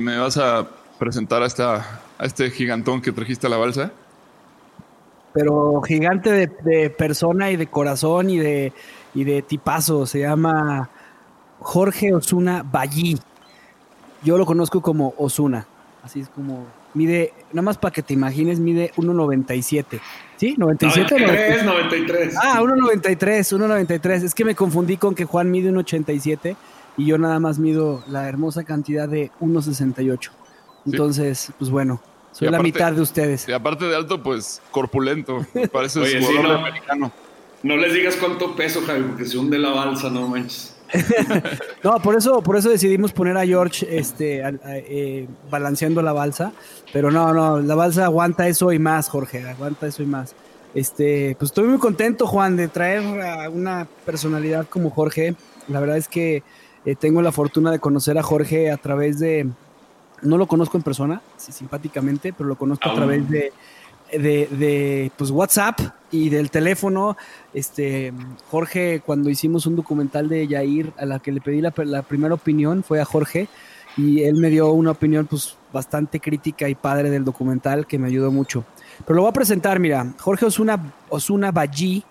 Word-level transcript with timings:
¿Me 0.00 0.18
vas 0.18 0.36
a 0.36 0.66
presentar 0.98 1.42
a, 1.42 1.46
esta, 1.46 2.00
a 2.18 2.26
este 2.26 2.50
gigantón 2.50 3.00
que 3.00 3.12
trajiste 3.12 3.46
a 3.46 3.50
la 3.50 3.56
balsa? 3.56 3.92
Pero 5.32 5.80
gigante 5.82 6.32
de, 6.32 6.50
de 6.64 6.90
persona 6.90 7.50
y 7.50 7.56
de 7.56 7.68
corazón 7.68 8.30
y 8.30 8.38
de, 8.38 8.72
y 9.14 9.24
de 9.24 9.42
tipazo. 9.42 10.06
Se 10.06 10.20
llama 10.20 10.90
Jorge 11.60 12.14
Osuna 12.14 12.64
Ballí. 12.68 13.18
Yo 14.22 14.36
lo 14.36 14.46
conozco 14.46 14.80
como 14.80 15.14
Osuna. 15.16 15.66
Así 16.02 16.20
es 16.20 16.28
como. 16.28 16.66
Mide, 16.92 17.32
nada 17.52 17.62
más 17.62 17.78
para 17.78 17.92
que 17.92 18.02
te 18.02 18.14
imagines, 18.14 18.58
mide 18.58 18.90
1,97. 18.96 20.00
¿Sí? 20.36 20.56
¿97? 20.56 21.20
93, 21.20 21.64
93. 21.64 22.34
Ah, 22.42 22.60
1.93, 22.60 23.16
1.93. 23.56 24.24
Es 24.24 24.34
que 24.34 24.44
me 24.44 24.56
confundí 24.56 24.96
con 24.96 25.14
que 25.14 25.24
Juan 25.24 25.52
mide 25.52 25.70
1.87 25.70 26.56
y 27.00 27.06
yo 27.06 27.18
nada 27.18 27.38
más 27.40 27.58
mido 27.58 28.02
la 28.08 28.28
hermosa 28.28 28.64
cantidad 28.64 29.08
de 29.08 29.30
1.68. 29.40 30.30
Entonces, 30.86 31.52
pues 31.58 31.70
bueno, 31.70 32.00
soy 32.32 32.48
la 32.48 32.60
mitad 32.62 32.92
de 32.92 33.00
ustedes. 33.00 33.48
Y 33.48 33.52
aparte 33.52 33.84
de 33.86 33.96
alto, 33.96 34.22
pues 34.22 34.60
corpulento. 34.70 35.44
Parece 35.72 36.00
Oye, 36.00 36.20
sí, 36.20 36.26
jugador 36.26 36.58
no. 36.60 36.66
americano. 36.66 37.12
No 37.62 37.76
les 37.76 37.92
digas 37.92 38.16
cuánto 38.16 38.56
peso, 38.56 38.80
Javi, 38.86 39.02
porque 39.02 39.26
se 39.26 39.36
hunde 39.36 39.58
la 39.58 39.70
balsa, 39.70 40.08
no 40.10 40.26
manches. 40.28 40.76
No, 41.84 41.98
por 42.00 42.14
eso, 42.16 42.42
por 42.42 42.56
eso 42.56 42.68
decidimos 42.68 43.12
poner 43.12 43.36
a 43.36 43.46
George 43.46 43.86
este, 43.96 44.42
a- 44.44 44.48
a- 44.48 44.76
eh, 44.78 45.26
balanceando 45.50 46.02
la 46.02 46.12
balsa. 46.12 46.52
Pero 46.92 47.10
no, 47.10 47.32
no, 47.32 47.60
la 47.60 47.74
balsa 47.74 48.04
aguanta 48.04 48.48
eso 48.48 48.72
y 48.72 48.78
más, 48.78 49.08
Jorge, 49.08 49.42
aguanta 49.48 49.86
eso 49.86 50.02
y 50.02 50.06
más. 50.06 50.34
Este, 50.74 51.36
pues 51.38 51.50
estoy 51.50 51.64
muy 51.68 51.78
contento, 51.78 52.26
Juan, 52.26 52.56
de 52.56 52.68
traer 52.68 53.20
a 53.22 53.48
una 53.50 53.86
personalidad 54.06 54.66
como 54.68 54.90
Jorge. 54.90 55.34
La 55.68 55.80
verdad 55.80 55.96
es 55.96 56.08
que 56.08 56.42
eh, 56.84 56.94
tengo 56.94 57.22
la 57.22 57.32
fortuna 57.32 57.70
de 57.70 57.78
conocer 57.78 58.18
a 58.18 58.22
Jorge 58.22 58.70
a 58.70 58.76
través 58.76 59.18
de, 59.18 59.48
no 60.22 60.38
lo 60.38 60.46
conozco 60.46 60.76
en 60.76 60.82
persona, 60.82 61.22
sí, 61.36 61.52
simpáticamente, 61.52 62.32
pero 62.32 62.48
lo 62.48 62.56
conozco 62.56 62.88
a 62.88 62.92
Aún. 62.92 63.00
través 63.00 63.28
de, 63.28 63.52
de, 64.12 64.46
de, 64.46 65.12
pues, 65.16 65.30
WhatsApp 65.30 65.80
y 66.10 66.28
del 66.30 66.50
teléfono. 66.50 67.16
Este, 67.54 68.12
Jorge, 68.50 69.02
cuando 69.04 69.30
hicimos 69.30 69.66
un 69.66 69.76
documental 69.76 70.28
de 70.28 70.46
Yair, 70.46 70.92
a 70.98 71.06
la 71.06 71.18
que 71.18 71.32
le 71.32 71.40
pedí 71.40 71.60
la, 71.60 71.72
la 71.84 72.02
primera 72.02 72.34
opinión 72.34 72.82
fue 72.82 73.00
a 73.00 73.04
Jorge 73.04 73.48
y 73.96 74.22
él 74.22 74.36
me 74.36 74.50
dio 74.50 74.70
una 74.72 74.92
opinión 74.92 75.26
pues 75.26 75.56
bastante 75.72 76.20
crítica 76.20 76.68
y 76.68 76.74
padre 76.74 77.10
del 77.10 77.24
documental 77.24 77.86
que 77.86 77.98
me 77.98 78.08
ayudó 78.08 78.30
mucho. 78.30 78.64
Pero 79.04 79.16
lo 79.16 79.22
voy 79.22 79.30
a 79.30 79.34
presentar, 79.34 79.78
mira, 79.78 80.14
Jorge 80.18 80.46
Osuna, 80.46 80.92
Osuna 81.08 81.50
Ballí 81.52 82.04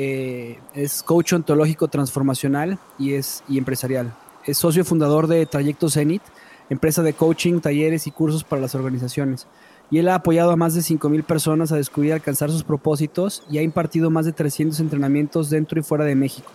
eh, 0.00 0.60
es 0.74 1.02
coach 1.02 1.32
ontológico 1.32 1.88
transformacional 1.88 2.78
y, 3.00 3.14
es, 3.14 3.42
y 3.48 3.58
empresarial. 3.58 4.14
Es 4.46 4.56
socio 4.56 4.84
fundador 4.84 5.26
de 5.26 5.44
Trayecto 5.44 5.90
Zenit, 5.90 6.22
empresa 6.70 7.02
de 7.02 7.14
coaching, 7.14 7.58
talleres 7.58 8.06
y 8.06 8.12
cursos 8.12 8.44
para 8.44 8.62
las 8.62 8.76
organizaciones. 8.76 9.48
Y 9.90 9.98
él 9.98 10.08
ha 10.08 10.14
apoyado 10.14 10.52
a 10.52 10.56
más 10.56 10.74
de 10.74 10.82
5.000 10.82 11.24
personas 11.24 11.72
a 11.72 11.76
descubrir 11.76 12.10
y 12.10 12.12
alcanzar 12.12 12.48
sus 12.52 12.62
propósitos 12.62 13.42
y 13.50 13.58
ha 13.58 13.62
impartido 13.62 14.08
más 14.08 14.24
de 14.24 14.32
300 14.32 14.78
entrenamientos 14.78 15.50
dentro 15.50 15.80
y 15.80 15.82
fuera 15.82 16.04
de 16.04 16.14
México. 16.14 16.48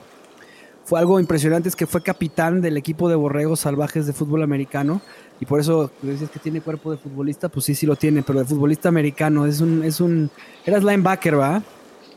Fue 0.86 0.98
algo 0.98 1.20
impresionante, 1.20 1.68
es 1.68 1.76
que 1.76 1.86
fue 1.86 2.02
capitán 2.02 2.62
del 2.62 2.78
equipo 2.78 3.10
de 3.10 3.16
borregos 3.16 3.60
salvajes 3.60 4.06
de 4.06 4.14
fútbol 4.14 4.44
americano 4.44 5.02
y 5.42 5.46
por 5.46 5.60
eso 5.60 5.92
dices 6.02 6.30
que 6.30 6.40
tiene 6.40 6.62
cuerpo 6.62 6.92
de 6.92 6.98
futbolista, 6.98 7.50
pues 7.50 7.66
sí, 7.66 7.76
sí 7.76 7.86
lo 7.86 7.98
tiene, 7.98 8.24
pero 8.24 8.40
de 8.40 8.46
futbolista 8.46 8.88
americano, 8.88 9.46
es 9.46 9.60
un, 9.60 9.84
es 9.84 10.00
un, 10.00 10.30
eras 10.66 10.84
linebacker, 10.84 11.38
¿va? 11.38 11.62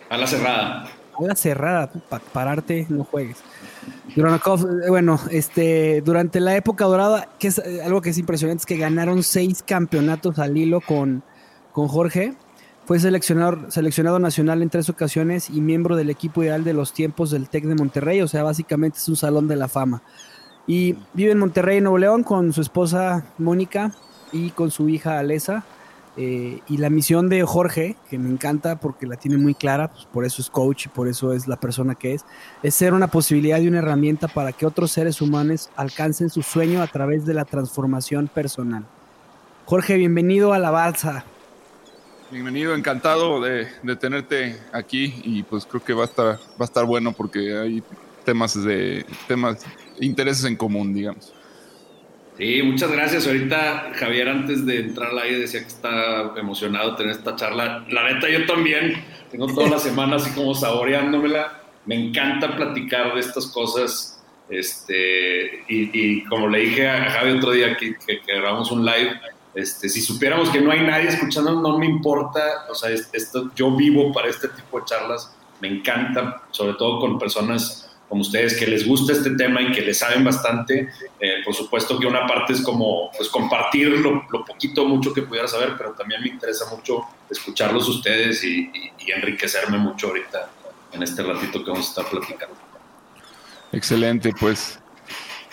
A 0.09 0.17
la 0.17 0.27
cerrada. 0.29 0.96
Juega 1.17 1.35
cerrada, 1.35 1.91
para 2.09 2.23
pararte, 2.25 2.87
no 2.89 3.05
juegues. 3.05 3.39
Eh, 4.17 4.89
bueno, 4.89 5.19
este, 5.31 6.03
durante 6.03 6.41
la 6.41 6.57
época 6.57 6.85
dorada, 6.85 7.29
que 7.39 7.49
es 7.49 7.59
eh, 7.59 7.83
algo 7.83 8.03
que 8.03 8.11
es 8.11 8.19
impresionante, 8.19 8.63
es 8.63 8.67
que 8.67 8.77
ganaron 8.77 9.23
seis 9.23 9.63
campeonatos 9.63 10.39
al 10.39 10.57
hilo 10.57 10.81
con, 10.81 11.23
con 11.73 11.89
Jorge. 11.89 12.35
Fue 12.85 13.01
seleccionado, 13.01 13.71
seleccionado 13.71 14.19
nacional 14.19 14.63
en 14.63 14.71
tres 14.71 14.89
ocasiones 14.89 15.51
y 15.51 15.61
miembro 15.61 15.97
del 15.97 16.11
equipo 16.11 16.43
ideal 16.43 16.65
de 16.65 16.73
los 16.73 16.93
tiempos 16.93 17.31
del 17.31 17.49
TEC 17.49 17.65
de 17.65 17.75
Monterrey, 17.75 18.21
o 18.21 18.29
sea, 18.29 18.43
básicamente 18.43 18.99
es 18.99 19.09
un 19.09 19.17
salón 19.17 19.49
de 19.49 19.57
la 19.57 19.69
fama. 19.69 20.03
Y 20.67 20.97
vive 21.15 21.33
en 21.33 21.39
Monterrey, 21.39 21.81
Nuevo 21.81 21.99
León, 21.99 22.23
con 22.23 22.53
su 22.53 22.61
esposa 22.61 23.25
Mónica 23.39 23.93
y 24.33 24.51
con 24.51 24.71
su 24.71 24.89
hija 24.89 25.19
Alesa. 25.19 25.65
Eh, 26.19 26.61
y 26.67 26.79
la 26.79 26.89
misión 26.89 27.29
de 27.29 27.43
Jorge, 27.43 27.97
que 28.09 28.19
me 28.19 28.31
encanta 28.31 28.81
porque 28.81 29.07
la 29.07 29.17
tiene 29.17 29.37
muy 29.37 29.55
clara, 29.55 29.93
pues 29.93 30.07
por 30.07 30.25
eso 30.25 30.41
es 30.41 30.49
coach 30.49 30.87
y 30.87 30.89
por 30.89 31.09
eso 31.09 31.35
es 31.35 31.47
la 31.47 31.61
persona 31.61 31.95
que 31.95 32.15
es, 32.15 32.25
es 32.63 32.75
ser 32.75 32.95
una 32.95 33.09
posibilidad 33.09 33.61
y 33.61 33.69
una 33.69 33.79
herramienta 33.79 34.27
para 34.27 34.53
que 34.53 34.65
otros 34.65 34.93
seres 34.93 35.21
humanos 35.21 35.69
alcancen 35.77 36.31
su 36.31 36.43
sueño 36.43 36.81
a 36.81 36.87
través 36.87 37.27
de 37.27 37.35
la 37.35 37.45
transformación 37.45 38.29
personal. 38.29 38.87
Jorge, 39.67 39.97
bienvenido 39.97 40.55
a 40.55 40.59
la 40.59 40.71
balsa. 40.71 41.25
Bienvenido, 42.31 42.75
encantado 42.75 43.41
de, 43.41 43.69
de 43.83 43.97
tenerte 43.97 44.59
aquí 44.73 45.21
y 45.23 45.43
pues 45.43 45.67
creo 45.67 45.85
que 45.85 45.93
va 45.93 46.03
a 46.03 46.07
estar, 46.07 46.27
va 46.27 46.61
a 46.61 46.65
estar 46.65 46.85
bueno 46.87 47.13
porque 47.13 47.59
hay 47.59 47.83
temas 48.25 48.63
de 48.65 49.05
temas, 49.29 49.65
intereses 50.01 50.45
en 50.47 50.57
común, 50.57 50.95
digamos. 50.95 51.36
Sí, 52.37 52.63
muchas 52.63 52.93
gracias. 52.93 53.27
Ahorita 53.27 53.93
Javier 53.95 54.29
antes 54.29 54.67
de 54.67 54.81
entrar 54.81 55.11
al 55.11 55.19
aire 55.21 55.39
decía 55.41 55.61
que 55.61 55.69
está 55.69 56.35
emocionado 56.37 56.95
tener 56.95 57.13
esta 57.13 57.35
charla. 57.35 57.87
La 57.89 58.13
neta 58.13 58.29
yo 58.29 58.45
también. 58.47 59.03
Tengo 59.31 59.47
toda 59.47 59.69
la 59.71 59.79
semana 59.79 60.17
así 60.17 60.31
como 60.33 60.55
saboreándomela. 60.55 61.63
Me 61.87 61.95
encanta 61.95 62.55
platicar 62.55 63.15
de 63.15 63.21
estas 63.21 63.47
cosas. 63.47 64.23
Este, 64.51 65.65
y, 65.67 66.25
como 66.27 66.49
le 66.49 66.61
dije 66.61 66.89
a 66.89 67.11
Javi 67.11 67.33
otro 67.39 67.53
día 67.53 67.77
que, 67.77 67.97
que, 68.07 68.21
grabamos 68.27 68.71
un 68.71 68.85
live, 68.85 69.19
este, 69.55 69.89
si 69.89 70.01
supiéramos 70.01 70.51
que 70.51 70.61
no 70.61 70.71
hay 70.71 70.81
nadie 70.81 71.09
escuchando, 71.09 71.61
no 71.61 71.79
me 71.79 71.87
importa. 71.87 72.67
O 72.71 72.75
sea, 72.75 72.91
es- 72.91 73.09
esto, 73.15 73.51
yo 73.57 73.75
vivo 73.75 74.13
para 74.13 74.29
este 74.29 74.49
tipo 74.49 74.79
de 74.79 74.85
charlas. 74.85 75.35
Me 75.61 75.69
encanta, 75.69 76.43
sobre 76.51 76.75
todo 76.75 77.01
con 77.01 77.19
personas 77.19 77.86
como 78.09 78.21
ustedes, 78.21 78.57
que 78.57 78.67
les 78.67 78.87
gusta 78.87 79.13
este 79.13 79.31
tema 79.31 79.61
y 79.63 79.73
que 79.73 79.83
le 79.83 79.93
saben 79.93 80.25
bastante. 80.25 80.89
Eh, 81.21 81.43
por 81.45 81.55
supuesto 81.55 81.99
que 81.99 82.07
una 82.07 82.27
parte 82.27 82.53
es 82.53 82.61
como 82.61 83.11
pues, 83.17 83.29
compartir 83.29 83.89
lo, 83.89 84.27
poquito 84.45 84.83
o 84.83 84.87
mucho 84.87 85.13
que 85.13 85.23
pudiera 85.23 85.49
saber, 85.49 85.75
pero 85.77 85.93
también 85.93 86.23
me 86.23 86.29
interesa 86.29 86.67
mucho 86.71 87.03
escucharlos 87.31 87.89
ustedes 87.89 88.43
y 88.45 88.71
enriquecerme 89.15 89.79
mucho 89.79 90.09
ahorita 90.09 90.51
en 90.93 91.03
este 91.03 91.23
ratito 91.23 91.65
que 91.65 91.71
vamos 91.71 91.87
a 91.87 91.89
estar 91.89 92.11
platicando. 92.11 92.57
Excelente, 93.73 94.33
pues 94.39 94.79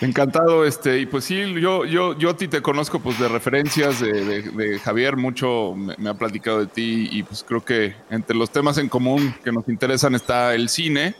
Encantado, 0.00 0.64
este, 0.64 0.98
y 0.98 1.06
pues 1.06 1.24
sí, 1.24 1.54
yo, 1.60 1.84
yo, 1.84 2.18
yo 2.18 2.30
a 2.30 2.36
ti 2.36 2.48
te 2.48 2.60
conozco 2.60 2.98
pues 2.98 3.18
de 3.18 3.28
referencias 3.28 4.00
de, 4.00 4.80
Javier, 4.82 5.16
mucho 5.16 5.74
me, 5.74 6.10
ha 6.10 6.14
platicado 6.14 6.60
de 6.60 6.66
ti 6.66 7.08
y 7.12 7.22
pues 7.22 7.44
creo 7.46 7.64
que 7.64 7.94
entre 8.10 8.36
los 8.36 8.50
temas 8.50 8.76
en 8.78 8.88
común 8.88 9.34
que 9.44 9.52
nos 9.52 9.68
interesan 9.68 10.14
está 10.14 10.54
el 10.54 10.68
cine, 10.68 11.14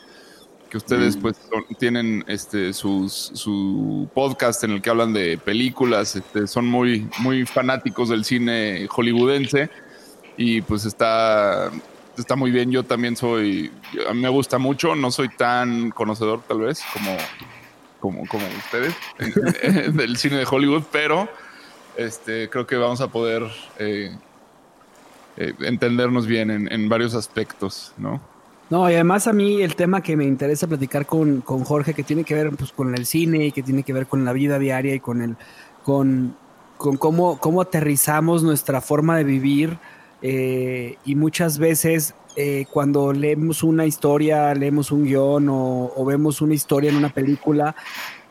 que 0.75 0.79
ustedes 0.79 1.15
mm. 1.15 1.21
pues 1.21 1.37
tienen 1.79 2.25
este 2.27 2.73
sus, 2.73 3.31
su 3.33 4.09
podcast 4.13 4.61
en 4.65 4.71
el 4.71 4.81
que 4.81 4.89
hablan 4.89 5.13
de 5.13 5.37
películas, 5.37 6.17
este, 6.17 6.47
son 6.47 6.65
muy, 6.65 7.07
muy 7.19 7.45
fanáticos 7.45 8.09
del 8.09 8.25
cine 8.25 8.85
hollywoodense 8.89 9.69
y 10.35 10.59
pues 10.59 10.83
está, 10.83 11.71
está 12.17 12.35
muy 12.35 12.51
bien, 12.51 12.71
yo 12.71 12.83
también 12.83 13.15
soy, 13.15 13.71
a 14.05 14.13
mí 14.13 14.19
me 14.19 14.27
gusta 14.27 14.57
mucho, 14.57 14.95
no 14.95 15.11
soy 15.11 15.29
tan 15.29 15.91
conocedor 15.91 16.41
tal 16.45 16.59
vez 16.59 16.83
como 16.91 17.15
como, 18.01 18.27
como 18.27 18.45
ustedes 18.57 18.93
del 19.95 20.17
cine 20.17 20.35
de 20.39 20.45
Hollywood, 20.45 20.83
pero 20.91 21.29
este, 21.95 22.49
creo 22.49 22.67
que 22.67 22.75
vamos 22.75 22.99
a 22.99 23.07
poder 23.07 23.43
eh, 23.79 24.13
eh, 25.37 25.53
entendernos 25.61 26.27
bien 26.27 26.51
en, 26.69 26.89
varios 26.89 27.15
aspectos, 27.15 27.93
¿no? 27.95 28.34
No, 28.69 28.89
y 28.89 28.93
además 28.95 29.27
a 29.27 29.33
mí 29.33 29.61
el 29.61 29.75
tema 29.75 30.01
que 30.01 30.17
me 30.17 30.25
interesa 30.25 30.65
platicar 30.67 31.05
con, 31.05 31.41
con, 31.41 31.63
Jorge, 31.63 31.93
que 31.93 32.03
tiene 32.03 32.23
que 32.23 32.33
ver 32.33 32.49
pues, 32.51 32.71
con 32.71 32.95
el 32.95 33.05
cine 33.05 33.45
y 33.45 33.51
que 33.51 33.61
tiene 33.61 33.83
que 33.83 33.93
ver 33.93 34.07
con 34.07 34.25
la 34.25 34.33
vida 34.33 34.57
diaria 34.57 34.95
y 34.95 34.99
con 34.99 35.21
el 35.21 35.35
con, 35.83 36.35
con 36.77 36.97
cómo, 36.97 37.37
cómo 37.39 37.61
aterrizamos 37.61 38.41
nuestra 38.41 38.81
forma 38.81 39.17
de 39.17 39.23
vivir 39.23 39.77
eh, 40.21 40.97
y 41.05 41.13
muchas 41.13 41.59
veces 41.59 42.15
eh, 42.35 42.65
cuando 42.71 43.13
leemos 43.13 43.63
una 43.63 43.85
historia, 43.85 44.53
leemos 44.55 44.91
un 44.91 45.05
guion 45.05 45.47
o, 45.49 46.05
vemos 46.05 46.41
una 46.41 46.53
historia 46.53 46.89
en 46.89 46.97
una 46.97 47.09
película, 47.13 47.75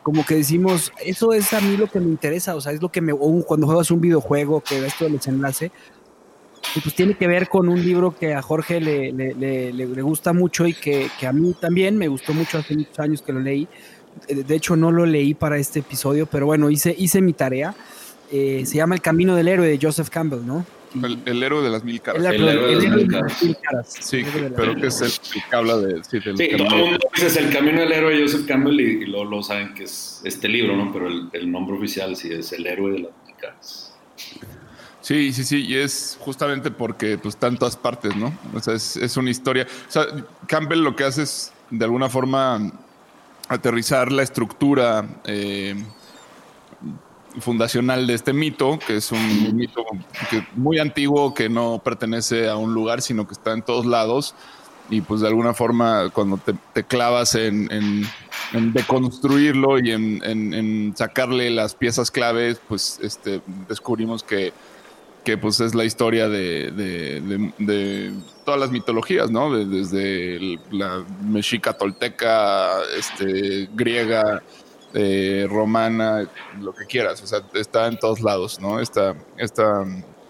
como 0.03 0.25
que 0.25 0.35
decimos, 0.35 0.91
eso 1.03 1.33
es 1.33 1.53
a 1.53 1.61
mí 1.61 1.77
lo 1.77 1.87
que 1.87 1.99
me 1.99 2.07
interesa, 2.07 2.55
o 2.55 2.61
sea, 2.61 2.73
es 2.73 2.81
lo 2.81 2.89
que 2.89 3.01
me, 3.01 3.13
cuando 3.13 3.65
juegas 3.65 3.89
un 3.89 4.01
videojuego, 4.01 4.61
que 4.61 4.85
esto 4.85 5.05
del 5.05 5.13
desenlace, 5.13 5.71
y 6.75 6.79
pues 6.81 6.93
tiene 6.93 7.15
que 7.15 7.27
ver 7.27 7.47
con 7.47 7.69
un 7.69 7.81
libro 7.81 8.15
que 8.17 8.33
a 8.33 8.41
Jorge 8.41 8.81
le, 8.81 9.11
le, 9.11 9.73
le, 9.73 10.01
gusta 10.01 10.33
mucho 10.33 10.67
y 10.67 10.73
que, 10.73 11.09
que, 11.19 11.25
a 11.25 11.31
mí 11.31 11.55
también 11.59 11.97
me 11.97 12.07
gustó 12.07 12.33
mucho 12.33 12.57
hace 12.57 12.75
muchos 12.75 12.99
años 12.99 13.21
que 13.21 13.31
lo 13.31 13.39
leí. 13.39 13.67
De 14.27 14.55
hecho, 14.55 14.75
no 14.75 14.91
lo 14.91 15.05
leí 15.05 15.33
para 15.33 15.57
este 15.57 15.79
episodio, 15.79 16.25
pero 16.25 16.45
bueno, 16.45 16.69
hice, 16.69 16.93
hice 16.97 17.21
mi 17.21 17.33
tarea. 17.33 17.73
Eh, 18.31 18.63
se 18.65 18.77
llama 18.77 18.95
El 18.95 19.01
Camino 19.01 19.35
del 19.35 19.47
Héroe 19.47 19.67
de 19.67 19.79
Joseph 19.81 20.09
Campbell, 20.09 20.45
¿no? 20.45 20.65
El, 21.25 21.43
héroe 21.43 21.61
de 21.61 21.69
las 21.69 21.83
mil 21.83 22.01
caras. 22.01 22.23
El, 22.23 22.47
héroe 22.47 22.75
de 22.75 22.89
las 22.89 23.43
mil 23.43 23.57
caras. 23.57 23.97
Sí, 23.99 24.23
pero 24.55 24.75
que 24.75 24.87
es 24.87 25.01
el, 25.01 25.11
que 25.49 25.55
habla 25.55 25.77
de. 25.77 26.01
Sí, 26.03 26.19
sí 26.21 26.57
todo 26.57 26.67
el 26.67 26.83
mundo 26.83 26.99
dice 27.13 27.39
el 27.39 27.51
camino 27.51 27.81
del 27.81 27.91
héroe 27.91 28.15
de 28.15 28.21
Joseph 28.21 28.45
Campbell 28.47 28.79
y, 28.79 29.05
luego 29.05 29.25
lo, 29.25 29.43
saben 29.43 29.73
que 29.73 29.83
es 29.83 30.21
este 30.23 30.47
libro, 30.47 30.75
¿no? 30.77 30.93
Pero 30.93 31.07
el, 31.33 31.51
nombre 31.51 31.75
oficial 31.75 32.15
sí 32.15 32.29
es 32.31 32.53
El 32.53 32.65
héroe 32.65 32.93
de 32.93 32.99
las 32.99 33.11
mil 33.25 33.35
caras. 33.35 33.84
Sí, 35.05 35.33
sí, 35.33 35.43
sí, 35.43 35.63
y 35.67 35.75
es 35.75 36.17
justamente 36.19 36.71
porque 36.71 37.19
pues 37.19 37.37
tantas 37.37 37.77
partes, 37.77 38.15
¿no? 38.15 38.35
O 38.55 38.59
sea, 38.59 38.73
es, 38.73 38.97
es, 38.97 39.15
una 39.17 39.29
historia. 39.29 39.67
O 39.87 39.91
sea, 39.91 40.03
Campbell 40.47 40.79
lo 40.79 40.95
que 40.95 41.03
hace 41.03 41.21
es 41.21 41.53
de 41.69 41.85
alguna 41.85 42.09
forma 42.09 42.71
aterrizar 43.47 44.11
la 44.11 44.23
estructura 44.23 45.05
eh, 45.25 45.75
fundacional 47.39 48.07
de 48.07 48.15
este 48.15 48.33
mito, 48.33 48.79
que 48.79 48.97
es 48.97 49.11
un 49.11 49.55
mito 49.55 49.85
muy 50.55 50.79
antiguo 50.79 51.35
que 51.35 51.49
no 51.49 51.83
pertenece 51.85 52.49
a 52.49 52.55
un 52.55 52.73
lugar, 52.73 53.03
sino 53.03 53.27
que 53.27 53.33
está 53.33 53.53
en 53.53 53.61
todos 53.61 53.85
lados. 53.85 54.33
Y 54.89 55.01
pues 55.01 55.21
de 55.21 55.27
alguna 55.27 55.53
forma 55.53 56.09
cuando 56.09 56.39
te, 56.73 56.83
clavas 56.83 57.35
en, 57.35 58.07
deconstruirlo 58.53 59.77
y 59.77 59.91
en, 59.91 60.95
sacarle 60.97 61.51
las 61.51 61.75
piezas 61.75 62.09
claves, 62.09 62.59
pues 62.67 62.99
este, 63.03 63.41
descubrimos 63.67 64.23
que, 64.23 64.51
que 65.25 65.37
pues 65.37 65.59
es 65.59 65.75
la 65.75 65.83
historia 65.83 66.29
de, 66.29 67.51
todas 68.45 68.59
las 68.59 68.71
mitologías, 68.71 69.29
¿no? 69.31 69.53
desde 69.53 70.59
la 70.71 71.03
mexica 71.21 71.73
tolteca, 71.73 72.81
este, 72.97 73.67
griega, 73.73 74.41
eh, 74.93 75.45
romana, 75.49 76.29
lo 76.61 76.73
que 76.73 76.85
quieras, 76.85 77.21
o 77.21 77.27
sea, 77.27 77.41
está 77.53 77.87
en 77.87 77.99
todos 77.99 78.21
lados, 78.21 78.61
¿no? 78.61 78.79
Esta, 78.79 79.13
esta, 79.35 79.83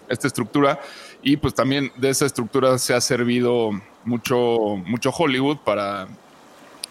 esta 0.10 0.28
estructura. 0.28 0.80
Y 1.22 1.38
pues 1.38 1.54
también 1.54 1.92
de 1.98 2.10
esa 2.10 2.26
estructura 2.26 2.80
se 2.80 2.96
ha 2.96 3.02
servido 3.02 3.70
mucho, 4.06 4.82
mucho 4.88 5.12
Hollywood 5.12 5.58
para, 5.58 6.08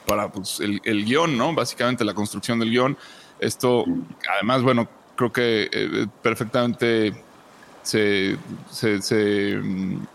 para 0.07 0.31
pues, 0.31 0.61
el, 0.61 0.81
el 0.85 1.05
guion, 1.05 1.37
¿no? 1.37 1.53
Básicamente 1.53 2.05
la 2.05 2.15
construcción 2.15 2.61
del 2.61 2.71
guion. 2.71 2.97
Esto, 3.41 3.85
además, 4.37 4.63
bueno, 4.63 4.89
creo 5.17 5.33
que 5.33 5.69
eh, 5.73 6.07
perfectamente 6.23 7.24
se, 7.85 8.37
se, 8.71 9.57
mm, 9.57 10.07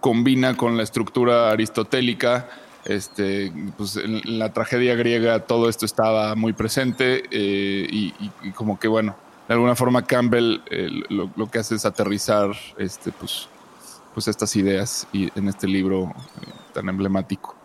combina 0.00 0.56
con 0.56 0.76
la 0.76 0.82
estructura 0.82 1.50
aristotélica 1.50 2.48
este, 2.84 3.52
pues 3.76 3.96
en 3.96 4.38
la 4.38 4.52
tragedia 4.52 4.94
griega 4.94 5.40
todo 5.40 5.68
esto 5.68 5.84
estaba 5.84 6.36
muy 6.36 6.52
presente 6.52 7.24
eh, 7.32 7.86
y, 7.90 8.12
como 8.54 8.78
que 8.78 8.86
bueno, 8.86 9.16
de 9.48 9.54
alguna 9.54 9.74
forma 9.74 10.06
Campbell 10.06 10.60
lo, 11.08 11.50
que 11.50 11.58
hace 11.58 11.74
es 11.74 11.84
aterrizar 11.84 12.50
este, 12.78 13.10
pues, 13.10 13.48
pues 14.14 14.28
estas 14.28 14.54
ideas 14.54 15.08
en 15.12 15.48
este 15.48 15.66
libro 15.66 16.14
eh, 16.42 16.50
tan 16.72 16.88
emblemático. 16.88 17.56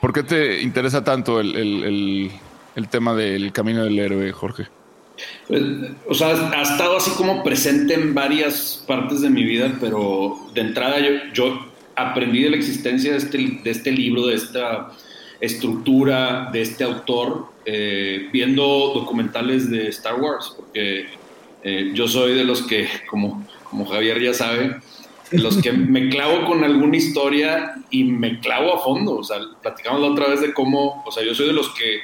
¿Por 0.00 0.12
qué 0.12 0.22
te 0.22 0.60
interesa 0.60 1.02
tanto 1.02 1.40
el, 1.40 2.30
tema 2.90 3.14
del 3.14 3.52
camino 3.52 3.84
del 3.84 3.98
héroe, 3.98 4.30
Jorge? 4.32 4.68
Pues, 5.48 5.62
o 6.08 6.14
sea, 6.14 6.28
ha 6.28 6.62
estado 6.62 6.96
así 6.96 7.10
como 7.12 7.42
presente 7.42 7.94
en 7.94 8.14
varias 8.14 8.82
partes 8.86 9.20
de 9.20 9.30
mi 9.30 9.44
vida, 9.44 9.76
pero 9.80 10.38
de 10.54 10.60
entrada 10.60 11.00
yo, 11.00 11.10
yo 11.32 11.66
aprendí 11.96 12.42
de 12.42 12.50
la 12.50 12.56
existencia 12.56 13.12
de 13.12 13.18
este, 13.18 13.38
de 13.62 13.70
este 13.70 13.92
libro, 13.92 14.26
de 14.26 14.34
esta 14.34 14.90
estructura, 15.40 16.50
de 16.52 16.62
este 16.62 16.84
autor, 16.84 17.46
eh, 17.64 18.28
viendo 18.32 18.92
documentales 18.94 19.70
de 19.70 19.88
Star 19.88 20.20
Wars, 20.20 20.54
porque 20.56 21.06
eh, 21.62 21.90
yo 21.94 22.08
soy 22.08 22.34
de 22.34 22.44
los 22.44 22.62
que, 22.62 22.88
como, 23.08 23.46
como 23.64 23.86
Javier 23.86 24.20
ya 24.20 24.34
sabe, 24.34 24.76
de 25.30 25.38
los 25.38 25.56
que 25.58 25.72
me 25.72 26.08
clavo 26.08 26.46
con 26.46 26.64
alguna 26.64 26.96
historia 26.96 27.74
y 27.90 28.04
me 28.04 28.40
clavo 28.40 28.74
a 28.74 28.80
fondo. 28.80 29.16
O 29.16 29.24
sea, 29.24 29.38
platicamos 29.62 30.00
la 30.00 30.08
otra 30.08 30.28
vez 30.28 30.40
de 30.40 30.52
cómo, 30.52 31.02
o 31.06 31.10
sea, 31.10 31.24
yo 31.24 31.34
soy 31.34 31.48
de 31.48 31.52
los 31.52 31.70
que, 31.70 31.96
eh, 31.96 32.00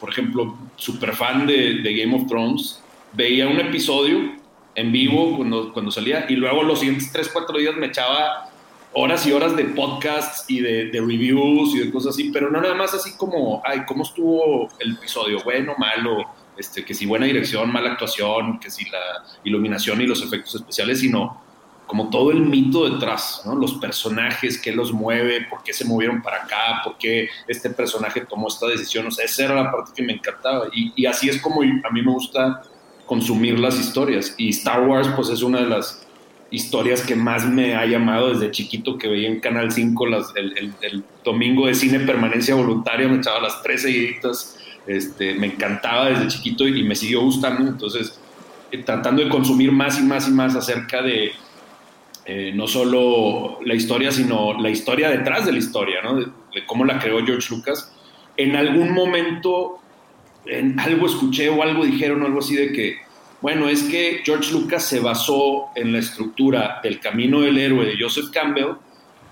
por 0.00 0.10
ejemplo, 0.10 0.56
super 0.76 1.14
fan 1.14 1.46
de, 1.46 1.80
de, 1.82 1.94
Game 1.94 2.14
of 2.14 2.26
Thrones, 2.26 2.82
veía 3.12 3.48
un 3.48 3.58
episodio 3.60 4.36
en 4.74 4.92
vivo 4.92 5.36
cuando, 5.36 5.72
cuando 5.72 5.90
salía 5.90 6.26
y 6.28 6.36
luego 6.36 6.62
los 6.62 6.80
siguientes 6.80 7.10
3, 7.12 7.30
4 7.32 7.58
días 7.58 7.76
me 7.76 7.86
echaba 7.86 8.48
horas 8.92 9.26
y 9.26 9.32
horas 9.32 9.56
de 9.56 9.64
podcasts 9.64 10.44
y 10.48 10.60
de, 10.60 10.90
reviews 10.92 11.74
y 11.74 11.78
de 11.80 11.90
cosas 11.90 12.14
así, 12.14 12.30
pero 12.32 12.50
no 12.50 12.60
nada 12.60 12.74
más 12.74 12.94
así 12.94 13.16
como, 13.16 13.62
ay, 13.64 13.82
¿cómo 13.86 14.02
estuvo 14.02 14.68
el 14.78 14.92
episodio? 14.92 15.38
Bueno, 15.44 15.74
malo, 15.78 16.24
este, 16.56 16.84
que 16.84 16.94
si 16.94 17.06
buena 17.06 17.26
dirección, 17.26 17.72
mala 17.72 17.92
actuación, 17.92 18.58
que 18.58 18.70
si 18.70 18.88
la 18.90 19.24
iluminación 19.44 20.00
y 20.00 20.06
los 20.06 20.22
efectos 20.22 20.54
especiales, 20.54 21.00
sino 21.00 21.47
como 21.88 22.10
todo 22.10 22.30
el 22.30 22.42
mito 22.42 22.88
detrás. 22.88 23.42
Los 23.58 23.74
personajes, 23.74 24.58
qué 24.58 24.70
los 24.70 24.92
mueve, 24.92 25.46
por 25.48 25.62
qué 25.64 25.72
se 25.72 25.86
movieron 25.86 26.22
para 26.22 26.44
acá, 26.44 26.82
por 26.84 26.98
qué 26.98 27.28
este 27.48 27.70
personaje 27.70 28.20
tomó 28.20 28.46
esta 28.46 28.66
decisión, 28.66 29.06
o 29.06 29.10
sea, 29.10 29.24
esa 29.24 29.46
era 29.46 29.54
la 29.54 29.72
parte 29.72 29.92
que 29.96 30.02
me 30.02 30.12
encantaba. 30.12 30.68
Y, 30.72 31.06
así 31.06 31.28
es 31.28 31.40
como 31.40 31.62
a 31.62 31.90
mí 31.90 32.02
me 32.02 32.12
gusta 32.12 32.62
consumir 33.06 33.58
las 33.58 33.80
historias. 33.80 34.34
Y 34.36 34.50
Star 34.50 34.86
Wars 34.86 35.08
pues 35.16 35.30
es 35.30 35.42
una 35.42 35.60
de 35.60 35.66
las 35.66 36.06
historias 36.50 37.02
que 37.02 37.16
más 37.16 37.46
me 37.46 37.74
ha 37.74 37.86
llamado 37.86 38.34
desde 38.34 38.50
chiquito 38.50 38.98
que 38.98 39.08
veía 39.08 39.28
en 39.28 39.40
Canal 39.40 39.72
5 39.72 40.06
las, 40.06 40.32
el, 40.36 40.74
el, 40.82 41.04
domingo 41.24 41.66
de 41.66 41.74
cine 41.74 42.00
permanencia 42.00 42.54
voluntaria, 42.54 43.08
me 43.08 43.18
echaba 43.18 43.40
las 43.40 43.62
tres 43.62 43.82
seguiditas, 43.82 44.58
este, 44.86 45.34
me 45.34 45.46
encantaba 45.46 46.10
desde 46.10 46.28
chiquito 46.28 46.66
y, 46.66 46.82
me 46.82 46.94
siguió 46.94 47.20
gustando, 47.20 47.68
entonces 47.68 48.18
eh, 48.70 48.82
tratando 48.82 49.22
de 49.22 49.28
consumir 49.28 49.72
más 49.72 49.98
y 49.98 50.02
más 50.02 50.28
y 50.28 50.30
más 50.30 50.54
acerca 50.54 51.02
de 51.02 51.32
eh, 52.28 52.52
no 52.54 52.68
solo 52.68 53.58
la 53.64 53.74
historia, 53.74 54.12
sino 54.12 54.52
la 54.60 54.68
historia 54.68 55.08
detrás 55.08 55.46
de 55.46 55.52
la 55.52 55.58
historia, 55.58 56.02
¿no? 56.02 56.14
de, 56.14 56.26
de 56.26 56.66
cómo 56.66 56.84
la 56.84 56.98
creó 56.98 57.24
George 57.24 57.48
Lucas. 57.50 57.92
En 58.36 58.54
algún 58.54 58.92
momento, 58.92 59.78
en 60.44 60.78
algo 60.78 61.06
escuché 61.06 61.48
o 61.48 61.62
algo 61.62 61.84
dijeron, 61.84 62.22
algo 62.22 62.40
así 62.40 62.54
de 62.54 62.72
que 62.72 63.08
bueno, 63.40 63.68
es 63.68 63.84
que 63.84 64.20
George 64.24 64.52
Lucas 64.52 64.84
se 64.84 65.00
basó 65.00 65.68
en 65.76 65.92
la 65.92 66.00
estructura 66.00 66.80
del 66.82 66.98
camino 66.98 67.40
del 67.40 67.56
héroe 67.56 67.86
de 67.86 67.96
Joseph 67.98 68.30
Campbell 68.32 68.72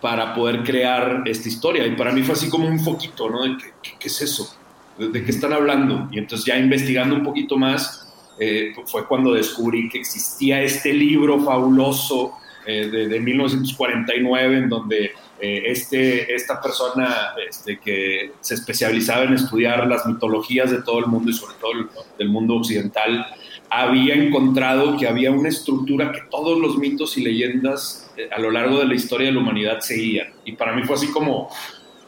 para 0.01 0.33
poder 0.35 0.63
crear 0.63 1.23
esta 1.27 1.49
historia. 1.49 1.87
Y 1.87 1.97
para 1.97 2.13
mí 2.13 2.23
fue 2.23 2.35
así 2.35 2.49
como 2.49 2.69
un 2.69 2.79
foquito, 2.79 3.29
¿no? 3.29 3.43
De 3.43 3.57
qué, 3.83 3.91
qué 3.99 4.09
es 4.09 4.23
eso, 4.23 4.57
de, 4.97 5.09
de, 5.09 5.25
qué 5.25 5.31
están 5.33 5.53
hablando. 5.53 6.09
Y 6.13 6.19
entonces 6.19 6.47
ya 6.47 6.57
investigando 6.57 7.17
un 7.17 7.25
poquito 7.25 7.59
más, 7.59 8.15
eh, 8.39 8.73
fue 8.87 9.07
cuando 9.09 9.33
descubrí 9.33 9.89
que 9.89 9.99
existía 9.99 10.63
este 10.63 10.93
libro 10.93 11.41
fabuloso 11.41 12.35
eh, 12.67 12.89
de, 12.89 13.09
de, 13.09 13.21
1949 13.21 14.59
en 14.59 14.69
donde 14.69 15.13
eh, 15.39 15.63
este, 15.67 16.35
esta 16.35 16.61
persona 16.63 17.35
este, 17.49 17.79
que 17.79 18.33
se 18.41 18.55
especializaba 18.55 19.25
en 19.25 19.35
estudiar 19.35 19.87
las 19.87 20.07
mitologías 20.07 20.71
de 20.71 20.83
todo 20.83 20.99
el 20.99 21.07
mundo 21.07 21.31
y 21.31 21.35
sobre 21.35 21.55
todo 21.61 21.73
el, 21.73 21.87
del 22.19 22.31
mundo 22.31 22.57
occidental, 22.57 23.27
había 23.69 24.15
encontrado 24.15 24.97
que 24.97 25.07
había 25.07 25.31
una 25.31 25.51
estructura 25.51 26.11
que 26.11 26.23
todos 26.31 26.59
los 26.59 26.79
mitos 26.79 27.19
y 27.19 27.23
leyendas 27.23 28.11
eh, 28.17 28.29
a 28.35 28.39
lo 28.41 28.51
largo 28.51 28.79
de 28.79 28.87
la 28.87 28.95
historia 28.95 29.27
de 29.27 29.35
la 29.35 29.41
humanidad 29.41 29.81
seguían. 29.81 30.29
Y 30.45 30.53
para 30.53 30.75
mí 30.75 30.85
fue 30.85 30.97
así 30.97 31.09
como, 31.09 31.51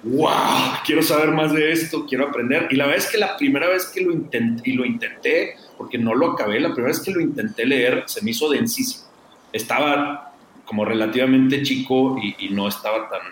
wow, 0.04 0.30
quiero 0.86 1.02
saber 1.02 1.30
más 1.32 1.52
de 1.52 1.70
esto, 1.70 2.06
quiero 2.06 2.28
aprender. 2.28 2.68
Y 2.70 2.76
la 2.76 2.86
verdad 2.86 3.04
es 3.04 3.10
que 3.10 3.18
la 3.18 3.36
primera 3.36 3.68
vez 3.68 3.86
que 3.86 4.00
lo 4.00 4.12
intenté, 4.12 4.70
y 4.70 4.72
lo 4.72 4.86
intenté, 4.86 5.56
porque 5.76 5.98
no 5.98 6.14
lo 6.14 6.32
acabé, 6.32 6.60
la 6.60 6.72
primera 6.72 6.92
vez 6.94 7.00
que 7.00 7.10
lo 7.10 7.20
intenté 7.20 7.66
leer 7.66 8.04
se 8.06 8.22
me 8.22 8.30
hizo 8.30 8.48
densísimo. 8.48 9.04
Estaba 9.52 10.27
como 10.68 10.84
relativamente 10.84 11.62
chico 11.62 12.18
y, 12.22 12.46
y 12.46 12.50
no 12.50 12.68
estaba 12.68 13.08
tan, 13.08 13.22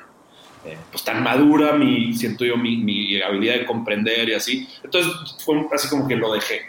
eh, 0.64 0.78
pues 0.90 1.04
tan 1.04 1.22
madura, 1.22 1.74
mi, 1.74 2.14
siento 2.14 2.46
yo, 2.46 2.56
mi, 2.56 2.78
mi, 2.78 3.20
habilidad 3.20 3.56
de 3.56 3.66
comprender 3.66 4.30
y 4.30 4.32
así. 4.32 4.66
Entonces 4.82 5.12
fue 5.44 5.66
así 5.70 5.86
como 5.90 6.08
que 6.08 6.16
lo 6.16 6.32
dejé. 6.32 6.62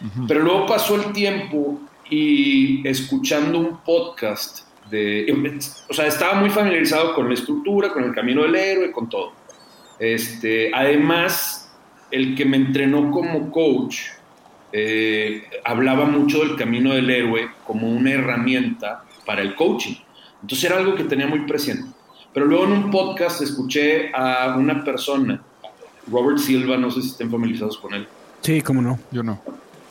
Uh 0.00 0.04
-huh. 0.06 0.24
Pero 0.26 0.40
luego 0.40 0.66
pasó 0.66 0.96
el 0.96 1.12
tiempo 1.12 1.78
y 2.08 2.86
escuchando 2.88 3.58
un 3.58 3.76
podcast 3.84 4.60
de, 4.90 5.60
o 5.88 5.92
sea, 5.92 6.06
estaba 6.06 6.32
muy 6.40 6.48
familiarizado 6.48 7.14
con 7.14 7.28
la 7.28 7.34
estructura, 7.34 7.92
con 7.92 8.02
el 8.02 8.14
camino 8.14 8.42
del 8.42 8.56
héroe, 8.56 8.90
con 8.90 9.08
todo. 9.10 9.32
Este, 9.98 10.70
además, 10.74 11.70
el 12.10 12.34
que 12.34 12.46
me 12.46 12.56
entrenó 12.56 13.10
como 13.10 13.52
coach 13.52 13.98
eh, 14.72 15.42
hablaba 15.62 16.06
mucho 16.06 16.38
del 16.38 16.56
camino 16.56 16.94
del 16.94 17.10
héroe 17.10 17.50
como 17.66 17.88
una 17.88 18.12
herramienta 18.12 19.04
para 19.24 19.42
el 19.42 19.54
coaching. 19.54 19.94
Entonces 20.42 20.64
era 20.64 20.78
algo 20.78 20.94
que 20.94 21.04
tenía 21.04 21.26
muy 21.26 21.40
presente. 21.40 21.88
Pero 22.32 22.46
luego 22.46 22.64
en 22.64 22.72
un 22.72 22.90
podcast 22.90 23.42
escuché 23.42 24.10
a 24.14 24.56
una 24.56 24.84
persona, 24.84 25.42
Robert 26.10 26.38
Silva, 26.38 26.76
no 26.76 26.90
sé 26.90 27.02
si 27.02 27.08
estén 27.08 27.30
familiarizados 27.30 27.78
con 27.78 27.94
él. 27.94 28.06
Sí, 28.40 28.60
cómo 28.62 28.80
no. 28.80 28.98
Yo 29.10 29.22
no. 29.22 29.40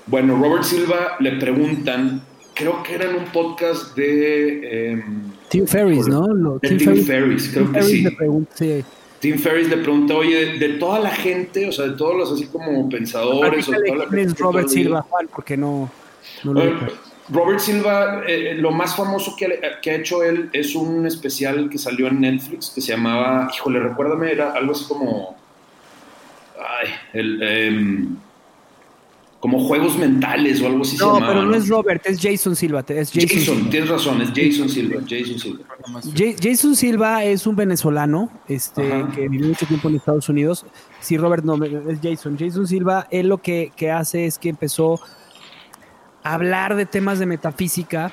Bueno, 0.07 0.37
Robert 0.41 0.63
Silva 0.63 1.17
le 1.19 1.33
preguntan, 1.33 2.21
creo 2.53 2.81
que 2.81 2.95
era 2.95 3.09
en 3.09 3.15
un 3.15 3.25
podcast 3.25 3.95
de... 3.95 4.93
Eh, 4.93 5.03
Tim 5.49 5.67
Ferris, 5.67 6.07
¿no? 6.07 6.27
Lo, 6.27 6.59
Tim, 6.59 6.77
Tim, 6.77 7.05
Ferris, 7.05 7.49
creo 7.49 7.65
Tim 7.65 7.73
que 7.73 7.79
Ferris 7.81 7.97
sí. 7.97 8.03
Le 8.03 8.11
pregunta, 8.11 8.51
sí. 8.55 8.85
Tim 9.19 9.37
Ferris 9.37 9.69
le 9.69 9.77
pregunta, 9.77 10.15
oye, 10.15 10.45
de, 10.45 10.59
de, 10.59 10.69
toda 10.79 10.99
la 10.99 11.11
gente, 11.11 11.67
o 11.67 11.71
sea, 11.71 11.87
de 11.87 11.97
todos 11.97 12.15
los 12.15 12.31
así 12.31 12.45
como 12.47 12.87
pensadores... 12.89 13.67
O 13.67 13.71
toda 13.73 13.95
la 13.97 14.05
gente 14.05 14.21
es 14.21 14.39
Robert 14.39 14.69
Silva, 14.69 15.01
Juan? 15.01 15.27
Porque 15.33 15.57
no... 15.57 15.91
no 16.43 16.53
lo 16.53 16.61
bueno, 16.61 16.87
Robert 17.31 17.59
Silva, 17.59 18.23
eh, 18.27 18.55
lo 18.55 18.71
más 18.71 18.95
famoso 18.95 19.35
que, 19.35 19.59
que, 19.81 19.91
ha 19.91 19.95
hecho 19.95 20.23
él 20.23 20.49
es 20.51 20.73
un 20.75 21.05
especial 21.05 21.69
que 21.69 21.77
salió 21.77 22.07
en 22.07 22.21
Netflix 22.21 22.71
que 22.73 22.81
se 22.81 22.93
llamaba, 22.93 23.49
híjole, 23.53 23.79
recuérdame, 23.79 24.31
era 24.31 24.53
algo 24.53 24.71
así 24.71 24.85
como. 24.85 25.37
Ay, 26.57 26.89
el. 27.13 27.39
Eh, 27.41 28.05
como 29.39 29.65
juegos 29.65 29.97
mentales 29.97 30.61
o 30.61 30.67
algo 30.67 30.81
así 30.81 30.97
no, 30.97 30.97
se 30.97 31.05
llamaba. 31.05 31.27
pero 31.27 31.45
no, 31.45 31.51
¿no? 31.51 31.55
es 31.55 31.69
Robert, 31.69 32.05
es 32.05 32.19
Jason 32.21 32.57
Silva. 32.57 32.83
Es 32.89 33.09
Jason, 33.09 33.29
Jason 33.29 33.55
Silva. 33.55 33.69
tienes 33.69 33.89
razón, 33.89 34.21
es 34.21 34.29
Jason 34.29 34.69
Silva. 34.69 35.01
Jason 35.07 35.39
Silva. 35.39 35.65
Jason 36.41 36.75
Silva 36.75 37.23
es 37.23 37.47
un 37.47 37.55
venezolano 37.55 38.29
este, 38.49 38.91
Ajá. 38.91 39.11
que 39.15 39.29
vivió 39.29 39.47
mucho 39.47 39.65
tiempo 39.65 39.87
en 39.87 39.95
Estados 39.95 40.27
Unidos. 40.27 40.65
Sí, 40.99 41.17
Robert 41.17 41.45
no, 41.45 41.63
es 41.63 41.99
Jason. 42.03 42.37
Jason 42.37 42.67
Silva, 42.67 43.07
él 43.11 43.29
lo 43.29 43.37
que, 43.37 43.71
que 43.77 43.91
hace 43.91 44.25
es 44.25 44.37
que 44.37 44.49
empezó 44.49 44.99
hablar 46.23 46.75
de 46.75 46.85
temas 46.85 47.19
de 47.19 47.25
metafísica, 47.25 48.11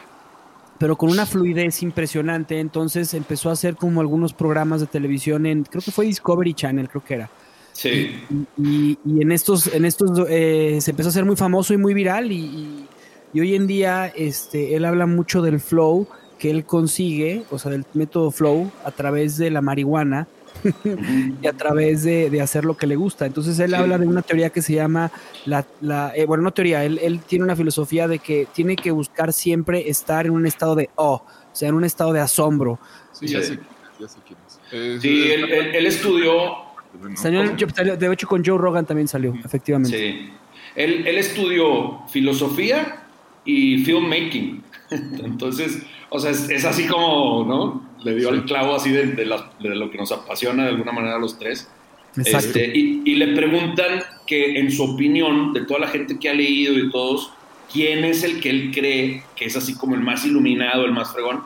pero 0.79 0.97
con 0.97 1.11
una 1.11 1.27
fluidez 1.27 1.83
impresionante. 1.83 2.61
Entonces 2.61 3.15
empezó 3.15 3.51
a 3.51 3.53
hacer 3.53 3.77
como 3.77 4.01
algunos 4.01 4.33
programas 4.33 4.81
de 4.81 4.87
televisión 4.87 5.47
en, 5.47 5.65
creo 5.65 5.83
que 5.83 5.91
fue 5.91 6.07
Discovery 6.07 6.55
Channel, 6.55 6.89
creo 6.89 7.05
que 7.05 7.15
era. 7.15 7.31
Sí. 7.73 8.25
Y, 8.31 8.63
y, 8.63 8.99
y 9.05 9.23
en 9.23 9.33
estos, 9.33 9.67
en 9.67 9.85
estos 9.85 10.27
eh, 10.29 10.79
se 10.81 10.93
empezó 10.93 11.09
a 11.09 11.11
hacer 11.11 11.25
muy 11.25 11.37
famoso 11.37 11.75
y 11.75 11.77
muy 11.77 11.95
viral. 11.95 12.33
Y, 12.33 12.87
y, 13.33 13.41
hoy 13.41 13.55
en 13.55 13.67
día 13.67 14.07
este, 14.15 14.77
él 14.77 14.85
habla 14.85 15.07
mucho 15.07 15.43
del 15.43 15.61
flow 15.61 16.09
que 16.39 16.51
él 16.51 16.65
consigue, 16.65 17.45
o 17.51 17.59
sea, 17.59 17.71
del 17.71 17.85
método 17.95 18.31
flow 18.31 18.71
a 18.85 18.91
través 18.91 19.37
de 19.37 19.51
la 19.51 19.61
marihuana. 19.61 20.27
y 21.43 21.47
a 21.47 21.53
través 21.53 22.03
de, 22.03 22.31
de, 22.31 22.41
hacer 22.41 22.65
lo 22.65 22.77
que 22.77 22.87
le 22.87 22.97
gusta. 22.97 23.27
Entonces 23.27 23.59
él 23.59 23.71
sí. 23.71 23.77
habla 23.77 23.99
de 23.99 24.07
una 24.07 24.23
teoría 24.23 24.51
que 24.51 24.63
se 24.63 24.75
llama, 24.75 25.11
la, 25.45 25.67
la 25.81 26.13
eh, 26.15 26.27
bueno, 26.27 26.43
no 26.43 26.53
teoría, 26.53 26.85
él, 26.85 26.99
él, 27.03 27.21
tiene 27.21 27.45
una 27.45 27.57
filosofía 27.57 28.09
de 28.09 28.19
que 28.19 28.47
tiene 28.53 28.77
que 28.77 28.91
buscar 28.91 29.33
siempre 29.33 29.89
estar 29.89 30.27
en 30.27 30.33
un 30.33 30.47
estado 30.47 30.75
de 30.75 30.91
oh, 30.97 31.23
o 31.25 31.25
sea, 31.53 31.69
en 31.69 31.75
un 31.75 31.85
estado 31.85 32.13
de 32.13 32.21
asombro. 32.21 32.79
Sí, 33.13 33.27
ya 33.27 33.43
sé, 33.43 33.59
ya 33.99 34.09
sé 34.09 34.19
quién 34.27 34.39
es. 34.47 34.61
Eh, 34.73 34.99
sí, 35.01 35.31
él, 35.31 35.45
él, 35.51 35.75
él, 35.75 35.87
estudió... 35.87 36.67
Salió, 37.15 37.97
de 37.97 38.13
hecho 38.13 38.27
con 38.27 38.45
Joe 38.45 38.59
Rogan 38.59 38.87
también 38.87 39.07
salió, 39.07 39.35
efectivamente. 39.45 39.97
Sí. 39.97 40.33
Él, 40.75 41.07
él 41.07 41.19
estudió 41.19 42.07
filosofía 42.09 43.03
y 43.45 43.85
filmmaking. 43.85 44.63
Entonces, 44.91 45.83
o 46.11 46.19
sea, 46.19 46.31
es, 46.31 46.49
es 46.51 46.65
así 46.65 46.87
como, 46.87 47.45
¿no? 47.45 47.86
Le 48.07 48.15
dio 48.15 48.31
el 48.31 48.45
clavo 48.45 48.77
así 48.77 48.91
de, 48.91 49.07
de, 49.07 49.27
la, 49.27 49.51
de, 49.59 49.75
lo 49.75 49.91
que 49.91 49.99
nos 49.99 50.13
apasiona 50.13 50.63
de 50.63 50.71
alguna 50.71 50.93
manera 50.93 51.17
a 51.17 51.19
los 51.19 51.39
tres. 51.39 51.69
Este, 52.17 52.73
y, 52.75 53.03
y, 53.05 53.17
le 53.17 53.35
preguntan 53.35 54.03
que 54.27 54.59
en 54.59 54.71
su 54.71 54.85
opinión, 54.85 55.53
de 55.53 55.67
toda 55.67 55.81
la 55.81 55.89
gente 55.89 56.19
que 56.19 56.31
ha 56.31 56.35
leído 56.35 56.79
y 56.79 56.91
todos, 56.91 57.33
¿quién 57.71 58.05
es 58.05 58.23
el 58.23 58.41
que 58.41 58.49
él 58.49 58.71
cree 58.73 59.25
que 59.35 59.45
es 59.45 59.57
así 59.57 59.75
como 59.75 59.97
el 59.97 60.01
más 60.01 60.25
iluminado, 60.25 60.87
el 60.87 60.93
más 60.93 61.13
fregón? 61.13 61.43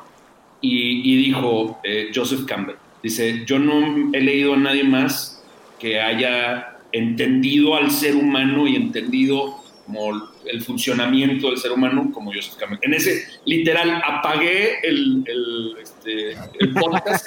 Y, 0.61 1.01
y 1.11 1.17
dijo 1.17 1.81
eh, 1.83 2.11
Joseph 2.15 2.45
Campbell. 2.47 2.77
Dice, 3.03 3.45
yo 3.47 3.59
no 3.59 4.11
he 4.13 4.21
leído 4.21 4.55
a 4.55 4.59
nadie 4.59 4.85
más 4.85 5.43
que 5.81 5.99
haya 5.99 6.79
entendido 6.93 7.75
al 7.75 7.91
ser 7.91 8.15
humano 8.15 8.69
y 8.69 8.77
entendido 8.77 9.57
como 9.87 10.30
el 10.47 10.63
funcionamiento 10.63 11.49
del 11.49 11.59
ser 11.59 11.73
humano 11.73 12.11
como 12.13 12.33
Joseph 12.33 12.57
Campbell. 12.57 12.79
En 12.83 12.95
ese, 12.95 13.27
literal, 13.45 14.03
apagué 14.05 14.81
el, 14.83 15.25
el, 15.27 15.77
este, 15.81 16.33
el 16.59 16.75
podcast 16.75 17.27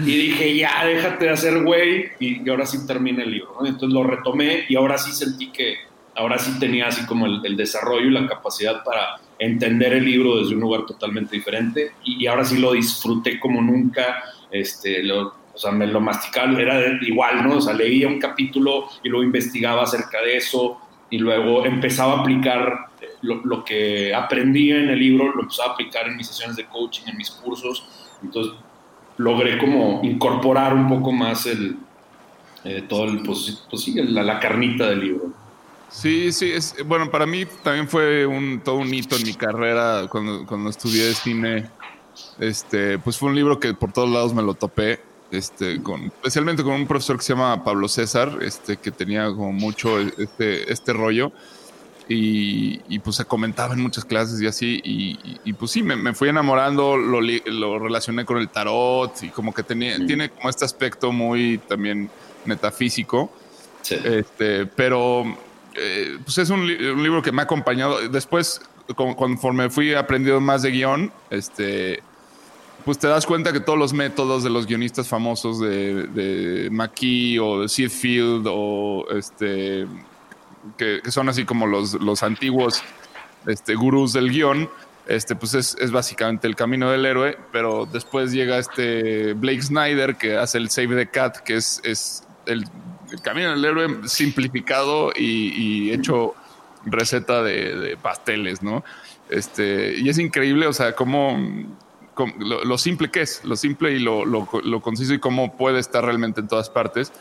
y 0.00 0.16
dije, 0.16 0.56
ya, 0.56 0.84
déjate 0.84 1.26
de 1.26 1.30
hacer 1.30 1.62
güey, 1.62 2.06
y, 2.18 2.48
ahora 2.48 2.66
sí 2.66 2.86
termina 2.86 3.22
el 3.22 3.32
libro. 3.32 3.56
Entonces 3.64 3.90
lo 3.90 4.04
retomé 4.04 4.64
y 4.68 4.76
ahora 4.76 4.98
sí 4.98 5.12
sentí 5.12 5.50
que, 5.50 5.76
ahora 6.14 6.38
sí 6.38 6.58
tenía 6.58 6.88
así 6.88 7.04
como 7.06 7.26
el, 7.26 7.56
desarrollo 7.56 8.06
y 8.06 8.10
la 8.10 8.26
capacidad 8.26 8.82
para 8.84 9.20
entender 9.38 9.94
el 9.94 10.04
libro 10.04 10.38
desde 10.38 10.54
un 10.54 10.60
lugar 10.60 10.84
totalmente 10.86 11.36
diferente 11.36 11.92
y, 12.04 12.24
y 12.24 12.26
ahora 12.26 12.44
sí 12.44 12.58
lo 12.58 12.72
disfruté 12.72 13.40
como 13.40 13.62
nunca, 13.62 14.22
este, 14.50 15.02
lo, 15.02 15.40
o 15.54 15.58
sea, 15.58 15.72
me 15.72 15.86
lo 15.86 16.00
masticaba, 16.00 16.58
era 16.60 16.98
igual, 17.02 17.46
¿no? 17.46 17.56
O 17.56 17.60
sea, 17.60 17.74
leía 17.74 18.08
un 18.08 18.18
capítulo 18.18 18.88
y 19.02 19.08
luego 19.08 19.24
investigaba 19.24 19.82
acerca 19.82 20.20
de 20.22 20.36
eso, 20.36 20.78
y 21.10 21.18
luego 21.18 21.66
empezaba 21.66 22.14
a 22.14 22.20
aplicar 22.20 22.86
lo, 23.22 23.36
lo, 23.44 23.64
que 23.64 24.14
aprendí 24.14 24.70
en 24.70 24.88
el 24.88 24.98
libro, 24.98 25.34
lo 25.34 25.42
empezaba 25.42 25.70
a 25.70 25.72
aplicar 25.72 26.06
en 26.08 26.16
mis 26.16 26.28
sesiones 26.28 26.56
de 26.56 26.66
coaching, 26.66 27.02
en 27.06 27.16
mis 27.16 27.30
cursos, 27.30 27.84
entonces 28.22 28.54
logré 29.16 29.58
como 29.58 30.00
incorporar 30.02 30.74
un 30.74 30.88
poco 30.88 31.12
más 31.12 31.46
el, 31.46 31.76
eh, 32.64 32.84
todo 32.88 33.04
el, 33.04 33.22
pues, 33.22 33.64
pues 33.68 33.82
sí, 33.82 33.94
la, 33.94 34.38
carnita 34.38 34.88
del 34.88 35.00
libro. 35.00 35.32
Sí, 35.88 36.32
sí, 36.32 36.52
es, 36.52 36.76
bueno, 36.86 37.10
para 37.10 37.26
mí 37.26 37.44
también 37.62 37.88
fue 37.88 38.24
un, 38.24 38.60
todo 38.64 38.76
un 38.76 38.92
hito 38.92 39.16
en 39.16 39.24
mi 39.24 39.34
carrera 39.34 40.06
cuando, 40.08 40.46
cuando 40.46 40.70
estudié 40.70 41.12
cine, 41.14 41.68
este, 42.38 42.98
pues 42.98 43.18
fue 43.18 43.28
un 43.28 43.34
libro 43.34 43.58
que 43.58 43.74
por 43.74 43.92
todos 43.92 44.08
lados 44.08 44.32
me 44.32 44.42
lo 44.42 44.54
topé, 44.54 45.00
este, 45.30 45.82
con, 45.82 46.04
especialmente 46.06 46.62
con 46.62 46.74
un 46.74 46.86
profesor 46.86 47.16
que 47.16 47.22
se 47.22 47.32
llama 47.34 47.62
Pablo 47.64 47.88
César, 47.88 48.38
este, 48.42 48.76
que 48.76 48.90
tenía 48.90 49.26
como 49.26 49.52
mucho 49.52 49.98
este, 49.98 50.72
este 50.72 50.92
rollo. 50.92 51.32
Y, 52.08 52.80
y, 52.88 52.98
pues 52.98 53.14
se 53.14 53.24
comentaba 53.24 53.72
en 53.72 53.80
muchas 53.80 54.04
clases 54.04 54.40
y 54.40 54.46
así, 54.48 54.80
y, 54.82 55.10
y, 55.22 55.40
y 55.44 55.52
pues 55.52 55.70
sí, 55.70 55.80
me, 55.80 55.94
me, 55.94 56.12
fui 56.12 56.28
enamorando, 56.28 56.96
lo, 56.96 57.20
lo, 57.20 57.78
relacioné 57.78 58.24
con 58.24 58.38
el 58.38 58.48
tarot 58.48 59.22
y 59.22 59.28
como 59.28 59.54
que 59.54 59.62
tenía, 59.62 59.96
mm. 59.96 60.06
tiene 60.08 60.30
como 60.30 60.50
este 60.50 60.64
aspecto 60.64 61.12
muy 61.12 61.58
también 61.68 62.10
metafísico, 62.46 63.30
sí. 63.82 63.94
este, 64.02 64.66
pero 64.66 65.24
eh, 65.76 66.18
pues 66.24 66.38
es 66.38 66.50
un, 66.50 66.62
un, 66.62 67.02
libro 67.02 67.22
que 67.22 67.30
me 67.30 67.42
ha 67.42 67.44
acompañado. 67.44 68.08
Después, 68.08 68.60
conforme 68.96 69.70
fui 69.70 69.94
aprendiendo 69.94 70.40
más 70.40 70.62
de 70.62 70.70
guion, 70.72 71.12
este, 71.30 72.02
pues 72.84 72.98
te 72.98 73.06
das 73.08 73.26
cuenta 73.26 73.52
que 73.52 73.60
todos 73.60 73.78
los 73.78 73.92
métodos 73.92 74.42
de 74.42 74.50
los 74.50 74.66
guionistas 74.66 75.08
famosos 75.08 75.60
de, 75.60 76.06
de 76.08 76.70
McKee 76.70 77.38
o 77.38 77.62
de 77.62 77.68
Sid 77.68 77.90
Field 77.90 78.46
o 78.48 79.06
este 79.10 79.86
que, 80.76 81.00
son 81.10 81.28
así 81.28 81.44
como 81.44 81.66
los, 81.66 81.94
los 81.94 82.22
antiguos 82.22 82.82
este, 83.46 83.74
gurús 83.74 84.12
del 84.12 84.30
guion, 84.30 84.68
este, 85.06 85.34
pues 85.34 85.54
es, 85.54 85.76
es, 85.80 85.90
básicamente 85.90 86.46
el 86.46 86.56
camino 86.56 86.90
del 86.90 87.06
héroe, 87.06 87.38
pero 87.52 87.88
después 87.90 88.32
llega 88.32 88.58
este 88.58 89.32
Blake 89.32 89.62
Snyder 89.62 90.16
que 90.16 90.36
hace 90.36 90.58
el 90.58 90.70
Save 90.70 90.96
the 90.96 91.10
Cat, 91.10 91.38
que 91.38 91.56
es, 91.56 91.80
es 91.84 92.24
el, 92.46 92.64
camino 93.22 93.50
del 93.50 93.64
héroe 93.64 94.08
simplificado 94.08 95.10
y, 95.16 95.90
hecho 95.90 96.34
receta 96.84 97.42
de, 97.42 97.76
de, 97.76 97.96
pasteles, 97.96 98.62
¿no? 98.62 98.84
Este, 99.28 99.96
y 99.98 100.08
es 100.08 100.18
increíble, 100.18 100.66
o 100.66 100.72
sea, 100.72 100.94
cómo 100.94 101.36
lo, 102.38 102.64
lo, 102.64 102.78
simple 102.78 103.10
que 103.10 103.22
es, 103.22 103.44
lo 103.44 103.56
simple 103.56 103.92
y 103.92 103.98
lo, 103.98 104.24
lo, 104.24 104.48
lo, 104.64 104.80
conciso 104.80 105.14
y 105.14 105.18
cómo 105.18 105.56
puede 105.56 105.78
estar 105.78 106.04
realmente 106.04 106.40
en 106.40 106.48
todas 106.48 106.70
partes. 106.70 107.12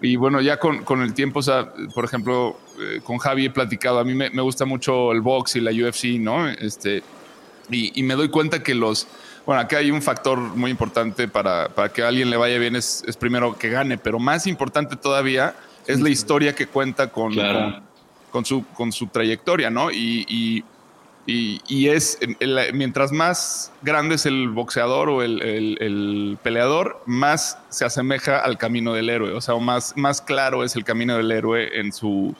Y 0.00 0.16
bueno, 0.16 0.40
ya 0.40 0.58
con, 0.58 0.84
con 0.84 1.02
el 1.02 1.14
tiempo, 1.14 1.38
o 1.38 1.42
sea, 1.42 1.72
por 1.94 2.04
ejemplo, 2.04 2.58
eh, 2.80 3.00
con 3.02 3.18
Javi 3.18 3.46
he 3.46 3.50
platicado, 3.50 3.98
a 3.98 4.04
mí 4.04 4.14
me, 4.14 4.30
me, 4.30 4.42
gusta 4.42 4.64
mucho 4.64 5.12
el 5.12 5.20
box 5.20 5.56
y 5.56 5.60
la 5.60 5.70
UFC, 5.70 6.20
¿no? 6.20 6.48
Este, 6.48 7.02
y, 7.70 7.98
y 7.98 8.02
me 8.02 8.14
doy 8.14 8.28
cuenta 8.28 8.62
que 8.62 8.74
los, 8.74 9.06
bueno, 9.46 9.60
acá 9.60 9.78
hay 9.78 9.90
un 9.90 10.02
factor 10.02 10.38
muy 10.38 10.70
importante 10.70 11.28
para, 11.28 11.68
para 11.68 11.90
que 11.90 12.02
a 12.02 12.08
alguien 12.08 12.30
le 12.30 12.36
vaya 12.36 12.58
bien, 12.58 12.76
es, 12.76 13.02
es, 13.06 13.16
primero 13.16 13.56
que 13.56 13.68
gane, 13.70 13.98
pero 13.98 14.18
más 14.18 14.46
importante 14.46 14.96
todavía 14.96 15.54
es 15.86 16.00
la 16.00 16.10
historia 16.10 16.54
que 16.54 16.66
cuenta 16.66 17.08
con, 17.08 17.32
claro. 17.32 17.72
con, 17.72 17.82
con, 18.30 18.44
su, 18.44 18.66
con 18.68 18.92
su 18.92 19.06
trayectoria, 19.08 19.70
¿no? 19.70 19.90
Y, 19.90 20.24
y, 20.28 20.64
y, 21.26 21.60
y 21.66 21.88
es, 21.88 22.18
el, 22.40 22.58
mientras 22.74 23.10
más 23.12 23.72
grande 23.82 24.16
es 24.16 24.26
el 24.26 24.48
boxeador 24.48 25.08
o 25.08 25.22
el, 25.22 25.40
el, 25.40 25.78
el, 25.80 26.38
peleador, 26.42 27.02
más 27.06 27.58
se 27.70 27.84
asemeja 27.84 28.38
al 28.38 28.58
camino 28.58 28.92
del 28.92 29.08
héroe, 29.08 29.32
o 29.32 29.40
sea, 29.40 29.56
más, 29.56 29.94
más 29.96 30.20
claro 30.20 30.64
es 30.64 30.76
el 30.76 30.84
camino 30.84 31.16
del 31.16 31.32
héroe 31.32 31.80
en 31.80 31.92
su, 31.92 32.34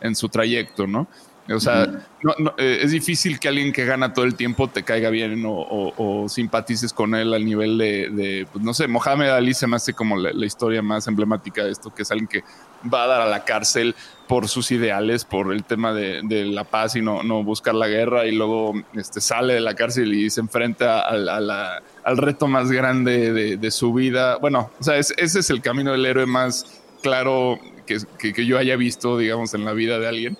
en 0.00 0.14
su 0.14 0.28
trayecto, 0.28 0.86
¿no? 0.86 1.08
O 1.50 1.60
sea, 1.60 1.86
no, 2.22 2.34
no, 2.38 2.54
eh, 2.58 2.80
es 2.82 2.90
difícil 2.90 3.40
que 3.40 3.48
alguien 3.48 3.72
que 3.72 3.86
gana 3.86 4.12
todo 4.12 4.26
el 4.26 4.34
tiempo 4.34 4.68
te 4.68 4.82
caiga 4.82 5.08
bien 5.08 5.46
o, 5.46 5.52
o, 5.52 6.24
o 6.24 6.28
simpatices 6.28 6.92
con 6.92 7.14
él 7.14 7.32
al 7.32 7.42
nivel 7.42 7.78
de, 7.78 8.10
de 8.10 8.46
pues, 8.52 8.62
no 8.62 8.74
sé, 8.74 8.86
Mohamed 8.86 9.30
Ali 9.30 9.54
se 9.54 9.66
me 9.66 9.76
hace 9.76 9.94
como 9.94 10.18
la, 10.18 10.30
la, 10.32 10.44
historia 10.44 10.82
más 10.82 11.08
emblemática 11.08 11.64
de 11.64 11.70
esto, 11.70 11.92
que 11.94 12.02
es 12.02 12.10
alguien 12.10 12.28
que 12.28 12.44
va 12.92 13.04
a 13.04 13.06
dar 13.06 13.20
a 13.22 13.26
la 13.26 13.44
cárcel 13.44 13.94
por 14.28 14.46
sus 14.46 14.70
ideales, 14.70 15.24
por 15.24 15.52
el 15.52 15.64
tema 15.64 15.92
de, 15.92 16.20
de 16.22 16.44
la 16.44 16.64
paz 16.64 16.94
y 16.94 17.02
no, 17.02 17.22
no, 17.22 17.42
buscar 17.42 17.74
la 17.74 17.88
guerra 17.88 18.26
y 18.26 18.32
luego 18.32 18.74
este, 18.94 19.20
sale 19.20 19.54
de 19.54 19.60
la 19.60 19.74
cárcel 19.74 20.14
y 20.14 20.30
se 20.30 20.40
enfrenta 20.40 21.00
a, 21.00 21.08
a 21.08 21.40
la, 21.40 21.82
al 22.04 22.16
reto 22.18 22.46
más 22.46 22.70
grande 22.70 23.32
de, 23.32 23.56
de, 23.56 23.70
su 23.70 23.92
vida. 23.92 24.36
Bueno, 24.36 24.70
o 24.78 24.84
sea, 24.84 24.96
es, 24.96 25.12
ese 25.16 25.40
es 25.40 25.50
el 25.50 25.62
camino 25.62 25.92
del 25.92 26.06
héroe 26.06 26.26
más 26.26 26.80
claro 27.02 27.58
que, 27.86 27.98
que, 28.18 28.32
que 28.32 28.46
yo 28.46 28.58
haya 28.58 28.76
visto, 28.76 29.18
digamos, 29.18 29.54
en 29.54 29.64
la 29.64 29.72
vida 29.72 29.98
de 29.98 30.06
alguien 30.06 30.38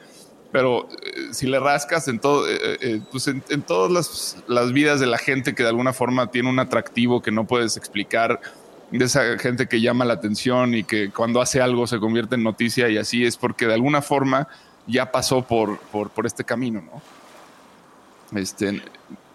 pero 0.52 0.88
eh, 1.02 1.28
si 1.32 1.46
le 1.46 1.60
rascas 1.60 2.08
en 2.08 2.18
todo, 2.18 2.48
eh, 2.48 2.78
eh, 2.80 3.00
pues 3.10 3.28
en, 3.28 3.42
en 3.50 3.62
todas 3.62 3.90
las, 3.90 4.42
las, 4.46 4.72
vidas 4.72 5.00
de 5.00 5.06
la 5.06 5.18
gente 5.18 5.54
que 5.54 5.62
de 5.62 5.68
alguna 5.68 5.92
forma 5.92 6.30
tiene 6.30 6.48
un 6.48 6.58
atractivo 6.58 7.20
que 7.20 7.30
no 7.30 7.46
puedes 7.46 7.76
explicar, 7.76 8.40
de 8.90 9.04
esa 9.04 9.38
gente 9.38 9.66
que 9.66 9.80
llama 9.80 10.04
la 10.04 10.14
atención 10.14 10.74
y 10.74 10.84
que 10.84 11.10
cuando 11.10 11.40
hace 11.40 11.60
algo 11.60 11.86
se 11.86 11.98
convierte 11.98 12.36
en 12.36 12.42
noticia 12.42 12.88
y 12.88 12.96
así 12.96 13.24
es 13.24 13.36
porque 13.36 13.66
de 13.66 13.74
alguna 13.74 14.02
forma 14.02 14.48
ya 14.86 15.12
pasó 15.12 15.42
por, 15.42 15.78
por, 15.78 16.10
por 16.10 16.26
este 16.26 16.44
camino, 16.44 16.82
¿no? 16.82 18.38
Este, 18.38 18.82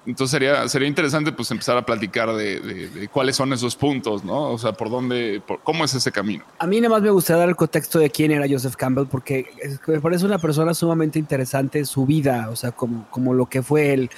entonces 0.06 0.32
sería, 0.32 0.68
sería 0.68 0.88
interesante 0.88 1.32
pues 1.32 1.50
empezar 1.52 1.78
a 1.78 1.86
platicar 1.86 2.34
de, 2.34 2.60
de, 2.60 2.90
de, 2.90 3.08
cuáles 3.08 3.36
son 3.36 3.54
esos 3.54 3.76
puntos, 3.76 4.24
¿no? 4.26 4.52
O 4.52 4.58
sea, 4.58 4.74
por 4.74 4.90
dónde, 4.90 5.42
por, 5.46 5.62
cómo 5.62 5.86
es 5.86 5.94
ese 5.94 6.12
camino. 6.12 6.44
A 6.60 6.68
mí 6.68 6.82
nada 6.82 6.96
más 6.96 7.02
me 7.02 7.10
gustaría 7.10 7.40
dar 7.40 7.50
el 7.50 7.56
contexto 7.56 8.00
de 8.00 8.10
quién 8.10 8.32
era 8.32 8.46
Joseph 8.50 8.76
Campbell, 8.76 9.08
porque 9.08 9.48
me 9.88 10.02
parece 10.02 10.26
una 10.26 10.40
persona 10.40 10.74
sumamente 10.74 11.20
interesante 11.20 11.86
su 11.86 12.06
vida, 12.06 12.50
o 12.50 12.56
sea, 12.56 12.72
como, 12.72 13.08
como 13.10 13.34
lo 13.34 13.46
que 13.46 13.64
fue 13.64 13.94
él. 13.94 14.10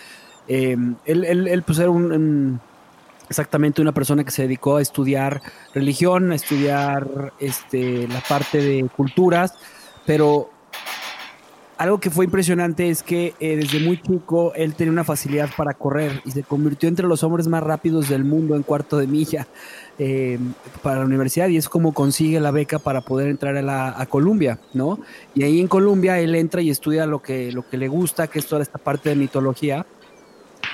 Eh, 0.48 0.78
él, 1.06 1.24
él, 1.26 1.64
pues 1.64 1.80
era 1.80 1.90
un, 1.90 2.60
exactamente 3.30 3.82
una 3.82 3.94
persona 3.94 4.24
que 4.24 4.32
se 4.32 4.44
dedicó 4.44 4.78
a 4.78 4.82
estudiar 4.82 5.42
religión, 5.74 6.32
a 6.32 6.36
estudiar 6.36 7.34
este, 7.40 8.08
la 8.08 8.22
parte 8.22 8.60
de 8.60 8.88
culturas, 8.96 9.54
pero 10.06 10.50
algo 11.78 12.00
que 12.00 12.10
fue 12.10 12.26
impresionante 12.26 12.90
es 12.90 13.04
que 13.04 13.34
eh, 13.40 13.58
desde 13.58 13.80
muy 13.80 14.02
chico 14.02 14.54
él 14.56 14.76
tenía 14.76 14.94
una 14.94 15.04
facilidad 15.04 15.50
para 15.58 15.74
correr 15.74 16.22
y 16.24 16.32
se 16.32 16.44
convirtió 16.44 16.88
entre 16.88 17.06
los 17.06 17.24
hombres 17.24 17.48
más 17.48 17.62
rápidos 17.64 18.08
del 18.08 18.24
mundo 18.24 18.56
en 18.56 18.64
cuarto 18.64 18.98
de 18.98 19.08
milla 19.08 19.48
eh, 20.00 20.40
para 20.82 21.00
la 21.00 21.06
universidad 21.06 21.50
y 21.50 21.58
es 21.58 21.68
como 21.68 21.94
consigue 21.94 22.40
la 22.40 22.52
beca 22.52 22.80
para 22.80 23.02
poder 23.02 23.28
entrar 23.30 23.58
a, 23.58 23.62
la, 23.62 24.00
a 24.00 24.06
Columbia, 24.06 24.60
¿no? 24.74 25.00
Y 25.34 25.44
ahí 25.44 25.60
en 25.60 25.68
Columbia 25.68 26.20
él 26.20 26.36
entra 26.36 26.62
y 26.62 26.70
estudia 26.70 27.06
lo 27.06 27.22
que, 27.22 27.52
lo 27.52 27.68
que 27.68 27.78
le 27.78 27.90
gusta, 27.90 28.28
que 28.28 28.40
es 28.40 28.46
toda 28.46 28.62
esta 28.62 28.78
parte 28.78 29.10
de 29.10 29.16
mitología 29.16 29.86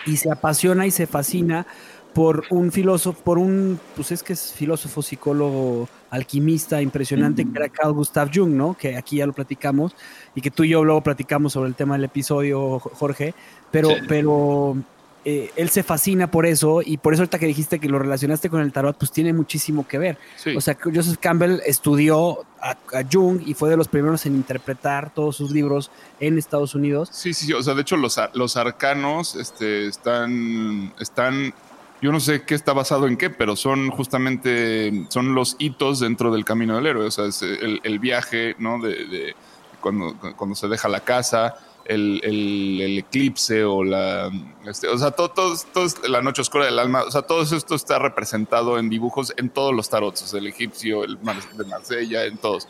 y 0.05 0.17
se 0.17 0.31
apasiona 0.31 0.85
y 0.85 0.91
se 0.91 1.07
fascina 1.07 1.65
por 2.13 2.43
un 2.50 2.71
filósofo, 2.71 3.21
por 3.21 3.38
un, 3.38 3.80
pues 3.95 4.12
es 4.12 4.24
que 4.24 4.34
es 4.34 4.54
filósofo, 4.54 5.02
psicólogo, 5.02 5.88
alquimista 6.10 6.82
impresionante, 6.82 7.45
que 7.45 7.58
era 7.58 7.69
Carl 7.69 7.93
Gustav 7.93 8.30
Jung, 8.34 8.52
¿no? 8.52 8.76
Que 8.78 8.97
aquí 8.97 9.17
ya 9.17 9.26
lo 9.26 9.34
platicamos 9.34 9.95
y 10.36 10.41
que 10.41 10.52
tú 10.52 10.63
y 10.63 10.69
yo 10.69 10.84
luego 10.84 11.02
platicamos 11.02 11.54
sobre 11.54 11.69
el 11.69 11.76
tema 11.76 11.95
del 11.95 12.06
episodio, 12.06 12.80
Jorge, 12.80 13.34
pero, 13.71 13.89
sí. 13.89 13.95
pero 14.08 14.76
eh, 15.24 15.52
él 15.56 15.69
se 15.69 15.84
fascina 15.84 16.32
por 16.32 16.47
eso 16.47 16.82
y 16.84 16.97
por 16.97 17.13
eso 17.13 17.21
ahorita 17.21 17.38
que 17.38 17.45
dijiste 17.45 17.80
que 17.80 17.88
lo 17.88 18.00
relacionaste 18.00 18.50
con 18.50 18.60
el 18.60 18.74
tarot, 18.74 18.97
pues 18.97 19.12
tiene 19.12 19.34
muchísimo 19.34 19.88
que 19.88 20.00
ver. 20.00 20.17
Sí. 20.36 20.56
O 20.56 20.62
sea, 20.62 20.76
Joseph 20.84 21.17
Campbell 21.19 21.60
estudió 21.65 22.39
a, 22.60 22.71
a, 22.71 23.04
Jung 23.10 23.39
y 23.45 23.54
fue 23.54 23.69
de 23.69 23.78
los 23.78 23.88
primeros 23.88 24.26
en 24.26 24.36
interpretar 24.36 25.13
todos 25.13 25.36
sus 25.36 25.52
libros 25.52 25.91
en 26.19 26.39
Estados 26.39 26.74
Unidos. 26.74 27.10
Sí, 27.12 27.34
sí, 27.34 27.45
sí. 27.45 27.54
o 27.54 27.62
sea, 27.62 27.76
de 27.76 27.84
hecho 27.84 27.97
los, 27.97 28.19
los 28.34 28.58
arcanos 28.58 29.36
este, 29.36 29.86
están, 29.88 30.91
están 31.00 31.54
yo 32.01 32.11
no 32.11 32.19
sé 32.19 32.43
qué 32.43 32.55
está 32.55 32.73
basado 32.73 33.07
en 33.07 33.17
qué, 33.17 33.29
pero 33.29 33.55
son 33.55 33.91
justamente 33.91 35.05
son 35.09 35.35
los 35.35 35.55
hitos 35.59 35.99
dentro 35.99 36.31
del 36.31 36.45
camino 36.45 36.75
del 36.75 36.87
héroe. 36.87 37.05
O 37.07 37.11
sea, 37.11 37.25
es 37.25 37.41
el, 37.41 37.79
el 37.83 37.99
viaje, 37.99 38.55
¿no? 38.57 38.79
De, 38.79 39.05
de, 39.05 39.35
cuando, 39.79 40.15
cuando 40.35 40.55
se 40.55 40.67
deja 40.67 40.87
la 40.87 41.01
casa, 41.01 41.55
el, 41.85 42.97
eclipse 42.97 43.63
o 43.63 43.83
la. 43.83 44.31
Este, 44.65 44.87
o 44.87 44.97
sea, 44.97 45.11
todo, 45.11 45.29
todo, 45.29 45.55
todo, 45.73 45.87
la 46.07 46.21
noche 46.21 46.41
oscura 46.41 46.65
del 46.65 46.79
alma. 46.79 47.03
O 47.03 47.11
sea, 47.11 47.23
todo 47.23 47.41
esto 47.41 47.75
está 47.75 47.99
representado 47.99 48.79
en 48.79 48.89
dibujos 48.89 49.33
en 49.37 49.49
todos 49.49 49.73
los 49.73 49.89
tarots. 49.89 50.33
El 50.33 50.47
egipcio, 50.47 51.03
el 51.03 51.17
de 51.17 51.65
Marsella, 51.65 52.25
en 52.25 52.37
todos. 52.37 52.67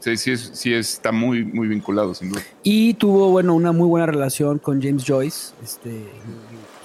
Sí, 0.00 0.16
sí, 0.16 0.36
sí 0.36 0.72
está 0.72 1.10
muy, 1.10 1.44
muy 1.44 1.66
vinculado, 1.66 2.14
sin 2.14 2.30
duda. 2.30 2.42
Y 2.62 2.94
tuvo, 2.94 3.30
bueno, 3.30 3.54
una 3.54 3.72
muy 3.72 3.88
buena 3.88 4.06
relación 4.06 4.58
con 4.58 4.80
James 4.80 5.04
Joyce, 5.04 5.54
este, 5.62 6.08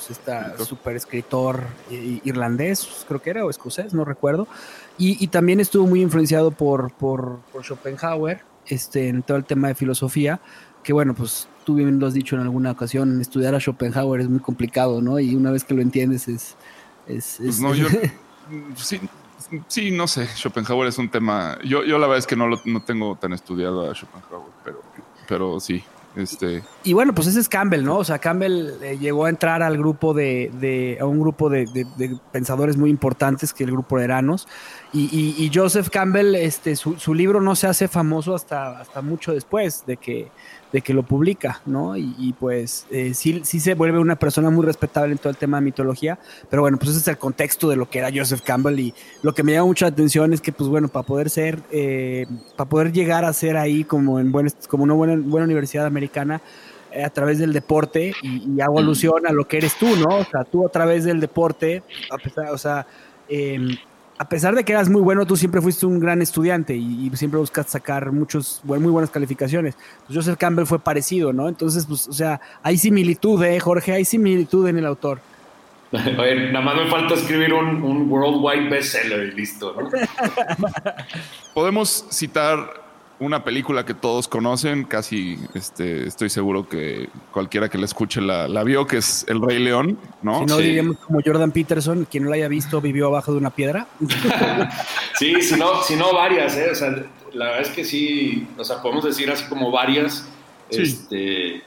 pues, 0.07 0.19
esta 0.19 0.57
super 0.65 0.95
escritor 0.95 1.63
irlandés, 1.89 3.05
creo 3.07 3.21
que 3.21 3.29
era, 3.29 3.45
o 3.45 3.49
escocés, 3.49 3.93
no 3.93 4.05
recuerdo. 4.05 4.47
Y, 4.97 5.23
y 5.23 5.27
también 5.27 5.59
estuvo 5.59 5.87
muy 5.87 6.01
influenciado 6.01 6.51
por, 6.51 6.91
por, 6.91 7.39
por, 7.51 7.63
Schopenhauer 7.63 8.41
este, 8.67 9.09
en 9.09 9.23
todo 9.23 9.37
el 9.37 9.45
tema 9.45 9.69
de 9.69 9.75
filosofía, 9.75 10.39
que 10.83 10.93
bueno, 10.93 11.13
pues 11.13 11.47
tú 11.65 11.75
bien 11.75 11.99
lo 11.99 12.07
has 12.07 12.13
dicho 12.13 12.35
en 12.35 12.41
alguna 12.41 12.71
ocasión, 12.71 13.21
estudiar 13.21 13.55
a 13.55 13.59
Schopenhauer 13.59 14.21
es 14.21 14.29
muy 14.29 14.39
complicado, 14.39 15.01
¿no? 15.01 15.19
Y 15.19 15.35
una 15.35 15.51
vez 15.51 15.63
que 15.63 15.73
lo 15.73 15.81
entiendes 15.81 16.27
es... 16.27 16.55
es, 17.07 17.37
pues 17.37 17.59
no, 17.59 17.73
yo, 17.73 17.87
sí, 18.75 18.99
sí, 19.67 19.91
no 19.91 20.07
sé, 20.07 20.27
Schopenhauer 20.27 20.87
es 20.89 20.97
un 20.97 21.09
tema, 21.09 21.57
yo, 21.63 21.83
yo 21.83 21.97
la 21.97 22.07
verdad 22.07 22.19
es 22.19 22.27
que 22.27 22.35
no, 22.35 22.47
lo, 22.47 22.61
no 22.65 22.83
tengo 22.83 23.15
tan 23.15 23.33
estudiado 23.33 23.89
a 23.89 23.95
Schopenhauer, 23.95 24.51
pero, 24.63 24.81
pero 25.27 25.59
sí, 25.59 25.83
este... 26.15 26.63
Y, 26.83 26.93
bueno, 26.93 27.13
pues 27.15 27.27
ese 27.27 27.39
es 27.39 27.49
Campbell, 27.49 27.83
¿no? 27.83 27.97
O 27.97 28.03
sea, 28.03 28.19
Campbell 28.19 28.71
eh, 28.81 28.97
llegó 28.99 29.25
a 29.25 29.29
entrar 29.29 29.63
al 29.63 29.77
grupo 29.77 30.13
de, 30.13 30.51
de 30.59 30.97
a 30.99 31.05
un 31.05 31.19
grupo 31.19 31.49
de, 31.49 31.65
de, 31.65 31.85
de, 31.97 32.17
pensadores 32.31 32.77
muy 32.77 32.89
importantes 32.89 33.53
que 33.53 33.63
el 33.63 33.71
grupo 33.71 33.97
de 33.97 34.05
Eranos. 34.05 34.47
Y, 34.91 35.09
y, 35.11 35.43
y 35.43 35.51
Joseph 35.53 35.89
Campbell, 35.89 36.35
este, 36.35 36.75
su, 36.75 36.99
su, 36.99 37.13
libro 37.13 37.41
no 37.41 37.55
se 37.55 37.67
hace 37.67 37.87
famoso 37.87 38.35
hasta, 38.35 38.79
hasta 38.79 39.01
mucho 39.01 39.33
después 39.33 39.85
de 39.85 39.97
que, 39.97 40.29
de 40.73 40.81
que 40.81 40.93
lo 40.93 41.03
publica, 41.03 41.61
¿no? 41.67 41.95
Y, 41.95 42.15
y 42.17 42.33
pues 42.33 42.87
eh, 42.89 43.13
sí, 43.13 43.41
sí 43.45 43.59
se 43.59 43.75
vuelve 43.75 43.99
una 43.99 44.17
persona 44.17 44.49
muy 44.49 44.65
respetable 44.65 45.11
en 45.11 45.19
todo 45.19 45.29
el 45.29 45.37
tema 45.37 45.57
de 45.57 45.65
mitología, 45.65 46.17
pero 46.49 46.63
bueno, 46.63 46.77
pues 46.77 46.89
ese 46.89 46.99
es 46.99 47.07
el 47.07 47.19
contexto 47.19 47.69
de 47.69 47.75
lo 47.75 47.87
que 47.87 47.99
era 47.99 48.09
Joseph 48.13 48.41
Campbell 48.41 48.79
y 48.79 48.93
lo 49.21 49.33
que 49.35 49.43
me 49.43 49.53
llama 49.53 49.67
mucha 49.67 49.85
atención 49.85 50.33
es 50.33 50.41
que, 50.41 50.51
pues 50.51 50.67
bueno, 50.69 50.87
para 50.87 51.05
poder 51.05 51.29
ser, 51.29 51.59
eh, 51.71 52.25
para 52.57 52.67
poder 52.67 52.91
llegar 52.91 53.23
a 53.23 53.31
ser 53.33 53.55
ahí 53.55 53.83
como 53.83 54.19
en 54.19 54.31
buen, 54.31 54.51
como 54.67 54.83
una 54.83 54.95
buena, 54.95 55.15
buena 55.15 55.45
universidad 55.45 55.85
americana, 55.85 56.41
eh, 56.91 57.03
a 57.03 57.09
través 57.11 57.37
del 57.37 57.53
deporte 57.53 58.13
y, 58.23 58.51
y, 58.55 58.61
hago 58.61 58.79
alusión 58.79 59.27
a 59.27 59.31
lo 59.31 59.47
que 59.47 59.57
eres 59.57 59.75
tú, 59.77 59.95
¿no? 59.95 60.17
O 60.17 60.25
sea, 60.25 60.43
tú 60.43 60.65
a 60.65 60.69
través 60.69 61.03
del 61.03 61.19
deporte, 61.19 61.83
a 62.09 62.17
pesar, 62.17 62.49
o 62.49 62.57
sea, 62.57 62.87
eh, 63.29 63.59
a 64.17 64.29
pesar 64.29 64.55
de 64.55 64.63
que 64.63 64.71
eras 64.73 64.89
muy 64.89 65.01
bueno, 65.01 65.25
tú 65.25 65.35
siempre 65.35 65.61
fuiste 65.61 65.85
un 65.85 65.99
gran 65.99 66.21
estudiante 66.21 66.75
y, 66.75 67.09
y 67.11 67.17
siempre 67.17 67.39
buscaste 67.39 67.71
sacar 67.71 68.11
muchos, 68.11 68.61
muy 68.63 68.79
buenas 68.79 69.09
calificaciones. 69.09 69.75
Pues 70.05 70.17
Joseph 70.17 70.37
Campbell 70.37 70.65
fue 70.65 70.79
parecido, 70.79 71.33
¿no? 71.33 71.47
Entonces, 71.47 71.85
pues, 71.85 72.07
o 72.07 72.13
sea, 72.13 72.39
hay 72.61 72.77
similitud, 72.77 73.43
¿eh, 73.43 73.59
Jorge? 73.59 73.93
Hay 73.93 74.05
similitud 74.05 74.67
en 74.67 74.77
el 74.77 74.85
autor. 74.85 75.19
Oye, 75.91 76.51
nada 76.51 76.65
más 76.65 76.75
me 76.75 76.87
falta 76.89 77.15
escribir 77.15 77.53
un, 77.53 77.83
un 77.83 78.09
worldwide 78.09 78.69
bestseller 78.69 79.27
y 79.27 79.31
listo, 79.31 79.75
¿no? 79.79 79.89
Podemos 81.53 82.05
citar 82.11 82.82
una 83.19 83.43
película 83.43 83.85
que 83.85 83.93
todos 83.93 84.27
conocen, 84.27 84.83
casi 84.83 85.37
este, 85.53 86.07
estoy 86.07 86.29
seguro 86.29 86.67
que 86.67 87.09
cualquiera 87.31 87.69
que 87.69 87.77
la 87.77 87.85
escuche 87.85 88.19
la, 88.19 88.47
la 88.47 88.63
vio, 88.63 88.85
que 88.87 88.97
es 88.97 89.25
El 89.29 89.41
Rey 89.41 89.59
León, 89.59 89.97
¿no? 90.21 90.39
Si 90.39 90.45
no, 90.45 90.57
Sí. 90.57 90.63
diríamos 90.63 90.97
como 90.97 91.19
Jordan 91.23 91.51
Peterson, 91.51 92.05
quien 92.09 92.23
no 92.23 92.29
la 92.29 92.35
haya 92.35 92.47
visto 92.47 92.81
vivió 92.81 93.07
abajo 93.07 93.31
de 93.31 93.37
una 93.37 93.49
piedra. 93.51 93.87
Sí, 95.17 95.41
si 95.41 95.55
no, 95.57 95.81
si 95.83 95.95
no 95.95 96.13
varias, 96.13 96.57
¿eh? 96.57 96.69
O 96.71 96.75
sea, 96.75 96.89
la 97.33 97.45
verdad 97.45 97.61
es 97.61 97.69
que 97.69 97.85
sí, 97.85 98.47
o 98.57 98.63
sea, 98.63 98.81
podemos 98.81 99.03
decir 99.05 99.29
así 99.31 99.45
como 99.45 99.71
varias, 99.71 100.27
Sí. 100.69 100.81
este, 100.81 101.61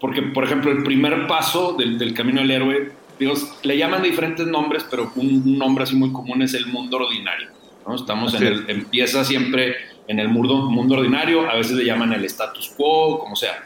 porque, 0.00 0.20
por 0.22 0.44
ejemplo, 0.44 0.72
el 0.72 0.82
primer 0.82 1.26
paso 1.28 1.74
del, 1.74 1.96
del 1.98 2.12
Camino 2.12 2.40
del 2.40 2.50
Héroe, 2.50 2.92
digo, 3.18 3.34
le 3.62 3.78
llaman 3.78 4.02
de 4.02 4.08
diferentes 4.10 4.46
nombres, 4.46 4.84
pero 4.90 5.12
un, 5.14 5.42
un 5.46 5.58
nombre 5.58 5.84
así 5.84 5.94
muy 5.94 6.12
común 6.12 6.42
es 6.42 6.54
el 6.54 6.66
mundo 6.66 6.96
ordinario, 6.98 7.48
¿no? 7.86 7.94
Estamos 7.94 8.34
en 8.34 8.42
el, 8.42 8.64
empieza 8.68 9.24
siempre 9.24 9.76
en 10.08 10.18
el 10.18 10.28
mundo, 10.28 10.70
mundo 10.70 10.96
ordinario, 10.96 11.48
a 11.50 11.56
veces 11.56 11.72
le 11.72 11.84
llaman 11.84 12.12
el 12.12 12.24
status 12.24 12.72
quo, 12.76 13.18
como 13.18 13.36
sea. 13.36 13.62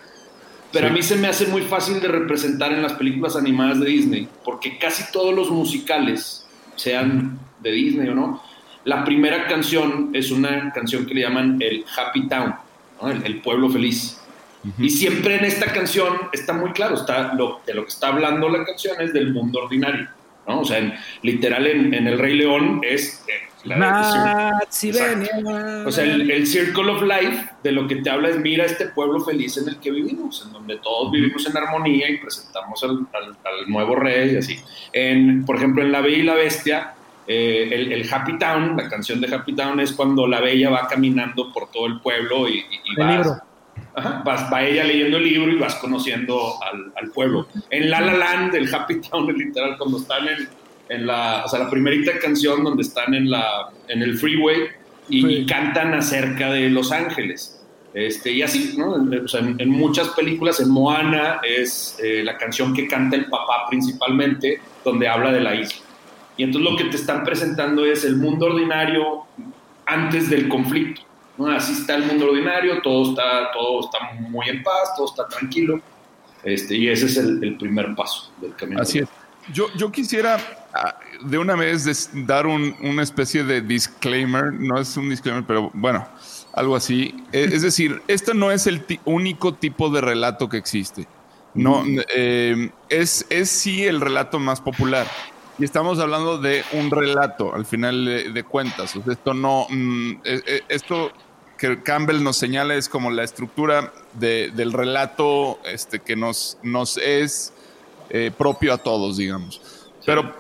Pero 0.72 0.86
Sí. 0.88 0.90
a 0.90 0.94
mí 0.94 1.02
se 1.02 1.16
me 1.16 1.28
hace 1.28 1.46
muy 1.46 1.62
fácil 1.62 2.00
de 2.00 2.08
representar 2.08 2.72
en 2.72 2.82
las 2.82 2.92
películas 2.94 3.36
animadas 3.36 3.80
de 3.80 3.86
Disney, 3.86 4.28
porque 4.44 4.78
casi 4.78 5.10
todos 5.12 5.34
los 5.34 5.50
musicales, 5.50 6.46
sean 6.74 7.38
de 7.60 7.70
Disney 7.72 8.08
o 8.10 8.14
no, 8.14 8.42
la 8.84 9.04
primera 9.04 9.46
canción 9.46 10.10
es 10.12 10.30
una 10.30 10.70
canción 10.72 11.06
que 11.06 11.14
le 11.14 11.22
llaman 11.22 11.56
el 11.60 11.84
Happy 11.96 12.28
Town, 12.28 12.54
¿no? 13.00 13.10
el, 13.10 13.24
el 13.24 13.40
pueblo 13.40 13.68
feliz. 13.70 14.20
Y 14.78 14.90
siempre 14.90 15.36
en 15.36 15.44
esta 15.44 15.72
canción 15.72 16.12
está 16.32 16.52
muy 16.52 16.72
claro, 16.72 16.96
está 16.96 17.32
lo, 17.34 17.60
de 17.64 17.72
lo 17.72 17.82
que 17.84 17.88
está 17.88 18.08
hablando 18.08 18.48
la 18.48 18.64
canción 18.64 19.00
es 19.00 19.12
del 19.12 19.32
mundo 19.32 19.60
ordinario. 19.62 20.08
¿no? 20.46 20.60
O 20.60 20.64
sea, 20.64 20.78
en- 20.78 20.92
literal 21.22 21.66
en, 21.68 21.94
en 21.94 22.06
El 22.08 22.18
Rey 22.18 22.36
León 22.36 22.80
es... 22.82 23.24
eh, 23.28 23.32
la- 23.66 23.76
Nazi 23.76 24.88
Exacto. 24.88 25.18
Venia. 25.36 25.84
o 25.86 25.90
sea, 25.92 26.04
el, 26.04 26.30
el 26.30 26.46
Circle 26.46 26.90
of 26.90 27.02
Life 27.02 27.48
de 27.62 27.72
lo 27.72 27.86
que 27.86 27.96
te 27.96 28.10
habla 28.10 28.28
es 28.30 28.38
mira 28.38 28.64
este 28.64 28.86
pueblo 28.86 29.20
feliz 29.20 29.56
en 29.58 29.68
el 29.68 29.76
que 29.78 29.90
vivimos, 29.90 30.42
en 30.46 30.52
donde 30.52 30.76
todos 30.78 31.10
vivimos 31.12 31.46
en 31.48 31.56
armonía 31.56 32.08
y 32.10 32.18
presentamos 32.18 32.82
al, 32.84 32.90
al- 33.12 33.36
al 33.44 33.68
nuevo 33.68 33.96
rey 33.96 34.34
y 34.34 34.36
así. 34.38 34.58
En, 34.92 35.44
por 35.44 35.56
ejemplo, 35.56 35.82
en 35.82 35.92
La 35.92 36.00
Bella 36.00 36.16
y 36.18 36.22
la 36.22 36.34
Bestia, 36.34 36.94
eh, 37.28 37.68
el, 37.72 37.92
el 37.92 38.12
Happy 38.14 38.38
Town, 38.38 38.76
la 38.76 38.88
canción 38.88 39.20
de 39.20 39.34
Happy 39.34 39.54
Town 39.54 39.80
es 39.80 39.92
cuando 39.92 40.26
la 40.26 40.40
Bella 40.40 40.70
va 40.70 40.86
caminando 40.88 41.52
por 41.52 41.70
todo 41.70 41.86
el 41.86 42.00
pueblo 42.00 42.48
y, 42.48 42.58
y- 42.58 42.64
y 42.84 42.90
El 43.00 43.06
vas- 43.06 43.16
libro. 43.16 43.36
Ajá, 43.94 44.22
vas- 44.24 44.50
va 44.52 44.62
ella 44.62 44.84
leyendo 44.84 45.16
el 45.18 45.24
libro 45.24 45.50
y 45.52 45.56
vas 45.56 45.74
conociendo 45.76 46.54
al, 46.62 46.92
al 46.96 47.10
pueblo. 47.10 47.46
En 47.70 47.90
La 47.90 48.00
La 48.00 48.14
Land, 48.14 48.54
el 48.54 48.72
Happy 48.74 49.00
Town 49.00 49.28
es 49.30 49.36
literal 49.46 49.76
cuando 49.78 49.98
están 49.98 50.28
en, 50.28 50.48
en 50.88 51.06
la, 51.06 51.42
o 51.44 51.48
sea, 51.48 51.60
la 51.60 51.70
primerita 51.70 52.18
canción 52.18 52.62
donde 52.64 52.82
están 52.82 53.14
en, 53.14 53.30
la, 53.30 53.70
en 53.88 54.02
el 54.02 54.16
freeway 54.18 54.68
y, 55.08 55.22
Sí. 55.22 55.28
y 55.28 55.46
cantan 55.46 55.94
acerca 55.94 56.50
de 56.50 56.68
Los 56.70 56.92
Ángeles. 56.92 57.52
Este, 57.94 58.30
y 58.30 58.42
así, 58.42 58.74
¿no? 58.76 58.92
O 59.24 59.28
sea, 59.28 59.40
en, 59.40 59.58
en 59.58 59.70
muchas 59.70 60.08
películas, 60.10 60.60
en 60.60 60.68
Moana 60.68 61.40
es 61.42 61.96
eh, 62.02 62.22
la 62.22 62.36
canción 62.36 62.74
que 62.74 62.86
canta 62.86 63.16
el 63.16 63.26
papá 63.26 63.66
principalmente, 63.70 64.60
donde 64.84 65.08
habla 65.08 65.32
de 65.32 65.40
la 65.40 65.54
isla. 65.54 65.80
Y 66.36 66.42
entonces 66.42 66.70
lo 66.70 66.76
que 66.76 66.84
te 66.84 66.96
están 66.96 67.24
presentando 67.24 67.86
es 67.86 68.04
el 68.04 68.16
mundo 68.16 68.46
ordinario 68.46 69.24
antes 69.86 70.28
del 70.28 70.48
conflicto. 70.48 71.00
¿no? 71.38 71.46
Así 71.48 71.72
está 71.72 71.94
el 71.94 72.04
mundo 72.04 72.26
ordinario, 72.30 72.82
todo 72.82 73.10
está, 73.10 73.50
todo 73.52 73.80
está 73.80 73.98
muy 74.28 74.46
en 74.50 74.62
paz, 74.62 74.94
todo 74.96 75.06
está 75.06 75.26
tranquilo. 75.28 75.80
Este, 76.44 76.76
y 76.76 76.88
ese 76.88 77.06
es 77.06 77.16
el, 77.16 77.42
el 77.42 77.56
primer 77.56 77.94
paso 77.94 78.30
del 78.42 78.54
camino. 78.54 78.82
Así 78.82 78.98
es. 78.98 79.08
Yo, 79.52 79.66
yo 79.76 79.92
quisiera 79.92 80.38
ah, 80.74 80.98
de 81.22 81.38
una 81.38 81.54
vez 81.54 82.10
dar 82.26 82.46
un- 82.46 82.74
una 82.82 83.02
especie 83.02 83.44
de 83.44 83.60
disclaimer, 83.60 84.52
no 84.52 84.78
es 84.80 84.96
un 84.96 85.08
disclaimer, 85.08 85.44
pero 85.46 85.70
bueno, 85.74 86.06
algo 86.52 86.74
así. 86.76 87.14
E- 87.32 87.44
Es, 87.52 87.62
decir, 87.62 88.02
este 88.08 88.34
no 88.34 88.50
es 88.50 88.66
el 88.66 88.84
único 89.04 89.54
tipo 89.54 89.88
de 89.90 90.00
relato 90.00 90.48
que 90.48 90.56
existe. 90.56 91.06
No, 91.54 91.82
eh, 92.14 92.70
es, 92.90 93.24
es 93.30 93.48
sí 93.48 93.84
el 93.86 94.00
relato 94.00 94.38
más 94.38 94.60
popular. 94.60 95.06
Y 95.58 95.64
estamos 95.64 95.98
hablando 96.00 96.36
de 96.36 96.62
un 96.72 96.90
relato, 96.90 97.54
al 97.54 97.64
final 97.64 98.04
de, 98.04 98.30
de 98.30 98.44
cuentas. 98.44 98.94
O 98.94 99.02
sea, 99.02 99.14
esto 99.14 99.32
no, 99.32 99.66
mm, 99.70 100.10
eh, 100.24 100.42
eh, 100.46 100.62
esto 100.68 101.12
que 101.56 101.82
Campbell 101.82 102.22
nos 102.22 102.36
señala 102.36 102.74
es 102.74 102.90
como 102.90 103.10
la 103.10 103.24
estructura 103.24 103.90
de- 104.12 104.50
del 104.54 104.74
relato 104.74 105.58
este, 105.64 106.00
que 106.00 106.14
nos, 106.14 106.58
nos 106.62 106.98
es 106.98 107.54
eh, 108.10 108.30
propio 108.36 108.72
a 108.72 108.78
todos, 108.78 109.16
digamos. 109.16 109.60
Pero 110.04 110.34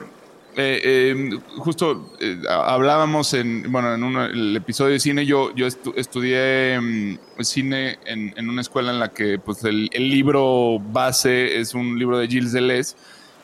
eh, 0.58 0.80
eh, 0.82 1.38
justo 1.58 2.12
hablábamos 2.48 3.34
en, 3.34 3.70
bueno, 3.70 3.94
en 3.94 4.16
el 4.16 4.56
episodio 4.56 4.92
de 4.92 5.00
cine, 5.00 5.26
yo, 5.26 5.54
yo 5.54 5.66
estu- 5.66 5.92
estudié 5.96 6.80
mm, 6.80 7.18
cine 7.42 7.98
en, 8.06 8.32
en 8.36 8.48
una 8.48 8.62
escuela 8.62 8.90
en 8.90 8.98
la 8.98 9.08
que 9.08 9.38
pues, 9.38 9.64
el, 9.64 9.90
el 9.92 10.08
libro 10.08 10.78
base 10.78 11.58
es 11.58 11.74
un 11.74 11.98
libro 11.98 12.18
de 12.18 12.26
Gilles 12.28 12.52
Deleuze, 12.52 12.96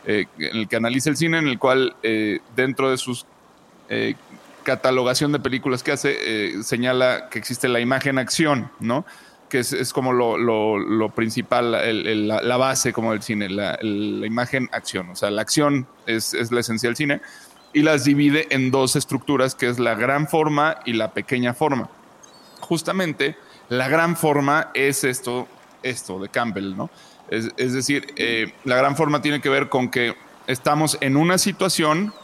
eh, 0.07 0.25
en 0.39 0.57
el 0.57 0.69
que 0.69 0.77
analiza 0.77 1.11
el 1.11 1.17
cine, 1.17 1.39
en 1.39 1.49
el 1.49 1.59
cual 1.59 1.95
eh, 2.03 2.41
dentro 2.57 2.91
de 2.91 2.97
sus 2.97 3.27
eh, 3.89 4.15
catalogación 4.63 5.33
de 5.33 5.41
películas 5.41 5.83
que 5.83 5.93
hace, 5.93 6.17
eh, 6.25 6.63
señala 6.63 7.29
que 7.31 7.39
existe 7.39 7.69
la 7.69 7.81
imagen-acción, 7.81 8.71
¿no? 8.81 9.05
Que 9.53 9.59
es, 9.59 9.75
es 9.75 9.93
como 9.93 10.15
lo, 10.15 10.38
lo- 10.38 10.79
lo 10.79 11.11
principal, 11.11 11.75
el- 11.75 12.07
el- 12.07 12.27
la, 12.29 12.41
la 12.41 12.57
base 12.57 12.95
como 12.95 13.12
del 13.12 13.21
cine, 13.23 13.51
la, 13.51 13.75
el- 13.75 14.21
la 14.23 14.27
imagen-acción. 14.27 15.11
O 15.11 15.15
sea, 15.15 15.31
la 15.31 15.43
acción 15.43 15.87
es, 16.07 16.33
es 16.33 16.51
la 16.51 16.61
esencia 16.61 16.88
del 16.88 16.97
cine 16.97 17.21
y 17.75 17.83
las 17.83 18.05
divide 18.05 18.47
en 18.49 18.71
dos 18.71 18.97
estructuras, 18.97 19.55
que 19.55 19.69
es 19.69 19.79
la 19.79 19.95
gran 19.95 20.27
forma 20.27 20.79
y 20.87 20.95
la 20.95 21.12
pequeña 21.12 21.53
forma. 21.53 21.91
Justamente, 22.61 23.37
la 23.69 23.88
gran 23.88 24.17
forma 24.17 24.71
es 24.73 25.05
esto, 25.05 25.47
esto 25.83 26.19
de 26.19 26.31
Campbell, 26.31 26.75
¿no? 26.75 26.88
Es, 27.29 27.51
es 27.59 27.75
decir, 27.75 28.07
eh, 28.17 28.55
la 28.65 28.77
gran 28.77 28.97
forma 28.97 29.21
tiene 29.21 29.43
que 29.43 29.51
ver 29.51 29.69
con 29.69 29.91
que 29.91 30.15
estamos 30.47 30.97
en 31.03 31.17
una 31.19 31.37
situación, 31.37 32.15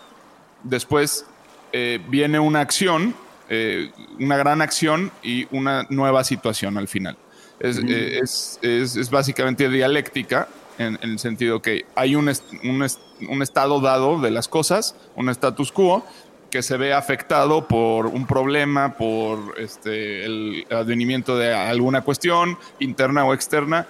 después 0.62 1.26
eh, 1.72 2.00
viene 2.08 2.38
una 2.38 2.60
acción, 2.60 3.14
eh, 3.48 3.90
una 4.20 4.36
gran 4.36 4.60
acción 4.62 5.10
y 5.22 5.46
una 5.50 5.86
nueva 5.90 6.24
situación 6.24 6.76
al 6.78 6.88
final. 6.88 7.16
Es, 7.60 7.78
eh, 7.78 8.18
es- 8.22 8.58
es- 8.62 8.96
es 8.96 9.10
básicamente 9.10 9.68
dialéctica 9.68 10.48
en, 10.78 10.98
en 11.02 11.10
el 11.10 11.18
sentido 11.18 11.60
que 11.60 11.84
hay 11.96 12.14
un, 12.14 12.28
est- 12.28 12.44
un 12.64 12.82
est- 12.84 13.00
un 13.28 13.42
estado 13.42 13.80
dado 13.80 14.20
de 14.20 14.30
las 14.30 14.46
cosas, 14.46 14.94
un 15.16 15.28
status 15.28 15.72
quo, 15.72 16.04
que 16.50 16.62
se 16.62 16.76
ve 16.76 16.94
afectado 16.94 17.66
por 17.68 18.06
un 18.06 18.26
problema, 18.26 18.96
por 18.96 19.54
este, 19.58 20.24
el 20.24 20.66
advenimiento 20.70 21.36
de 21.36 21.52
alguna 21.52 22.02
cuestión 22.02 22.56
interna 22.78 23.24
o 23.24 23.34
externa, 23.34 23.86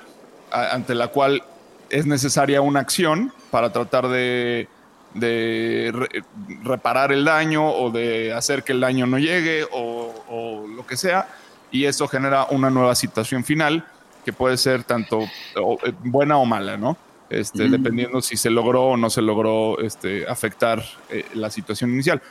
ante 0.51 0.95
la 0.95 1.09
cual 1.09 1.43
es 1.91 2.07
necesaria 2.07 2.61
una 2.61 2.81
acción 2.81 3.33
para 3.51 3.71
tratar 3.73 4.09
de, 4.09 4.67
de 5.15 5.91
re- 5.93 6.23
reparar 6.63 7.13
el 7.13 7.25
daño 7.25 7.69
o 7.69 7.91
de 7.91 8.33
hacer 8.33 8.63
que 8.63 8.73
el 8.73 8.81
daño 8.81 9.07
no 9.07 9.19
llegue 9.19 9.65
o, 9.73 10.13
o 10.29 10.67
lo 10.69 10.87
que 10.87 10.97
sea, 10.97 11.29
y 11.71 11.85
eso 11.85 12.09
genera 12.09 12.47
una 12.51 12.71
nueva 12.71 12.95
situación 12.95 13.45
final 13.45 13.85
que 14.25 14.33
puede 14.33 14.57
ser 14.57 14.85
tanto 14.85 15.21
o- 15.57 15.79
eh, 15.85 15.93
buena 16.05 16.37
o 16.39 16.45
mala, 16.45 16.77
¿no? 16.77 16.97
Este, 17.31 17.69
Dependiendo 17.69 18.23
si 18.23 18.37
se 18.39 18.49
logró 18.51 18.85
o 18.85 18.97
no 18.97 19.11
se 19.11 19.21
logró 19.21 19.79
este, 19.81 20.27
afectar 20.27 20.83
eh, 21.11 21.25
la 21.35 21.51
situación 21.51 21.91
inicial. 21.91 22.23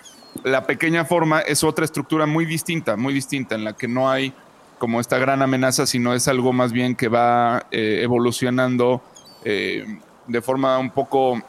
La 0.44 0.66
pequeña 0.66 1.06
forma 1.06 1.42
es 1.42 1.63
otra 1.63 1.86
estructura 1.86 2.26
muy 2.26 2.46
distinta, 2.46 2.96
muy 2.96 3.13
distinta, 3.13 3.56
en 3.56 3.63
la 3.63 3.74
que 3.74 3.88
no 3.88 4.10
hay 4.10 4.34
como 4.80 5.00
esta 5.00 5.18
gran 5.18 5.42
amenaza, 5.42 5.86
sino 5.88 6.13
es 6.13 6.28
algo 6.28 6.52
más 6.54 6.72
bien 6.72 6.96
que 6.96 7.08
va 7.10 7.66
eh, 7.72 8.00
evolucionando 8.04 9.02
de 9.44 10.42
forma 10.42 10.78
un 10.78 10.90
poco, 10.90 11.42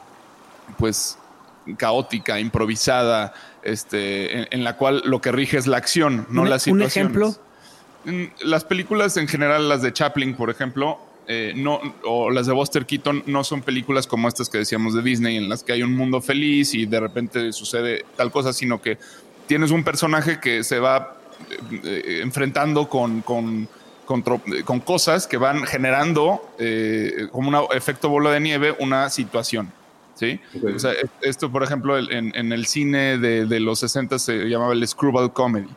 pues, 0.77 1.17
caótica, 1.77 2.39
improvisada, 2.39 3.33
este, 3.63 4.39
en, 4.39 4.47
en 4.51 4.63
la 4.63 4.75
cual 4.77 5.01
lo 5.05 5.21
que 5.21 5.31
rige 5.31 5.57
es 5.57 5.67
la 5.67 5.77
acción, 5.77 6.25
no 6.29 6.43
Un- 6.43 6.49
las 6.49 6.65
un 6.67 6.79
situaciones. 6.79 6.95
ejemplo. 6.95 7.35
Mm, 8.05 8.25
Las 8.47 8.63
películas 8.63 9.17
en 9.17 9.27
general, 9.27 9.67
las 9.69 9.81
de 9.81 9.91
Chaplin, 9.93 10.33
por 10.35 10.49
ejemplo, 10.49 10.99
eh, 11.27 11.53
no, 11.55 11.79
o 12.05 12.31
las 12.31 12.47
de 12.47 12.53
Buster 12.53 12.85
Keaton, 12.85 13.23
no 13.27 13.43
son 13.43 13.61
películas 13.61 14.07
como 14.07 14.27
estas 14.27 14.49
que 14.49 14.57
decíamos 14.57 14.95
de 14.95 15.03
Disney, 15.03 15.37
en 15.37 15.47
las 15.49 15.63
que 15.63 15.73
hay 15.73 15.83
un 15.83 15.93
mundo 15.95 16.21
feliz 16.21 16.73
y 16.73 16.85
de 16.87 16.99
repente 16.99 17.51
sucede 17.53 18.05
tal 18.15 18.31
cosa, 18.31 18.51
sino 18.51 18.81
que 18.81 18.97
tienes 19.45 19.69
un 19.69 19.83
personaje 19.83 20.39
que 20.39 20.63
se 20.63 20.79
va 20.79 21.17
eh, 21.83 21.83
eh, 21.83 22.19
enfrentando 22.23 22.87
con, 22.89 23.21
con, 23.21 23.67
con 24.05 24.79
cosas 24.79 25.27
que 25.27 25.37
van 25.37 25.65
generando 25.65 26.53
eh, 26.57 27.27
como 27.31 27.49
un 27.49 27.67
efecto 27.75 28.09
bola 28.09 28.31
de 28.31 28.39
nieve 28.39 28.75
una 28.79 29.09
situación. 29.11 29.71
¿Sí? 30.19 30.39
O 30.75 30.77
sea, 30.77 30.91
esto, 31.21 31.49
por 31.51 31.63
ejemplo, 31.63 31.97
en, 31.97 32.35
en 32.35 32.51
el 32.51 32.65
cine 32.65 33.17
de, 33.17 33.45
de 33.45 33.59
los 33.59 33.79
60 33.79 34.19
se 34.19 34.49
llamaba 34.49 34.73
el 34.73 34.85
Screwball 34.85 35.31
Comedy, 35.31 35.69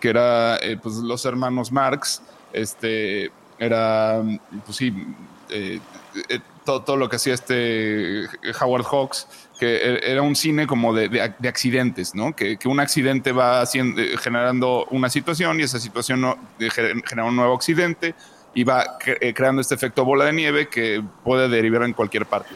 que 0.00 0.08
era 0.08 0.56
eh, 0.56 0.78
pues, 0.82 0.96
los 0.96 1.24
hermanos 1.26 1.70
Marx, 1.70 2.22
este, 2.52 3.30
era, 3.58 4.22
pues 4.64 4.76
sí, 4.76 4.92
eh, 5.50 5.78
eh, 6.28 6.40
todo, 6.64 6.82
todo 6.82 6.96
lo 6.96 7.08
que 7.08 7.16
hacía 7.16 7.34
este 7.34 8.24
Howard 8.60 8.84
Hawks, 8.84 9.26
que 9.58 9.76
e, 9.76 10.12
era 10.12 10.22
un 10.22 10.34
cine 10.34 10.66
como 10.66 10.94
de, 10.94 11.08
de, 11.08 11.34
de 11.38 11.48
accidentes, 11.48 12.14
¿no? 12.14 12.34
Que, 12.34 12.56
que, 12.56 12.68
un 12.68 12.80
accidente 12.80 13.32
va 13.32 13.60
haciendo, 13.60 14.00
eh, 14.00 14.16
generando 14.16 14.86
una 14.90 15.10
situación 15.10 15.60
y 15.60 15.64
esa 15.64 15.78
situación 15.78 16.22
no, 16.22 16.38
genera 16.58 17.24
un 17.24 17.36
nuevo 17.36 17.54
accidente 17.54 18.14
y 18.54 18.64
va 18.64 18.98
cre 18.98 19.32
creando 19.34 19.60
este 19.60 19.74
efecto 19.74 20.04
bola 20.04 20.24
de 20.24 20.32
nieve 20.32 20.68
que 20.68 21.02
puede 21.22 21.48
derivar 21.48 21.82
en 21.82 21.92
cualquier 21.92 22.24
parte. 22.24 22.50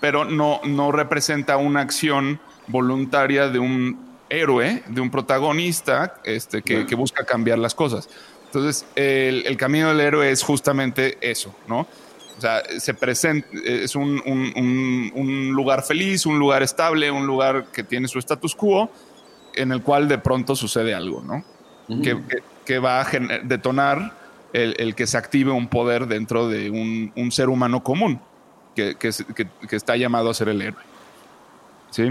Pero 0.00 0.24
no, 0.24 0.60
no 0.64 0.92
representa 0.92 1.56
una 1.56 1.80
acción 1.80 2.40
voluntaria 2.66 3.48
de 3.48 3.58
un 3.58 4.06
héroe, 4.28 4.82
de 4.88 5.00
un 5.00 5.10
protagonista 5.10 6.20
este, 6.24 6.62
que, 6.62 6.86
que 6.86 6.94
busca 6.94 7.24
cambiar 7.24 7.58
las 7.58 7.74
cosas. 7.74 8.08
Entonces, 8.46 8.86
el, 8.94 9.46
el, 9.46 9.56
camino 9.56 9.88
del 9.88 10.00
héroe 10.00 10.30
es 10.30 10.42
justamente 10.42 11.18
eso, 11.20 11.54
¿no? 11.68 11.86
O 12.36 12.40
sea, 12.40 12.62
se 12.78 12.92
presenta, 12.94 13.48
es 13.64 13.96
un, 13.96 14.20
un, 14.26 14.52
un, 14.56 15.12
un, 15.14 15.50
lugar 15.52 15.82
feliz, 15.82 16.26
un 16.26 16.38
lugar 16.38 16.62
estable, 16.62 17.10
un 17.10 17.26
lugar 17.26 17.66
que 17.72 17.82
tiene 17.82 18.08
su 18.08 18.18
status 18.18 18.54
quo, 18.54 18.90
en 19.54 19.72
el 19.72 19.82
cual 19.82 20.06
de 20.06 20.18
pronto 20.18 20.54
sucede 20.54 20.94
algo, 20.94 21.22
¿no? 21.22 21.44
Uh 21.88 21.96
-huh. 21.96 22.02
que, 22.02 22.10
que, 22.28 22.42
que, 22.64 22.78
va 22.78 23.00
a 23.00 23.06
detonar 23.42 24.12
el, 24.52 24.74
el, 24.78 24.94
que 24.94 25.06
se 25.06 25.16
active 25.16 25.50
un 25.50 25.68
poder 25.68 26.06
dentro 26.06 26.48
de 26.48 26.70
un, 26.70 27.32
ser 27.32 27.48
humano 27.48 27.82
común, 27.82 28.20
que, 28.76 28.94
que, 28.96 29.76
está 29.76 29.96
llamado 29.96 30.30
a 30.30 30.34
ser 30.34 30.48
el 30.50 30.60
héroe. 30.62 30.82
¿Sí? 31.90 32.02
Uh 32.02 32.06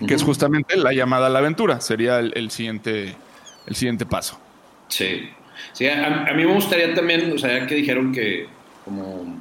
-huh. 0.00 0.06
Que 0.06 0.14
es 0.14 0.22
justamente 0.22 0.76
la 0.76 0.92
llamada 0.92 1.28
a 1.28 1.30
la 1.30 1.38
aventura, 1.38 1.80
sería 1.80 2.18
el, 2.18 2.32
el 2.34 2.50
siguiente, 2.50 3.14
el 3.66 3.74
siguiente 3.76 4.04
paso. 4.04 4.38
Sí. 4.88 5.30
Sí, 5.72 5.86
a, 5.86 6.26
a, 6.28 6.34
mí 6.34 6.44
me 6.44 6.52
gustaría 6.52 6.92
también, 6.94 7.32
o 7.32 7.38
sea, 7.38 7.60
ya 7.60 7.66
que 7.66 7.76
dijeron 7.76 8.12
que 8.12 8.46
como, 8.84 9.40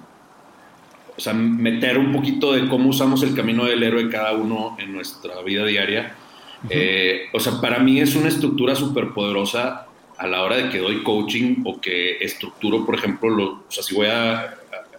o 1.17 1.19
sea, 1.19 1.33
meter 1.33 1.97
un 1.97 2.13
poquito 2.13 2.53
de 2.53 2.69
cómo 2.69 2.89
usamos 2.89 3.21
el 3.23 3.35
camino 3.35 3.65
del 3.65 3.83
héroe 3.83 4.09
cada 4.09 4.33
uno 4.33 4.77
en 4.79 4.93
nuestra 4.93 5.41
vida 5.41 5.65
diaria. 5.65 6.15
Uh 6.63 6.67
-huh. 6.67 6.69
eh, 6.71 7.21
o 7.33 7.39
sea, 7.39 7.59
para 7.59 7.79
mí 7.79 7.99
es 7.99 8.15
una 8.15 8.29
estructura 8.29 8.75
súper 8.75 9.09
poderosa 9.09 9.87
a 10.17 10.27
la 10.27 10.41
hora 10.43 10.55
de 10.57 10.69
que 10.69 10.79
doy 10.79 11.03
coaching 11.03 11.63
o 11.65 11.79
que 11.81 12.17
estructuro, 12.21 12.85
por 12.85 12.95
ejemplo, 12.95 13.29
lo, 13.29 13.45
o 13.45 13.65
sea, 13.69 13.83
si 13.83 13.93
voy 13.95 14.07
a 14.07 14.55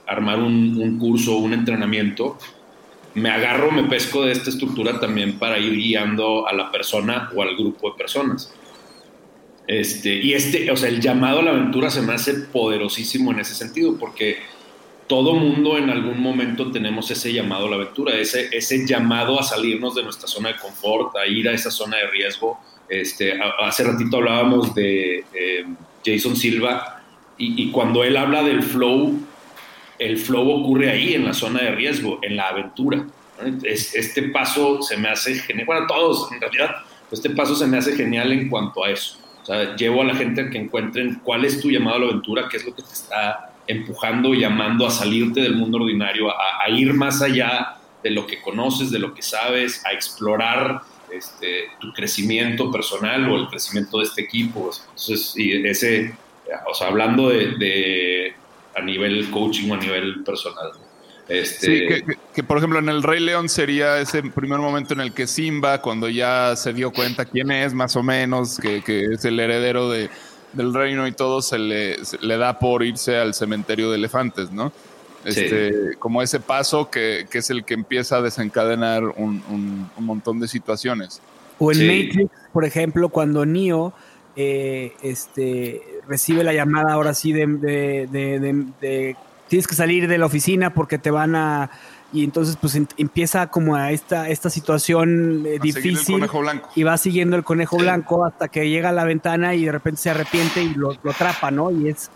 armar 0.07 0.39
un, 0.39 0.77
un 0.81 0.99
curso, 0.99 1.37
un 1.37 1.53
entrenamiento, 1.53 2.39
me 3.17 3.31
agarro, 3.31 3.71
me 3.71 3.85
pesco 3.85 4.27
de 4.27 4.33
esta 4.33 4.51
estructura 4.51 5.01
también 5.01 5.39
para 5.39 5.59
ir 5.59 5.73
guiando 5.75 6.47
a 6.47 6.53
la 6.53 6.71
persona 6.71 7.31
o 7.35 7.41
al 7.41 7.57
grupo 7.57 7.91
de 7.91 7.97
personas. 7.97 8.53
Este, 9.67 10.15
y 10.15 10.35
este, 10.35 10.71
o 10.71 10.77
sea, 10.77 10.91
el 10.91 11.01
llamado 11.01 11.41
a 11.41 11.43
la 11.43 11.51
aventura 11.53 11.91
se 11.91 12.03
me 12.03 12.13
hace 12.13 12.35
poderosísimo 12.35 13.33
en 13.33 13.41
ese 13.41 13.55
sentido, 13.55 13.97
porque 13.99 14.37
todo 15.07 15.35
mundo 15.35 15.79
en 15.79 15.89
algún 15.89 16.21
momento 16.21 16.71
tenemos 16.71 17.11
ese 17.11 17.33
llamado 17.33 17.69
a 17.69 17.71
la 17.71 17.77
aventura, 17.77 18.15
ese, 18.15 18.51
ese 18.53 18.87
llamado 18.87 19.41
a 19.41 19.43
salirnos 19.43 19.95
de 19.95 20.03
nuestra 20.03 20.29
zona 20.29 20.51
de 20.51 20.57
confort, 20.57 21.17
a 21.17 21.27
ir 21.27 21.49
a 21.49 21.53
esa 21.53 21.71
zona 21.71 21.97
de 21.97 22.09
riesgo. 22.09 22.61
Este, 22.87 23.33
hace 23.61 23.83
ratito 23.83 24.19
hablábamos 24.19 24.75
de 24.75 25.25
eh, 25.33 25.65
Jason 26.05 26.37
Silva, 26.37 27.03
y 27.39 27.71
cuando 27.71 28.03
él 28.03 28.17
habla 28.17 28.43
del 28.43 28.63
flow, 28.63 29.21
el 29.99 30.19
flow 30.19 30.49
ocurre 30.51 30.91
ahí, 30.91 31.15
en 31.15 31.25
la 31.25 31.35
zona 31.35 31.63
de 31.63 31.73
riesgo, 31.73 32.19
en 32.23 32.37
la 32.37 32.49
aventura. 32.49 33.07
Es, 33.63 33.95
este 33.95 34.25
paso 34.31 34.81
se 34.83 34.97
me 34.97 35.09
hace 35.09 35.35
genial, 35.35 35.67
bueno, 35.67 35.87
todos 35.87 36.31
en 36.33 36.41
realidad, 36.41 36.77
este 37.11 37.31
paso 37.31 37.55
se 37.55 37.67
me 37.67 37.79
hace 37.79 37.93
genial 37.95 38.33
en 38.33 38.49
cuanto 38.49 38.85
a 38.85 38.91
eso 38.91 39.19
o 39.43 39.49
sea, 39.49 39.77
llevo 39.77 40.03
a 40.03 40.05
la 40.05 40.17
gente 40.17 40.41
a 40.41 40.51
que 40.51 40.59
encuentren 40.59 41.21
cuál 41.23 41.45
es 41.45 41.61
tu 41.61 41.71
llamado 41.71 41.99
a 41.99 42.01
la 42.01 42.07
aventura, 42.07 42.49
qué 42.51 42.57
es 42.57 42.67
lo 42.67 42.75
que 42.75 42.83
te 42.83 42.93
está 42.93 43.53
empujando, 43.69 44.35
llamando 44.35 44.85
a 44.85 44.91
salirte 44.91 45.41
del 45.41 45.55
mundo 45.55 45.79
ordinario, 45.79 46.29
a, 46.31 46.69
ir 46.69 46.93
más 46.95 47.23
allá 47.23 47.77
de 48.03 48.11
lo 48.11 48.27
que 48.27 48.43
conoces, 48.43 48.91
de 48.91 48.99
lo 48.99 49.15
que 49.15 49.23
sabes, 49.23 49.87
a 49.87 49.93
explorar 49.93 50.81
este, 51.13 51.67
tu 51.79 51.93
crecimiento 51.93 52.73
personal 52.73 53.31
o 53.31 53.37
el 53.37 53.47
crecimiento 53.47 53.99
de 53.99 54.05
este 54.07 54.23
equipo. 54.23 54.73
Entonces, 54.89 55.35
y 55.37 55.65
ese, 55.65 56.17
o 56.69 56.75
sea, 56.75 56.89
hablando 56.89 57.29
de 57.29 58.35
a 58.77 58.83
nivel 58.83 59.31
coaching 59.31 59.71
o 59.71 59.75
a 59.75 59.79
nivel 59.79 60.23
personal. 60.23 60.73
Este... 61.29 61.67
Sí, 61.67 61.89
que, 61.89 62.03
que, 62.03 62.19
que, 62.35 62.43
por 62.45 62.59
ejemplo 62.59 62.79
en 62.79 62.89
el 62.89 63.03
Rey 63.03 63.21
León 63.21 63.49
sería 63.49 63.99
ese 63.99 64.23
primer 64.23 64.59
momento 64.59 64.95
en 64.95 65.01
el 65.01 65.13
que 65.13 65.27
Simba, 65.27 65.83
cuando 65.83 66.09
ya 66.09 66.55
se 66.55 66.73
dio 66.73 66.93
cuenta 66.93 67.25
quién 67.25 67.51
es, 67.51 67.75
más 67.75 67.97
o 67.97 68.03
menos, 68.03 68.59
que, 68.59 68.83
que 68.83 69.07
es 69.15 69.25
el 69.25 69.41
heredero 69.41 69.91
de, 69.91 70.09
del 70.53 70.73
reino 70.73 71.07
y 71.09 71.13
todo, 71.13 71.43
se 71.43 71.59
le, 71.59 72.05
se 72.05 72.19
le, 72.19 72.37
da 72.37 72.59
por 72.59 72.85
irse 72.85 73.17
al 73.17 73.35
cementerio 73.35 73.91
de 73.91 73.97
elefantes, 73.97 74.53
¿no? 74.53 74.73
Este, 75.25 75.71
sí. 75.71 75.97
Como 75.99 76.23
ese 76.23 76.39
paso 76.39 76.89
que, 76.89 77.27
que, 77.29 77.39
es 77.39 77.51
el 77.51 77.65
que 77.65 77.75
empieza 77.75 78.19
a 78.19 78.23
desencadenar 78.23 79.03
un, 79.03 79.43
un, 79.51 79.91
un 79.97 80.05
montón 80.05 80.39
de 80.39 80.47
situaciones. 80.47 81.21
O 81.59 81.73
en 81.73 81.79
sí. 81.79 81.87
Matrix, 81.87 82.31
por 82.53 82.65
ejemplo, 82.65 83.09
cuando 83.09 83.45
Neo 83.45 83.93
eh, 84.37 84.93
este, 85.03 85.96
recibe 86.09 86.45
la 86.45 86.53
llamada 86.53 86.93
ahora 86.93 87.15
sí 87.15 87.33
de, 87.33 87.47
de, 87.47 88.07
de, 88.11 88.65
de 88.81 89.17
tienes 89.49 89.67
que 89.67 89.75
salir 89.75 90.09
de 90.09 90.19
la 90.19 90.27
oficina 90.27 90.73
porque 90.75 90.99
te 90.99 91.11
van 91.11 91.37
a 91.37 91.71
y 92.13 92.25
entonces 92.25 92.57
pues 92.61 92.75
en, 92.77 92.89
empieza 92.97 93.49
como 93.49 93.75
a 93.75 93.91
esta, 93.91 94.29
esta 94.29 94.49
situación 94.49 95.45
eh, 95.45 95.59
difícil 95.61 96.25
y 96.75 96.83
va 96.83 96.97
siguiendo 96.97 97.37
el 97.37 97.45
conejo 97.45 97.77
sí. 97.77 97.83
blanco 97.83 98.25
hasta 98.25 98.49
que 98.49 98.69
llega 98.69 98.91
a 98.91 98.93
la 98.93 99.05
ventana 99.05 99.55
y 99.55 99.65
de 99.65 99.73
repente 99.73 100.01
se 100.01 100.11
arrepiente 100.11 100.63
y 100.63 100.75
lo, 100.75 100.97
lo 101.03 101.11
atrapa, 101.11 101.51
¿no? 101.51 101.71
Y 101.71 101.89
es, 101.89 102.11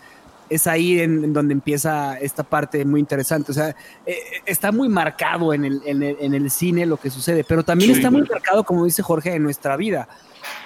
es 0.51 0.67
ahí 0.67 0.99
en, 0.99 1.23
en, 1.23 1.33
donde 1.33 1.53
empieza 1.53 2.19
esta 2.19 2.43
parte 2.43 2.83
muy 2.83 2.99
interesante. 2.99 3.53
O 3.53 3.55
sea, 3.55 3.73
eh, 4.05 4.17
está 4.45 4.73
muy 4.73 4.89
marcado 4.89 5.53
en 5.53 5.63
el, 5.63 5.81
en, 5.85 6.03
el, 6.03 6.17
en 6.19 6.33
el, 6.33 6.51
cine 6.51 6.85
lo 6.85 6.97
que 6.97 7.09
sucede, 7.09 7.45
pero 7.45 7.63
también 7.63 7.91
sí, 7.91 7.97
está 7.97 8.11
muy 8.11 8.23
marcado, 8.23 8.65
como 8.65 8.83
dice 8.83 9.01
Jorge, 9.01 9.33
en 9.33 9.43
nuestra 9.43 9.77
vida. 9.77 10.09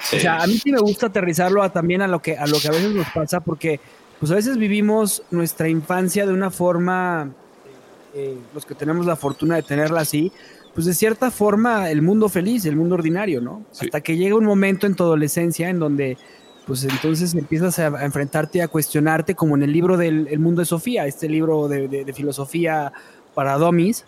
Sí. 0.02 0.18
O 0.18 0.20
sea, 0.22 0.42
a 0.42 0.48
mí 0.48 0.58
sí 0.58 0.72
me 0.72 0.80
gusta 0.80 1.06
aterrizarlo 1.06 1.62
a, 1.62 1.72
también 1.72 2.02
a 2.02 2.08
lo, 2.08 2.20
que, 2.20 2.36
a 2.36 2.48
lo 2.48 2.60
que 2.60 2.68
a 2.68 2.72
veces 2.72 2.96
nos 2.96 3.08
pasa 3.12 3.42
porque 3.42 3.80
pues 4.20 4.32
a 4.32 4.36
veces 4.36 4.58
vivimos 4.58 5.22
nuestra 5.30 5.70
infancia 5.70 6.26
de 6.26 6.34
una 6.34 6.50
forma, 6.50 7.30
eh, 8.16 8.36
los 8.56 8.66
que 8.66 8.74
tenemos 8.74 9.06
la 9.06 9.16
fortuna 9.16 9.56
de 9.56 9.62
tenerla 9.62 10.02
así, 10.02 10.32
pues 10.74 10.88
de 10.88 10.96
cierta 10.96 11.30
forma 11.30 11.92
el 11.92 12.02
mundo 12.02 12.28
feliz, 12.28 12.66
el 12.66 12.76
mundo 12.76 12.96
ordinario, 12.96 13.40
¿no? 13.40 13.64
Sí. 13.72 13.86
Hasta 13.86 14.02
que 14.02 14.18
llega 14.18 14.36
un 14.36 14.46
momento 14.46 14.88
en 14.88 14.96
tu 14.96 15.04
adolescencia 15.04 15.70
en 15.70 15.78
donde 15.78 16.18
pues 16.66 16.84
entonces 16.84 17.34
empiezas 17.36 17.78
a, 17.80 17.88
a 17.88 18.06
enfrentarte, 18.06 18.62
a 18.62 18.68
cuestionarte, 18.68 19.36
como 19.36 19.56
en 19.56 19.64
el 19.64 19.72
libro 19.72 19.98
del 19.98 20.28
el 20.28 20.40
mundo 20.40 20.62
de 20.62 20.66
Sofía, 20.66 21.06
este 21.06 21.30
libro 21.30 21.68
de, 21.68 21.88
de, 21.88 22.06
de 22.06 22.14
filosofía 22.14 22.92
para 23.34 23.58
domis, 23.58 24.06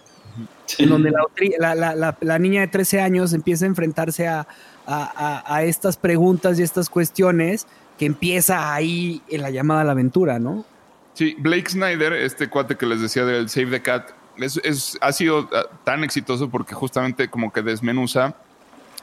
sí. 0.66 0.84
en 0.84 0.90
donde 0.90 1.12
la, 1.12 1.76
la, 1.76 1.96
la, 1.96 2.18
la, 2.20 2.40
niña 2.40 2.62
de 2.62 2.68
13 2.68 3.02
años 3.02 3.34
empieza 3.34 3.66
a 3.66 3.68
enfrentarse 3.68 4.28
a, 4.28 4.48
a, 4.86 5.56
a 5.56 5.64
estas 5.64 5.98
preguntas 5.98 6.60
y 6.60 6.64
estas 6.64 6.90
cuestiones 6.90 7.68
que 7.98 8.06
empieza 8.06 8.74
ahí 8.74 9.22
en 9.30 9.42
la 9.42 9.50
llamada 9.50 9.82
a 9.82 9.84
la 9.84 9.92
aventura, 9.92 10.40
¿no? 10.40 10.66
Sí, 11.14 11.36
Blake 11.40 11.70
Snyder, 11.70 12.14
este 12.14 12.48
cuate 12.48 12.76
que 12.76 12.86
les 12.86 13.02
decía 13.02 13.26
del 13.26 13.50
Save 13.50 13.72
the 13.72 13.82
Cat, 13.82 14.12
es, 14.38 14.60
es, 14.64 14.98
ha 15.02 15.12
sido 15.12 15.50
ah, 15.52 15.66
tan 15.84 16.04
exitoso 16.04 16.50
porque 16.50 16.76
justamente 16.76 17.28
como 17.28 17.52
que 17.52 17.62
desmenuza 17.62 18.36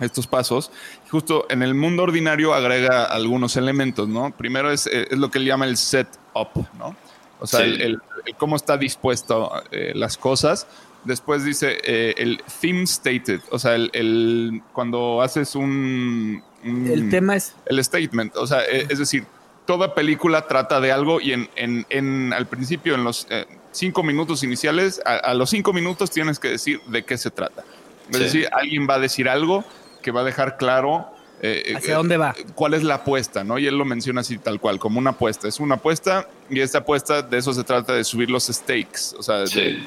estos 0.00 0.26
pasos. 0.26 0.70
Justo 1.10 1.46
en 1.50 1.62
el 1.62 1.74
mundo 1.74 2.02
ordinario 2.02 2.54
agrega 2.54 3.04
algunos 3.04 3.56
elementos, 3.56 4.08
¿no? 4.08 4.36
Primero 4.36 4.70
es, 4.70 4.86
eh, 4.86 5.08
es 5.10 5.18
lo 5.18 5.30
que 5.30 5.38
él 5.38 5.44
llama 5.44 5.66
el 5.66 5.76
setup, 5.76 6.50
¿no? 6.78 6.96
O 7.40 7.46
sea, 7.46 7.60
sí. 7.60 7.66
el, 7.66 7.80
el, 7.80 8.02
el, 8.26 8.36
cómo 8.36 8.56
está 8.56 8.76
dispuesto 8.76 9.52
eh, 9.70 9.92
las 9.94 10.16
cosas. 10.16 10.66
Después 11.04 11.44
dice 11.44 11.76
eh, 11.84 12.14
el 12.16 12.42
theme 12.60 12.86
stated, 12.86 13.40
o 13.50 13.58
sea, 13.58 13.74
el, 13.74 13.90
el 13.92 14.62
cuando 14.72 15.20
haces 15.20 15.54
un, 15.54 16.42
un, 16.64 16.86
El 16.86 17.10
tema 17.10 17.36
es... 17.36 17.54
El 17.66 17.84
statement, 17.84 18.34
o 18.36 18.46
sea, 18.46 18.64
eh, 18.64 18.86
es 18.88 18.98
decir, 18.98 19.26
toda 19.66 19.94
película 19.94 20.46
trata 20.46 20.80
de 20.80 20.92
algo 20.92 21.20
y 21.20 21.34
en, 21.34 21.50
en, 21.56 21.84
en 21.90 22.32
al 22.32 22.46
principio, 22.46 22.94
en 22.94 23.04
los 23.04 23.26
eh, 23.28 23.44
cinco 23.70 24.02
minutos 24.02 24.42
iniciales, 24.44 25.02
a, 25.04 25.16
a, 25.16 25.34
los 25.34 25.50
cinco 25.50 25.74
minutos 25.74 26.10
tienes 26.10 26.38
que 26.38 26.48
decir 26.48 26.80
de 26.86 27.04
qué 27.04 27.18
se 27.18 27.30
trata. 27.30 27.64
Es 28.08 28.16
sí. 28.16 28.22
decir, 28.22 28.48
alguien 28.52 28.88
va 28.88 28.94
a 28.94 28.98
decir 28.98 29.28
algo 29.28 29.62
que 30.04 30.10
va 30.10 30.20
a 30.20 30.24
dejar 30.24 30.58
claro 30.58 31.08
eh, 31.40 31.74
hacia 31.76 31.96
dónde 31.96 32.16
va, 32.16 32.34
cuál 32.54 32.74
es 32.74 32.82
la 32.82 32.96
apuesta, 32.96 33.42
¿no? 33.42 33.58
Y 33.58 33.66
él 33.66 33.76
lo 33.76 33.84
menciona 33.84 34.20
así 34.20 34.38
tal 34.38 34.60
cual, 34.60 34.78
como 34.78 34.98
una 34.98 35.10
apuesta. 35.10 35.48
Es 35.48 35.58
una 35.58 35.76
apuesta 35.76 36.28
y 36.48 36.60
esta 36.60 36.78
apuesta 36.78 37.22
de 37.22 37.38
eso 37.38 37.52
se 37.52 37.64
trata 37.64 37.94
de 37.94 38.04
subir 38.04 38.30
los 38.30 38.46
stakes, 38.46 39.14
o 39.18 39.22
sea, 39.22 39.46
sí. 39.46 39.82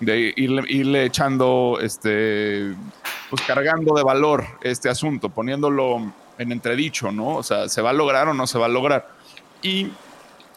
de, 0.00 0.12
de 0.12 0.34
irle, 0.36 0.62
irle, 0.68 1.04
echando, 1.04 1.78
este, 1.80 2.74
pues 3.30 3.42
cargando 3.46 3.94
de 3.94 4.02
valor 4.02 4.44
este 4.62 4.88
asunto, 4.88 5.28
poniéndolo 5.30 6.12
en 6.36 6.52
entredicho, 6.52 7.12
¿no? 7.12 7.36
O 7.36 7.42
sea, 7.42 7.68
¿se 7.68 7.80
va 7.80 7.90
a 7.90 7.94
lograr 7.94 8.28
o 8.28 8.34
no 8.34 8.46
se 8.46 8.58
va 8.58 8.66
a 8.66 8.70
lograr? 8.70 9.08
Y 9.62 9.88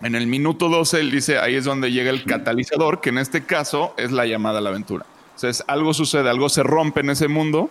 en 0.02 0.16
el 0.16 0.26
minuto 0.28 0.70
12 0.70 1.00
él 1.00 1.12
dice, 1.12 1.38
ahí 1.38 1.56
es 1.56 1.66
donde 1.66 1.92
llega 1.92 2.10
el 2.10 2.26
catalizador, 2.26 3.00
que 3.00 3.10
en 3.10 3.20
este 3.20 3.46
caso 3.46 3.94
es 3.98 4.12
la 4.12 4.26
llamada 4.26 4.58
a 4.58 4.62
la 4.62 4.72
aventura. 4.72 5.06
Entonces, 5.36 5.64
algo 5.68 5.94
sucede, 5.94 6.30
algo 6.30 6.50
se 6.50 6.64
rompe 6.64 7.02
en 7.02 7.10
ese 7.12 7.28
mundo 7.28 7.70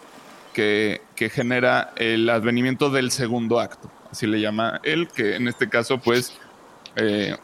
que, 0.53 1.01
genera 1.17 1.93
el 1.97 2.29
advenimiento 2.29 2.91
del 2.91 3.11
segundo 3.13 3.61
acto, 3.61 3.91
así 4.11 4.27
le 4.27 4.41
llama 4.41 4.81
él, 4.83 5.09
que 5.09 5.37
en 5.37 5.47
este 5.47 5.69
caso, 5.69 5.99
pues, 5.99 6.37
eh, 6.97 7.37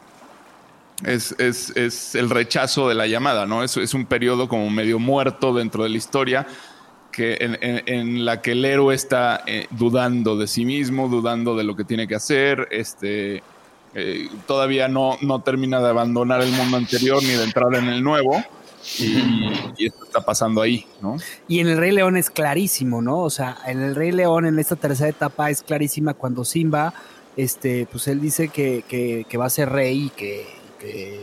Es, 1.05 1.33
es, 1.39 1.69
es, 1.77 2.13
el 2.15 2.29
rechazo 2.29 2.89
de 2.89 2.95
la 2.95 3.07
llamada, 3.07 3.45
¿no? 3.45 3.63
Es, 3.63 3.77
es 3.77 3.93
un 3.93 4.05
periodo 4.05 4.49
como 4.49 4.69
medio 4.69 4.99
muerto 4.99 5.53
dentro 5.53 5.83
de 5.83 5.89
la 5.89 5.95
historia 5.95 6.45
que 7.11 7.37
en 7.39 8.25
la 8.25 8.41
que 8.41 8.51
el 8.51 8.63
héroe 8.63 8.93
está 8.93 9.43
eh, 9.45 9.67
dudando 9.71 10.37
de 10.37 10.47
sí 10.47 10.65
mismo, 10.65 11.07
dudando 11.07 11.55
de 11.55 11.63
lo 11.63 11.75
que 11.75 11.83
tiene 11.83 12.07
que 12.07 12.15
hacer, 12.15 12.67
este, 12.71 13.43
eh, 13.95 14.29
todavía 14.45 14.87
no, 14.87 15.17
no 15.21 15.41
termina 15.41 15.81
de 15.81 15.89
abandonar 15.89 16.41
el 16.41 16.51
mundo 16.51 16.77
anterior 16.77 17.21
ni 17.23 17.29
de 17.29 17.43
entrar 17.43 17.73
en 17.75 17.87
el 17.87 18.03
nuevo. 18.03 18.43
Y, 18.97 19.17
y, 19.77 19.85
esto 19.87 20.05
está 20.05 20.21
pasando 20.21 20.61
ahí, 20.61 20.85
¿no? 21.01 21.17
Y 21.47 21.59
en 21.59 21.67
el 21.67 21.77
Rey 21.77 21.91
León 21.91 22.17
es 22.17 22.29
clarísimo, 22.29 23.01
¿no? 23.01 23.19
O 23.19 23.29
sea, 23.29 23.57
en 23.65 23.81
el 23.81 23.95
Rey 23.95 24.11
León, 24.11 24.45
en 24.45 24.57
esta 24.59 24.75
tercera 24.75 25.09
etapa, 25.09 25.49
es 25.49 25.61
clarísima 25.61 26.13
cuando 26.13 26.45
Simba, 26.45 26.93
este, 27.35 27.87
pues 27.91 28.07
él 28.07 28.21
dice 28.21 28.49
que, 28.49 28.83
que, 28.87 29.25
que 29.27 29.37
va 29.37 29.45
a 29.45 29.49
ser 29.49 29.69
rey 29.69 30.05
y 30.05 30.09
que, 30.09 30.47
que, 30.79 31.19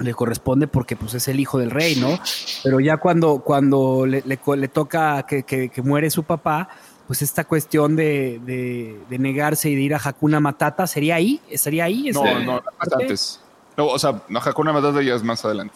le 0.00 0.12
corresponde 0.12 0.66
porque 0.66 0.96
pues 0.96 1.14
es 1.14 1.28
el 1.28 1.38
hijo 1.38 1.58
del 1.58 1.70
rey, 1.70 1.96
¿no? 1.96 2.18
Pero 2.62 2.80
ya 2.80 2.96
cuando, 2.96 3.40
cuando 3.40 4.06
le, 4.06 4.22
le, 4.26 4.38
le 4.56 4.68
toca 4.68 5.24
que, 5.24 5.44
que, 5.44 5.82
muere 5.82 6.10
su 6.10 6.24
papá, 6.24 6.68
pues 7.06 7.22
esta 7.22 7.44
cuestión 7.44 7.94
de, 7.94 8.40
de, 8.44 8.98
de, 9.08 9.18
negarse 9.18 9.70
y 9.70 9.76
de 9.76 9.82
ir 9.82 9.94
a 9.94 10.00
Hakuna 10.02 10.40
Matata, 10.40 10.86
¿sería 10.86 11.14
ahí? 11.14 11.40
¿Estaría 11.48 11.84
ahí? 11.84 12.10
No, 12.12 12.40
no, 12.40 12.62
antes. 12.78 13.40
No, 13.76 13.86
o 13.86 13.98
sea, 13.98 14.22
no, 14.28 14.40
Hakuna 14.40 14.72
Matata 14.72 15.00
ya 15.02 15.14
es 15.14 15.22
más 15.22 15.44
adelante. 15.44 15.74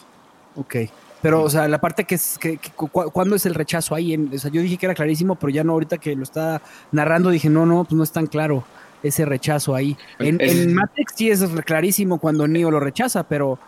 Ok. 0.58 0.76
Pero, 1.20 1.42
o 1.42 1.50
sea, 1.50 1.66
la 1.66 1.80
parte 1.80 2.04
que 2.04 2.14
es, 2.14 2.38
que, 2.38 2.58
que 2.58 2.70
cu 2.70 2.88
¿cuándo 2.88 3.34
es 3.34 3.44
el 3.46 3.54
rechazo 3.54 3.94
ahí? 3.94 4.14
En, 4.14 4.30
o 4.32 4.38
sea, 4.38 4.50
yo 4.50 4.62
dije 4.62 4.76
que 4.76 4.86
era 4.86 4.94
clarísimo, 4.94 5.34
pero 5.34 5.50
ya 5.50 5.64
no, 5.64 5.72
ahorita 5.72 5.98
que 5.98 6.14
lo 6.14 6.22
está 6.22 6.62
narrando, 6.92 7.30
dije, 7.30 7.48
no, 7.48 7.66
no, 7.66 7.84
pues 7.84 7.94
no 7.94 8.04
es 8.04 8.12
tan 8.12 8.26
claro 8.26 8.64
ese 9.02 9.24
rechazo 9.24 9.74
ahí. 9.74 9.96
En, 10.18 10.40
es, 10.40 10.60
en 10.60 10.74
Matrix 10.74 11.14
sí 11.16 11.30
es 11.30 11.44
clarísimo 11.64 12.18
cuando 12.18 12.46
Neo 12.46 12.70
lo 12.70 12.78
rechaza, 12.78 13.28
pero 13.28 13.58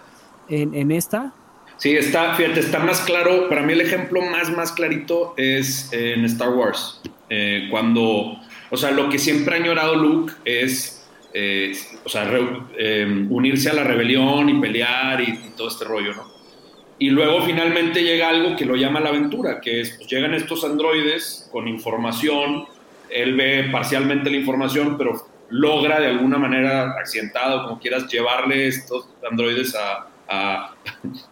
en, 0.49 0.75
en, 0.75 0.93
esta. 0.93 1.33
Sí, 1.77 1.97
está, 1.97 2.35
fíjate, 2.35 2.61
está 2.61 2.79
más 2.79 3.01
claro. 3.01 3.49
Para 3.49 3.63
mí 3.63 3.73
el 3.73 3.81
ejemplo 3.81 4.21
más, 4.23 4.51
más 4.51 4.73
clarito 4.73 5.35
es 5.37 5.89
en 5.93 6.25
Star 6.27 6.51
Wars. 6.51 7.01
Eh, 7.31 7.69
cuando, 7.71 8.37
o 8.71 8.77
sea, 8.77 8.91
lo 8.93 9.09
que 9.09 9.19
siempre 9.19 9.57
ha 9.57 9.59
añorado 9.59 9.97
Luke 9.97 10.33
es, 10.45 11.09
eh, 11.33 11.73
o 12.05 12.09
sea, 12.09 12.25
re, 12.25 12.41
eh, 12.79 13.27
unirse 13.29 13.71
a 13.71 13.73
la 13.73 13.85
rebelión 13.85 14.49
y 14.49 14.61
pelear 14.61 15.21
y, 15.21 15.31
y 15.31 15.53
todo 15.57 15.69
este 15.69 15.85
rollo, 15.85 16.15
¿no? 16.15 16.40
Y 17.01 17.09
luego 17.09 17.41
finalmente 17.43 18.05
llega 18.05 18.29
algo 18.29 18.55
que 18.55 18.67
lo 18.67 18.77
llama 18.77 19.01
la 19.01 19.09
aventura, 19.09 19.59
que 19.59 19.81
es, 19.81 19.97
pues 19.97 20.07
llegan 20.07 20.35
estos 20.35 20.63
androides 20.65 21.49
con 21.51 21.67
información, 21.67 22.67
él 23.09 23.35
ve 23.35 23.71
parcialmente 23.73 24.31
la 24.31 24.37
información, 24.37 24.99
pero 24.99 25.27
logra 25.49 25.99
de 25.99 26.09
alguna 26.09 26.37
manera 26.37 26.91
accidentada, 26.91 27.65
como 27.65 27.81
quieras, 27.81 28.07
llevarle 28.07 28.67
estos 28.67 29.09
androides 29.29 29.75
a, 29.75 30.09
a, 30.29 30.75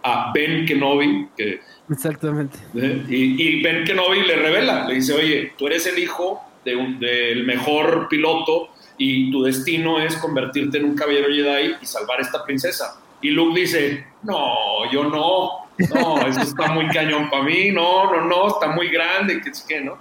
a 0.03 0.33
Ben 0.33 0.65
Kenobi. 0.65 1.29
Que, 1.37 1.61
Exactamente. 1.91 2.57
¿eh? 2.75 3.05
Y, 3.07 3.43
y, 3.43 3.63
Ben 3.63 3.85
Kenobi 3.85 4.23
le 4.23 4.37
revela, 4.37 4.89
le 4.89 4.95
dice, 4.95 5.13
oye, 5.13 5.53
tú 5.59 5.67
eres 5.67 5.87
el 5.87 5.99
hijo 5.99 6.41
de 6.65 6.77
del 6.99 7.45
mejor 7.45 8.09
piloto 8.09 8.71
y 8.97 9.31
tu 9.31 9.43
destino 9.43 10.01
es 10.01 10.17
convertirte 10.17 10.79
en 10.79 10.87
un 10.87 10.97
caballero 10.97 11.29
Jedi 11.29 11.75
y 11.81 11.87
salvar 11.87 12.21
a 12.21 12.23
esta 12.23 12.43
princesa. 12.43 13.01
Y 13.21 13.31
Luke 13.31 13.59
dice, 13.61 14.07
no, 14.23 14.91
yo 14.93 15.05
no, 15.05 15.69
no, 15.95 16.27
eso 16.27 16.41
está 16.41 16.69
muy 16.73 16.89
cañón 16.89 17.31
para 17.31 17.43
mí, 17.43 17.71
no, 17.71 18.13
no, 18.13 18.25
no, 18.25 18.49
está 18.49 18.69
muy 18.69 18.89
grande, 18.89 19.41
que 19.41 19.51
es 19.51 19.63
que, 19.63 19.81
¿no? 19.81 19.99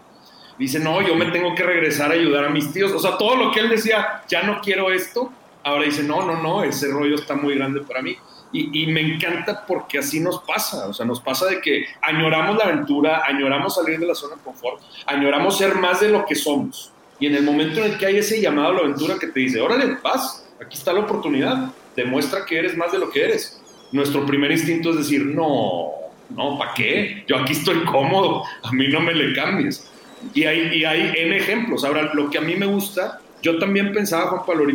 Dice, 0.58 0.80
no, 0.80 1.01
yo 1.01 1.15
me 1.15 1.25
tengo 1.27 1.53
que 1.53 1.63
regresar 1.63 2.12
a 2.12 2.15
ayudar 2.15 2.45
a 2.45 2.49
mis 2.49 2.73
tíos. 2.73 2.91
O 2.91 2.99
sea, 2.99 3.17
todo 3.17 3.36
lo 3.36 3.51
que 3.51 3.60
él 3.60 3.69
decía, 3.69 4.23
ya 4.27 4.41
no 4.41 4.60
quiero 4.60 4.91
esto, 4.91 5.32
ahora 5.63 5.84
dice, 5.84 6.03
no, 6.03 6.25
no, 6.25 6.41
no, 6.41 6.63
ese 6.63 6.88
rollo 6.88 7.15
está 7.15 7.36
muy 7.36 7.56
grande 7.56 7.82
para 7.82 8.01
mí. 8.01 8.17
Y, 8.51 8.84
y, 8.84 8.88
me 8.88 9.01
encanta 9.01 9.65
porque 9.67 9.99
así 9.99 10.21
nos 10.21 10.41
pasa, 10.43 10.88
o 10.88 10.93
sea, 10.93 11.06
nos 11.06 11.19
pasa 11.19 11.47
de 11.47 11.60
que 11.60 11.86
añoramos 12.01 12.58
la 12.58 12.63
aventura, 12.63 13.23
añoramos 13.27 13.75
salir 13.75 13.99
de 13.99 14.08
la 14.08 14.15
zona 14.15 14.38
de 14.38 14.41
confort, 14.41 14.82
añoramos 15.06 15.58
ser 15.58 15.75
más 15.75 15.99
de 15.99 16.10
lo 16.10 16.25
que 16.25 16.34
somos. 16.34 16.93
Y 17.19 17.27
en 17.27 17.36
el 17.36 17.43
momento 17.43 17.82
en 17.82 17.91
el 17.91 17.97
que 17.97 18.06
hay 18.06 18.17
ese 18.17 18.39
llamado 18.39 18.69
a 18.69 18.73
la 18.73 18.80
aventura 18.80 19.15
que 19.19 19.27
te 19.27 19.41
dice, 19.41 19.60
órale, 19.60 19.97
paz, 19.97 20.47
aquí 20.62 20.77
está 20.77 20.93
la 20.93 21.01
oportunidad, 21.01 21.71
demuestra 21.97 22.45
que 22.45 22.57
eres 22.57 22.77
más 22.77 22.93
de 22.93 22.99
lo 22.99 23.10
que 23.10 23.25
eres. 23.25 23.62
Nuestro 23.91 24.25
primer 24.25 24.51
instinto 24.51 24.91
es 24.91 24.97
decir, 24.97 25.25
no, 25.25 25.89
no, 26.29 26.57
¿para 26.57 26.73
qué? 26.73 27.23
Yo 27.27 27.38
aquí 27.38 27.53
estoy 27.53 27.83
cómodo, 27.83 28.43
a 28.63 28.71
mí 28.71 28.88
no 28.88 29.01
me 29.01 29.13
le 29.13 29.33
cambies. 29.33 29.91
Y 30.33 30.45
hay, 30.45 30.77
y 30.77 30.86
hay 30.86 31.12
N 31.15 31.36
ejemplos. 31.36 31.83
Ahora, 31.83 32.13
lo 32.13 32.29
que 32.29 32.38
a 32.38 32.41
mí 32.41 32.55
me 32.55 32.65
gusta, 32.67 33.19
yo 33.41 33.57
también 33.57 33.91
pensaba, 33.91 34.27
Juan 34.27 34.45
Pablo, 34.45 34.65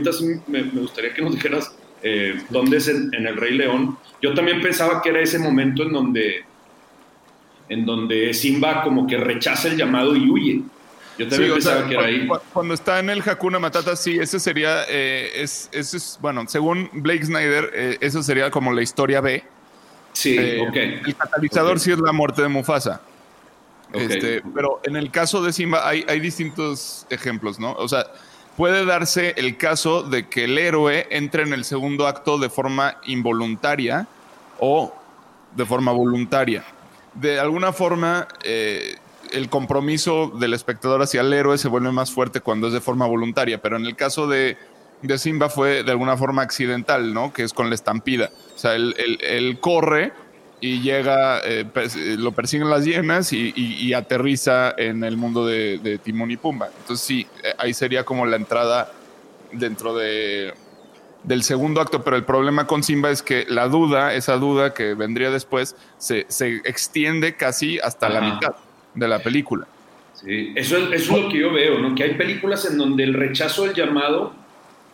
me 0.49 0.63
gustaría 0.63 1.15
que 1.15 1.23
nos 1.23 1.35
dijeras 1.35 1.75
eh, 2.03 2.43
dónde 2.51 2.79
es 2.79 2.89
en, 2.89 3.15
en, 3.15 3.27
El 3.27 3.37
Rey 3.37 3.55
León. 3.55 3.97
Yo 4.21 4.35
también 4.35 4.61
pensaba 4.61 5.01
que 5.01 5.11
era 5.11 5.21
ese 5.21 5.39
momento 5.39 5.85
en 5.85 5.93
donde, 5.93 6.45
en 7.69 7.87
donde 7.87 8.35
Simba 8.35 8.83
como 8.83 9.07
que 9.07 9.17
rechaza 9.17 9.69
el 9.69 9.77
llamado 9.77 10.17
y 10.17 10.29
huye. 10.29 10.63
Yo 11.19 11.29
también 11.29 11.51
sí, 11.51 11.55
pensaba 11.55 11.79
sea, 11.81 11.89
que 11.89 11.95
era 11.95 12.05
ahí. 12.05 12.29
Cuando 12.53 12.75
está 12.75 12.99
en 12.99 13.11
el 13.11 13.23
Hakuna 13.29 13.59
Matata, 13.59 13.97
sí, 13.97 14.19
ese 14.19 14.41
sería, 14.41 14.85
eh, 14.89 15.31
es, 15.37 15.69
ese 15.73 15.97
es, 15.97 16.19
bueno, 16.21 16.45
según 16.49 16.89
Blake 16.93 17.25
Snyder, 17.25 17.71
eh, 17.75 17.99
eso 18.01 18.23
sería 18.23 18.51
como 18.51 18.73
la 18.73 18.83
historia 18.83 19.21
B. 19.21 19.45
Sí, 20.13 20.37
eh, 20.39 20.67
ok. 20.67 20.77
El 20.77 21.17
catalizador 21.17 21.73
okay. 21.73 21.85
sí 21.85 21.93
es 21.93 21.99
la 21.99 22.13
muerte 22.13 22.43
de 22.43 22.49
Mufasa. 22.49 23.01
Okay. 23.91 24.07
Este, 24.07 24.43
pero 24.55 24.81
en 24.85 24.97
el 24.97 25.11
caso 25.11 25.43
de 25.43 25.53
Simba 25.53 25.87
hay, 25.87 26.05
hay 26.09 26.19
distintos 26.21 27.07
ejemplos, 27.11 27.59
¿no? 27.59 27.73
O 27.73 27.89
sea, 27.89 28.07
puede 28.57 28.85
darse 28.85 29.35
el 29.37 29.57
caso 29.57 30.03
de 30.03 30.29
que 30.29 30.45
el 30.45 30.57
héroe 30.59 31.07
entre 31.11 31.43
en 31.43 31.53
el 31.53 31.65
segundo 31.65 32.07
acto 32.07 32.39
de 32.39 32.49
forma 32.49 32.97
involuntaria 33.05 34.07
o 34.59 34.95
de 35.55 35.67
forma 35.67 35.93
voluntaria. 35.93 36.65
De 37.15 37.39
alguna 37.39 37.73
forma, 37.73 38.27
eh, 38.43 38.97
el 39.33 39.49
compromiso 39.49 40.29
del 40.29 40.55
espectador 40.55 41.03
hacia 41.03 41.21
el 41.21 41.33
héroe 41.33 41.59
se 41.59 41.69
vuelve 41.69 41.93
más 41.93 42.11
fuerte 42.11 42.41
cuando 42.41 42.69
es 42.69 42.73
de 42.73 42.81
forma 42.81 43.07
voluntaria, 43.07 43.61
pero 43.61 43.77
en 43.77 43.87
el 43.87 43.97
caso 43.97 44.27
de, 44.27 44.57
de 45.03 45.19
Simba 45.19 45.49
fue 45.49 45.83
de 45.83 45.91
alguna 45.91 46.17
forma 46.17 46.43
accidental, 46.43 47.13
¿no? 47.13 47.33
Que 47.33 47.43
es 47.43 47.53
con 47.53 47.69
la 47.69 47.75
estampida. 47.75 48.31
O 48.55 48.59
sea, 48.59 48.75
él, 48.75 48.95
él, 48.99 49.19
él 49.23 49.61
corre 49.61 50.13
y 50.61 50.81
llega, 50.81 51.41
eh, 51.45 51.67
lo 52.19 52.33
persiguen 52.33 52.71
las 52.71 52.85
hienas 52.85 53.33
y, 53.33 53.53
y, 53.57 53.75
y, 53.85 53.95
aterriza 53.95 54.73
en 54.77 55.03
el 55.03 55.17
mundo 55.17 55.45
de, 55.45 55.79
de, 55.79 55.99
Timón 55.99 56.31
y 56.31 56.37
Pumba. 56.37 56.69
Entonces 56.79 57.05
sí, 57.05 57.27
eh, 57.43 57.53
ahí 57.59 57.75
sería 57.75 58.05
como 58.05 58.27
la 58.27 58.37
entrada 58.37 58.93
dentro 59.51 59.97
de, 59.97 60.55
del 61.25 61.43
segundo 61.43 61.81
acto, 61.81 62.05
pero 62.05 62.17
el 62.17 62.25
problema 62.25 62.69
con 62.69 62.85
Simba 62.85 63.11
es 63.11 63.23
que 63.23 63.45
la 63.49 63.67
duda, 63.67 64.15
esa 64.15 64.37
duda 64.37 64.73
que 64.73 64.95
vendría 64.95 65.31
después, 65.31 65.75
se, 65.99 66.27
se 66.29 66.57
extiende 66.65 67.35
casi 67.37 67.81
hasta 67.81 68.07
Ajá. 68.07 68.21
la 68.21 68.33
mitad 68.33 68.55
de 68.95 69.09
la 69.09 69.19
película. 69.19 69.67
Sí, 70.15 70.53
eso 70.55 70.77
es, 70.77 70.93
eso 70.93 71.17
es 71.17 71.23
lo 71.23 71.29
que 71.29 71.39
yo 71.39 71.53
veo, 71.53 71.79
¿no? 71.79 71.95
Que 71.95 72.05
hay 72.05 72.15
películas 72.15 72.69
en 72.71 72.79
donde 72.79 73.05
el 73.05 73.15
rechazo 73.15 73.65
del 73.65 73.75
llamado 73.75 74.33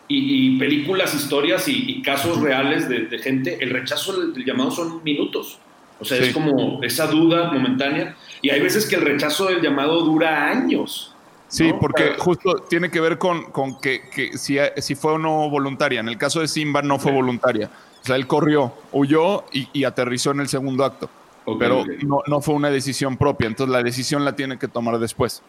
y, 0.06 0.54
y, 0.54 0.58
películas, 0.58 1.14
historias 1.14 1.68
y, 1.68 1.84
y 1.90 2.02
casos 2.02 2.40
reales 2.40 2.88
de, 2.88 3.00
de, 3.06 3.18
gente, 3.18 3.58
el 3.60 3.70
rechazo 3.70 4.18
del, 4.18 4.44
llamado 4.44 4.70
son 4.70 5.02
minutos. 5.04 5.58
O 6.00 6.04
sea, 6.04 6.18
sí. 6.18 6.24
es 6.24 6.32
como 6.32 6.82
esa 6.82 7.06
duda 7.08 7.50
momentánea. 7.52 8.16
Y 8.40 8.50
hay 8.50 8.60
veces 8.60 8.86
que 8.86 8.96
el 8.96 9.02
rechazo 9.02 9.46
del 9.46 9.60
llamado 9.60 10.00
dura 10.02 10.48
años. 10.48 11.14
Sí, 11.48 11.68
¿no? 11.68 11.80
porque 11.80 12.04
Pero, 12.04 12.22
justo 12.22 12.54
tiene 12.68 12.90
que 12.90 13.00
ver 13.00 13.18
con, 13.18 13.50
con 13.50 13.80
que, 13.80 14.02
que, 14.14 14.38
si, 14.38 14.58
si 14.78 14.94
fue 14.94 15.12
o 15.12 15.18
no 15.18 15.50
voluntaria. 15.50 16.00
En 16.00 16.08
el 16.08 16.16
caso 16.16 16.40
de 16.40 16.48
Simba 16.48 16.80
no 16.82 16.98
fue 16.98 17.10
sí. 17.10 17.16
voluntaria. 17.16 17.68
O 18.00 18.06
sea, 18.06 18.16
él 18.16 18.26
corrió, 18.26 18.72
huyó 18.92 19.44
y, 19.52 19.68
y 19.72 19.84
aterrizó 19.84 20.30
en 20.30 20.40
el 20.40 20.48
segundo 20.48 20.84
acto. 20.84 21.10
Okay, 21.48 21.58
pero 21.58 21.80
okay. 21.80 21.98
No, 22.04 22.22
no, 22.26 22.40
fue 22.40 22.54
una 22.54 22.70
decisión 22.70 23.16
propia. 23.16 23.46
Entonces 23.46 23.72
la 23.72 23.82
decisión 23.82 24.24
la 24.24 24.36
tiene 24.36 24.58
que 24.58 24.68
tomar 24.68 24.98
después. 24.98 25.42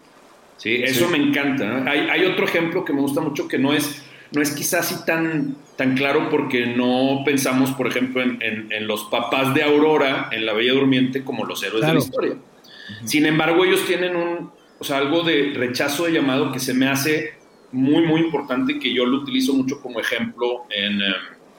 Sí, 0.57 0.75
eso 0.83 1.05
sí. 1.05 1.11
me 1.11 1.17
encanta. 1.17 1.65
¿no? 1.65 1.89
Hay, 1.89 1.99
hay 2.09 2.25
otro 2.25 2.45
ejemplo 2.45 2.83
que 2.85 2.93
me 2.93 3.01
gusta 3.01 3.21
mucho 3.21 3.47
que 3.47 3.57
no 3.57 3.73
es 3.73 4.03
no 4.31 4.41
es 4.41 4.51
quizás 4.51 4.91
así 4.91 5.05
tan, 5.05 5.55
tan 5.75 5.95
claro 5.95 6.29
porque 6.29 6.67
no 6.67 7.23
pensamos, 7.25 7.71
por 7.71 7.87
ejemplo, 7.87 8.21
en, 8.21 8.41
en, 8.41 8.71
en, 8.71 8.87
los 8.87 9.05
papás 9.05 9.55
de 9.55 9.63
Aurora, 9.63 10.29
en 10.31 10.45
La 10.45 10.53
Bella 10.53 10.73
Durmiente, 10.73 11.23
como 11.23 11.45
los 11.45 11.63
héroes 11.63 11.79
claro. 11.83 11.93
de 11.93 11.99
la 11.99 12.05
historia. 12.05 12.33
Uh 12.33 12.35
-huh. 12.35 13.07
Sin 13.07 13.25
embargo, 13.25 13.65
ellos 13.65 13.85
tienen 13.87 14.15
un, 14.15 14.51
o 14.77 14.83
sea, 14.83 14.97
algo 14.97 15.23
de 15.23 15.53
rechazo 15.55 16.05
de 16.05 16.11
llamado 16.11 16.51
que 16.51 16.59
se 16.59 16.73
me 16.73 16.87
hace 16.87 17.33
muy, 17.71 18.05
muy 18.05 18.21
importante 18.21 18.73
y 18.73 18.79
que 18.79 18.93
yo 18.93 19.05
lo 19.05 19.17
utilizo 19.17 19.53
mucho 19.53 19.81
como 19.81 19.99
ejemplo 19.99 20.65
en, 20.69 21.01
eh, 21.01 21.15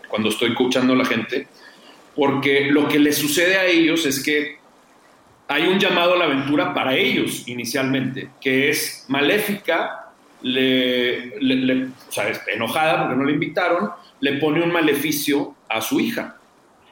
cuando 0.09 0.29
estoy 0.29 0.55
coachando 0.55 0.92
a 0.92 0.96
la 0.96 1.05
gente, 1.05 1.48
porque 2.14 2.70
lo 2.70 2.88
que 2.88 2.99
les 2.99 3.16
sucede 3.16 3.57
a 3.57 3.66
ellos 3.66 4.07
es 4.07 4.23
que 4.23 4.59
hay 5.49 5.66
un 5.66 5.79
llamado 5.79 6.14
a 6.14 6.16
la 6.18 6.25
aventura 6.27 6.73
para 6.75 6.96
ellos 6.96 7.49
inicialmente, 7.49 8.31
que 8.40 8.70
es 8.70 9.05
maléfica 9.09 10.01
le, 10.42 11.85
o 11.87 12.12
sea, 12.12 12.33
enojada 12.53 13.03
porque 13.03 13.16
no 13.16 13.25
le 13.25 13.33
invitaron, 13.33 13.90
le 14.20 14.35
pone 14.35 14.62
un 14.62 14.73
maleficio 14.73 15.54
a 15.69 15.81
su 15.81 16.00
hija. 16.00 16.37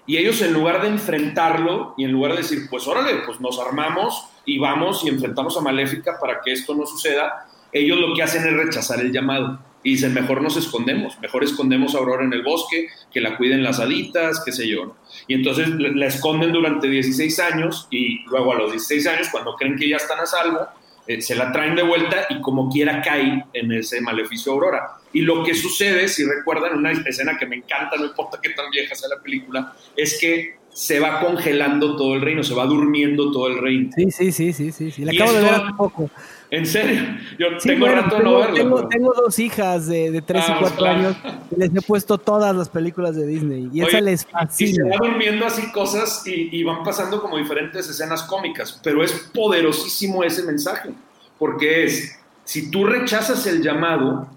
Y 0.07 0.17
ellos 0.17 0.41
en 0.41 0.55
lugar 0.55 0.81
de 0.83 0.89
enfrentarlo 0.89 1.95
y 1.99 2.05
en 2.05 2.13
lugar 2.13 2.33
de 2.33 2.39
decir, 2.39 2.61
pues 2.71 2.87
órale, 2.87 3.21
pues 3.27 3.41
nos 3.41 3.59
armamos 3.59 4.29
y 4.47 4.59
vamos 4.59 5.05
y 5.05 5.09
enfrentamos 5.09 5.57
a 5.59 5.61
Maléfica 5.61 6.19
para 6.19 6.41
que 6.41 6.53
esto 6.53 6.75
no 6.75 6.87
suceda, 6.87 7.47
ellos 7.71 7.99
lo 7.99 8.15
que 8.15 8.23
hacen 8.23 8.47
es 8.47 8.55
rechazar 8.55 9.01
el 9.01 9.13
llamado. 9.13 9.59
Y 9.89 9.93
dicen, 9.93 10.13
mejor 10.13 10.43
nos 10.43 10.55
escondemos, 10.59 11.19
mejor 11.19 11.45
escondemos 11.45 11.95
a 11.95 11.99
Aurora 11.99 12.23
en 12.23 12.35
el 12.35 12.43
bosque, 12.43 12.89
que 13.11 13.23
la 13.23 13.39
cuiden 13.39 13.63
las 13.63 13.81
haditas, 13.81 14.43
qué 14.45 14.53
sé 14.53 14.69
yo. 14.69 14.97
Y 15.27 15.33
entonces 15.33 15.67
la 15.71 16.05
esconden 16.05 16.53
durante 16.53 16.91
16 16.91 17.41
años 17.41 17.89
y 17.91 18.23
luego 18.27 18.53
a 18.53 18.57
los 18.57 18.73
16 18.73 19.07
años, 19.07 19.29
cuando 19.33 19.55
creen 19.57 19.77
que 19.77 19.89
ya 19.89 19.97
están 19.97 20.21
a 20.21 20.27
salvo, 20.27 20.59
eh, 21.07 21.23
se 21.23 21.35
la 21.35 21.51
traen 21.53 21.75
de 21.75 21.85
vuelta 21.85 22.27
y 22.29 22.39
como 22.43 22.69
quiera 22.69 23.01
cae 23.01 23.47
en 23.55 23.73
ese 23.73 24.03
maleficio 24.03 24.53
Aurora. 24.53 24.99
Y 25.15 25.23
lo 25.23 25.43
que 25.43 25.55
sucede, 25.55 26.07
si 26.07 26.23
recuerdan 26.27 26.77
una 26.77 26.93
escena 26.93 27.39
que 27.39 27.47
me 27.47 27.57
encanta, 27.57 27.97
no 27.97 28.05
importa 28.05 28.39
qué 28.43 28.51
tan 28.51 28.71
vieja 28.71 28.95
sea 28.95 29.09
la 29.09 29.23
película, 29.23 29.75
es 29.97 30.19
que 30.21 30.59
se 30.69 31.01
va 31.01 31.21
congelando 31.21 31.97
todo 31.97 32.15
el 32.15 32.21
reino, 32.21 32.45
se 32.45 32.53
va 32.53 32.67
durmiendo 32.67 33.33
todo 33.33 33.47
el 33.47 33.57
reino. 33.57 33.91
Sí, 33.97 34.11
sí, 34.11 34.33
sí, 34.33 34.53
sí, 34.53 34.71
sí. 34.71 34.91
sí. 34.91 35.05
La 35.07 35.13
acabo 35.13 35.33
de 35.33 35.41
ver 35.41 35.55
hace 35.55 35.73
poco. 35.79 36.11
¿En 36.51 36.65
serio? 36.67 37.03
Yo 37.39 37.59
tengo 37.59 37.87
rato 37.87 38.17
de 38.17 38.25
no 38.25 38.39
verlo. 38.39 38.89
Tengo, 38.89 39.13
dos 39.13 39.39
hijas 39.39 39.87
de, 39.87 40.11
de 40.11 40.23
3 40.23 40.45
y 40.49 40.53
4 40.61 40.87
ah, 40.87 40.91
años 40.91 41.17
y 41.51 41.61
les 41.61 41.75
he 41.75 41.83
puesto 41.83 42.17
todas 42.17 42.57
las 42.57 42.69
películas 42.69 43.17
de 43.17 43.27
Disney 43.27 43.69
y 43.73 43.83
esa 43.83 44.01
les 44.01 44.25
fascina. 44.25 44.71
Y 44.71 44.75
se 44.75 44.83
va 44.83 44.97
durmiendo 44.99 45.45
así 45.47 45.71
cosas 45.73 46.27
y, 46.27 46.49
y 46.51 46.65
van 46.65 46.83
pasando 46.83 47.21
como 47.21 47.37
diferentes 47.37 47.89
escenas 47.89 48.23
cómicas, 48.23 48.81
pero 48.83 49.05
es 49.05 49.13
poderosísimo 49.35 50.25
ese 50.25 50.43
mensaje, 50.45 50.91
porque 51.39 51.85
es, 51.85 52.19
si 52.45 52.71
tú 52.71 52.87
rechazas 52.87 53.47
el 53.47 53.63
llamado, 53.63 54.29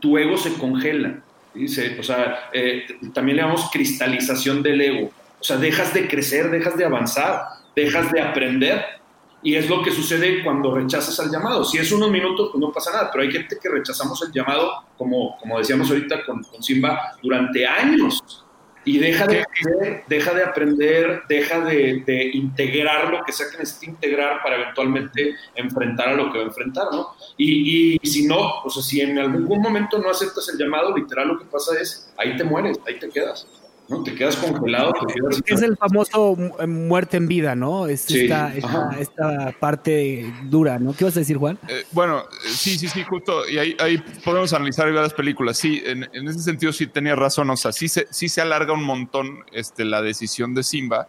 tu 0.00 0.18
ego 0.18 0.36
se 0.36 0.54
congela. 0.54 1.20
Dice, 1.54 1.96
o 1.98 2.02
sea, 2.02 2.48
eh, 2.52 2.84
también 3.12 3.36
le 3.36 3.42
llamamos 3.42 3.70
cristalización 3.72 4.62
del 4.62 4.80
ego. 4.80 5.10
O 5.40 5.44
sea, 5.44 5.56
dejas 5.56 5.94
de 5.94 6.08
crecer, 6.08 6.50
dejas 6.50 6.76
de 6.76 6.84
avanzar, 6.84 7.42
dejas 7.74 8.10
de 8.12 8.20
aprender 8.20 8.99
y 9.42 9.54
es 9.54 9.68
lo 9.68 9.82
que 9.82 9.90
sucede 9.90 10.42
cuando 10.44 10.74
rechazas 10.74 11.18
al 11.20 11.30
llamado. 11.30 11.64
Si 11.64 11.78
es 11.78 11.90
unos 11.92 12.10
minutos, 12.10 12.50
pues 12.52 12.60
no 12.60 12.72
pasa 12.72 12.92
nada, 12.92 13.10
pero 13.10 13.24
hay 13.24 13.30
gente 13.30 13.58
que 13.60 13.68
rechazamos 13.68 14.22
el 14.22 14.32
llamado, 14.32 14.84
como, 14.96 15.36
como 15.38 15.58
decíamos 15.58 15.90
ahorita 15.90 16.24
con, 16.24 16.42
con 16.42 16.62
Simba, 16.62 17.16
durante 17.22 17.66
años. 17.66 18.44
Y 18.82 18.98
deja 18.98 19.26
de, 19.26 19.42
aprender, 19.42 20.04
deja 20.08 20.34
de 20.34 20.42
aprender, 20.42 21.22
deja 21.28 21.60
de, 21.60 22.02
de, 22.06 22.30
integrar 22.32 23.10
lo 23.10 23.22
que 23.24 23.32
sea 23.32 23.46
que 23.50 23.58
necesite 23.58 23.90
integrar 23.90 24.42
para 24.42 24.56
eventualmente 24.56 25.34
enfrentar 25.54 26.08
a 26.08 26.14
lo 26.14 26.32
que 26.32 26.38
va 26.38 26.44
a 26.44 26.46
enfrentar, 26.46 26.86
¿no? 26.90 27.08
Y, 27.36 27.98
y 28.00 28.06
si 28.06 28.26
no, 28.26 28.62
o 28.64 28.70
sea, 28.70 28.82
si 28.82 29.02
en 29.02 29.18
algún 29.18 29.60
momento 29.60 29.98
no 29.98 30.08
aceptas 30.08 30.48
el 30.48 30.58
llamado, 30.58 30.96
literal 30.96 31.28
lo 31.28 31.38
que 31.38 31.44
pasa 31.44 31.78
es, 31.78 32.10
ahí 32.16 32.38
te 32.38 32.44
mueres, 32.44 32.78
ahí 32.86 32.98
te 32.98 33.10
quedas. 33.10 33.46
¿No? 33.90 34.02
Te 34.02 34.14
quedas 34.14 34.36
congelado. 34.36 34.92
Es 35.44 35.62
el 35.62 35.76
famoso 35.76 36.36
eh, 36.58 36.66
muerte 36.66 37.16
en 37.16 37.28
vida, 37.28 37.54
¿no? 37.54 37.86
Es 37.86 38.10
esta, 38.10 38.54
esta, 38.98 39.52
parte 39.58 40.32
dura, 40.44 40.78
¿no? 40.78 40.94
¿Qué 40.94 41.04
vas 41.04 41.16
a 41.16 41.20
decir, 41.20 41.36
Juan? 41.36 41.58
Eh, 41.68 41.84
bueno, 41.92 42.24
sí, 42.40 42.78
sí, 42.78 42.88
sí, 42.88 43.02
justo. 43.02 43.48
Y 43.48 43.58
ahí, 43.58 43.76
ahí 43.80 43.98
podemos 44.24 44.52
analizar 44.52 44.88
las 44.88 45.12
películas. 45.12 45.58
Sí, 45.58 45.82
en, 45.84 46.08
en, 46.12 46.28
ese 46.28 46.40
sentido 46.40 46.72
sí 46.72 46.86
tenía 46.86 47.16
razón. 47.16 47.50
O 47.50 47.56
sea, 47.56 47.72
sí 47.72 47.88
se, 47.88 48.06
sí 48.10 48.28
se 48.28 48.40
alarga 48.40 48.72
un 48.72 48.84
montón 48.84 49.44
este, 49.52 49.84
la 49.84 50.00
decisión 50.00 50.54
de 50.54 50.62
Simba 50.62 51.06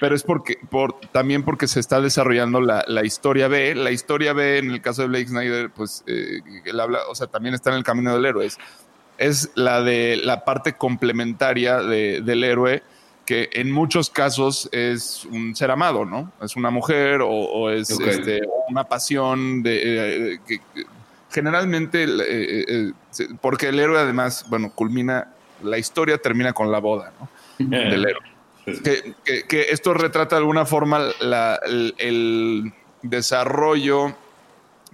pero 0.00 0.16
es 0.16 0.22
porque 0.22 0.56
por, 0.70 0.98
también 1.12 1.44
porque 1.44 1.68
se 1.68 1.78
está 1.78 2.00
desarrollando 2.00 2.62
la, 2.62 2.82
la, 2.88 3.04
historia 3.04 3.48
B. 3.48 3.74
La 3.74 3.90
historia 3.90 4.32
B, 4.32 4.56
en 4.56 4.70
el 4.70 4.80
caso 4.80 5.02
de 5.02 5.08
Blake 5.08 5.28
Snyder, 5.28 5.70
pues 5.70 6.02
eh, 6.06 6.40
él 6.64 6.80
habla, 6.80 7.00
o 7.10 7.14
sea, 7.14 7.26
también 7.26 7.54
está 7.54 7.68
en 7.70 7.76
el 7.76 7.84
camino 7.84 8.14
del 8.14 8.24
héroe 8.24 8.46
es 8.46 8.58
la 9.54 9.82
de 9.82 10.16
la 10.16 10.44
parte 10.44 10.74
complementaria 10.74 11.78
del 11.82 12.42
héroe, 12.42 12.82
que 13.26 13.50
en 13.52 13.70
muchos 13.70 14.10
casos 14.10 14.68
es 14.72 15.24
un 15.26 15.54
ser 15.54 15.70
amado, 15.70 16.04
¿no? 16.04 16.32
Es 16.42 16.56
una 16.56 16.70
mujer 16.70 17.20
o, 17.22 17.70
es 17.70 17.90
este, 17.90 18.40
una 18.68 18.84
pasión 18.84 19.62
de, 19.62 20.34
eh, 20.34 20.40
que, 20.46 20.60
generalmente, 21.30 22.04
eh, 22.04 22.64
eh, 22.66 22.92
porque 23.40 23.68
el 23.68 23.78
héroe 23.78 23.98
además, 23.98 24.46
bueno, 24.48 24.72
culmina, 24.74 25.28
la 25.62 25.78
historia 25.78 26.18
termina 26.18 26.52
con 26.52 26.72
la 26.72 26.78
boda, 26.78 27.12
¿no? 27.20 27.28
Del 27.58 28.06
héroe. 28.06 28.22
Que, 28.82 29.66
esto 29.70 29.94
retrata 29.94 30.36
de 30.36 30.40
alguna 30.40 30.64
forma 30.64 31.00
el, 31.20 31.94
el 31.98 32.72
desarrollo 33.02 34.14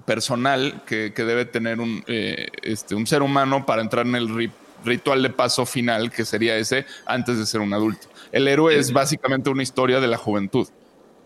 personal 0.04 0.82
que, 0.86 1.10
debe 1.10 1.44
tener 1.44 1.80
un, 1.80 2.04
eh, 2.06 2.48
este, 2.62 2.94
un 2.94 3.06
ser 3.06 3.22
humano 3.22 3.64
para 3.66 3.82
entrar 3.82 4.06
en 4.06 4.14
el 4.14 4.50
ritual 4.84 5.22
de 5.22 5.30
paso 5.30 5.66
final, 5.66 6.10
que 6.10 6.24
sería 6.24 6.56
ese, 6.56 6.86
antes 7.06 7.38
de 7.38 7.46
ser 7.46 7.60
un 7.60 7.72
adulto. 7.72 8.08
El 8.32 8.48
héroe 8.48 8.76
es 8.76 8.92
básicamente 8.92 9.50
una 9.50 9.62
historia 9.62 10.00
de 10.00 10.06
la 10.06 10.16
juventud. 10.16 10.68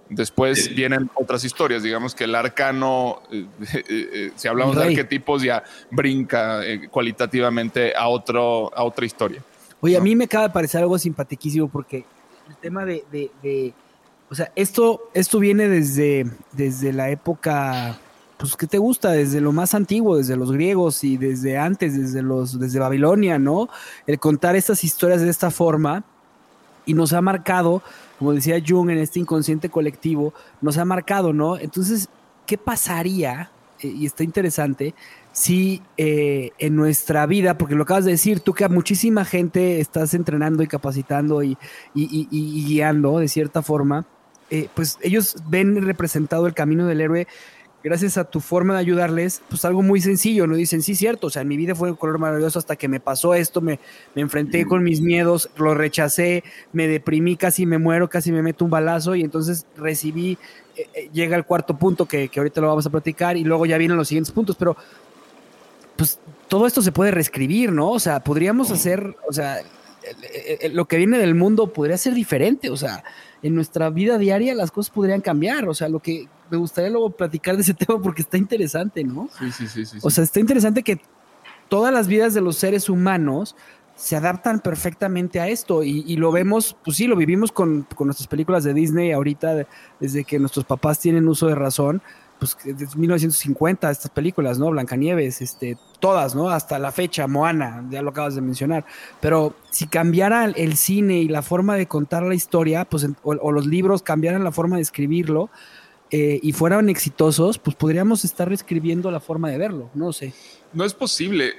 Después 0.09 0.75
vienen 0.75 1.09
otras 1.15 1.45
historias, 1.45 1.83
digamos 1.85 2.15
que 2.15 2.25
el 2.25 2.35
arcano, 2.35 3.23
eh, 3.31 3.47
eh, 3.89 4.33
si 4.35 4.49
hablamos 4.49 4.77
de 4.77 4.85
arquetipos, 4.85 5.43
ya 5.43 5.63
brinca 5.91 6.61
cualitativamente 6.91 7.95
a, 7.95 8.09
otro, 8.09 8.77
a 8.77 8.83
otra 8.83 9.07
historia. 9.07 9.43
Oye, 9.81 9.97
a 9.97 10.01
mí 10.01 10.15
me 10.15 10.25
acaba 10.25 10.49
de 10.49 10.53
parecer 10.53 10.83
algo 10.83 10.99
simpaticísimo 10.99 11.69
porque 11.69 12.05
el 12.49 12.57
tema 12.57 12.85
de, 12.85 13.05
de, 13.11 13.73
o 14.29 14.35
sea, 14.35 14.53
esto, 14.57 15.11
esto 15.15 15.39
viene 15.39 15.69
desde, 15.69 16.27
desde 16.53 16.93
la 16.93 17.11
época 17.11 17.99
pues, 18.41 18.57
¿qué 18.57 18.67
te 18.67 18.79
gusta? 18.79 19.11
Desde 19.11 19.43
lo 19.43 19.53
más 19.53 19.75
antiguo, 19.75 20.17
desde 20.17 20.35
los 20.35 20.51
griegos 20.51 21.05
y 21.05 21.19
desde 21.19 21.59
antes, 21.59 21.95
desde 21.95 22.23
los, 22.23 22.59
desde 22.59 22.79
Babilonia, 22.79 23.39
¿no? 23.39 23.69
El 24.07 24.19
contar 24.19 24.57
estas 24.57 24.83
historias 24.83 25.21
de 25.21 25.29
esta 25.29 25.51
forma 25.51 26.05
y 26.87 26.95
nos 26.95 27.13
ha 27.13 27.21
marcado, 27.21 27.83
como 28.19 28.33
decía 28.33 28.63
Jung 28.67 28.89
en 28.89 28.99
este 28.99 29.21
inconsciente 29.21 29.69
colectivo, 29.69 30.33
nos 30.63 30.79
ha 30.79 30.87
marcado, 30.87 31.35
¿no? 31.35 31.59
Entonces, 31.59 32.09
¿qué 32.47 32.57
pasaría? 32.57 33.51
Eh, 33.83 33.89
y 33.89 34.07
está 34.07 34.25
interesante, 34.25 34.95
si 35.33 35.83
eh, 35.99 36.53
en 36.59 36.77
nuestra 36.77 37.27
vida, 37.27 37.59
porque 37.59 37.75
lo 37.75 37.83
acabas 37.83 38.07
de 38.07 38.13
decir, 38.13 38.41
tú 38.41 38.55
que 38.55 38.65
a 38.65 38.71
muchísima 38.71 39.27
gente 39.27 39.81
estás 39.81 40.15
entrenando 40.15 40.63
y 40.63 40.67
capacitando 40.67 41.43
y, 41.43 41.59
y, 41.95 42.65
guiando 42.65 43.19
de 43.19 43.29
cierta 43.29 43.61
forma, 43.61 44.07
eh, 44.49 44.69
pues 44.75 44.99
ellos 45.03 45.37
ven 45.47 45.83
representado 45.83 46.47
el 46.47 46.55
camino 46.55 46.87
del 46.87 47.03
héroe 47.03 47.29
gracias 47.83 48.19
a 48.19 48.25
tu 48.25 48.41
forma 48.41 48.75
de 48.75 48.81
ayudarles, 48.81 49.43
pues 49.49 49.65
algo 49.65 49.83
muy 49.83 50.01
sencillo, 50.01 50.47
¿no? 50.47 50.55
Dicen, 50.55 50.83
sí, 50.83 50.95
cierto, 50.95 51.29
o 51.29 51.31
sea, 51.31 51.45
mi 51.45 51.57
vida 51.57 51.75
fue 51.75 51.91
un 51.91 51.97
color 51.97 52.19
maravilloso 52.19 52.59
hasta 52.59 52.77
que 52.77 52.89
me 52.89 53.01
pasó 53.01 53.35
esto, 53.35 53.61
me, 53.61 53.81
me 54.15 54.23
enfrenté 54.23 54.67
con 54.67 54.83
mis 54.83 55.01
miedos, 55.01 55.51
lo 55.57 55.75
rechacé, 55.75 56.45
me 56.73 56.89
deprimí, 56.89 57.37
casi 57.37 57.67
me 57.67 57.79
muero, 57.79 58.09
casi 58.09 58.33
me 58.33 58.43
meto 58.43 58.65
un 58.65 58.71
balazo 58.71 59.15
y 59.15 59.23
entonces 59.23 59.67
recibí, 59.77 60.39
eh, 60.77 60.89
eh, 60.95 61.11
llega 61.13 61.37
el 61.37 61.45
cuarto 61.45 61.79
punto 61.79 62.07
que, 62.07 62.29
que 62.29 62.41
ahorita 62.41 62.61
lo 62.61 62.69
vamos 62.69 62.87
a 62.87 62.91
platicar 62.91 63.37
y 63.37 63.45
luego 63.45 63.67
ya 63.67 63.79
vienen 63.79 63.97
los 63.97 64.09
siguientes 64.09 64.33
puntos, 64.33 64.57
pero 64.57 64.77
pues 65.97 66.19
todo 66.49 66.67
esto 66.67 66.83
se 66.83 66.93
puede 66.93 67.11
reescribir, 67.11 67.73
¿no? 67.73 67.91
O 67.91 68.01
sea, 68.01 68.21
podríamos 68.21 68.71
hacer, 68.71 69.17
o 69.29 69.33
sea, 69.33 69.63
lo 70.73 70.87
que 70.87 70.97
viene 70.97 71.19
del 71.19 71.35
mundo 71.35 71.73
podría 71.73 71.97
ser 71.97 72.15
diferente, 72.15 72.71
o 72.71 72.77
sea, 72.77 73.05
en 73.43 73.55
nuestra 73.55 73.91
vida 73.91 74.19
diaria 74.19 74.55
las 74.55 74.71
cosas 74.71 74.91
podrían 74.91 75.21
cambiar, 75.21 75.69
o 75.69 75.75
sea, 75.75 75.89
lo 75.89 76.01
que 76.01 76.29
me 76.51 76.59
gustaría 76.59 76.91
luego 76.91 77.11
platicar 77.11 77.57
de 77.57 77.63
ese 77.63 77.75
tema 77.87 78.01
porque 78.01 78.23
está 78.23 78.37
interesante, 78.37 79.05
¿no? 79.05 79.29
Sí, 79.39 79.51
sí, 79.53 79.67
sí. 79.67 79.87
sí 79.87 79.99
o 80.03 80.11
sea, 80.11 80.25
está 80.25 80.41
interesante 80.41 80.83
que 80.83 81.01
todas 81.69 81.93
las 81.93 82.09
vidas 82.09 82.35
de 82.35 82.41
los 82.41 82.57
seres 82.57 82.89
humanos 82.89 83.57
se 83.95 84.17
adaptan 84.17 84.61
perfectamente 84.61 85.41
a 85.41 85.49
esto 85.49 85.83
y, 85.85 86.05
y 86.07 86.17
lo 86.17 86.33
vemos, 86.33 86.77
pues 86.85 86.97
sí, 86.97 87.07
lo 87.07 87.17
vivimos 87.17 87.53
con, 87.53 87.87
con, 87.95 88.07
nuestras 88.07 88.29
películas 88.29 88.65
de 88.65 88.73
Disney 88.73 89.13
ahorita, 89.13 89.67
desde 90.01 90.25
que 90.25 90.39
nuestros 90.39 90.65
papás 90.65 90.99
tienen 90.99 91.29
uso 91.29 91.49
de 91.49 91.55
razón, 91.55 92.01
pues 92.41 92.57
desde 92.65 92.97
1950 92.97 93.91
estas 93.91 94.11
películas, 94.11 94.59
¿no? 94.59 94.71
Blancanieves, 94.71 95.41
este, 95.41 95.79
todas, 96.01 96.35
¿no? 96.35 96.49
Hasta 96.49 96.81
la 96.81 96.91
fecha, 96.91 97.29
Moana, 97.29 97.87
ya 97.91 98.03
lo 98.03 98.11
acabas 98.11 98.35
de 98.35 98.41
mencionar. 98.41 98.85
Pero 99.21 99.55
si 99.71 99.87
cambiara 99.87 100.47
el 100.47 100.77
cine 100.77 101.19
y 101.19 101.29
la 101.29 101.43
forma 101.43 101.77
de 101.77 101.87
contar 101.87 102.25
la 102.25 102.35
historia, 102.35 102.85
pues, 102.85 103.07
o, 103.23 103.31
o 103.33 103.53
los 103.53 103.67
libros 103.67 104.03
cambiaran 104.03 104.43
la 104.43 104.51
forma 104.51 104.77
de 104.77 104.83
escribirlo, 104.83 105.51
eh, 106.13 106.41
y 106.43 106.53
fueran 106.53 106.89
exitosos, 106.89 107.59
pues 107.59 107.77
podríamos 107.77 108.25
estar 108.25 108.49
reescribiendo 108.49 109.13
la 109.13 109.21
forma 109.21 109.49
de 109.49 109.59
verlo, 109.59 109.91
no 109.95 110.13
sé. 110.13 110.35
No 110.73 110.85
es 110.85 110.95
posible. 110.95 111.53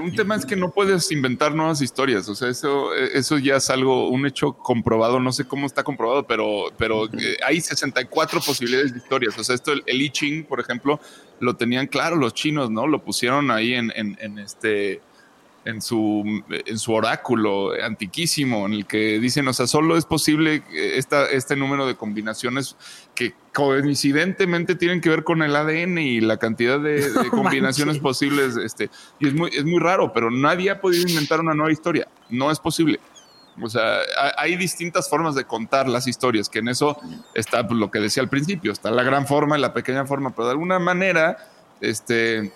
un 0.00 0.14
tema 0.14 0.36
es 0.36 0.44
que 0.44 0.54
no 0.54 0.70
puedes 0.70 1.10
inventar 1.10 1.54
nuevas 1.54 1.80
historias. 1.80 2.28
O 2.28 2.34
sea, 2.34 2.48
eso, 2.48 2.94
eso 2.94 3.38
ya 3.38 3.56
es 3.56 3.70
algo, 3.70 4.08
un 4.08 4.26
hecho 4.26 4.52
comprobado. 4.52 5.20
No 5.20 5.32
sé 5.32 5.46
cómo 5.46 5.66
está 5.66 5.82
comprobado, 5.82 6.26
pero, 6.26 6.66
pero 6.76 7.06
eh, 7.06 7.38
hay 7.46 7.60
64 7.60 8.40
posibilidades 8.40 8.92
de 8.92 8.98
historias. 8.98 9.38
O 9.38 9.44
sea, 9.44 9.54
esto, 9.54 9.72
el, 9.72 9.82
el 9.86 10.02
I 10.02 10.10
Ching, 10.10 10.44
por 10.44 10.60
ejemplo, 10.60 11.00
lo 11.40 11.56
tenían 11.56 11.86
claro 11.86 12.16
los 12.16 12.34
chinos, 12.34 12.70
¿no? 12.70 12.86
Lo 12.86 13.02
pusieron 13.02 13.50
ahí 13.50 13.72
en, 13.72 13.92
en 13.96 14.38
este 14.38 15.00
en 15.64 15.82
su, 15.82 16.42
en 16.48 16.78
su 16.78 16.92
oráculo 16.92 17.72
antiquísimo, 17.82 18.66
en 18.66 18.72
el 18.72 18.86
que 18.86 19.18
dicen, 19.18 19.46
o 19.48 19.52
sea, 19.52 19.66
solo 19.66 19.96
es 19.96 20.04
posible 20.04 20.62
esta, 20.72 21.26
este 21.26 21.56
número 21.56 21.86
de 21.86 21.94
combinaciones 21.94 22.76
que 23.14 23.34
coincidentemente 23.52 24.76
tienen 24.76 25.00
que 25.00 25.10
ver 25.10 25.24
con 25.24 25.42
el 25.42 25.54
ADN 25.54 25.98
y 25.98 26.20
la 26.20 26.36
cantidad 26.38 26.80
de, 26.80 27.04
combinaciones 27.30 27.98
posibles. 27.98 28.56
Este, 28.56 28.88
y 29.18 29.28
es 29.28 29.34
muy, 29.34 29.50
es 29.52 29.64
muy 29.64 29.78
raro, 29.78 30.12
pero 30.12 30.30
nadie 30.30 30.70
ha 30.70 30.80
podido 30.80 31.06
inventar 31.06 31.40
una 31.40 31.54
nueva 31.54 31.72
historia. 31.72 32.08
No 32.30 32.50
es 32.50 32.58
posible. 32.58 33.00
O 33.60 33.68
sea, 33.68 33.98
hay 34.36 34.56
distintas 34.56 35.08
formas 35.08 35.34
de 35.34 35.44
contar 35.44 35.88
las 35.88 36.06
historias, 36.06 36.48
que 36.48 36.60
en 36.60 36.68
eso 36.68 36.96
está 37.34 37.66
pues, 37.66 37.78
lo 37.78 37.90
que 37.90 37.98
decía 37.98 38.22
al 38.22 38.28
principio, 38.28 38.72
está 38.72 38.90
la 38.90 39.02
gran 39.02 39.26
forma 39.26 39.58
y 39.58 39.60
la 39.60 39.72
pequeña 39.72 40.06
forma, 40.06 40.30
pero 40.30 40.46
de 40.46 40.52
alguna 40.52 40.78
manera, 40.78 41.36
este, 41.80 42.52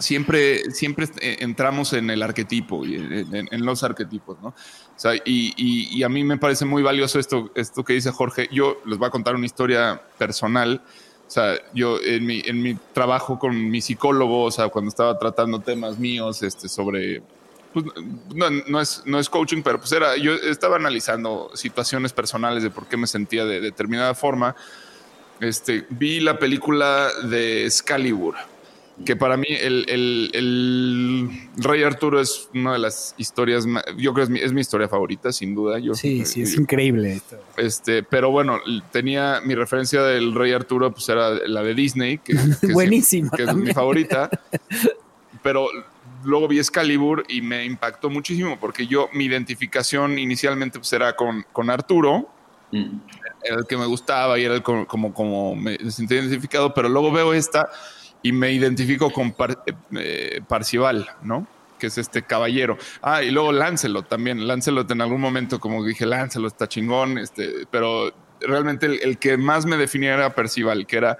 siempre, 0.00 0.70
siempre 0.72 1.08
eh, 1.20 1.36
entramos 1.40 1.92
en 1.92 2.10
el 2.10 2.22
arquetipo, 2.22 2.84
y 2.84 2.96
en, 2.96 3.64
los 3.64 3.84
arquetipos, 3.84 4.40
¿no? 4.42 4.48
O 4.48 4.98
sea, 4.98 5.14
y, 5.14 5.54
y, 5.56 6.02
a 6.02 6.08
mí 6.08 6.24
me 6.24 6.36
parece 6.36 6.64
muy 6.64 6.82
valioso 6.82 7.18
esto, 7.18 7.50
esto 7.54 7.84
que 7.84 7.94
dice 7.94 8.10
Jorge. 8.10 8.48
Yo 8.52 8.82
les 8.84 8.98
voy 8.98 9.08
a 9.08 9.10
contar 9.10 9.34
una 9.34 9.46
historia 9.46 10.02
personal. 10.18 10.82
O 11.26 11.30
sea, 11.30 11.54
yo 11.72 11.98
en 12.02 12.26
mi, 12.26 12.42
en 12.44 12.60
mi 12.60 12.74
trabajo 12.92 13.38
con 13.38 13.70
mi 13.70 13.80
psicólogo, 13.80 14.42
o 14.42 14.50
sea, 14.50 14.68
cuando 14.68 14.88
estaba 14.88 15.18
tratando 15.18 15.60
temas 15.60 15.98
míos 15.98 16.42
este, 16.42 16.68
sobre 16.68 17.22
pues, 17.72 17.86
no, 18.34 18.50
no, 18.50 18.80
es, 18.80 19.02
no 19.06 19.18
es 19.18 19.30
coaching, 19.30 19.62
pero 19.62 19.78
pues 19.78 19.92
era, 19.92 20.16
yo 20.16 20.34
estaba 20.34 20.76
analizando 20.76 21.50
situaciones 21.54 22.12
personales 22.12 22.62
de 22.62 22.70
por 22.70 22.86
qué 22.86 22.96
me 22.96 23.06
sentía 23.06 23.44
de 23.44 23.60
determinada 23.60 24.14
forma. 24.14 24.56
Este, 25.40 25.86
vi 25.88 26.20
la 26.20 26.38
película 26.38 27.08
de 27.24 27.64
Excalibur, 27.64 28.34
que 29.04 29.16
para 29.16 29.36
mí 29.36 29.46
el, 29.48 29.86
el, 29.88 30.30
el, 30.34 31.30
Rey 31.56 31.82
Arturo 31.82 32.20
es 32.20 32.48
una 32.54 32.74
de 32.74 32.78
las 32.78 33.14
historias, 33.18 33.66
yo 33.96 34.12
creo 34.12 34.14
que 34.14 34.22
es 34.22 34.30
mi, 34.30 34.40
es 34.40 34.52
mi 34.52 34.60
historia 34.60 34.88
favorita, 34.88 35.32
sin 35.32 35.54
duda. 35.54 35.78
Yo, 35.78 35.94
sí, 35.94 36.24
sí, 36.24 36.42
es 36.42 36.56
increíble. 36.56 37.14
Esto. 37.14 37.38
Este, 37.56 38.02
pero 38.02 38.30
bueno, 38.30 38.58
tenía 38.92 39.40
mi 39.44 39.54
referencia 39.54 40.02
del 40.02 40.34
Rey 40.34 40.52
Arturo, 40.52 40.92
pues 40.92 41.08
era 41.08 41.30
la 41.30 41.62
de 41.62 41.74
Disney, 41.74 42.18
que, 42.18 42.34
que, 42.60 42.72
Buenísima 42.72 43.30
que 43.30 43.44
es 43.44 43.54
mi 43.54 43.72
favorita. 43.72 44.30
pero 45.42 45.68
luego 46.24 46.48
vi 46.48 46.58
Excalibur 46.58 47.24
y 47.28 47.40
me 47.40 47.64
impactó 47.64 48.10
muchísimo 48.10 48.58
porque 48.58 48.86
yo, 48.86 49.08
mi 49.12 49.24
identificación 49.24 50.18
inicialmente 50.18 50.78
pues 50.78 50.92
era 50.92 51.14
con, 51.16 51.44
con 51.52 51.70
Arturo, 51.70 52.28
mm. 52.72 52.98
era 53.42 53.56
el 53.56 53.66
que 53.66 53.76
me 53.76 53.86
gustaba 53.86 54.38
y 54.38 54.44
era 54.44 54.54
el 54.54 54.62
como, 54.62 55.14
como, 55.14 55.56
me 55.56 55.78
sentía 55.90 56.18
identificado, 56.18 56.74
pero 56.74 56.88
luego 56.88 57.10
veo 57.10 57.32
esta 57.32 57.70
y 58.22 58.32
me 58.32 58.52
identifico 58.52 59.10
con 59.10 59.34
eh, 59.96 60.40
Parcival, 60.46 61.08
¿no? 61.22 61.46
Que 61.78 61.86
es 61.86 61.98
este 61.98 62.22
caballero. 62.22 62.76
Ah, 63.00 63.22
y 63.22 63.30
luego 63.30 63.52
Lancelot 63.52 64.08
también. 64.08 64.46
Lancelot 64.46 64.90
en 64.90 65.00
algún 65.00 65.20
momento, 65.20 65.58
como 65.58 65.84
dije, 65.84 66.04
Lancelot 66.04 66.52
está 66.52 66.68
chingón, 66.68 67.18
este, 67.18 67.66
pero 67.70 68.12
realmente 68.40 68.86
el, 68.86 69.18
que 69.18 69.36
más 69.36 69.64
me 69.66 69.76
definía 69.76 70.14
era 70.14 70.34
Percival, 70.34 70.86
que 70.86 70.96
era 70.98 71.18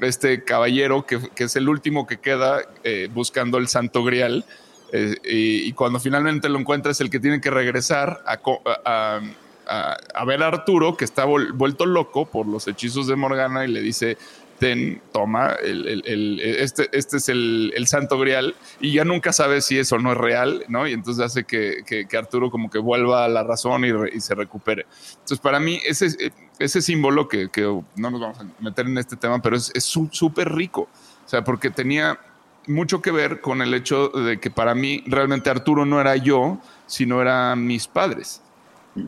este 0.00 0.44
caballero 0.44 1.04
que, 1.04 1.20
es 1.36 1.56
el 1.56 1.68
último 1.68 2.06
que 2.06 2.18
queda 2.18 2.62
eh, 2.84 3.08
buscando 3.12 3.58
el 3.58 3.68
santo 3.68 4.02
grial. 4.02 4.44
Eh, 4.92 5.14
y, 5.24 5.72
cuando 5.74 6.00
finalmente 6.00 6.48
lo 6.48 6.58
encuentra 6.58 6.90
es 6.90 7.00
el 7.00 7.10
que 7.10 7.20
tiene 7.20 7.40
que 7.40 7.50
regresar 7.50 8.24
a, 8.26 9.20
a, 10.14 10.24
ver 10.24 10.42
a 10.42 10.48
Arturo, 10.48 10.96
que 10.96 11.04
está 11.04 11.24
vuelto 11.24 11.86
loco 11.86 12.26
por 12.26 12.46
los 12.46 12.66
hechizos 12.66 13.06
de 13.06 13.14
Morgana, 13.14 13.64
y 13.64 13.68
le 13.68 13.82
dice, 13.82 14.18
ten, 14.60 15.02
toma, 15.12 15.56
el, 15.64 16.40
este, 16.40 16.88
este 16.92 17.16
es 17.16 17.28
el, 17.28 17.84
santo 17.86 18.18
grial, 18.18 18.54
y 18.80 18.92
ya 18.92 19.04
nunca 19.04 19.32
sabe 19.32 19.60
si 19.60 19.78
eso 19.78 19.98
no 19.98 20.12
es 20.12 20.18
real, 20.18 20.64
¿no? 20.68 20.86
Y 20.86 20.92
entonces 20.92 21.24
hace 21.24 21.44
que, 21.44 22.06
Arturo 22.16 22.50
como 22.50 22.70
que 22.70 22.78
vuelva 22.78 23.24
a 23.24 23.28
la 23.28 23.42
razón 23.42 23.84
y, 23.84 24.20
se 24.20 24.34
recupere. 24.36 24.86
Entonces, 25.12 25.40
para 25.40 25.58
mí, 25.58 25.80
ese, 25.84 26.32
ese 26.58 26.82
símbolo 26.82 27.26
que, 27.26 27.48
no 27.96 28.10
nos 28.10 28.20
vamos 28.20 28.38
a 28.38 28.46
meter 28.60 28.86
en 28.86 28.98
este 28.98 29.16
tema, 29.16 29.42
pero 29.42 29.56
es 29.56 29.72
súper 29.84 30.52
rico, 30.52 30.82
o 31.26 31.28
sea, 31.28 31.42
porque 31.42 31.70
tenía 31.70 32.20
mucho 32.66 33.00
que 33.00 33.10
ver 33.10 33.40
con 33.40 33.62
el 33.62 33.74
hecho 33.74 34.08
de 34.08 34.38
que 34.38 34.50
para 34.50 34.74
mí 34.74 35.02
realmente 35.06 35.50
Arturo 35.50 35.86
no 35.86 36.00
era 36.00 36.16
yo, 36.16 36.58
sino 36.86 37.20
eran 37.20 37.66
mis 37.66 37.86
padres. 37.86 38.42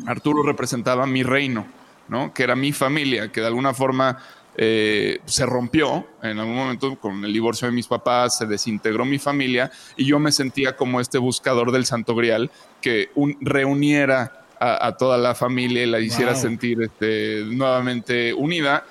Arturo 0.06 0.42
representaba 0.42 1.06
mi 1.06 1.22
reino, 1.22 1.66
¿no? 2.08 2.32
Que 2.32 2.44
era 2.44 2.56
mi 2.56 2.72
familia, 2.72 3.30
que 3.30 3.40
de 3.40 3.46
alguna 3.46 3.74
forma 3.74 4.18
eh, 4.56 5.20
se 5.24 5.46
rompió 5.46 6.06
en 6.22 6.38
algún 6.38 6.56
momento 6.56 6.96
con 6.96 7.24
el 7.24 7.32
divorcio 7.32 7.68
de 7.68 7.72
mis 7.72 7.86
papás, 7.86 8.36
se 8.36 8.46
desintegró 8.46 9.04
mi 9.04 9.18
familia 9.18 9.70
y 9.96 10.04
yo 10.04 10.18
me 10.18 10.30
sentía 10.30 10.76
como 10.76 11.00
este 11.00 11.18
buscador 11.18 11.72
del 11.72 11.86
Santo 11.86 12.14
Grial 12.14 12.50
que 12.80 13.10
reuniera 13.40 14.46
a, 14.60 14.96
toda 14.96 15.18
la 15.18 15.34
familia 15.34 15.82
y 15.82 15.86
la 15.86 15.98
hiciera 15.98 16.36
sentir 16.36 16.82
este, 16.82 17.42
nuevamente 17.46 18.32
unida 18.32 18.84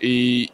y, 0.00 0.50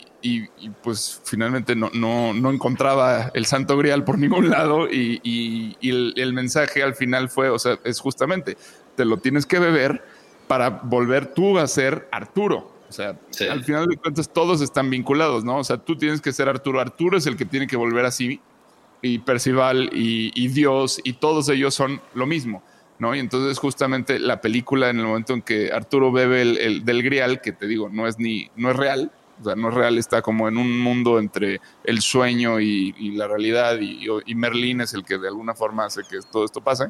pues 0.82 1.22
finalmente 1.24 1.74
no, 1.74 1.90
no, 1.94 2.50
encontraba 2.50 3.30
el 3.32 3.46
Santo 3.46 3.78
Grial 3.78 4.04
por 4.04 4.18
ningún 4.18 4.50
lado 4.50 4.86
y, 4.90 5.76
el, 5.80 6.12
el, 6.16 6.34
mensaje 6.34 6.82
al 6.82 6.94
final 6.94 7.30
fue, 7.30 7.48
o 7.48 7.58
sea, 7.58 7.78
es 7.84 8.00
justamente, 8.00 8.58
te 8.94 9.06
lo 9.06 9.18
tienes 9.18 9.46
que 9.46 9.58
beber 9.58 10.04
para 10.48 10.68
volver 10.68 11.32
tú 11.32 11.58
a 11.58 11.66
ser 11.66 12.08
Arturo. 12.10 12.77
O 12.88 12.92
sea, 12.92 13.18
al 13.50 13.64
final 13.64 13.86
de 13.86 13.96
cuentas 13.96 14.32
todos 14.32 14.60
están 14.62 14.88
vinculados, 14.88 15.44
¿no? 15.44 15.58
O 15.58 15.64
sea, 15.64 15.76
tú 15.76 15.96
tienes 15.96 16.20
que 16.20 16.32
ser 16.32 16.48
Arturo. 16.48 16.80
Arturo 16.80 17.18
es 17.18 17.26
el 17.26 17.36
que 17.36 17.44
tiene 17.44 17.66
que 17.66 17.76
volver 17.76 18.06
así. 18.06 18.40
Y 19.02 19.18
Percival 19.18 19.90
y, 19.92 20.48
Dios 20.48 21.00
y 21.04 21.12
todos 21.14 21.48
ellos 21.50 21.72
son 21.74 22.00
lo 22.14 22.26
mismo, 22.26 22.64
¿no? 22.98 23.14
Y 23.14 23.20
entonces 23.20 23.58
justamente 23.58 24.18
la 24.18 24.40
película 24.40 24.90
en 24.90 24.98
el 24.98 25.06
momento 25.06 25.34
en 25.34 25.42
que 25.42 25.70
Arturo 25.70 26.10
bebe 26.10 26.42
el, 26.42 26.84
del 26.84 27.02
grial, 27.04 27.40
que 27.40 27.52
te 27.52 27.68
digo, 27.68 27.88
no 27.90 28.08
es 28.08 28.18
ni, 28.18 28.50
no 28.56 28.70
es 28.70 28.76
real, 28.76 29.12
o 29.40 29.44
sea, 29.44 29.54
no 29.54 29.68
es 29.68 29.74
real, 29.74 29.98
está 29.98 30.20
como 30.20 30.48
en 30.48 30.56
un 30.56 30.80
mundo 30.80 31.20
entre 31.20 31.60
el 31.84 32.00
sueño 32.00 32.58
y, 32.58 32.92
la 33.12 33.28
realidad 33.28 33.78
y, 33.78 34.04
y, 34.26 34.34
Merlín 34.34 34.80
es 34.80 34.94
el 34.94 35.04
que 35.04 35.16
de 35.16 35.28
alguna 35.28 35.54
forma 35.54 35.84
hace 35.84 36.02
que 36.02 36.18
todo 36.32 36.44
esto 36.44 36.60
pase 36.60 36.88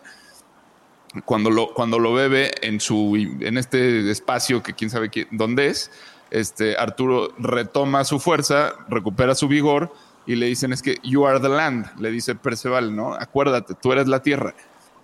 cuando 1.25 1.51
lo, 1.51 1.73
cuando 1.75 1.99
lo 1.99 2.13
bebe 2.13 2.51
en, 2.63 2.81
su, 2.81 3.17
en 3.41 3.59
este 3.59 4.11
espacio 4.11 4.63
que 4.63 4.75
quién 4.75 4.91
sabe 4.91 5.11
dónde 5.31 5.69
es, 5.69 5.91
este, 6.31 6.77
Arturo 6.77 7.33
retoma 7.39 8.05
su 8.05 8.21
fuerza, 8.21 8.75
recupera 8.89 9.35
su 9.35 9.49
vigor 9.49 9.93
y 10.27 10.37
le 10.37 10.47
dicen 10.47 10.73
es 10.73 10.83
que 10.83 10.99
you 11.03 11.27
are 11.27 11.41
the 11.41 11.49
land, 11.49 11.87
le 11.99 12.11
dice 12.11 12.35
Perceval, 12.35 12.95
¿no? 12.95 13.15
Acuérdate, 13.15 13.75
tú 13.75 13.93
eres 13.93 14.09
la 14.09 14.23
tierra. 14.23 14.55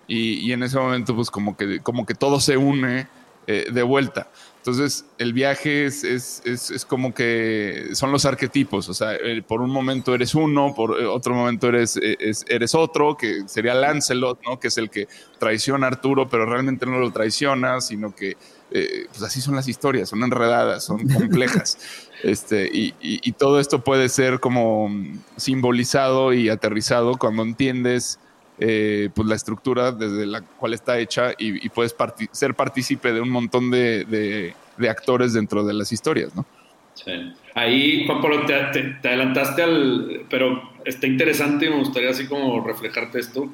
Y, 0.07 0.35
y 0.47 0.53
en 0.53 0.61
ese 0.61 0.77
momento 0.77 1.15
pues 1.15 1.31
como 1.31 1.57
que, 1.57 1.79
como 1.79 2.05
que 2.05 2.13
todo 2.13 2.39
se 2.39 2.57
une 2.57 3.07
eh, 3.47 3.67
de 3.71 3.83
vuelta. 3.83 4.27
Entonces, 4.65 5.05
el 5.19 5.31
viaje 5.31 5.85
es, 5.85 6.03
es, 6.03 6.41
es, 6.43 6.85
como 6.85 7.13
que 7.13 7.89
son 7.93 8.11
los 8.11 8.25
arquetipos, 8.25 8.89
o 8.89 8.95
sea, 8.95 9.13
eh, 9.13 9.43
por 9.43 9.61
un 9.61 9.69
momento 9.69 10.15
eres 10.15 10.33
uno, 10.33 10.73
por 10.75 10.99
eh, 10.99 11.05
otro 11.05 11.35
momento 11.35 11.67
eres, 11.67 11.99
eres 12.47 12.73
otro, 12.73 13.15
que 13.15 13.47
sería 13.47 13.75
Lancelot, 13.75 14.39
¿no? 14.43 14.59
Que 14.59 14.69
es 14.69 14.79
el 14.79 14.89
que 14.89 15.07
traiciona 15.37 15.85
a 15.85 15.89
Arturo, 15.91 16.27
pero 16.27 16.47
realmente 16.47 16.87
no 16.87 16.97
lo 16.97 17.11
traiciona, 17.11 17.79
sino 17.79 18.15
que, 18.15 18.37
pues 18.71 19.21
así 19.21 19.39
son 19.39 19.55
las 19.55 19.67
historias, 19.67 20.09
son 20.09 20.23
enredadas, 20.23 20.83
son 20.83 21.07
complejas. 21.13 21.77
este, 22.23 22.65
y, 22.65 22.95
y, 22.99 23.31
todo 23.33 23.59
esto 23.59 23.83
puede 23.83 24.09
ser 24.09 24.39
como 24.39 24.89
simbolizado 25.37 26.33
y 26.33 26.49
aterrizado 26.49 27.19
cuando 27.19 27.43
entiendes 27.43 28.17
eh, 28.57 29.09
pues 29.13 29.27
la 29.27 29.35
estructura 29.35 29.91
desde 29.91 30.25
la 30.25 30.41
cual 30.41 30.73
está 30.73 30.97
hecha 30.99 31.33
y, 31.37 31.67
puedes 31.69 31.95
ser 32.31 32.55
partícipe 32.55 33.11
de 33.11 33.19
un 33.19 33.29
montón 33.29 33.69
de, 33.69 34.53
actores 34.89 35.33
dentro 35.33 35.65
de 35.65 35.73
las 35.73 35.91
historias, 35.91 36.35
¿no? 36.35 36.45
Sí. 36.93 37.11
Ahí, 37.53 38.05
Juan 38.05 38.21
Pablo, 38.21 38.45
te, 38.45 38.97
adelantaste 39.05 39.61
al, 39.61 40.21
pero 40.29 40.71
está 40.85 41.07
interesante 41.07 41.65
y 41.65 41.69
me 41.69 41.79
gustaría 41.79 42.09
así 42.09 42.27
como 42.27 42.65
reflejarte 42.65 43.19
esto, 43.19 43.49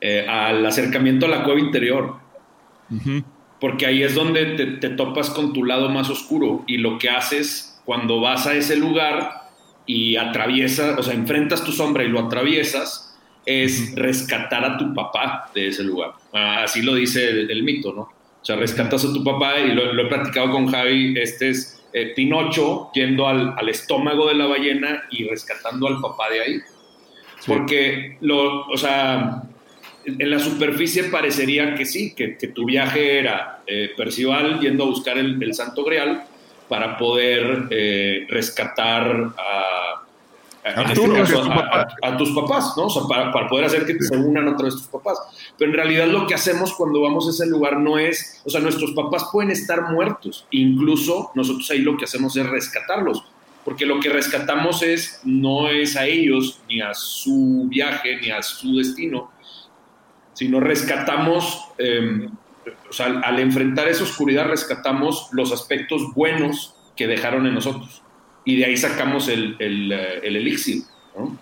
eh, 0.00 0.24
al 0.28 0.64
acercamiento 0.64 1.26
a 1.26 1.30
la 1.30 1.42
cueva 1.42 1.58
interior. 1.58 2.16
Porque 3.60 3.86
ahí 3.86 4.02
es 4.02 4.14
donde 4.14 4.54
te, 4.56 4.66
te 4.66 4.90
topas 4.90 5.30
con 5.30 5.52
tu 5.52 5.64
lado 5.64 5.88
más 5.88 6.10
oscuro 6.10 6.62
y 6.68 6.76
lo 6.76 6.98
que 6.98 7.08
haces 7.08 7.80
cuando 7.84 8.20
vas 8.20 8.46
a 8.46 8.54
ese 8.54 8.76
lugar 8.76 9.50
y 9.86 10.16
atraviesas, 10.16 10.98
o 10.98 11.02
sea, 11.02 11.14
enfrentas 11.14 11.64
tu 11.64 11.72
sombra 11.72 12.04
y 12.04 12.08
lo 12.08 12.20
atraviesas, 12.20 13.13
es 13.46 13.94
rescatar 13.94 14.64
a 14.64 14.78
tu 14.78 14.94
papá 14.94 15.50
de 15.54 15.68
ese 15.68 15.82
lugar. 15.82 16.12
Ah, 16.32 16.64
así 16.64 16.82
lo 16.82 16.94
dice 16.94 17.28
el, 17.28 17.62
mito, 17.62 17.92
¿no? 17.92 18.02
O 18.02 18.44
sea, 18.44 18.56
rescatas 18.56 19.04
a 19.04 19.12
tu 19.12 19.24
papá 19.24 19.58
y 19.58 19.72
lo, 19.72 20.00
he 20.00 20.06
platicado 20.06 20.50
con 20.50 20.66
Javi, 20.66 21.18
este 21.18 21.50
es 21.50 21.82
eh, 21.92 22.12
Pinocho 22.14 22.90
yendo 22.94 23.26
al, 23.26 23.68
estómago 23.68 24.28
de 24.28 24.34
la 24.34 24.46
ballena 24.46 25.04
y 25.10 25.24
rescatando 25.24 25.88
al 25.88 26.00
papá 26.00 26.30
de 26.30 26.40
ahí. 26.40 26.60
Porque, 27.46 28.16
lo, 28.20 28.66
o 28.66 28.76
sea, 28.76 29.42
en 30.04 30.30
la 30.30 30.38
superficie 30.38 31.04
parecería 31.04 31.74
que 31.74 31.84
sí, 31.84 32.14
que, 32.14 32.36
tu 32.54 32.66
viaje 32.66 33.18
era 33.18 33.62
eh, 33.66 33.92
Percival 33.96 34.60
yendo 34.60 34.84
a 34.84 34.86
buscar 34.88 35.18
el, 35.18 35.54
Santo 35.54 35.84
Grial 35.84 36.24
para 36.68 36.96
poder 36.96 37.68
eh, 37.70 38.26
rescatar 38.28 39.32
a 39.38 40.03
a, 40.64 42.16
tus 42.16 42.30
papás, 42.30 42.72
¿no? 42.76 42.86
O 42.86 42.90
sea, 42.90 43.02
para, 43.06 43.48
poder 43.48 43.66
hacer 43.66 43.84
que 43.84 44.00
se 44.00 44.16
unan 44.16 44.48
otra 44.48 44.64
vez 44.64 44.74
tus 44.74 44.86
papás. 44.86 45.18
Pero 45.58 45.70
en 45.70 45.76
realidad 45.76 46.06
lo 46.06 46.26
que 46.26 46.34
hacemos 46.34 46.72
cuando 46.74 47.02
vamos 47.02 47.26
a 47.26 47.30
ese 47.30 47.46
lugar 47.46 47.78
no 47.78 47.98
es, 47.98 48.40
o 48.46 48.50
sea, 48.50 48.60
nuestros 48.60 48.92
papás 48.92 49.28
pueden 49.30 49.50
estar 49.50 49.92
muertos, 49.92 50.46
incluso 50.50 51.30
nosotros 51.34 51.70
ahí 51.70 51.80
lo 51.80 51.96
que 51.98 52.04
hacemos 52.04 52.34
es 52.36 52.48
rescatarlos, 52.48 53.24
porque 53.64 53.84
lo 53.84 54.00
que 54.00 54.08
rescatamos 54.08 54.82
es, 54.82 55.20
no 55.24 55.68
es 55.68 55.96
a 55.96 56.06
ellos, 56.06 56.60
ni 56.68 56.80
a 56.80 56.94
su 56.94 57.66
viaje, 57.68 58.16
ni 58.22 58.30
a 58.30 58.42
su 58.42 58.76
destino, 58.76 59.30
sino 60.32 60.60
rescatamos, 60.60 61.62
em, 61.76 62.30
o 62.88 62.92
sea, 62.92 63.20
al 63.20 63.38
enfrentar 63.38 63.88
esa 63.88 64.04
oscuridad 64.04 64.46
rescatamos 64.46 65.28
los 65.32 65.52
aspectos 65.52 66.14
buenos 66.14 66.74
que 66.96 67.06
dejaron 67.06 67.46
en 67.46 67.54
nosotros 67.54 68.03
y 68.44 68.56
de 68.56 68.64
ahí 68.66 68.76
sacamos 68.76 69.28
el, 69.28 69.56
el, 69.58 69.92
eh, 69.92 70.20
el 70.22 70.36
elixir. 70.36 70.82
¿no? 71.16 71.36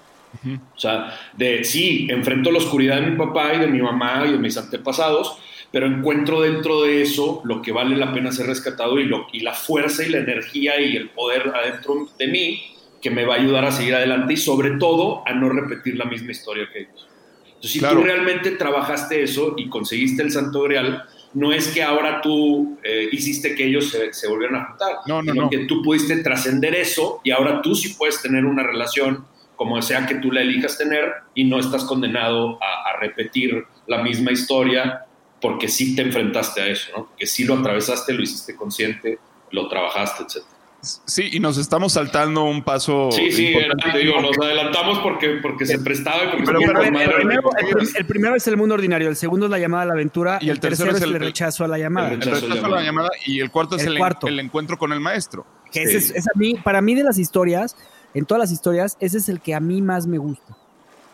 O 0.75 0.79
sea, 0.79 1.19
de 1.37 1.63
sí, 1.65 2.07
enfrento 2.11 2.51
la 2.51 2.59
oscuridad 2.59 3.01
de 3.01 3.11
mi 3.11 3.17
papá 3.17 3.55
y 3.55 3.59
de 3.59 3.67
mi 3.67 3.81
mamá 3.83 4.25
y 4.27 4.33
de 4.33 4.39
mis 4.39 4.57
antepasados, 4.57 5.39
pero 5.71 5.87
encuentro 5.87 6.41
dentro 6.41 6.83
de 6.83 7.03
eso 7.03 7.41
lo 7.45 7.63
que 7.63 7.73
vale 7.73 7.97
la 7.97 8.13
pena 8.13 8.33
ser 8.33 8.47
rescatado 8.47 8.99
y, 8.99 9.05
lo, 9.05 9.27
y 9.33 9.41
la 9.41 9.53
fuerza 9.53 10.05
y 10.05 10.09
la 10.11 10.19
energía 10.19 10.81
y 10.81 10.97
el 10.97 11.11
poder 11.11 11.53
adentro 11.55 12.09
de 12.19 12.27
mí 12.29 12.63
que 13.01 13.11
me 13.11 13.25
va 13.25 13.35
a 13.35 13.39
ayudar 13.39 13.65
a 13.65 13.73
seguir 13.73 13.95
adelante 13.95 14.35
y 14.35 14.37
sobre 14.37 14.73
todo 14.79 15.23
a 15.27 15.33
no 15.35 15.49
repetir 15.49 15.97
la 15.97 16.05
misma 16.05 16.31
historia 16.33 16.69
que 16.73 16.81
ellos. 16.81 17.09
Entonces, 17.47 17.71
si 17.73 17.79
Claro. 17.79 17.97
tú 17.99 18.05
realmente 18.05 18.53
trabajaste 18.53 19.23
eso 19.23 19.55
y 19.57 19.69
conseguiste 19.69 20.23
el 20.23 20.31
Santo 20.31 20.63
Grial, 20.63 21.05
no 21.35 21.53
es 21.53 21.69
que 21.69 21.83
ahora 21.83 22.21
tú 22.21 22.79
eh, 22.83 23.09
hiciste 23.13 23.55
que 23.55 23.67
ellos 23.67 23.91
se, 23.91 24.13
se 24.13 24.29
volvieran 24.29 24.61
a 24.61 24.65
juntar, 24.67 24.97
No, 25.07 25.23
no, 25.23 25.33
sino 25.33 25.45
no. 25.45 25.51
que 25.51 25.59
tú 25.67 25.83
pudiste 25.83 26.17
trascender 26.23 26.75
eso 26.75 27.21
y 27.25 27.31
ahora 27.31 27.63
tú 27.63 27.75
sí 27.75 27.91
puedes 27.91 28.21
tener 28.21 28.45
una 28.45 28.63
relación 28.63 29.25
como 29.57 29.81
sea 29.81 30.07
que 30.07 30.17
tú 30.17 30.33
la 30.33 30.41
elijas 30.43 30.77
tener 30.77 31.13
y 31.35 31.45
no 31.45 31.59
estás 31.59 31.85
condenado 31.85 32.59
a, 32.63 32.91
a 32.91 33.01
repetir 33.01 33.65
la 33.87 34.03
misma 34.03 34.33
historia 34.33 35.07
porque 35.41 35.69
sí 35.69 35.95
te 35.95 36.03
enfrentaste 36.03 36.61
a 36.61 36.67
eso, 36.69 36.91
¿no? 36.97 37.11
Que 37.17 37.27
sí 37.27 37.45
lo 37.45 37.55
atravesaste, 37.55 38.13
lo 38.13 38.23
hiciste 38.23 38.55
consciente, 38.57 39.19
lo 39.51 39.69
trabajaste, 39.69 40.23
etc. 40.25 40.45
Sí, 40.83 41.29
y 41.33 41.39
nos 41.39 41.59
estamos 41.59 41.93
saltando 41.93 42.43
un 42.43 42.63
paso. 42.65 43.11
Sí, 43.13 43.31
sí, 43.31 43.55
te 43.93 43.99
digo, 43.99 44.21
nos 44.21 44.37
adelantamos 44.37 44.99
porque, 44.99 45.39
porque 45.41 45.65
se 45.65 45.79
prestaba 45.79 46.25
y 46.25 46.29
porque 46.31 46.45
Pero- 46.45 46.59
se 46.61 46.67
pero- 46.67 46.81
el, 46.83 46.89
primero, 46.89 47.13
de- 47.17 47.67
el 47.69 47.75
prim- 47.77 47.89
el 47.97 48.05
primero 48.07 48.35
es 48.35 48.47
el 48.49 48.57
mundo 48.57 48.75
ordinario, 48.75 49.09
el 49.09 49.15
segundo 49.15 49.47
es 49.47 49.51
la 49.53 49.61
llamada 49.61 49.85
a 49.85 49.87
la 49.87 49.93
aventura 49.93 50.39
Y 50.41 50.51
el 50.51 50.59
tercero 50.59 50.91
es 50.91 51.01
el- 51.01 51.15
el 51.15 51.21
rechazo 51.21 51.65
a 51.65 51.69
la 51.69 51.79
llamada. 51.79 52.09
el 52.09 52.15
El 52.15 52.21
rechazo 52.23 52.47
rechazo 52.49 52.67
a 52.67 52.69
la 52.71 52.83
llamada 52.83 53.11
y 53.25 53.39
el 53.39 53.51
cuarto 53.53 53.77
es 53.77 53.85
El 53.87 53.97
cuarto. 53.97 54.27
el 54.27 54.41
encuentro 54.41 54.77
con 54.77 54.93
el 54.93 54.99
maestro. 54.99 55.47
Que 55.71 55.87
Sí. 55.87 55.97
ese 55.97 55.99
es, 55.99 56.11
es 56.17 56.27
a 56.27 56.33
mí, 56.37 56.55
para 56.57 56.83
mí 56.83 56.97
de 56.97 57.05
las 57.05 57.17
historias, 57.17 57.77
en 58.13 58.25
todas 58.27 58.41
las 58.41 58.51
historias, 58.51 58.97
ese 58.99 59.19
es 59.19 59.29
el 59.29 59.41
que 59.41 59.55
a 59.55 59.61
mí 59.61 59.81
más 59.83 60.09
me 60.09 60.19
gusta. 60.19 60.57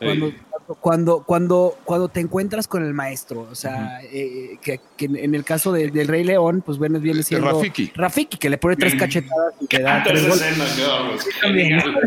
Cuando. 0.01 0.33
Cuando, 0.75 1.23
cuando, 1.25 1.77
cuando 1.85 2.09
te 2.09 2.21
encuentras 2.21 2.69
con 2.69 2.85
el 2.85 2.93
maestro, 2.95 3.49
o 3.51 3.55
sea, 3.55 4.01
eh, 4.13 4.59
que, 4.63 4.81
que 4.97 5.07
en 5.07 5.35
el 5.35 5.45
caso 5.45 5.73
de- 5.73 5.91
del 5.91 6.09
Rey 6.09 6.25
León, 6.25 6.63
pues 6.65 6.77
bueno, 6.79 7.01
viene 7.01 7.23
siendo 7.23 7.51
Rafiki. 7.51 7.93
Rafiki, 7.95 8.37
que 8.39 8.51
le 8.51 8.59
pone 8.59 8.77
tres 8.77 8.95
cachetadas 8.95 9.55
y 9.61 9.77
da 9.79 9.97
Anta 9.97 10.11
tres 10.11 10.21
esa 10.25 10.29
golpes. 10.29 10.47
escena, 10.49 10.67
qué 10.77 10.87
bárbaro, 10.87 11.19
también. 11.41 11.81
Genial. 11.81 12.03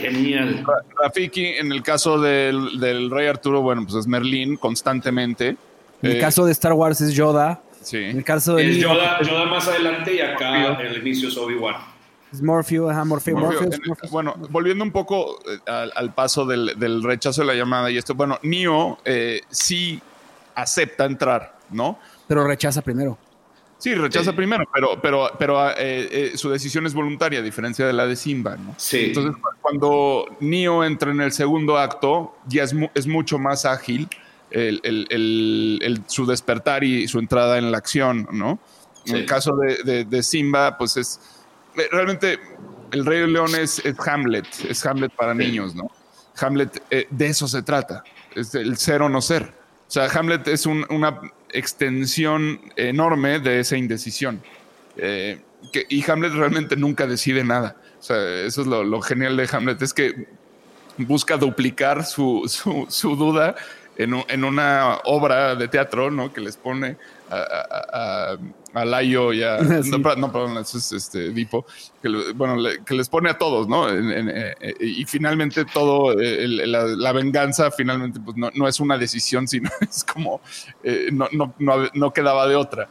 Genial. 0.00 0.64
Ra- 0.66 0.84
Rafiki, 1.04 1.44
en 1.46 1.72
el 1.72 1.82
caso 1.82 2.20
del, 2.20 2.78
del 2.80 3.10
rey 3.10 3.26
Arturo, 3.26 3.62
bueno, 3.62 3.82
pues 3.84 3.94
es 3.96 4.06
Merlín 4.06 4.56
constantemente. 4.56 5.56
En 6.02 6.10
el 6.10 6.16
Eh, 6.16 6.20
caso 6.20 6.44
de 6.44 6.52
Star 6.52 6.72
Wars 6.74 7.00
es 7.00 7.12
Yoda. 7.14 7.60
Sí. 7.82 7.96
En 7.96 8.18
el 8.18 8.24
caso 8.24 8.56
de 8.56 8.70
Es 8.70 8.76
Yoda, 8.78 9.20
Yoda 9.22 9.46
más 9.46 9.66
adelante 9.68 10.14
y 10.14 10.20
acá 10.20 10.78
el 10.82 10.98
inicio 10.98 11.28
es 11.28 11.36
Obi-Wan. 11.36 11.76
Es 12.32 12.42
Morpheus, 12.42 12.90
ajá, 12.90 13.04
Morpheus, 13.04 13.40
bueno, 14.10 14.34
volviendo 14.50 14.84
un 14.84 14.92
poco 14.92 15.38
eh, 15.50 15.58
al, 15.70 15.92
al 15.94 16.14
paso 16.14 16.44
del, 16.44 16.74
del 16.78 17.02
rechazo 17.02 17.40
de 17.42 17.46
la 17.48 17.54
llamada 17.54 17.90
y 17.90 17.96
esto, 17.96 18.14
bueno, 18.14 18.38
Neo 18.42 18.98
eh, 19.04 19.40
sí 19.50 20.00
acepta 20.54 21.04
entrar, 21.04 21.56
¿no? 21.70 21.98
pero 22.26 22.46
rechaza 22.46 22.82
primero. 22.82 23.16
Sí, 23.78 23.94
rechaza 23.94 24.32
Sí. 24.32 24.36
primero, 24.36 24.64
pero, 24.74 25.00
pero, 25.00 25.30
pero 25.38 25.70
eh, 25.70 25.74
eh, 25.78 26.32
su 26.34 26.50
decisión 26.50 26.84
es 26.84 26.92
voluntaria, 26.94 27.38
a 27.38 27.42
diferencia 27.42 27.86
de 27.86 27.92
la 27.92 28.06
de 28.06 28.16
Simba, 28.16 28.56
¿no? 28.56 28.74
Sí. 28.76 29.04
Entonces, 29.06 29.36
cu- 29.40 29.48
cuando 29.62 30.24
Neo 30.40 30.84
entra 30.84 31.12
en 31.12 31.20
el 31.20 31.30
segundo 31.30 31.78
acto, 31.78 32.34
ya 32.48 32.64
es, 32.64 32.74
mu- 32.74 32.88
es 32.92 33.06
mucho 33.06 33.38
más 33.38 33.64
ágil 33.64 34.08
el, 34.50 34.80
el- 34.82 35.06
el- 35.10 35.78
el- 35.82 36.02
su 36.08 36.26
despertar 36.26 36.82
y 36.82 37.06
su 37.06 37.20
entrada 37.20 37.56
en 37.56 37.70
la 37.70 37.78
acción, 37.78 38.26
¿no? 38.32 38.58
En 39.06 39.14
el 39.14 39.26
caso 39.26 39.54
de, 39.56 39.76
de- 39.84 40.04
de 40.04 40.22
Simba, 40.24 40.76
pues 40.76 40.96
es 40.96 41.20
realmente 41.90 42.38
el 42.92 43.04
Rey 43.06 43.26
León 43.30 43.54
es, 43.54 43.78
es 43.84 43.94
Hamlet, 44.06 44.46
es 44.68 44.84
Hamlet 44.86 45.12
para 45.12 45.32
Sí. 45.32 45.38
niños, 45.38 45.74
¿no? 45.74 45.90
Hamlet, 46.40 46.82
eh, 46.90 47.06
de 47.10 47.26
eso 47.26 47.46
se 47.48 47.62
trata, 47.62 48.04
es 48.34 48.54
el 48.54 48.76
ser 48.78 49.02
o 49.02 49.08
no 49.08 49.20
ser. 49.20 49.42
O 49.42 49.90
sea, 49.90 50.06
Hamlet 50.06 50.46
es 50.48 50.66
un- 50.66 50.86
una 50.90 51.20
extensión 51.50 52.60
enorme 52.76 53.38
de 53.40 53.60
esa 53.60 53.76
indecisión. 53.76 54.42
Eh, 54.96 55.40
que- 55.72 55.86
y 55.88 56.08
Hamlet 56.10 56.32
realmente 56.32 56.76
nunca 56.76 57.06
decide 57.06 57.44
nada. 57.44 57.76
O 57.98 58.02
sea, 58.02 58.16
eso 58.42 58.60
es 58.62 58.66
lo, 58.66 58.84
lo 58.84 59.00
genial 59.00 59.36
de 59.36 59.48
Hamlet, 59.50 59.80
es 59.82 59.92
que 59.94 60.26
busca 60.98 61.36
duplicar 61.36 62.04
su, 62.04 62.44
su- 62.48 62.86
su 62.88 63.16
duda 63.16 63.54
en, 63.96 64.14
un- 64.14 64.24
en 64.28 64.44
una 64.44 64.98
obra 65.04 65.54
de 65.56 65.68
teatro, 65.68 66.10
¿no? 66.10 66.32
Que 66.32 66.40
les 66.40 66.56
pone 66.56 66.96
a, 67.30 67.36
a, 67.36 68.32
a- 68.32 68.38
a 68.74 68.84
Laio 68.84 69.32
y 69.32 69.42
a... 69.42 69.58
Sí. 69.82 69.90
no, 69.90 70.02
perdón, 70.02 70.20
no, 70.20 70.32
perdón, 70.32 70.58
eso 70.58 70.78
es 70.78 70.92
este, 70.92 71.26
Edipo. 71.26 71.64
Que, 72.02 72.08
le- 72.08 72.32
bueno, 72.32 72.56
le- 72.56 72.84
que 72.84 72.94
les 72.94 73.08
pone 73.08 73.30
a 73.30 73.38
todos, 73.38 73.66
¿no? 73.68 73.88
En- 73.88 74.10
en- 74.10 74.28
eh, 74.28 74.54
eh, 74.60 74.74
y 74.80 75.04
finalmente 75.06 75.64
todo, 75.64 76.12
eh, 76.20 76.44
el- 76.44 76.70
la, 76.70 76.84
la 76.84 77.12
venganza 77.12 77.70
finalmente 77.70 78.20
pues 78.20 78.36
no, 78.36 78.50
no 78.54 78.68
es 78.68 78.78
una 78.80 78.98
decisión, 78.98 79.48
sino 79.48 79.70
es 79.80 80.04
como... 80.04 80.40
eh, 80.82 81.08
no, 81.12 81.28
no, 81.32 81.54
no, 81.58 81.88
no 81.94 82.12
quedaba 82.12 82.46
de 82.46 82.56
otra. 82.56 82.88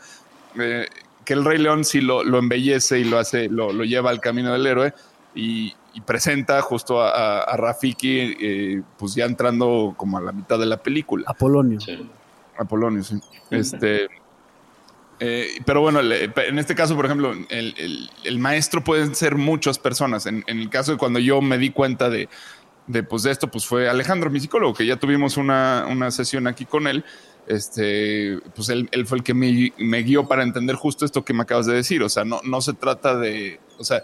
Eh, 0.59 0.87
que 1.23 1.33
el 1.33 1.43
Rey 1.45 1.57
León 1.59 1.83
sí 1.83 2.01
lo, 2.01 2.23
lo 2.23 2.39
embellece 2.39 2.99
y 2.99 3.03
lo 3.03 3.19
hace, 3.19 3.49
lo, 3.49 3.71
lo 3.73 3.83
lleva 3.83 4.09
al 4.09 4.21
camino 4.21 4.53
del 4.53 4.65
héroe 4.65 4.93
y, 5.35 5.75
y 5.93 6.01
presenta 6.01 6.61
justo 6.61 7.01
a, 7.01 7.09
a- 7.11 7.41
a 7.43 7.57
Rafiki, 7.57 8.35
eh, 8.39 8.81
pues 8.97 9.13
ya 9.13 9.25
entrando 9.25 9.93
como 9.97 10.17
a 10.17 10.21
la 10.21 10.31
mitad 10.31 10.57
de 10.57 10.65
la 10.65 10.77
película. 10.77 11.25
Apolonio. 11.27 11.79
Sí. 11.81 12.09
Apolonio, 12.57 13.03
sí. 13.03 13.19
Este, 13.51 14.07
eh, 15.19 15.49
pero 15.65 15.81
bueno, 15.81 15.99
en 16.01 16.59
este 16.59 16.75
caso, 16.75 16.95
por 16.95 17.05
ejemplo, 17.05 17.33
el, 17.49 17.73
el- 17.77 18.09
el 18.23 18.39
maestro 18.39 18.83
pueden 18.83 19.15
ser 19.15 19.35
muchas 19.35 19.79
personas. 19.79 20.25
En, 20.25 20.43
en 20.47 20.59
el 20.59 20.69
caso 20.69 20.91
de 20.91 20.97
cuando 20.97 21.19
yo 21.19 21.41
me 21.41 21.57
di 21.57 21.71
cuenta 21.71 22.09
de, 22.09 22.29
de, 22.87 23.03
pues, 23.03 23.23
de 23.23 23.31
esto, 23.31 23.49
pues 23.49 23.65
fue 23.65 23.89
Alejandro, 23.89 24.29
mi 24.29 24.39
psicólogo, 24.39 24.73
que 24.73 24.85
ya 24.85 24.97
tuvimos 24.97 25.37
una, 25.37 25.87
una 25.89 26.11
sesión 26.11 26.47
aquí 26.47 26.65
con 26.65 26.87
él. 26.87 27.03
Este, 27.47 28.39
pues 28.55 28.67
él, 28.69 28.89
él 28.91 29.07
fue 29.07 29.17
el 29.19 29.23
que 29.23 29.33
me, 29.33 29.73
me 29.77 30.03
guió 30.03 30.27
para 30.27 30.43
entender 30.43 30.75
justo 30.75 31.05
esto 31.05 31.23
que 31.23 31.33
me 31.33 31.43
acabas 31.43 31.65
de 31.65 31.73
decir. 31.75 32.03
O 32.03 32.09
sea, 32.09 32.25
no, 32.25 32.41
no 32.43 32.61
se 32.61 32.73
trata 32.73 33.15
de, 33.17 33.59
o 33.77 33.83
sea, 33.83 34.03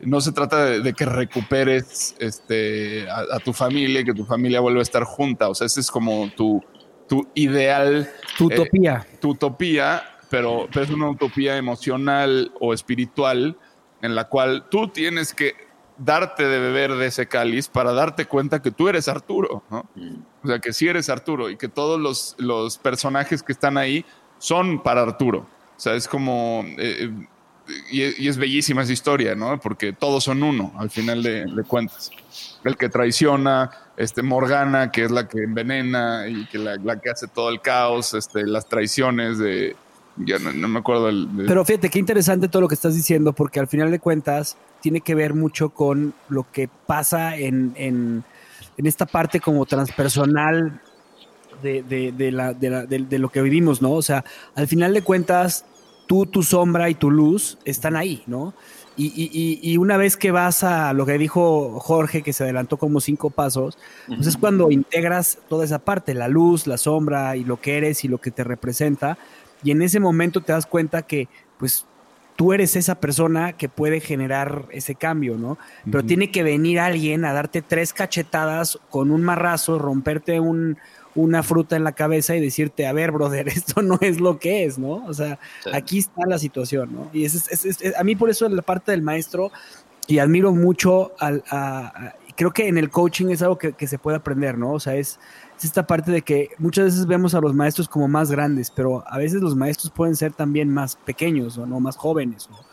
no 0.00 0.20
se 0.20 0.32
trata 0.32 0.64
de, 0.66 0.80
de 0.80 0.92
que 0.92 1.06
recuperes 1.06 2.14
este, 2.18 3.08
a, 3.10 3.36
a 3.36 3.40
tu 3.40 3.52
familia 3.54 4.00
y 4.00 4.04
que 4.04 4.12
tu 4.14 4.24
familia 4.26 4.60
vuelva 4.60 4.80
a 4.80 4.82
estar 4.82 5.04
junta. 5.04 5.48
O 5.48 5.54
sea, 5.54 5.66
ese 5.66 5.80
es 5.80 5.90
como 5.90 6.30
tu, 6.36 6.62
tu 7.08 7.26
ideal 7.34 8.10
Tu 8.36 8.50
Eh, 8.50 8.60
utopía. 8.60 9.06
tu 9.20 9.30
utopía, 9.30 10.02
pero, 10.34 10.68
pero 10.72 10.84
es 10.84 10.90
una 10.90 11.08
utopía 11.10 11.56
emocional 11.56 12.52
o 12.60 12.74
espiritual 12.74 13.56
en 14.02 14.14
la 14.14 14.24
cual 14.28 14.66
tú 14.70 14.88
tienes 14.88 15.32
que 15.32 15.54
darte 15.96 16.42
de 16.48 16.58
beber 16.58 16.94
de 16.94 17.06
ese 17.06 17.26
cáliz 17.28 17.68
para 17.68 17.92
darte 17.92 18.26
cuenta 18.26 18.60
que 18.60 18.72
tú 18.72 18.88
eres 18.88 19.06
Arturo, 19.08 19.62
¿no? 19.70 19.86
Mm. 19.94 20.16
O 20.42 20.48
sea, 20.48 20.58
que 20.58 20.72
sí 20.72 20.88
eres 20.88 21.08
Arturo 21.08 21.50
y 21.50 21.56
que 21.56 21.68
todos 21.68 22.00
los, 22.00 22.34
los 22.38 22.78
personajes 22.78 23.42
que 23.42 23.52
están 23.52 23.78
ahí 23.78 24.04
son 24.38 24.82
para 24.82 25.02
Arturo. 25.02 25.46
O 25.76 25.80
sea, 25.80 25.94
es 25.94 26.08
como... 26.08 26.64
eh, 26.78 27.10
y, 27.90 28.02
es- 28.02 28.18
y 28.18 28.28
es 28.28 28.36
bellísima 28.36 28.82
esa 28.82 28.92
historia, 28.92 29.34
¿no? 29.34 29.58
Porque 29.60 29.92
todos 29.92 30.24
son 30.24 30.42
uno, 30.42 30.72
al 30.78 30.90
final 30.90 31.22
de, 31.22 31.44
de 31.46 31.62
cuentas. 31.62 32.10
El 32.64 32.76
que 32.76 32.88
traiciona, 32.88 33.70
este 33.96 34.22
Morgana, 34.22 34.90
que 34.90 35.04
es 35.04 35.10
la 35.10 35.28
que 35.28 35.38
envenena 35.44 36.26
y 36.28 36.44
que 36.46 36.58
la, 36.58 36.76
la 36.76 37.00
que 37.00 37.10
hace 37.10 37.26
todo 37.28 37.48
el 37.50 37.60
caos, 37.60 38.12
este, 38.14 38.46
las 38.46 38.68
traiciones 38.68 39.38
de... 39.38 39.76
Ya 40.16 40.38
no, 40.38 40.52
no 40.52 40.68
me 40.68 40.78
acuerdo 40.78 41.08
el... 41.08 41.28
Pero 41.46 41.64
fíjate 41.64 41.90
qué 41.90 41.98
interesante 41.98 42.48
todo 42.48 42.62
lo 42.62 42.68
que 42.68 42.74
estás 42.74 42.94
diciendo, 42.94 43.32
porque 43.32 43.60
al 43.60 43.66
final 43.68 43.90
de 43.90 43.98
cuentas 43.98 44.56
tiene 44.80 45.00
que 45.00 45.14
ver 45.14 45.34
mucho 45.34 45.70
con 45.70 46.14
lo 46.28 46.46
que 46.52 46.68
pasa 46.86 47.36
en, 47.36 47.72
en, 47.76 48.22
en 48.76 48.86
esta 48.86 49.06
parte 49.06 49.40
como 49.40 49.64
transpersonal 49.66 50.80
de, 51.62 51.82
de, 51.82 52.12
de 52.12 52.30
la, 52.32 52.52
de, 52.52 52.70
la- 52.70 52.86
de- 52.86 52.98
de 53.06 53.18
lo 53.18 53.30
que 53.30 53.42
vivimos, 53.42 53.80
¿no? 53.82 53.92
O 53.92 54.02
sea, 54.02 54.24
al 54.54 54.68
final 54.68 54.92
de 54.94 55.02
cuentas, 55.02 55.64
tú, 56.06 56.26
tu 56.26 56.42
sombra 56.42 56.90
y 56.90 56.94
tu 56.94 57.10
luz 57.10 57.58
están 57.64 57.96
ahí, 57.96 58.22
¿no? 58.26 58.54
Y, 58.96 59.06
y- 59.06 59.30
y- 59.32 59.72
y 59.72 59.76
una 59.78 59.96
vez 59.96 60.16
que 60.16 60.30
vas 60.30 60.62
a 60.62 60.92
lo 60.92 61.04
que 61.06 61.18
dijo 61.18 61.80
Jorge, 61.80 62.22
que 62.22 62.32
se 62.32 62.44
adelantó 62.44 62.76
como 62.76 63.00
cinco 63.00 63.30
pasos, 63.30 63.76
pues 64.06 64.26
es 64.28 64.36
cuando 64.36 64.70
integras 64.70 65.38
toda 65.48 65.64
esa 65.64 65.80
parte, 65.80 66.14
la 66.14 66.28
luz, 66.28 66.66
la 66.68 66.78
sombra 66.78 67.36
y 67.36 67.42
lo 67.44 67.60
que 67.60 67.76
eres 67.76 68.04
y 68.04 68.08
lo 68.08 68.18
que 68.18 68.30
te 68.30 68.44
representa. 68.44 69.18
Y 69.64 69.70
en 69.72 69.82
ese 69.82 69.98
momento 69.98 70.40
te 70.42 70.52
das 70.52 70.66
cuenta 70.66 71.02
que, 71.02 71.26
pues, 71.58 71.86
tú 72.36 72.52
eres 72.52 72.76
esa 72.76 72.96
persona 72.96 73.52
que 73.54 73.68
puede 73.68 74.00
generar 74.00 74.66
ese 74.70 74.94
cambio, 74.94 75.36
¿no? 75.36 75.56
Pero 75.90 76.04
tiene 76.04 76.30
que 76.30 76.42
venir 76.42 76.80
alguien 76.80 77.24
a 77.24 77.32
darte 77.32 77.62
tres 77.62 77.92
cachetadas 77.92 78.78
con 78.90 79.10
un 79.10 79.22
marrazo, 79.22 79.78
romperte 79.78 80.40
un, 80.40 80.76
una 81.14 81.42
fruta 81.44 81.76
en 81.76 81.84
la 81.84 81.92
cabeza 81.92 82.34
y 82.34 82.40
decirte, 82.40 82.86
a 82.88 82.92
ver, 82.92 83.12
brother, 83.12 83.46
esto 83.48 83.82
no 83.82 83.98
es 84.00 84.20
lo 84.20 84.38
que 84.38 84.64
es, 84.64 84.78
¿no? 84.78 85.04
O 85.06 85.14
sea, 85.14 85.38
Sí. 85.62 85.70
aquí 85.72 85.98
está 85.98 86.22
la 86.26 86.38
situación, 86.38 86.92
¿no? 86.92 87.08
Y 87.12 87.24
es, 87.24 87.34
es- 87.50 87.64
es- 87.64 87.80
es- 87.80 87.96
a 87.96 88.02
mí 88.04 88.16
por 88.16 88.30
eso 88.30 88.48
la 88.48 88.62
parte 88.62 88.90
del 88.90 89.02
maestro, 89.02 89.50
y 90.06 90.18
admiro 90.18 90.52
mucho 90.52 91.12
al... 91.20 91.42
a- 91.50 91.92
a- 91.94 92.14
creo 92.36 92.50
que 92.52 92.66
en 92.66 92.78
el 92.78 92.90
coaching 92.90 93.26
es 93.28 93.42
algo 93.42 93.58
que, 93.58 93.74
que 93.74 93.86
se 93.86 93.96
puede 93.96 94.16
aprender, 94.16 94.58
¿no? 94.58 94.72
O 94.72 94.80
sea, 94.80 94.96
es, 94.96 95.20
es 95.64 95.70
esta 95.70 95.86
parte 95.86 96.10
de 96.12 96.22
que 96.22 96.50
muchas 96.58 96.84
veces 96.86 97.06
vemos 97.06 97.34
a 97.34 97.40
los 97.40 97.54
maestros 97.54 97.88
como 97.88 98.06
más 98.08 98.30
grandes, 98.30 98.70
pero 98.70 99.02
a 99.06 99.18
veces 99.18 99.40
los 99.40 99.56
maestros 99.56 99.90
pueden 99.90 100.14
ser 100.16 100.32
también 100.32 100.68
más 100.68 100.96
pequeños 100.96 101.56
o 101.58 101.66
no 101.66 101.80
más 101.80 101.96
jóvenes. 101.96 102.48
o- 102.52 102.64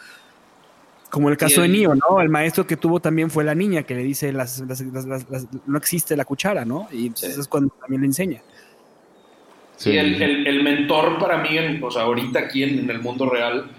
Como 1.09 1.29
el 1.29 1.35
caso 1.37 1.63
el- 1.63 1.71
de 1.71 1.77
Nio, 1.77 1.93
¿no? 1.95 2.21
El 2.21 2.29
maestro 2.29 2.65
que 2.65 2.77
tuvo 2.77 2.99
también 3.01 3.29
fue 3.29 3.43
la 3.43 3.53
niña 3.55 3.83
que 3.83 3.95
le 3.95 4.03
dice 4.03 4.31
las, 4.31 4.59
las- 4.59 4.79
las- 4.81 5.05
las- 5.05 5.29
las- 5.29 5.47
no 5.65 5.77
existe 5.77 6.15
la 6.15 6.23
cuchara, 6.25 6.63
¿no? 6.65 6.87
Y 6.91 7.07
entonces 7.07 7.35
Sí. 7.35 7.41
es 7.41 7.47
cuando 7.47 7.73
también 7.81 8.01
le 8.01 8.07
enseña. 8.07 8.41
Sí, 9.77 9.97
el, 9.97 10.21
el- 10.21 10.47
el 10.47 10.63
mentor 10.63 11.17
para 11.19 11.37
mí, 11.39 11.57
en- 11.57 11.83
o 11.83 11.89
sea, 11.91 12.03
ahorita 12.03 12.39
aquí 12.39 12.63
en, 12.63 12.79
en 12.79 12.89
el 12.89 13.01
mundo 13.01 13.29
real, 13.29 13.71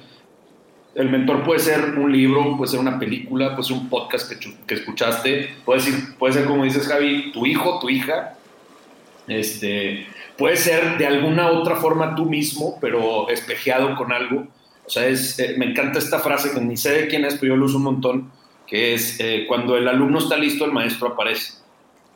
el 0.95 1.09
mentor 1.11 1.43
puede 1.45 1.61
ser 1.61 1.99
un 1.99 2.13
libro, 2.13 2.57
puede 2.57 2.71
ser 2.71 2.81
una 2.81 2.99
película, 2.99 3.57
puede 3.57 3.69
ser 3.69 3.77
un 3.79 3.89
podcast 3.89 4.31
que, 4.31 4.55
que 4.67 4.75
escuchaste, 4.75 5.51
puede 5.65 5.81
ser, 5.81 5.95
puede 6.19 6.35
ser, 6.35 6.45
como 6.45 6.65
dices 6.65 6.87
Javi, 6.87 7.33
tu 7.33 7.47
hijo, 7.47 7.79
tu 7.81 7.89
hija, 7.89 8.35
este, 9.29 10.07
puede 10.37 10.57
ser 10.57 10.99
de 10.99 11.07
alguna 11.07 11.51
otra 11.51 11.77
forma 11.77 12.15
tú 12.15 12.27
mismo, 12.27 12.79
pero 12.81 13.29
espejeado 13.29 13.95
con 13.97 14.13
algo. 14.13 14.47
O 14.87 14.91
sea, 14.91 15.07
es, 15.07 15.39
eh, 15.39 15.55
me 15.57 15.67
encanta 15.67 15.99
esta 15.99 16.19
frase 16.19 16.53
que 16.53 16.61
ni 16.61 16.77
sé 16.77 16.93
de 16.93 17.09
quién 17.09 17.25
es, 17.25 17.35
pero 17.35 17.55
yo 17.55 17.57
lo 17.57 17.67
uso 17.67 17.79
un 17.79 17.85
montón, 17.85 18.33
que 18.67 18.95
es 18.95 19.19
eh, 19.21 19.45
cuando 19.47 19.77
el 19.77 19.87
alumno 19.89 20.19
está 20.19 20.37
listo, 20.37 20.65
el 20.65 20.73
maestro 20.73 21.09
aparece. 21.09 21.55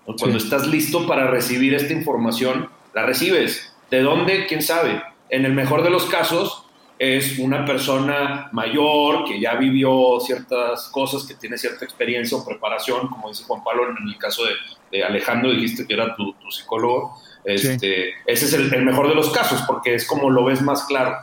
¿no? 0.07 0.16
Cuando 0.16 0.38
estás 0.38 0.66
listo 0.66 1.07
para 1.07 1.28
recibir 1.28 1.74
esta 1.74 1.92
información, 1.92 2.68
la 2.94 3.04
recibes. 3.04 3.72
¿De 3.90 4.00
dónde? 4.02 4.46
¿Quién 4.46 4.62
sabe? 4.62 5.02
En 5.28 5.44
el 5.44 5.52
mejor 5.52 5.82
de 5.82 5.90
los 5.90 6.07
casos 6.07 6.64
es 6.98 7.38
una 7.38 7.64
persona 7.64 8.48
mayor 8.52 9.24
que 9.24 9.38
ya 9.38 9.54
vivió 9.57 10.18
ciertas 10.20 10.88
cosas, 10.88 11.24
que 11.24 11.34
tiene 11.34 11.59
cierta 11.59 11.84
experiencia 11.84 12.38
o 12.38 12.44
preparación, 12.44 13.09
como 13.09 13.28
dice 13.28 13.44
Juan 13.44 13.62
Pablo 13.62 13.90
en 13.90 14.09
el 14.09 14.16
caso 14.16 14.44
de, 14.44 14.52
de 14.91 15.05
Alejandro, 15.05 15.51
dijiste 15.51 15.87
que 15.87 15.95
era 15.95 16.14
tu, 16.16 16.32
tu 16.34 16.51
psicólogo. 16.51 17.18
Este, 17.45 18.11
Ese 18.26 18.45
es 18.47 18.53
el, 18.55 18.72
el 18.74 18.84
mejor 18.84 19.09
de 19.09 19.14
los 19.14 19.30
casos, 19.30 19.62
porque 19.66 19.95
es 19.95 20.07
como 20.07 20.30
lo 20.30 20.45
ves 20.45 20.62
más 20.62 20.84
claro. 20.84 21.16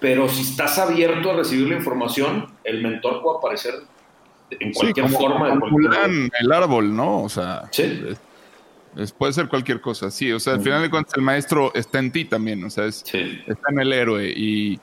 Pero 0.00 0.28
si 0.28 0.42
estás 0.42 0.78
abierto 0.78 1.30
a 1.30 1.34
recibir 1.36 1.68
la 1.68 1.76
información, 1.76 2.52
el 2.64 2.82
mentor 2.82 3.22
puede 3.22 3.38
aparecer 3.38 3.74
en 4.50 4.72
Sí, 4.74 4.80
cualquier 4.80 5.06
como, 5.06 5.18
forma. 5.18 5.48
como 5.50 5.60
cualquier- 5.70 6.30
el 6.40 6.52
árbol, 6.52 6.94
¿no? 6.96 7.22
O 7.22 7.28
sea, 7.28 7.62
Sí. 7.70 7.82
es- 8.10 8.18
es- 8.96 9.12
puede 9.12 9.32
ser 9.32 9.48
cualquier 9.48 9.80
cosa, 9.80 10.10
sí. 10.10 10.32
O 10.32 10.40
sea, 10.40 10.54
al 10.54 10.60
final 10.62 10.82
de 10.82 10.90
cuentas 10.90 11.14
el 11.16 11.22
maestro 11.22 11.70
está 11.74 11.98
en 11.98 12.10
ti 12.12 12.24
también, 12.24 12.64
o 12.64 12.70
sea, 12.70 12.86
es, 12.86 13.02
Sí. 13.06 13.40
está 13.46 13.70
en 13.70 13.80
el 13.80 13.92
héroe. 13.92 14.32
Y, 14.34 14.80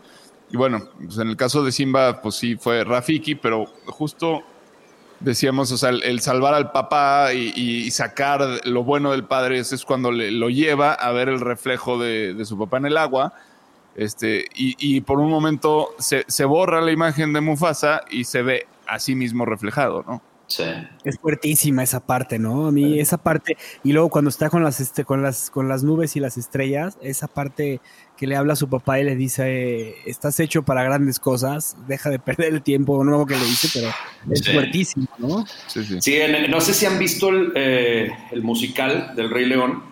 y 0.52 0.58
bueno, 0.58 0.88
pues 1.04 1.18
en 1.18 1.30
el 1.30 1.36
caso 1.36 1.64
de 1.64 1.72
Simba, 1.72 2.22
pues 2.22 2.36
sí 2.36 2.56
fue 2.56 2.84
Rafiki, 2.84 3.36
pero 3.36 3.66
justo 3.88 4.44
decíamos, 5.20 5.72
o 5.72 5.78
sea, 5.78 5.90
el, 5.90 6.04
el 6.04 6.20
salvar 6.22 6.54
al 6.54 6.72
papá 6.72 7.34
y, 7.34 7.52
y 7.56 7.92
sacar 7.92 8.42
lo 8.66 8.84
bueno 8.84 9.12
del 9.12 9.24
padre, 9.26 9.60
ese 9.60 9.76
es 9.76 9.86
cuando 9.86 10.12
le- 10.12 10.32
lo 10.32 10.50
lleva 10.50 10.94
a 10.94 11.12
ver 11.12 11.30
el 11.30 11.40
reflejo 11.40 11.98
de, 12.00 12.34
de 12.34 12.46
su 12.46 12.58
papá 12.58 12.78
en 12.78 12.86
el 12.88 12.98
agua. 12.98 13.34
Este, 13.96 14.46
y, 14.56 14.76
y 14.80 15.02
por 15.02 15.20
un 15.20 15.30
momento 15.30 15.90
se, 16.00 16.24
se 16.28 16.46
borra 16.46 16.80
la 16.82 16.92
imagen 16.92 17.34
de 17.34 17.42
Mufasa 17.42 18.02
y 18.10 18.24
se 18.24 18.44
ve 18.44 18.68
a 18.88 19.00
sí 19.00 19.16
mismo 19.16 19.46
reflejado, 19.46 20.04
¿no? 20.08 20.22
Sí. 20.50 20.64
Es 21.04 21.20
fuertísima 21.20 21.84
esa 21.84 22.00
parte, 22.00 22.40
¿no? 22.40 22.66
A 22.68 22.72
mí 22.72 23.00
esa 23.00 23.18
parte 23.18 23.56
y 23.84 23.94
luego 23.94 24.10
cuando 24.10 24.30
está 24.30 24.50
con 24.50 24.64
las 24.64 24.80
este, 24.80 25.06
con 25.06 25.22
las 25.22 25.52
con 25.52 25.70
las 25.70 25.84
nubes 25.84 26.16
y 26.16 26.20
las 26.20 26.38
estrellas, 26.38 26.98
esa 27.04 27.28
parte 27.28 27.80
que 28.18 28.26
le 28.26 28.36
habla 28.36 28.54
a 28.54 28.56
su 28.56 28.68
papá 28.68 29.00
y 29.00 29.04
le 29.04 29.16
dice, 29.16 29.96
"Estás 30.08 30.40
hecho 30.40 30.64
para 30.64 30.84
grandes 30.84 31.20
cosas, 31.20 31.78
deja 31.88 32.10
de 32.10 32.18
perder 32.18 32.52
el 32.52 32.64
tiempo", 32.64 33.04
no 33.04 33.28
que 33.28 33.36
le 33.36 33.46
dice, 33.46 33.70
pero 33.74 33.90
es 34.34 34.40
Sí. 34.40 34.52
fuertísimo, 34.52 35.08
¿no? 35.20 35.46
Sí, 35.68 35.84
sí. 35.86 36.02
Sí, 36.02 36.16
en- 36.18 36.50
no 36.50 36.60
sé 36.60 36.74
si 36.74 36.88
han 36.88 36.98
visto 36.98 37.30
el, 37.30 37.52
eh, 37.56 38.12
el 38.32 38.42
musical 38.42 39.14
del 39.16 39.30
Rey 39.30 39.46
León. 39.46 39.84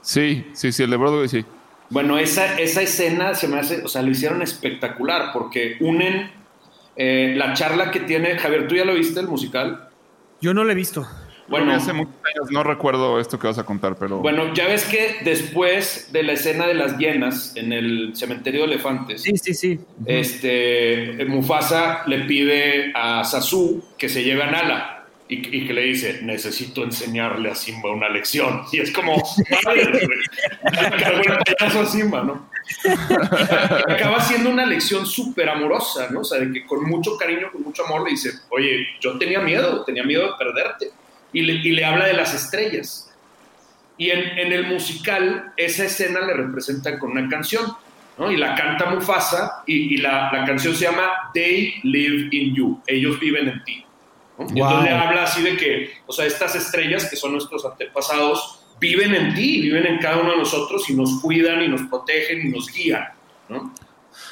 Sí, 0.00 0.46
sí, 0.52 0.70
sí, 0.70 0.84
el 0.84 0.90
de 0.90 0.96
Broadway 0.96 1.28
sí. 1.28 1.44
Bueno, 1.90 2.18
esa, 2.18 2.58
esa 2.58 2.82
escena 2.82 3.34
se 3.34 3.48
me 3.48 3.58
hace, 3.58 3.82
o 3.84 3.88
sea, 3.88 4.02
lo 4.02 4.10
hicieron 4.12 4.42
espectacular 4.42 5.30
porque 5.32 5.76
unen 5.80 6.30
eh, 6.96 7.34
la 7.36 7.54
charla 7.54 7.90
que 7.90 8.00
tiene. 8.00 8.38
Javier, 8.38 8.68
¿tú 8.68 8.74
ya 8.76 8.84
lo 8.84 8.94
viste 8.94 9.20
el 9.20 9.28
musical? 9.28 9.88
Yo 10.40 10.52
no 10.54 10.64
lo 10.64 10.72
he 10.72 10.74
visto. 10.74 11.06
Bueno, 11.48 11.66
Bueno, 11.66 11.72
hace 11.82 11.92
muchos 11.92 12.14
años 12.14 12.50
no 12.50 12.62
recuerdo 12.62 13.18
esto 13.20 13.38
que 13.38 13.46
vas 13.48 13.58
a 13.58 13.64
contar, 13.64 13.96
pero 13.98 14.18
bueno, 14.18 14.54
ya 14.54 14.66
ves 14.68 14.84
que 14.84 15.16
después 15.24 16.10
de 16.12 16.22
la 16.22 16.32
escena 16.32 16.66
de 16.66 16.74
las 16.74 16.96
hienas 16.98 17.54
en 17.56 17.72
el 17.72 18.12
cementerio 18.14 18.60
de 18.60 18.66
elefantes, 18.74 19.22
Sí, 19.22 19.36
sí, 19.36 19.52
sí. 19.52 19.80
este, 20.06 21.24
Mufasa 21.26 22.04
le 22.06 22.20
pide 22.20 22.92
a 22.94 23.22
Sasu 23.24 23.84
que 23.98 24.08
se 24.08 24.22
lleve 24.24 24.42
a 24.44 24.50
Nala. 24.50 24.98
Y, 25.28 25.36
y 25.56 25.66
que 25.66 25.72
le 25.72 25.82
dice, 25.82 26.20
necesito 26.22 26.84
enseñarle 26.84 27.50
a 27.50 27.54
Simba 27.54 27.90
una 27.90 28.08
lección. 28.10 28.62
Y 28.70 28.80
es 28.80 28.90
como, 28.92 29.16
madre, 29.64 29.90
güey, 29.90 30.06
le 30.90 31.02
cargó 31.02 31.20
el 31.22 31.38
payaso 31.58 31.80
a 31.80 31.86
Simba, 31.86 32.22
¿no? 32.22 32.48
Acaba 33.88 34.20
siendo 34.20 34.50
una 34.50 34.66
lección 34.66 35.06
súper 35.06 35.48
amorosa, 35.48 36.08
¿no? 36.10 36.20
O 36.20 36.24
sea, 36.24 36.38
de 36.40 36.52
que 36.52 36.66
con 36.66 36.84
mucho 36.84 37.16
cariño, 37.16 37.50
con 37.52 37.62
mucho 37.62 37.84
amor 37.84 38.04
le 38.04 38.10
dice, 38.10 38.30
oye, 38.50 38.86
yo 39.00 39.18
tenía 39.18 39.40
miedo, 39.40 39.84
tenía 39.84 40.04
miedo 40.04 40.24
de 40.26 40.32
perderte. 40.38 40.90
Y 41.32 41.42
le, 41.42 41.54
y 41.54 41.72
le 41.72 41.84
habla 41.84 42.06
de 42.06 42.12
las 42.14 42.34
estrellas. 42.34 43.10
Y 43.96 44.10
en, 44.10 44.38
en 44.38 44.52
el 44.52 44.66
musical, 44.66 45.52
esa 45.56 45.84
escena 45.84 46.20
le 46.20 46.34
representan 46.34 46.98
con 46.98 47.12
una 47.12 47.28
canción, 47.28 47.64
¿no? 48.18 48.30
Y 48.30 48.36
la 48.36 48.54
canta 48.54 48.86
Mufasa, 48.86 49.62
y, 49.66 49.94
y 49.94 49.96
la, 49.98 50.30
la 50.32 50.44
canción 50.44 50.74
se 50.74 50.84
llama 50.84 51.10
They 51.32 51.80
Live 51.84 52.28
in 52.32 52.54
You, 52.54 52.82
ellos 52.86 53.18
viven 53.20 53.48
en 53.48 53.64
ti. 53.64 53.84
¿no? 54.38 54.46
Y 54.54 54.60
Wow. 54.60 54.68
entonces 54.70 54.90
le 54.90 54.96
habla 54.98 55.22
así 55.24 55.42
de 55.42 55.56
que, 55.56 55.92
o 56.06 56.12
sea, 56.12 56.26
estas 56.26 56.54
estrellas 56.54 57.08
que 57.08 57.16
son 57.16 57.32
nuestros 57.32 57.64
antepasados, 57.64 58.61
viven 58.82 59.14
en 59.14 59.32
ti, 59.32 59.60
viven 59.62 59.86
en 59.86 59.98
cada 60.00 60.18
uno 60.20 60.32
de 60.32 60.38
nosotros 60.38 60.82
y 60.90 60.94
nos 60.94 61.20
cuidan 61.22 61.62
y 61.62 61.68
nos 61.68 61.82
protegen 61.82 62.46
y 62.46 62.50
nos 62.50 62.66
guían, 62.72 63.04
¿no? 63.48 63.72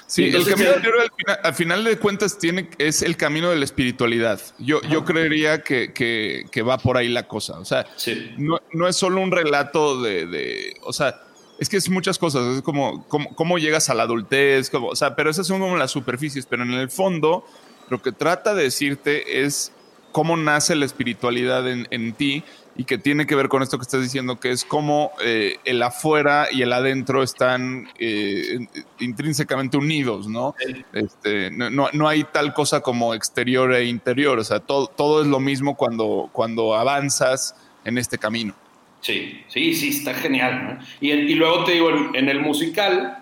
Sí, 0.08 0.24
Entonces, 0.26 0.48
el 0.54 0.58
camino 0.58 0.82
creo, 0.82 1.00
al, 1.02 1.10
final, 1.16 1.38
al 1.44 1.54
final 1.54 1.84
de 1.84 1.96
cuentas 1.98 2.36
tiene, 2.36 2.68
es 2.78 3.02
el 3.02 3.16
camino 3.16 3.48
de 3.50 3.56
la 3.56 3.64
espiritualidad. 3.64 4.40
Yo, 4.58 4.82
yo 4.90 5.04
creería 5.04 5.62
que, 5.62 5.92
que- 5.92 6.46
que 6.50 6.62
va 6.62 6.78
por 6.78 6.96
ahí 6.96 7.08
la 7.08 7.28
cosa. 7.28 7.60
O 7.60 7.64
sea, 7.64 7.86
Sí. 7.96 8.32
no, 8.36 8.58
no 8.72 8.88
es 8.88 8.96
solo 8.96 9.20
un 9.20 9.30
relato 9.30 10.02
de, 10.02 10.26
de- 10.26 10.74
o 10.82 10.92
sea, 10.92 11.20
es 11.60 11.68
que 11.68 11.76
es 11.76 11.88
muchas 11.88 12.18
cosas. 12.18 12.56
Es 12.56 12.62
como 12.62 13.06
cómo, 13.06 13.34
cómo 13.36 13.56
llegas 13.58 13.88
a 13.88 13.94
la 13.94 14.02
adultez, 14.02 14.68
como, 14.68 14.88
o 14.88 14.96
sea, 14.96 15.14
pero 15.14 15.30
esas 15.30 15.46
son 15.46 15.60
como 15.60 15.76
las 15.76 15.92
superficies. 15.92 16.44
Pero 16.44 16.64
en 16.64 16.72
el 16.72 16.90
fondo, 16.90 17.44
lo 17.88 18.02
que 18.02 18.10
trata 18.10 18.52
de 18.54 18.64
decirte 18.64 19.44
es 19.44 19.72
cómo 20.10 20.36
nace 20.36 20.74
la 20.74 20.86
espiritualidad 20.86 21.70
en, 21.70 21.86
en 21.92 22.12
ti 22.14 22.42
y 22.76 22.84
que 22.84 22.98
tiene 22.98 23.26
que 23.26 23.34
ver 23.34 23.48
con 23.48 23.62
esto 23.62 23.78
que 23.78 23.82
estás 23.82 24.00
diciendo, 24.02 24.38
que 24.38 24.50
es 24.50 24.64
cómo 24.64 25.12
eh, 25.22 25.56
el 25.64 25.82
afuera 25.82 26.48
y 26.50 26.62
el 26.62 26.72
adentro 26.72 27.22
están 27.22 27.88
eh, 27.98 28.66
intrínsecamente 29.00 29.76
unidos, 29.76 30.28
¿no? 30.28 30.54
Este, 30.92 31.50
no, 31.50 31.68
no- 31.70 32.08
hay 32.08 32.24
tal 32.24 32.54
cosa 32.54 32.80
como 32.80 33.14
exterior 33.14 33.72
e 33.74 33.84
interior, 33.84 34.38
o 34.38 34.44
sea, 34.44 34.60
todo, 34.60 34.86
todo 34.86 35.22
es 35.22 35.28
lo 35.28 35.40
mismo 35.40 35.76
cuando, 35.76 36.30
cuando 36.32 36.74
avanzas 36.74 37.54
en 37.84 37.98
este 37.98 38.18
camino. 38.18 38.54
Sí, 39.00 39.42
sí, 39.48 39.74
sí, 39.74 39.88
está 39.88 40.14
genial. 40.14 40.78
¿no? 40.78 40.86
Y, 41.00 41.34
luego 41.34 41.64
te 41.64 41.72
digo, 41.72 41.90
en, 41.90 42.14
en 42.14 42.28
el 42.28 42.40
musical, 42.40 43.18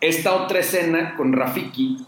esta 0.00 0.34
otra 0.34 0.60
escena 0.60 1.14
con 1.16 1.32
Rafiki, 1.32 1.98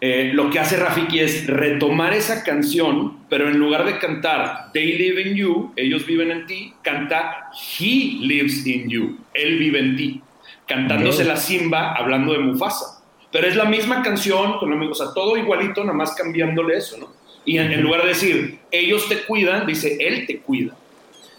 eh, 0.00 0.30
lo 0.32 0.48
que 0.50 0.60
hace 0.60 0.76
Rafiki 0.76 1.18
es 1.18 1.46
retomar 1.48 2.14
esa 2.14 2.44
canción, 2.44 3.18
pero 3.28 3.48
en 3.48 3.58
lugar 3.58 3.84
de 3.84 3.98
cantar 3.98 4.70
They 4.72 4.96
live 4.96 5.20
in 5.22 5.34
you, 5.34 5.72
ellos 5.74 6.06
viven 6.06 6.30
en 6.30 6.46
ti, 6.46 6.72
canta 6.82 7.50
He 7.52 8.18
lives 8.20 8.64
in 8.64 8.88
you, 8.88 9.18
él 9.34 9.58
vive 9.58 9.80
en 9.80 9.96
ti, 9.96 10.22
cantándose 10.66 11.24
la 11.24 11.36
Simba 11.36 11.94
hablando 11.94 12.32
de 12.32 12.38
Mufasa. 12.38 13.02
Pero 13.32 13.48
es 13.48 13.56
la 13.56 13.64
misma 13.64 14.02
canción, 14.02 14.58
con 14.58 14.70
mismo, 14.70 14.92
o 14.92 14.94
sea, 14.94 15.12
todo 15.12 15.36
igualito, 15.36 15.82
nada 15.82 15.96
más 15.96 16.14
cambiándole 16.14 16.76
eso, 16.76 16.96
¿no? 16.98 17.08
Y 17.44 17.58
en, 17.58 17.72
en 17.72 17.82
lugar 17.82 18.02
de 18.02 18.08
decir, 18.08 18.60
ellos 18.70 19.08
te 19.08 19.24
cuidan, 19.24 19.66
dice, 19.66 19.96
él 20.00 20.26
te 20.26 20.38
cuida. 20.38 20.76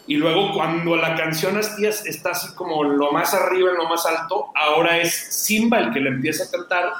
Y 0.05 0.17
luego 0.17 0.53
cuando 0.53 0.95
la 0.95 1.15
canción 1.15 1.57
está 1.57 2.31
así 2.31 2.55
como 2.55 2.83
lo 2.83 3.11
más 3.11 3.33
arriba, 3.33 3.69
en 3.71 3.77
lo 3.77 3.87
más 3.87 4.05
alto, 4.05 4.47
ahora 4.55 4.97
es 4.97 5.13
Simba 5.13 5.79
el 5.79 5.93
que 5.93 5.99
le 5.99 6.09
empieza 6.09 6.45
a 6.45 6.51
cantar 6.51 6.91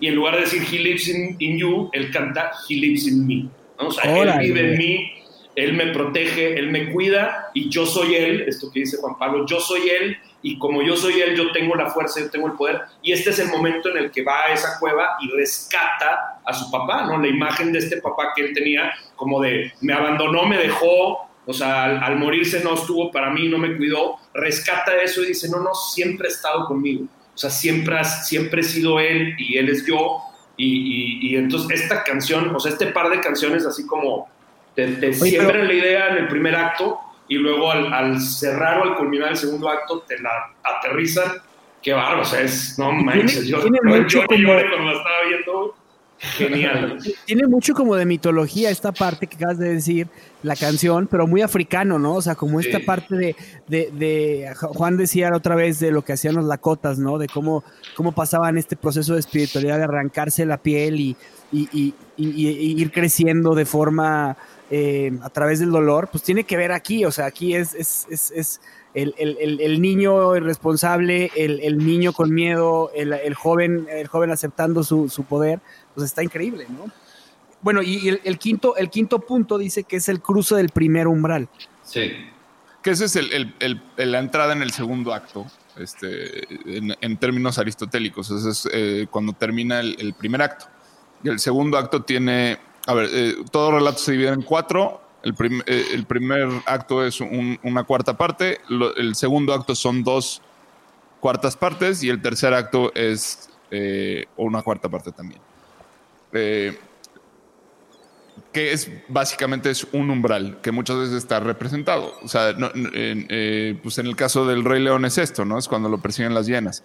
y 0.00 0.06
en 0.08 0.14
lugar 0.14 0.36
de 0.36 0.42
decir 0.42 0.62
He 0.70 0.78
lives 0.78 1.08
in, 1.08 1.36
in 1.38 1.58
you, 1.58 1.90
él 1.92 2.10
canta 2.10 2.52
He 2.68 2.76
lives 2.76 3.06
in 3.06 3.26
me. 3.26 3.48
¿no? 3.80 3.88
O 3.88 3.90
sea, 3.90 4.10
Órale. 4.12 4.44
él 4.44 4.52
vive 4.52 4.72
en 4.72 4.78
mí, 4.78 5.12
él 5.54 5.72
me 5.72 5.86
protege, 5.88 6.58
él 6.58 6.70
me 6.70 6.92
cuida 6.92 7.50
y 7.52 7.68
yo 7.68 7.84
soy 7.84 8.14
él, 8.14 8.42
esto 8.46 8.70
que 8.70 8.80
dice 8.80 8.98
Juan 8.98 9.18
Pablo, 9.18 9.44
yo 9.46 9.58
soy 9.58 9.88
él 9.88 10.16
y 10.40 10.56
como 10.56 10.82
yo 10.82 10.96
soy 10.96 11.20
él, 11.20 11.36
yo 11.36 11.50
tengo 11.50 11.74
la 11.74 11.90
fuerza, 11.90 12.20
yo 12.20 12.30
tengo 12.30 12.46
el 12.46 12.52
poder 12.52 12.82
y 13.02 13.12
este 13.12 13.30
es 13.30 13.40
el 13.40 13.48
momento 13.48 13.88
en 13.90 13.96
el 13.98 14.10
que 14.12 14.22
va 14.22 14.44
a 14.44 14.52
esa 14.52 14.78
cueva 14.78 15.16
y 15.20 15.30
rescata 15.32 16.40
a 16.44 16.54
su 16.54 16.70
papá, 16.70 17.06
¿no? 17.06 17.20
La 17.20 17.26
imagen 17.26 17.72
de 17.72 17.80
este 17.80 18.00
papá 18.00 18.32
que 18.36 18.42
él 18.42 18.54
tenía 18.54 18.92
como 19.16 19.40
de 19.40 19.72
me 19.80 19.92
abandonó, 19.92 20.44
me 20.44 20.58
dejó, 20.58 21.28
o 21.44 21.52
sea, 21.52 21.86
al, 21.86 22.04
al 22.04 22.16
morirse 22.16 22.62
no 22.62 22.74
estuvo 22.74 23.10
para 23.10 23.30
mí, 23.30 23.48
no 23.48 23.58
me 23.58 23.76
cuidó, 23.76 24.16
rescata 24.34 24.96
eso 25.02 25.24
y 25.24 25.28
dice, 25.28 25.48
no, 25.48 25.58
no, 25.58 25.74
siempre 25.74 26.28
ha 26.28 26.30
estado 26.30 26.66
conmigo. 26.66 27.06
O 27.38 27.40
sea, 27.40 27.50
siempre, 27.50 27.96
has- 28.00 28.26
siempre 28.26 28.62
he 28.62 28.64
sido 28.64 28.98
él 28.98 29.36
y 29.38 29.58
él 29.58 29.68
es 29.68 29.86
yo. 29.86 30.18
Y, 30.56 30.66
y- 30.66 31.30
y 31.30 31.36
entonces 31.36 31.82
esta 31.82 32.02
canción, 32.02 32.52
o 32.52 32.58
sea, 32.58 32.72
este 32.72 32.86
par 32.88 33.10
de 33.10 33.20
canciones 33.20 33.64
así 33.64 33.86
como 33.86 34.28
te, 34.74 34.88
te 34.96 35.12
siembran 35.30 35.68
la 35.68 35.72
idea 35.72 36.08
en 36.08 36.16
el 36.16 36.26
primer 36.26 36.56
acto 36.56 36.98
y 37.28 37.36
luego 37.36 37.70
al, 37.70 37.92
al 37.94 38.20
cerrar 38.20 38.80
o 38.80 38.82
al 38.82 38.96
culminar 38.96 39.30
el 39.30 39.36
segundo 39.36 39.68
acto 39.68 40.00
te 40.00 40.18
la 40.18 40.30
aterrizan. 40.64 41.30
Qué 41.80 41.92
bárbaro, 41.92 42.22
o 42.22 42.24
sea, 42.24 42.40
es, 42.40 42.76
no 42.76 42.90
manches, 42.90 43.46
yo, 43.46 43.58
yo 43.58 43.68
lloré, 43.84 44.06
como- 44.26 44.36
lloré 44.42 44.68
cuando 44.68 44.90
la 44.90 44.96
estaba 44.98 45.16
viendo. 45.28 45.76
Genial. 46.20 46.98
Tiene 47.26 47.46
mucho 47.46 47.74
como 47.74 47.94
de 47.94 48.04
mitología 48.04 48.70
esta 48.70 48.92
parte 48.92 49.26
que 49.26 49.36
acabas 49.36 49.58
de 49.58 49.74
decir, 49.74 50.08
la 50.42 50.56
canción, 50.56 51.06
pero 51.08 51.26
muy 51.26 51.42
africano, 51.42 51.98
¿no? 51.98 52.14
O 52.14 52.22
sea, 52.22 52.34
como 52.34 52.60
esta 52.60 52.78
Sí. 52.78 52.84
parte 52.84 53.16
de, 53.16 53.36
de, 53.66 53.90
de- 53.92 54.52
Juan 54.56 54.96
decía 54.96 55.30
otra 55.34 55.54
vez 55.54 55.78
de 55.80 55.90
lo 55.90 56.02
que 56.02 56.12
hacían 56.12 56.34
los 56.34 56.44
lakotas, 56.44 56.98
¿no? 56.98 57.18
De 57.18 57.26
cómo, 57.28 57.64
cómo 57.96 58.12
pasaban 58.12 58.58
este 58.58 58.76
proceso 58.76 59.14
de 59.14 59.20
espiritualidad, 59.20 59.78
de 59.78 59.84
arrancarse 59.84 60.44
la 60.46 60.58
piel 60.58 61.00
y, 61.00 61.16
y- 61.52 61.68
y- 61.72 61.94
y- 62.16 62.48
y 62.48 62.80
ir 62.80 62.90
creciendo 62.92 63.54
de 63.54 63.64
forma 63.64 64.36
eh, 64.70 65.12
a 65.22 65.30
través 65.30 65.60
del 65.60 65.70
dolor, 65.70 66.08
pues 66.12 66.22
tiene 66.22 66.44
que 66.44 66.58
ver 66.58 66.72
aquí, 66.72 67.04
o 67.06 67.10
sea, 67.10 67.24
aquí 67.24 67.54
es, 67.54 67.74
es, 67.74 68.06
es, 68.10 68.30
es 68.32 68.60
el, 68.92 69.14
el- 69.16 69.38
el- 69.40 69.60
el 69.62 69.80
niño 69.80 70.36
irresponsable, 70.36 71.30
el, 71.36 71.60
el 71.60 71.78
niño 71.78 72.12
con 72.12 72.34
miedo, 72.34 72.90
el, 72.94 73.14
el 73.14 73.32
joven, 73.34 73.86
el 73.90 74.06
joven 74.08 74.30
aceptando 74.30 74.84
su, 74.84 75.08
su 75.08 75.24
poder, 75.24 75.60
pues 75.98 76.06
está 76.10 76.22
increíble, 76.22 76.66
¿no? 76.68 76.84
Bueno, 77.60 77.82
y 77.82 78.08
el, 78.08 78.20
el 78.22 78.38
quinto, 78.38 78.76
el 78.76 78.88
quinto 78.88 79.18
punto 79.18 79.58
dice 79.58 79.82
que 79.82 79.96
es 79.96 80.08
el 80.08 80.20
cruce 80.22 80.54
del 80.54 80.68
primer 80.68 81.08
umbral. 81.08 81.48
Sí. 81.82 82.12
Que 82.82 82.90
ese 82.90 83.06
es 83.06 83.16
el, 83.16 83.32
el- 83.32 83.54
el- 83.58 83.82
el- 83.96 84.12
la 84.12 84.20
entrada 84.20 84.52
en 84.52 84.62
el 84.62 84.70
segundo 84.70 85.12
acto, 85.12 85.44
este, 85.76 86.44
en, 86.78 86.94
en 87.00 87.16
términos 87.16 87.58
aristotélicos. 87.58 88.30
Ese 88.30 88.50
es 88.50 88.68
eh, 88.72 89.06
cuando 89.10 89.32
termina 89.32 89.80
el, 89.80 89.96
el 89.98 90.14
primer 90.14 90.40
acto. 90.42 90.66
Y 91.24 91.28
el 91.30 91.40
segundo 91.40 91.76
acto 91.78 92.04
tiene, 92.04 92.58
a 92.86 92.94
ver, 92.94 93.10
eh, 93.12 93.34
todo 93.50 93.72
relato 93.72 93.98
se 93.98 94.12
divide 94.12 94.28
en 94.28 94.42
cuatro. 94.42 95.02
El, 95.24 95.34
prim- 95.34 95.62
eh, 95.66 95.84
el 95.94 96.04
primer 96.06 96.48
acto 96.64 97.04
es 97.04 97.20
un- 97.20 97.58
una 97.64 97.82
cuarta 97.82 98.16
parte, 98.16 98.60
lo- 98.68 98.94
el 98.94 99.16
segundo 99.16 99.52
acto 99.52 99.74
son 99.74 100.04
dos 100.04 100.42
cuartas 101.18 101.56
partes 101.56 102.04
y 102.04 102.08
el 102.08 102.22
tercer 102.22 102.54
acto 102.54 102.92
es 102.94 103.50
eh, 103.72 104.26
una 104.36 104.62
cuarta 104.62 104.88
parte 104.88 105.10
también. 105.10 105.40
Eh, 106.32 106.76
que 108.52 108.72
es 108.72 108.90
básicamente 109.08 109.70
es 109.70 109.86
un 109.92 110.10
umbral 110.10 110.58
que 110.62 110.72
muchas 110.72 110.96
veces 110.96 111.14
está 111.16 111.38
representado. 111.40 112.14
O 112.22 112.28
sea, 112.28 112.52
no- 112.52 112.70
eh, 112.74 113.76
pues 113.82 113.98
en 113.98 114.06
el 114.06 114.16
caso 114.16 114.46
del 114.46 114.64
Rey 114.64 114.82
León 114.82 115.04
es 115.04 115.18
esto, 115.18 115.44
¿no? 115.44 115.58
Es 115.58 115.68
cuando 115.68 115.88
lo 115.88 115.98
persiguen 115.98 116.34
las 116.34 116.46
hienas. 116.46 116.82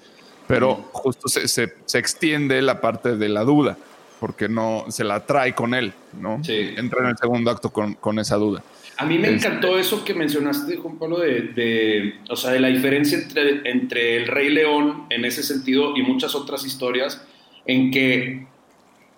Pero 0.48 0.76
justo 0.92 1.28
se, 1.30 1.48
se- 1.48 1.74
se 1.86 1.98
extiende 2.00 2.62
la 2.62 2.82
parte 2.82 3.16
de 3.16 3.30
la 3.30 3.44
duda, 3.44 3.78
porque 4.20 4.50
no 4.50 4.86
se 4.90 5.04
la 5.06 5.26
trae 5.26 5.56
con 5.56 5.74
él, 5.74 5.94
¿no? 6.20 6.44
Sí. 6.44 6.74
Entra 6.76 7.02
en 7.04 7.10
el 7.12 7.18
segundo 7.18 7.50
acto 7.50 7.72
con, 7.72 7.94
con 7.94 8.20
esa 8.20 8.36
duda. 8.36 8.62
A 8.98 9.06
mí 9.06 9.18
me 9.18 9.30
encantó 9.30 9.80
eso 9.80 10.04
que 10.04 10.14
mencionaste, 10.14 10.76
Juan 10.78 10.98
Pablo, 11.00 11.20
de, 11.20 11.42
de, 11.54 12.16
o 12.30 12.36
sea, 12.36 12.52
de 12.52 12.60
la 12.60 12.68
diferencia 12.68 13.18
entre, 13.18 13.68
entre 13.70 14.18
el 14.18 14.28
Rey 14.28 14.50
León 14.50 15.06
en 15.10 15.24
ese 15.26 15.42
sentido 15.44 15.96
y 15.96 16.04
muchas 16.04 16.36
otras 16.36 16.66
historias, 16.66 17.22
en 17.66 17.90
que 17.90 18.46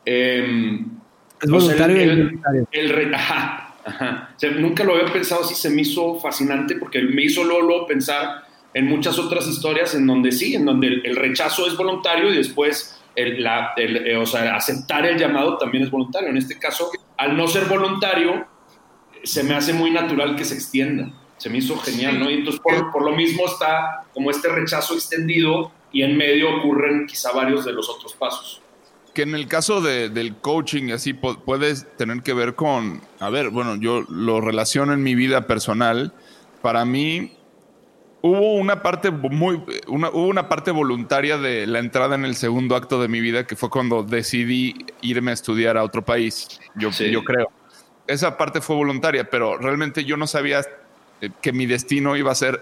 em, 0.06 0.86
Es 1.42 1.50
sea, 1.50 1.60
voluntario 1.60 2.02
el- 2.72 3.14
ajá, 3.16 3.76
ajá. 3.86 4.30
O 4.36 4.40
sea, 4.40 4.52
nunca 4.52 4.84
lo 4.84 4.96
había 4.96 5.12
pensado 5.12 5.42
así, 5.44 5.56
se 5.56 5.70
me 5.70 5.82
hizo 5.82 6.20
fascinante 6.20 6.76
porque 6.76 7.02
me 7.02 7.24
hizo 7.24 7.44
luego, 7.44 7.62
luego 7.62 7.88
pensar 7.88 8.44
en 8.74 8.88
muchas 8.88 9.18
otras 9.20 9.48
historias 9.48 9.96
en 9.96 10.06
donde 10.08 10.32
sí, 10.32 10.56
en 10.56 10.66
donde 10.66 10.88
el, 10.88 11.06
el 11.06 11.16
rechazo 11.16 11.66
es 11.68 11.76
voluntario 11.78 12.34
y 12.34 12.38
después 12.38 13.02
el, 13.16 13.42
la, 13.42 13.72
el, 13.78 13.96
eh, 14.08 14.18
o 14.18 14.26
sea, 14.26 14.56
aceptar 14.56 15.06
el 15.06 15.18
llamado 15.18 15.58
también 15.58 15.84
es 15.86 15.92
voluntario. 15.92 16.30
En 16.30 16.38
este 16.38 16.60
caso, 16.60 16.90
al 17.18 17.38
no 17.38 17.48
ser 17.48 17.66
voluntario, 17.66 18.46
se 19.24 19.44
me 19.44 19.56
hace 19.56 19.72
muy 19.74 19.92
natural 19.92 20.36
que 20.36 20.44
se 20.46 20.56
extienda. 20.56 21.10
Se 21.38 21.50
me 21.50 21.58
hizo 21.60 21.78
genial, 21.78 22.20
¿no? 22.20 22.30
Y 22.30 22.36
entonces 22.36 22.62
por, 22.62 22.92
por 22.92 23.04
lo 23.04 23.16
mismo 23.16 23.46
está 23.46 24.04
como 24.14 24.32
este 24.32 24.48
rechazo 24.50 24.94
extendido 24.94 25.72
y 25.92 26.02
en 26.02 26.18
medio 26.18 26.58
ocurren 26.58 27.08
quizá 27.08 27.32
varios 27.32 27.64
de 27.66 27.72
los 27.74 27.90
otros 27.90 28.14
pasos. 28.14 28.62
Que 29.16 29.24
en 29.24 29.34
el 29.34 29.48
caso 29.48 29.82
de- 29.82 30.10
del 30.10 30.36
coaching, 30.36 30.90
y 30.90 30.92
así 30.92 31.14
pu- 31.14 31.40
puedes 31.44 31.88
tener 31.98 32.22
que 32.22 32.34
ver 32.34 32.54
con, 32.54 33.02
a 33.20 33.30
ver, 33.32 33.50
bueno, 33.50 33.76
yo 33.78 34.04
lo 34.10 34.42
relaciono 34.42 34.94
en 34.94 35.02
mi 35.02 35.16
vida 35.16 35.48
personal. 35.48 36.14
Para 36.62 36.86
mí, 36.86 37.32
hubo 38.22 38.56
una 38.56 38.82
parte 38.84 39.12
muy, 39.12 39.64
una, 39.88 40.10
hubo 40.10 40.28
una 40.28 40.50
parte 40.50 40.72
voluntaria 40.72 41.38
de 41.38 41.66
la 41.66 41.80
entrada 41.80 42.16
en 42.16 42.26
el 42.26 42.36
segundo 42.36 42.76
acto 42.76 43.02
de 43.02 43.08
mi 43.08 43.22
vida, 43.22 43.48
que 43.48 43.56
fue 43.56 43.70
cuando 43.70 44.04
decidí 44.04 44.86
irme 45.02 45.32
a 45.32 45.34
estudiar 45.34 45.78
a 45.78 45.84
otro 45.84 46.04
país. 46.04 46.60
Yo, 46.76 46.92
Sí. 46.92 47.10
yo 47.10 47.24
creo. 47.24 47.50
Esa 48.08 48.38
parte 48.38 48.60
fue 48.62 48.76
voluntaria, 48.76 49.30
pero 49.30 49.58
realmente 49.58 50.04
yo 50.04 50.18
no 50.18 50.28
sabía 50.28 50.62
eh, 51.22 51.30
que 51.42 51.54
mi 51.54 51.66
destino 51.66 52.18
iba 52.18 52.32
a 52.34 52.36
ser 52.36 52.62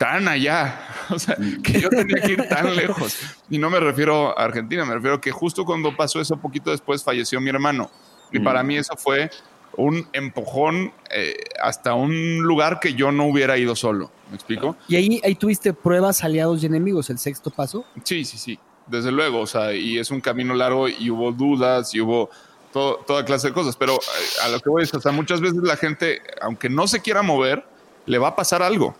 tan 0.00 0.28
allá, 0.28 0.80
o 1.10 1.18
sea, 1.18 1.36
que 1.62 1.78
yo 1.78 1.90
tenía 1.90 2.22
que 2.22 2.32
ir 2.32 2.48
tan 2.48 2.74
lejos. 2.74 3.18
Y 3.50 3.58
no 3.58 3.68
me 3.68 3.78
refiero 3.80 4.36
a 4.38 4.44
Argentina, 4.44 4.82
me 4.86 4.94
refiero 4.94 5.16
a 5.16 5.20
que 5.20 5.30
justo 5.30 5.66
cuando 5.66 5.94
pasó 5.94 6.22
eso, 6.22 6.38
poquito 6.38 6.70
después 6.70 7.04
falleció 7.04 7.38
mi 7.38 7.50
hermano. 7.50 7.90
Y 8.32 8.38
Mm. 8.38 8.44
para 8.44 8.62
mí 8.62 8.78
eso 8.78 8.96
fue 8.96 9.30
un 9.76 10.08
empujón 10.14 10.90
eh, 11.10 11.34
hasta 11.62 11.92
un 11.92 12.38
lugar 12.38 12.80
que 12.80 12.94
yo 12.94 13.12
no 13.12 13.26
hubiera 13.26 13.58
ido 13.58 13.76
solo. 13.76 14.10
¿Me 14.30 14.36
explico? 14.36 14.74
Y 14.88 14.96
ahí, 14.96 15.20
ahí 15.22 15.34
tuviste 15.34 15.74
pruebas, 15.74 16.24
aliados 16.24 16.62
y 16.62 16.66
enemigos, 16.66 17.10
el 17.10 17.18
sexto 17.18 17.50
paso. 17.50 17.84
Sí, 18.02 18.24
sí, 18.24 18.38
sí, 18.38 18.58
desde 18.86 19.12
luego. 19.12 19.40
O 19.40 19.46
sea, 19.46 19.74
y 19.74 19.98
es 19.98 20.10
un 20.10 20.22
camino 20.22 20.54
largo 20.54 20.88
y 20.88 21.10
hubo 21.10 21.30
dudas 21.30 21.94
y 21.94 22.00
hubo 22.00 22.30
todo- 22.72 22.96
toda 23.06 23.22
clase 23.26 23.48
de 23.48 23.52
cosas. 23.52 23.76
Pero 23.76 23.94
eh, 23.96 23.98
a 24.44 24.48
lo 24.48 24.60
que 24.60 24.70
voy 24.70 24.82
es, 24.84 24.94
o 24.94 25.00
sea, 25.00 25.12
muchas 25.12 25.42
veces 25.42 25.58
la 25.62 25.76
gente, 25.76 26.22
aunque 26.40 26.70
no 26.70 26.86
se 26.88 27.00
quiera 27.00 27.20
mover, 27.22 27.64
le 28.06 28.16
va 28.16 28.28
a 28.28 28.36
pasar 28.36 28.62
algo. 28.62 28.96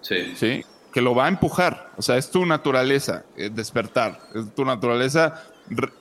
Sí. 0.00 0.34
¿sí? 0.36 0.64
Que 0.92 1.00
lo 1.00 1.14
va 1.14 1.26
a 1.26 1.28
empujar. 1.28 1.90
O 1.96 2.02
sea, 2.02 2.16
es 2.16 2.30
tu 2.30 2.44
naturaleza, 2.46 3.24
eh, 3.36 3.50
despertar. 3.52 4.20
Es 4.34 4.54
tu 4.54 4.64
naturaleza, 4.64 5.44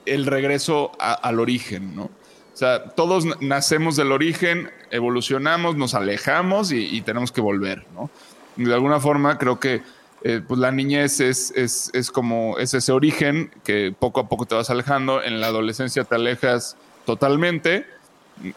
el 0.05 0.25
regreso 0.25 0.91
al 0.99 1.39
origen, 1.39 1.95
¿no? 1.95 2.03
O 2.03 2.57
sea, 2.59 2.83
todos 2.89 3.25
nacemos 3.39 3.95
del 3.95 4.11
origen, 4.11 4.69
evolucionamos, 4.91 5.77
nos 5.77 5.93
alejamos 5.93 6.73
y, 6.73 6.99
tenemos 7.01 7.31
que 7.31 7.39
volver, 7.39 7.85
¿no? 7.93 8.09
De 8.57 8.73
alguna 8.73 8.99
forma 8.99 9.37
creo 9.37 9.61
que 9.61 9.81
eh, 10.23 10.41
pues 10.45 10.59
la 10.59 10.69
niñez 10.69 11.21
es, 11.21 11.51
es, 11.55 11.89
es 11.93 12.11
como 12.11 12.57
es 12.57 12.73
ese 12.73 12.91
origen 12.91 13.51
que 13.63 13.95
poco 13.97 14.19
a 14.19 14.27
poco 14.27 14.45
te 14.45 14.55
vas 14.55 14.69
alejando. 14.69 15.23
En 15.23 15.39
la 15.39 15.47
adolescencia 15.47 16.03
te 16.03 16.15
alejas 16.15 16.75
totalmente. 17.05 17.85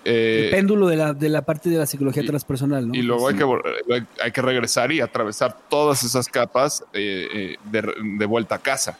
Eh, 0.04 0.44
el 0.46 0.50
péndulo 0.50 0.86
de 0.88 0.96
la, 0.96 1.12
de 1.12 1.28
la 1.28 1.42
parte 1.42 1.68
de 1.70 1.76
la 1.78 1.86
psicología 1.86 2.22
y- 2.22 2.26
transpersonal, 2.26 2.88
¿no? 2.88 2.94
y 2.94 3.02
luego 3.02 3.28
hay 3.28 3.34
que, 3.36 3.44
vol- 3.44 3.62
hay- 3.92 4.06
hay 4.22 4.32
que 4.32 4.42
regresar 4.42 4.92
y 4.92 5.00
atravesar 5.00 5.56
todas 5.68 6.02
esas 6.04 6.28
capas 6.28 6.84
eh, 6.92 7.28
eh, 7.32 7.56
de, 7.64 7.92
de 8.18 8.26
vuelta 8.26 8.56
a 8.56 8.58
casa. 8.58 8.98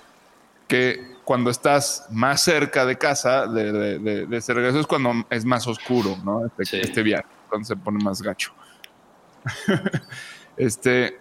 Que 0.68 1.12
cuando 1.24 1.51
estás 1.51 2.07
más 2.11 2.41
cerca 2.43 2.85
de 2.87 2.97
casa, 2.97 3.47
de, 3.47 3.72
de- 3.72 3.99
de- 3.99 4.26
de 4.26 4.37
ese 4.37 4.55
regreso, 4.55 4.80
es 4.80 4.87
cuando 4.87 5.12
es 5.30 5.45
más 5.45 5.66
oscuro, 5.66 6.16
¿no? 6.24 6.47
Este, 6.47 6.64
Sí. 6.64 6.76
este 6.80 7.03
viaje, 7.03 7.26
cuando 7.49 7.66
se 7.66 7.76
pone 7.76 8.03
más 8.03 8.22
gacho. 8.22 8.53
este, 10.57 11.18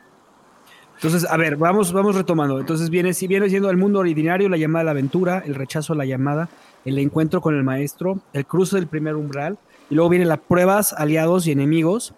Entonces, 0.95 1.25
a 1.29 1.37
ver, 1.37 1.55
vamos, 1.57 1.91
vamos 1.93 2.15
retomando. 2.15 2.59
Entonces 2.59 2.89
viene, 2.89 3.13
si 3.13 3.27
viene 3.27 3.49
siendo 3.49 3.69
el 3.69 3.77
mundo 3.77 3.99
ordinario, 3.99 4.49
la 4.49 4.57
llamada 4.57 4.81
a 4.81 4.85
la 4.85 4.91
aventura, 4.91 5.43
el 5.45 5.55
rechazo 5.55 5.93
a 5.93 5.95
la 5.95 6.05
llamada, 6.05 6.49
el 6.85 6.97
encuentro 6.99 7.41
con 7.41 7.55
el 7.55 7.63
maestro, 7.63 8.19
el 8.33 8.45
cruce 8.45 8.75
del 8.75 8.87
primer 8.87 9.15
umbral, 9.15 9.57
y 9.89 9.95
luego 9.95 10.09
vienen 10.09 10.29
las 10.29 10.39
pruebas, 10.39 10.93
aliados 10.93 11.47
y 11.47 11.51
enemigos, 11.51 12.13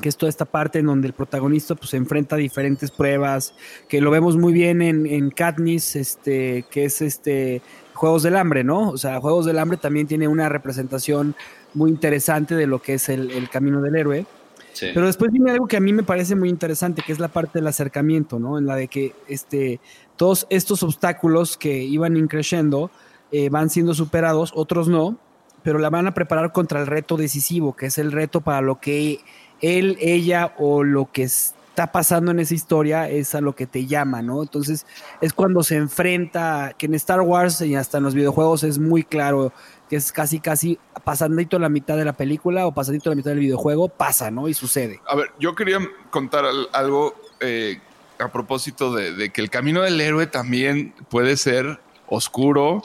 que 0.00 0.08
es 0.08 0.16
toda 0.16 0.30
esta 0.30 0.44
parte 0.44 0.78
en 0.78 0.86
donde 0.86 1.08
el 1.08 1.12
protagonista 1.12 1.74
pues, 1.74 1.90
se 1.90 1.96
enfrenta 1.96 2.36
a 2.36 2.38
diferentes 2.38 2.90
pruebas, 2.90 3.54
que 3.88 4.00
lo 4.00 4.10
vemos 4.10 4.36
muy 4.36 4.52
bien 4.52 4.80
en, 4.80 5.06
en 5.06 5.30
Katniss, 5.30 5.96
este, 5.96 6.64
que 6.70 6.86
es 6.86 7.02
este 7.02 7.60
Juegos 7.92 8.22
del 8.22 8.36
Hambre, 8.36 8.64
¿no? 8.64 8.90
O 8.90 8.96
sea, 8.96 9.20
Juegos 9.20 9.44
del 9.44 9.58
Hambre 9.58 9.76
también 9.76 10.06
tiene 10.06 10.26
una 10.26 10.48
representación 10.48 11.34
muy 11.74 11.90
interesante 11.90 12.54
de 12.54 12.66
lo 12.66 12.80
que 12.80 12.94
es 12.94 13.08
el, 13.08 13.30
el 13.30 13.50
camino 13.50 13.82
del 13.82 13.96
héroe. 13.96 14.26
Sí. 14.72 14.86
Pero 14.94 15.06
después 15.06 15.30
viene 15.30 15.50
algo 15.50 15.66
que 15.66 15.76
a 15.76 15.80
mí 15.80 15.92
me 15.92 16.02
parece 16.02 16.34
muy 16.34 16.48
interesante, 16.48 17.02
que 17.06 17.12
es 17.12 17.18
la 17.18 17.28
parte 17.28 17.58
del 17.58 17.66
acercamiento, 17.66 18.38
¿no? 18.38 18.58
En 18.58 18.66
la 18.66 18.74
de 18.74 18.88
que 18.88 19.14
este, 19.28 19.80
todos 20.16 20.46
estos 20.48 20.82
obstáculos 20.82 21.58
que 21.58 21.82
iban 21.84 22.16
increciendo 22.16 22.90
eh, 23.32 23.48
van 23.48 23.70
siendo 23.70 23.94
superados, 23.94 24.52
otros 24.54 24.88
no, 24.88 25.16
pero 25.62 25.78
la 25.78 25.90
van 25.90 26.06
a 26.06 26.14
preparar 26.14 26.52
contra 26.52 26.80
el 26.80 26.86
reto 26.86 27.16
decisivo, 27.16 27.74
que 27.74 27.86
es 27.86 27.98
el 27.98 28.12
reto 28.12 28.40
para 28.40 28.60
lo 28.60 28.80
que 28.80 29.20
él, 29.60 29.96
ella 30.00 30.54
o 30.58 30.82
lo 30.84 31.10
que 31.12 31.22
está 31.24 31.92
pasando 31.92 32.30
en 32.32 32.40
esa 32.40 32.52
historia 32.54 33.08
es 33.08 33.34
a 33.34 33.40
lo 33.40 33.54
que 33.54 33.66
te 33.66 33.86
llama, 33.86 34.20
¿no? 34.22 34.42
Entonces 34.42 34.84
es 35.20 35.32
cuando 35.32 35.62
se 35.62 35.76
enfrenta, 35.76 36.74
que 36.76 36.86
en 36.86 36.94
Star 36.94 37.20
Wars 37.22 37.60
y 37.62 37.74
hasta 37.76 37.98
en 37.98 38.04
los 38.04 38.14
videojuegos 38.14 38.64
es 38.64 38.78
muy 38.78 39.04
claro 39.04 39.52
que 39.88 39.96
es 39.96 40.10
casi, 40.12 40.40
casi 40.40 40.78
pasandito 41.04 41.58
la 41.58 41.68
mitad 41.68 41.96
de 41.96 42.04
la 42.04 42.12
película 42.14 42.66
o 42.66 42.72
pasandito 42.72 43.10
la 43.10 43.16
mitad 43.16 43.30
del 43.30 43.40
videojuego, 43.40 43.88
pasa, 43.88 44.30
¿no? 44.30 44.48
Y 44.48 44.54
sucede. 44.54 45.00
a 45.08 45.14
ver, 45.16 45.30
yo 45.38 45.54
quería 45.54 45.78
contar 46.10 46.44
al- 46.44 46.68
algo 46.72 47.14
eh, 47.40 47.78
a 48.18 48.28
propósito 48.32 48.92
de, 48.94 49.12
de 49.14 49.30
que 49.30 49.40
el 49.40 49.48
camino 49.50 49.82
del 49.82 50.00
héroe 50.00 50.26
también 50.26 50.92
puede 51.08 51.36
ser 51.36 51.78
oscuro 52.08 52.82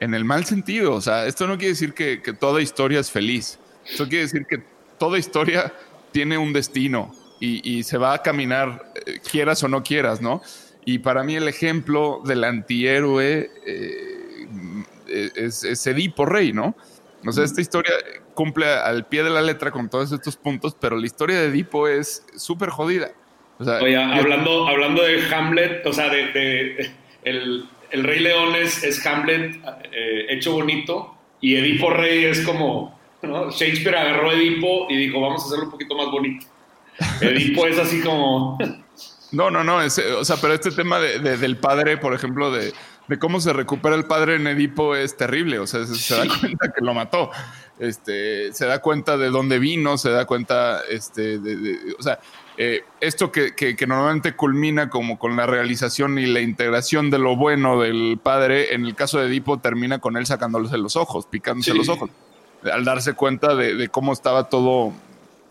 en 0.00 0.14
el 0.14 0.24
mal 0.24 0.44
sentido. 0.44 0.94
O 0.94 1.00
sea, 1.00 1.26
esto 1.26 1.46
no 1.46 1.56
quiere 1.56 1.72
decir 1.72 1.94
que, 1.94 2.20
que 2.22 2.32
toda 2.32 2.60
historia 2.60 3.00
es 3.00 3.10
feliz. 3.10 3.58
Esto 3.88 4.08
quiere 4.08 4.24
decir 4.24 4.46
que 4.48 4.62
toda 4.98 5.18
historia 5.18 5.72
tiene 6.12 6.36
un 6.38 6.52
destino 6.52 7.14
y, 7.38 7.60
y 7.78 7.82
se 7.84 7.96
va 7.98 8.14
a 8.14 8.22
caminar, 8.22 8.92
eh, 9.06 9.18
quieras 9.30 9.62
o 9.62 9.68
no 9.68 9.82
quieras, 9.82 10.20
¿no? 10.20 10.42
Y 10.84 10.98
para 10.98 11.22
mí 11.22 11.36
el 11.36 11.46
ejemplo 11.48 12.22
del 12.24 12.42
antihéroe 12.44 13.50
eh, 13.66 14.46
eh, 15.08 15.30
es, 15.36 15.64
es 15.64 15.86
Edipo 15.86 16.26
Rey, 16.26 16.52
¿no? 16.52 16.74
O 17.26 17.32
sea, 17.32 17.44
esta 17.44 17.60
historia 17.60 17.92
cumple 18.34 18.66
al 18.66 19.06
pie 19.06 19.22
de 19.22 19.28
la 19.30 19.42
letra 19.42 19.70
con 19.70 19.90
todos 19.90 20.10
estos 20.10 20.36
puntos, 20.36 20.74
pero 20.80 20.96
la 20.96 21.04
historia 21.04 21.38
de 21.40 21.48
Edipo 21.48 21.86
es 21.86 22.24
súper 22.34 22.70
jodida. 22.70 23.10
O 23.58 23.64
sea, 23.64 23.74
Oye, 23.82 23.96
hablando, 23.96 24.66
hablando 24.66 25.02
de 25.02 25.22
Hamlet, 25.34 25.84
o 25.84 25.92
sea, 25.92 26.08
de, 26.08 26.32
de- 26.32 26.90
el, 27.24 27.68
el 27.92 28.04
Rey 28.04 28.20
León 28.20 28.54
es, 28.54 28.82
es 28.84 29.04
Hamlet 29.06 29.56
eh, 29.92 30.26
hecho 30.30 30.52
bonito 30.52 31.14
y 31.40 31.56
Edipo 31.56 31.90
Rey 31.90 32.24
es 32.24 32.40
como, 32.40 32.98
¿no? 33.22 33.50
Shakespeare 33.50 33.96
agarró 33.96 34.30
a 34.30 34.34
Edipo 34.34 34.86
y 34.90 34.96
dijo, 34.96 35.20
vamos 35.20 35.42
a 35.42 35.46
hacerlo 35.46 35.64
un 35.66 35.70
poquito 35.72 35.94
más 35.96 36.06
bonito. 36.10 36.46
Edipo 37.20 37.66
es 37.66 37.78
así 37.78 38.00
como, 38.00 38.58
No, 39.32 39.48
no, 39.50 39.62
no, 39.62 39.80
es, 39.80 39.96
eh, 39.98 40.12
o 40.12 40.24
sea, 40.24 40.36
pero 40.40 40.54
este 40.54 40.72
tema 40.72 40.98
de- 40.98 41.20
de- 41.20 41.36
del 41.36 41.56
padre, 41.56 41.96
por 41.98 42.14
ejemplo, 42.14 42.50
de, 42.50 42.72
de 43.06 43.18
cómo 43.20 43.40
se 43.40 43.52
recupera 43.52 43.94
el 43.94 44.04
padre 44.04 44.34
en 44.34 44.46
Edipo 44.48 44.96
es 44.96 45.16
terrible, 45.16 45.60
o 45.60 45.66
sea, 45.68 45.86
se, 45.86 45.94
se 45.94 46.16
da 46.16 46.24
cuenta 46.40 46.72
que 46.72 46.84
lo 46.84 46.94
mató, 46.94 47.30
este, 47.78 48.52
se 48.52 48.66
da 48.66 48.80
cuenta 48.80 49.16
de 49.16 49.30
dónde 49.30 49.58
vino, 49.60 49.96
se 49.98 50.10
da 50.10 50.24
cuenta, 50.26 50.80
este, 50.90 51.38
de- 51.38 51.94
o 51.98 52.02
sea, 52.02 52.18
eh, 52.62 52.84
esto 53.00 53.32
que, 53.32 53.54
que- 53.54 53.74
que 53.74 53.86
normalmente 53.86 54.34
culmina 54.36 54.90
como 54.90 55.18
con 55.18 55.34
la 55.34 55.46
realización 55.46 56.18
y 56.18 56.26
la 56.26 56.40
integración 56.40 57.08
de 57.10 57.18
lo 57.18 57.34
bueno 57.34 57.80
del 57.80 58.18
padre, 58.22 58.74
en 58.74 58.84
el 58.84 58.94
caso 58.94 59.18
de 59.18 59.28
Edipo 59.28 59.58
termina 59.60 59.98
con 59.98 60.18
él 60.18 60.26
sacándose 60.26 60.76
los 60.76 60.94
ojos, 60.96 61.24
picándose 61.26 61.72
Sí. 61.72 61.78
los 61.78 61.88
ojos, 61.88 62.10
al 62.70 62.84
darse 62.84 63.14
cuenta 63.14 63.54
de, 63.54 63.74
de 63.76 63.88
cómo 63.88 64.12
estaba 64.12 64.50
todo 64.50 64.92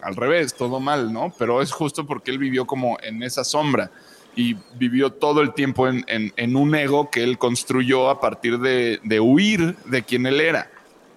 al 0.03 0.15
revés, 0.15 0.53
todo 0.53 0.79
mal, 0.79 1.11
¿no? 1.11 1.33
Pero 1.39 1.63
es 1.63 1.71
justo 1.71 2.05
porque 2.05 2.29
él 2.29 2.37
vivió 2.37 2.67
como 2.67 2.99
en 3.01 3.23
esa 3.23 3.43
sombra 3.43 3.89
y 4.35 4.55
vivió 4.75 5.11
todo 5.11 5.41
el 5.41 5.55
tiempo 5.55 5.87
en, 5.87 6.05
en- 6.07 6.31
en 6.37 6.55
un 6.55 6.75
ego 6.75 7.09
que 7.09 7.23
él 7.23 7.39
construyó 7.39 8.11
a 8.11 8.21
partir 8.21 8.59
de, 8.59 8.99
de 9.03 9.19
huir 9.19 9.75
de 9.85 10.03
quien 10.03 10.27
él 10.27 10.39
era. 10.41 10.69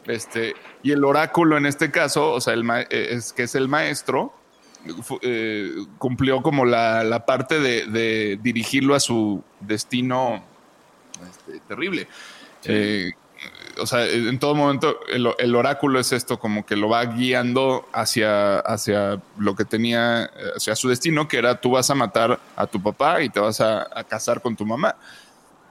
Este, 0.07 0.55
y 0.83 0.93
el 0.93 1.05
oráculo 1.05 1.59
en 1.59 1.67
este 1.67 1.91
caso, 1.91 2.33
o 2.33 2.41
sea, 2.41 2.55
el 2.55 2.65
eh, 2.71 2.87
es 3.11 3.35
que 3.35 3.43
es 3.43 3.55
el 3.55 3.69
maestro, 3.69 4.33
eh, 5.23 5.71
cumplió 5.99 6.43
como 6.43 6.65
la, 6.65 7.05
la 7.05 7.25
parte 7.25 7.61
de, 7.61 7.87
de 7.87 8.39
dirigirlo 8.43 8.95
a 8.95 9.01
su 9.01 9.43
destino 9.61 10.43
este, 11.29 11.61
terrible. 11.69 12.09
Eh, 12.65 13.13
o 13.81 13.87
sea, 13.87 14.07
en 14.07 14.39
todo 14.39 14.55
momento 14.55 15.01
el, 15.09 15.29
el 15.39 15.55
oráculo 15.55 15.99
es 15.99 16.13
esto, 16.13 16.39
como 16.39 16.65
que 16.67 16.77
lo 16.77 16.89
va 16.89 17.05
guiando 17.07 17.89
hacia, 17.93 18.59
hacia 18.61 19.21
lo 19.39 19.57
que 19.57 19.65
tenía, 19.65 20.25
eh, 20.25 20.29
hacia 20.57 20.77
su 20.77 20.89
destino, 20.89 21.27
que 21.27 21.39
era 21.39 21.61
tú 21.61 21.71
vas 21.71 21.91
a 21.91 21.95
matar 21.95 22.39
a 22.55 22.67
tu 22.67 22.81
papá 22.83 23.23
y 23.23 23.31
te 23.31 23.41
vas 23.41 23.61
a, 23.61 23.89
a 23.99 24.05
casar 24.05 24.41
con 24.43 24.55
tu 24.57 24.67
mamá. 24.67 24.95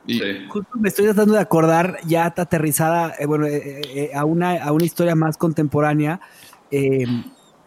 Y, 0.06 0.20
Sí. 0.20 0.46
Justo 0.50 0.78
me 0.80 0.90
estoy 0.90 1.06
tratando 1.06 1.36
de 1.36 1.42
acordar, 1.42 2.00
ya 2.06 2.26
aterrizada, 2.26 3.14
eh, 3.20 3.26
bueno, 3.28 3.46
eh, 3.46 3.82
eh, 3.94 4.12
a, 4.16 4.26
una, 4.26 4.64
a 4.64 4.72
una 4.72 4.84
historia 4.84 5.16
más 5.16 5.38
contemporánea, 5.38 6.20
eh, 6.72 7.06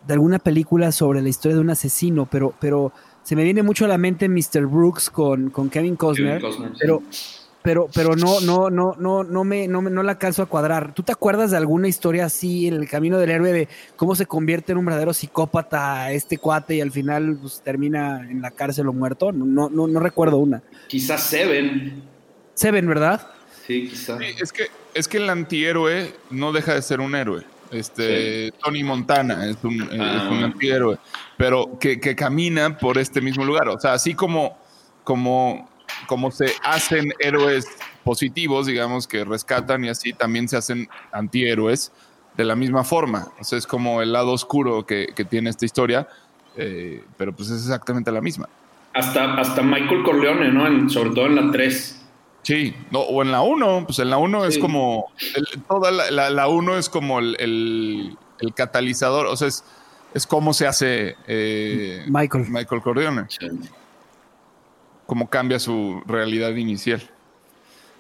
de 0.06 0.12
alguna 0.14 0.38
película 0.38 0.92
sobre 0.92 1.22
la 1.22 1.28
historia 1.28 1.56
de 1.56 1.60
un 1.62 1.70
asesino, 1.70 2.26
pero, 2.30 2.54
pero 2.60 2.92
se 3.22 3.34
me 3.36 3.44
viene 3.44 3.62
mucho 3.62 3.84
a 3.84 3.88
la 3.88 3.98
mente 3.98 4.28
Mr. 4.28 4.66
Brooks 4.66 5.08
con, 5.10 5.50
con 5.50 5.70
Kevin 5.70 5.96
Costner, 5.96 6.38
Kevin 6.40 6.50
Costner, 6.50 6.70
sí. 6.72 6.76
pero, 6.80 7.02
pero, 7.62 7.88
pero 7.94 8.14
no, 8.14 8.40
no, 8.40 8.68
no, 8.68 8.94
no, 8.98 9.24
no 9.24 9.44
me, 9.44 9.66
no, 9.66 9.80
me- 9.80 9.90
no 9.90 10.02
la 10.02 10.12
alcanzo 10.12 10.42
a 10.42 10.46
cuadrar. 10.46 10.92
¿Tú 10.92 11.02
te 11.02 11.12
acuerdas 11.12 11.50
de 11.50 11.56
alguna 11.56 11.88
historia 11.88 12.26
así 12.26 12.66
en 12.68 12.74
el 12.74 12.86
camino 12.86 13.16
del 13.18 13.30
héroe 13.30 13.52
de 13.52 13.68
cómo 13.96 14.14
se 14.14 14.26
convierte 14.26 14.72
en 14.72 14.78
un 14.78 14.84
verdadero 14.84 15.14
psicópata 15.14 16.12
este 16.12 16.36
cuate 16.36 16.74
y 16.74 16.80
al 16.82 16.92
final 16.92 17.38
pues, 17.40 17.62
termina 17.64 18.20
en 18.30 18.42
la 18.42 18.50
cárcel 18.50 18.88
o 18.88 18.92
muerto? 18.92 19.32
No, 19.32 19.46
no, 19.46 19.70
no, 19.70 19.86
no 19.86 20.00
recuerdo 20.00 20.36
una. 20.36 20.62
quizás 20.88 21.22
Seven, 21.22 22.02
Seven, 22.52 22.86
¿verdad? 22.86 23.26
sí, 23.66 23.88
quizás. 23.88 24.18
Sí, 24.18 24.26
es 24.42 24.52
que 24.52 24.64
es 24.92 25.08
que 25.08 25.16
el 25.16 25.30
antihéroe 25.30 26.12
no 26.30 26.52
deja 26.52 26.74
de 26.74 26.82
ser 26.82 27.00
un 27.00 27.14
héroe. 27.14 27.42
Este 27.74 28.52
Tony 28.62 28.82
Montana 28.84 29.46
es 29.46 29.56
un, 29.64 29.82
eh, 29.82 29.98
Ah. 30.00 30.22
es 30.24 30.30
un 30.30 30.44
antihéroe, 30.44 30.98
pero 31.36 31.78
que, 31.78 32.00
que 32.00 32.14
camina 32.14 32.78
por 32.78 32.98
este 32.98 33.20
mismo 33.20 33.44
lugar. 33.44 33.68
O 33.68 33.78
sea, 33.80 33.92
así 33.94 34.14
como, 34.14 34.56
como, 35.02 35.68
como 36.06 36.30
se 36.30 36.52
hacen 36.62 37.12
héroes 37.18 37.66
positivos, 38.04 38.66
digamos, 38.66 39.06
que 39.08 39.24
rescatan 39.24 39.84
y 39.84 39.88
así, 39.88 40.12
también 40.12 40.48
se 40.48 40.56
hacen 40.56 40.88
antihéroes 41.12 41.92
de 42.36 42.44
la 42.44 42.54
misma 42.56 42.84
forma. 42.84 43.28
O 43.40 43.44
sea, 43.44 43.58
es 43.58 43.66
como 43.66 44.02
el 44.02 44.12
lado 44.12 44.32
oscuro 44.32 44.84
que, 44.86 45.08
que 45.14 45.24
tiene 45.24 45.50
esta 45.50 45.64
historia, 45.64 46.08
eh, 46.56 47.02
pero 47.16 47.32
pues 47.34 47.50
es 47.50 47.62
exactamente 47.62 48.10
la 48.12 48.20
misma. 48.20 48.48
Hasta, 48.92 49.34
hasta 49.34 49.62
Michael 49.62 50.02
Corleone, 50.04 50.52
¿no? 50.52 50.66
En- 50.66 50.88
sobre 50.90 51.10
todo 51.10 51.26
en 51.26 51.34
la 51.36 51.50
3. 51.50 52.00
Sí, 52.44 52.72
no, 52.92 53.00
o 53.00 53.22
en 53.22 53.32
la 53.32 53.42
1, 53.42 53.84
pues 53.86 53.98
en 53.98 54.10
la 54.10 54.18
1 54.18 54.44
es 54.44 54.54
Sí. 54.54 54.60
como, 54.60 55.10
el- 55.34 55.62
toda 55.66 55.90
la, 55.90 56.10
la, 56.12 56.30
la 56.30 56.46
1 56.46 56.78
es 56.78 56.88
como 56.88 57.18
el, 57.18 57.36
el- 57.40 58.16
el 58.40 58.54
catalizador, 58.54 59.26
o 59.26 59.36
sea, 59.36 59.48
es, 59.48 59.64
es 60.14 60.26
cómo 60.26 60.52
se 60.54 60.66
hace 60.68 61.16
eh, 61.26 62.04
Michael. 62.06 62.46
Michael 62.50 62.82
Corleone, 62.82 63.22
cómo 65.06 65.28
cambia 65.28 65.58
su 65.58 66.02
realidad 66.06 66.54
inicial. 66.54 67.02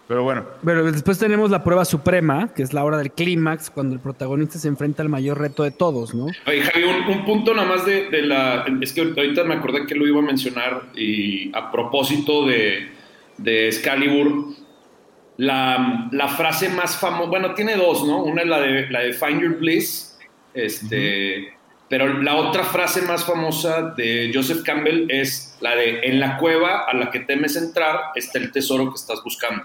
Pero 0.06 0.22
bueno, 0.22 0.44
Pero 0.62 0.84
después 0.92 1.18
tenemos 1.18 1.50
la 1.50 1.64
prueba 1.64 1.86
suprema, 1.86 2.52
que 2.54 2.62
es 2.62 2.74
la 2.74 2.84
hora 2.84 2.98
del 2.98 3.10
clímax, 3.10 3.70
cuando 3.70 3.94
el 3.94 4.00
protagonista 4.00 4.58
se 4.58 4.68
enfrenta 4.68 5.02
al 5.02 5.08
mayor 5.08 5.38
reto 5.40 5.62
de 5.62 5.70
todos, 5.70 6.14
¿no? 6.14 6.26
Oye, 6.46 6.60
Javi, 6.60 6.84
un, 6.84 6.96
un 7.10 7.24
punto 7.24 7.54
nada 7.54 7.66
más 7.66 7.86
de, 7.86 8.10
de 8.10 8.20
la. 8.20 8.66
Es 8.82 8.92
que 8.92 9.00
ahorita 9.00 9.44
me 9.44 9.54
acordé 9.54 9.86
que 9.86 9.94
lo 9.94 10.06
iba 10.06 10.18
a 10.18 10.22
mencionar 10.22 10.82
y 10.94 11.50
a 11.56 11.72
propósito 11.72 12.44
de, 12.46 12.92
de 13.38 13.68
Excalibur, 13.68 14.54
la, 15.36 16.08
la 16.12 16.28
frase 16.28 16.68
más 16.68 16.96
famosa. 16.98 17.28
Bueno, 17.28 17.54
tiene 17.54 17.76
dos, 17.76 18.06
¿no? 18.06 18.22
Una 18.22 18.42
es 18.42 18.48
la 18.48 18.60
de, 18.60 18.90
la 18.90 19.00
de 19.00 19.12
Find 19.12 19.40
Your 19.42 19.58
Bliss, 19.58 20.18
este. 20.52 21.52
Pero 21.88 22.22
la 22.22 22.36
otra 22.36 22.64
frase 22.64 23.02
más 23.02 23.24
famosa 23.24 23.92
de 23.96 24.30
Joseph 24.34 24.62
Campbell 24.64 25.06
es 25.10 25.56
la 25.60 25.76
de: 25.76 26.00
En 26.04 26.18
la 26.18 26.38
cueva 26.38 26.84
a 26.88 26.94
la 26.94 27.10
que 27.10 27.20
temes 27.20 27.56
entrar 27.56 28.00
está 28.14 28.38
el 28.38 28.50
tesoro 28.52 28.88
que 28.88 28.94
estás 28.96 29.22
buscando. 29.22 29.64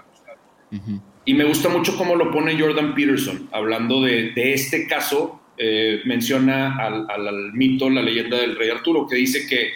Y 1.24 1.34
me 1.34 1.44
gusta 1.44 1.68
mucho 1.68 1.96
cómo 1.96 2.14
lo 2.16 2.30
pone 2.30 2.58
Jordan 2.60 2.94
Peterson, 2.94 3.48
hablando 3.52 4.02
de, 4.02 4.30
de 4.32 4.52
este 4.54 4.86
caso, 4.86 5.40
eh, 5.56 6.00
menciona 6.04 6.76
al, 6.78 7.06
al- 7.10 7.28
al 7.28 7.52
mito, 7.52 7.88
la 7.90 8.02
leyenda 8.02 8.38
del 8.38 8.56
rey 8.56 8.70
Arturo, 8.70 9.06
que 9.06 9.16
dice 9.16 9.46
que 9.46 9.70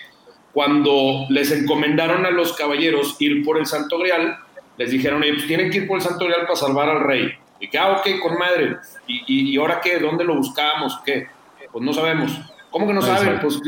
cuando 0.55 1.27
les 1.29 1.51
encomendaron 1.51 2.25
a 2.25 2.31
los 2.31 2.55
caballeros 2.55 3.17
ir 3.19 3.45
por 3.45 3.59
el 3.59 3.67
Santo 3.67 3.99
Grial, 3.99 4.39
les 4.79 4.91
dijeron, 4.91 5.21
"Oye, 5.21 5.35
pues 5.35 5.47
tienen 5.47 5.71
que 5.71 5.79
ir 5.79 5.87
por 5.87 5.99
el 5.99 6.03
Santo 6.03 6.25
Grial 6.25 6.43
para 6.43 6.57
salvar 6.57 6.89
al 6.89 7.01
rey. 7.01 7.33
Y 7.61 7.69
que, 7.69 7.79
ah, 7.79 7.93
ok, 7.99 8.21
con 8.23 8.39
madre. 8.39 8.77
¿Y, 9.07 9.23
y, 9.27 9.51
y 9.51 9.57
ahora 9.57 9.81
qué? 9.83 9.99
¿Dónde 9.99 10.25
lo 10.25 10.37
buscamos? 10.37 10.99
¿Qué? 11.05 11.27
Pues 11.71 11.85
no 11.85 11.93
sabemos. 11.93 12.33
¿Cómo 12.71 12.87
que 12.87 12.93
no 12.93 13.03
saben? 13.03 13.25
sabe. 13.25 13.39
Pues, 13.39 13.61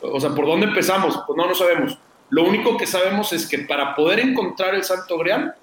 o 0.00 0.20
sea, 0.20 0.30
¿por 0.30 0.46
dónde 0.46 0.66
empezamos? 0.66 1.22
Pues 1.26 1.36
no, 1.36 1.46
no 1.46 1.54
sabemos. 1.54 1.98
Lo 2.30 2.44
único 2.44 2.76
que 2.76 2.86
sabemos 2.86 3.32
es 3.32 3.46
que 3.46 3.58
para 3.60 3.94
poder 3.94 4.20
encontrar 4.20 4.74
el 4.74 4.84
Santo 4.84 5.18
Grial, 5.18 5.54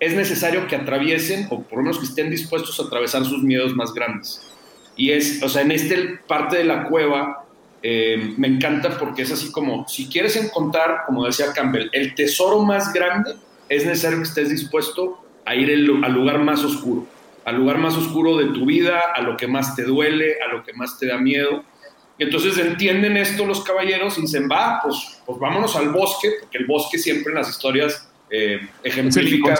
es 0.00 0.14
necesario 0.14 0.66
que 0.66 0.76
atraviesen, 0.76 1.46
o 1.50 1.62
por 1.62 1.78
lo 1.78 1.84
menos 1.84 1.98
que 1.98 2.06
estén 2.06 2.30
dispuestos 2.30 2.80
a 2.80 2.84
atravesar 2.84 3.24
sus 3.24 3.42
miedos 3.42 3.74
más 3.76 3.92
grandes. 3.92 4.50
Y 4.96 5.12
es, 5.12 5.42
o 5.42 5.48
sea, 5.48 5.62
en 5.62 5.70
este 5.70 6.18
parte 6.26 6.56
de 6.56 6.64
la 6.64 6.84
cueva, 6.84 7.44
eh, 7.82 8.34
me 8.36 8.48
encanta 8.48 8.98
porque 8.98 9.22
es 9.22 9.32
así 9.32 9.50
como, 9.50 9.88
si 9.88 10.08
quieres 10.08 10.36
encontrar, 10.36 11.02
como 11.06 11.24
decía 11.24 11.52
Campbell, 11.54 11.88
el 11.92 12.14
tesoro 12.14 12.60
más 12.62 12.92
grande, 12.92 13.34
es 13.68 13.86
necesario 13.86 14.18
que 14.18 14.24
estés 14.24 14.50
dispuesto 14.50 15.24
a 15.46 15.54
ir 15.54 15.70
el- 15.70 16.04
al 16.04 16.12
lugar 16.12 16.38
más 16.40 16.62
oscuro, 16.62 17.06
al 17.44 17.56
lugar 17.56 17.78
más 17.78 17.94
oscuro 17.96 18.36
de 18.36 18.46
tu 18.46 18.66
vida, 18.66 19.00
a 19.14 19.22
lo 19.22 19.36
que 19.36 19.46
más 19.46 19.74
te 19.74 19.84
duele, 19.84 20.36
a 20.46 20.52
lo 20.52 20.62
que 20.62 20.72
más 20.74 20.98
te 20.98 21.06
da 21.06 21.16
miedo. 21.18 21.64
Y 22.18 22.24
entonces 22.24 22.58
entienden 22.58 23.16
esto 23.16 23.46
los 23.46 23.64
caballeros 23.64 24.18
y 24.18 24.22
dicen, 24.22 24.46
va, 24.50 24.80
pues, 24.82 25.22
pues 25.24 25.38
vámonos 25.38 25.74
al 25.76 25.88
bosque, 25.90 26.32
porque 26.40 26.58
el 26.58 26.66
bosque 26.66 26.98
siempre 26.98 27.32
en 27.32 27.38
las 27.38 27.48
historias 27.48 28.06
eh, 28.28 28.60
ejemplifica 28.84 29.54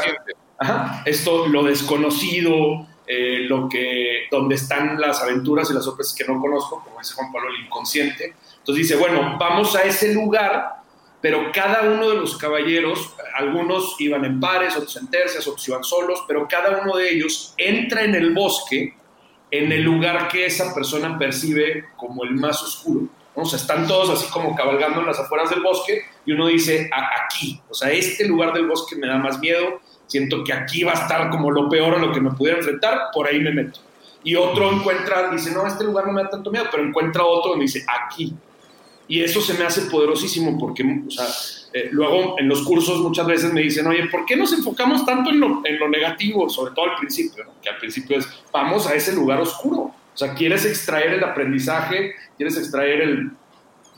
esto, 1.07 1.47
lo 1.49 1.63
desconocido, 1.65 2.87
eh, 3.13 3.41
lo 3.49 3.69
que, 3.69 4.29
donde 4.31 4.55
están 4.55 5.01
las 5.01 5.21
aventuras 5.23 5.69
y 5.71 5.75
las 5.75 5.85
sorpresas 5.85 6.15
que 6.17 6.25
no 6.25 6.41
conozco, 6.41 6.83
como 6.85 6.99
dice 7.01 7.15
Juan 7.15 7.33
Pablo, 7.33 7.49
el 7.49 7.65
inconsciente. 7.67 8.35
Entonces 8.59 8.87
dice, 8.89 8.97
bueno, 8.97 9.37
vamos 9.39 9.75
a 9.75 9.83
ese 9.83 10.15
lugar, 10.15 10.77
pero 11.21 11.51
cada 11.53 11.83
uno 11.91 12.09
de 12.11 12.17
los 12.17 12.37
caballeros, 12.39 13.15
algunos 13.35 13.97
iban 13.99 14.25
en 14.25 14.39
pares, 14.39 14.77
otros 14.77 14.97
en 14.97 15.09
tercias, 15.11 15.47
otros 15.49 15.67
iban 15.69 15.83
solos, 15.83 16.23
pero 16.29 16.47
cada 16.49 16.81
uno 16.83 16.97
de 16.97 17.11
ellos 17.11 17.53
entra 17.57 18.05
en 18.05 18.15
el 18.15 18.33
bosque, 18.33 18.95
en 19.51 19.73
el 19.73 19.83
lugar 19.83 20.29
que 20.29 20.47
esa 20.47 20.73
persona 20.73 21.19
percibe 21.19 21.87
como 21.97 22.23
el 22.25 22.31
más 22.37 22.63
oscuro. 22.63 23.07
¿no? 23.37 23.43
O 23.43 23.45
sea, 23.45 23.59
están 23.59 23.87
todos 23.89 24.11
así 24.11 24.31
como 24.31 24.55
cabalgando 24.55 25.01
en 25.01 25.07
las 25.07 25.19
afueras 25.19 25.51
del 25.51 25.61
bosque 25.63 26.03
y 26.25 26.33
uno 26.33 26.47
dice, 26.47 26.89
"A- 26.93 27.25
aquí, 27.25 27.61
o 27.69 27.75
sea, 27.75 27.91
este 27.91 28.27
lugar 28.29 28.53
del 28.53 28.67
bosque 28.69 28.95
me 28.97 29.09
da 29.09 29.19
más 29.19 29.39
miedo, 29.41 29.81
siento 30.11 30.43
que 30.43 30.53
aquí 30.53 30.83
va 30.83 30.93
a 30.93 31.03
estar 31.03 31.31
como 31.31 31.51
lo 31.51 31.69
peor 31.69 31.95
a 31.95 31.99
lo 31.99 32.13
que 32.13 32.21
me 32.21 32.33
pudiera 32.33 32.59
enfrentar, 32.59 33.09
por 33.15 33.29
ahí 33.29 33.39
me 33.41 33.53
meto. 33.53 33.81
Y 34.25 34.35
otro 34.35 34.71
encuentra, 34.71 35.31
dice, 35.31 35.53
no, 35.53 35.67
este 35.67 35.85
lugar 35.85 36.07
no 36.07 36.13
me 36.13 36.23
da 36.23 36.31
tanto 36.31 36.51
miedo, 36.51 36.67
pero 36.71 36.83
encuentra 36.85 37.25
otro 37.25 37.53
donde 37.53 37.65
dice, 37.65 37.85
aquí. 37.89 38.35
Y 39.09 39.23
eso 39.23 39.41
se 39.41 39.55
me 39.55 39.65
hace 39.65 39.83
poderosísimo 39.83 40.59
porque, 40.59 40.83
o 41.07 41.11
sea, 41.11 41.27
eh, 41.73 41.89
luego 41.93 42.37
en 42.39 42.49
los 42.49 42.63
cursos 42.63 43.01
muchas 43.01 43.27
veces 43.27 43.53
me 43.53 43.63
dicen, 43.63 43.87
oye, 43.87 44.07
¿por 44.07 44.25
qué 44.27 44.37
nos 44.37 44.53
enfocamos 44.53 45.07
tanto 45.07 45.31
en 45.31 45.41
lo, 45.41 45.63
en 45.65 45.79
lo 45.79 45.89
negativo? 45.89 46.49
Sobre 46.49 46.75
todo 46.75 46.91
al 46.91 46.97
principio, 46.97 47.45
¿no? 47.45 47.53
que 47.63 47.71
al 47.71 47.79
principio 47.79 48.19
es, 48.19 48.29
vamos 48.53 48.87
a 48.87 48.95
ese 48.95 49.15
lugar 49.15 49.41
oscuro. 49.41 49.81
O 50.13 50.17
sea, 50.17 50.35
quieres 50.35 50.65
extraer 50.67 51.15
el 51.15 51.25
aprendizaje, 51.25 52.15
quieres 52.37 52.57
extraer 52.59 53.01
el, 53.01 53.31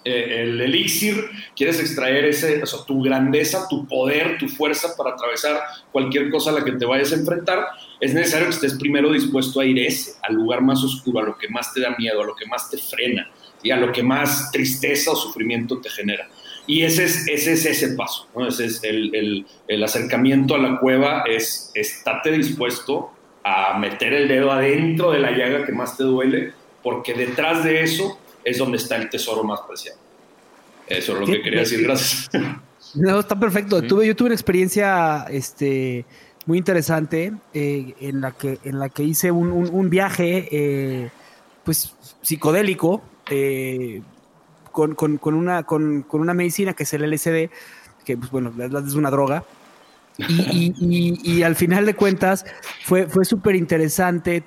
eh, 0.05 0.43
el 0.43 0.61
elixir, 0.61 1.31
quieres 1.55 1.79
extraer 1.79 2.25
ese, 2.25 2.63
o 2.63 2.85
tu 2.85 3.03
grandeza, 3.03 3.69
tu 3.69 3.87
poder, 3.87 4.37
tu 4.39 4.49
fuerza 4.49 4.97
para 4.97 5.11
atravesar 5.11 5.61
cualquier 5.93 6.31
cosa 6.31 6.51
a 6.51 6.55
la 6.55 6.65
que 6.65 6.73
te 6.73 6.85
vayas 6.85 7.13
a 7.13 7.17
enfrentar, 7.17 7.67
es 8.01 8.13
necesario 8.13 8.49
que 8.49 8.55
estés 8.55 8.75
primero 8.75 9.13
dispuesto 9.13 9.61
a 9.61 9.65
ir 9.65 9.79
ese, 9.79 10.13
al 10.23 10.35
lugar 10.35 10.61
más 10.63 10.83
oscuro, 10.83 11.21
a 11.21 11.23
lo 11.23 11.39
que 11.39 11.49
más 11.49 11.73
te 11.73 11.81
da 11.81 11.95
miedo, 11.97 12.21
a 12.21 12.27
lo 12.27 12.35
que 12.35 12.47
más 12.47 12.69
te 12.69 12.79
frena 12.79 13.31
y 13.63 13.71
a 13.71 13.77
lo 13.77 13.93
que 13.93 14.03
más 14.03 14.51
tristeza 14.51 15.13
o 15.13 15.17
sufrimiento 15.17 15.81
te 15.81 15.89
genera. 15.89 16.29
Y 16.67 16.83
ese 16.83 17.05
es 17.05 17.29
ese, 17.29 17.53
es 17.53 17.67
ese 17.67 17.89
paso, 17.95 18.29
¿no? 18.35 18.47
ese 18.47 18.67
es 18.67 18.83
el, 18.83 19.15
el, 19.15 19.47
el 19.69 19.85
acercamiento 19.85 20.55
a 20.55 20.59
la 20.59 20.79
cueva, 20.79 21.25
es 21.29 21.71
estate 21.75 22.33
dispuesto 22.33 23.13
a 23.45 23.79
meter 23.79 24.13
el 24.15 24.29
dedo 24.29 24.53
adentro 24.53 25.11
de 25.11 25.19
la 25.19 25.33
llaga 25.33 25.65
que 25.65 25.73
más 25.73 25.97
te 25.97 26.05
duele, 26.05 26.53
porque 26.83 27.15
detrás 27.15 27.65
de 27.65 27.83
eso 27.83 28.19
es 28.45 28.59
donde 28.59 28.77
está 28.77 28.97
el 28.97 29.09
tesoro 29.09 29.45
más 29.45 29.61
preciado. 29.61 29.99
Eso 30.87 31.15
es 31.15 31.21
lo 31.21 31.27
que 31.27 31.43
quería 31.43 31.61
decir, 31.61 31.83
gracias. 31.83 32.31
No, 32.95 33.21
está 33.21 33.39
perfecto. 33.39 33.83
Tuve, 33.83 34.07
yo 34.07 34.15
tuve 34.15 34.27
una 34.27 34.35
experiencia 34.35 35.25
este, 35.31 36.05
muy 36.47 36.59
interesante 36.59 37.33
eh, 37.55 37.95
en, 38.01 38.21
la 38.21 38.33
que, 38.33 38.59
en 38.65 38.79
la 38.79 38.89
que 38.89 39.03
hice 39.03 39.31
un, 39.31 39.51
un, 39.51 39.71
un 39.73 39.91
viaje 39.91 40.49
eh, 40.51 41.11
pues, 41.65 41.95
psicodélico 42.21 43.03
eh, 43.31 44.03
con, 44.71 44.95
con, 44.95 45.19
con, 45.19 45.35
una, 45.35 45.63
con, 45.63 46.03
con, 46.03 46.21
una 46.21 46.35
medicina 46.35 46.75
que 46.75 46.83
es 46.83 46.93
el 46.93 47.11
LSD, 47.11 47.51
que 48.05 48.17
pues, 48.19 48.31
bueno, 48.31 48.53
es 48.59 48.95
una 48.95 49.11
droga. 49.11 49.45
Y, 50.19 50.43
y, 50.43 50.75
y, 50.79 51.37
y 51.39 51.43
al 51.43 51.57
final 51.57 51.87
de 51.87 51.95
cuentas 51.95 52.45
fue, 52.85 53.07
fue 53.07 53.25
súper 53.25 53.55
interesante 53.57 54.45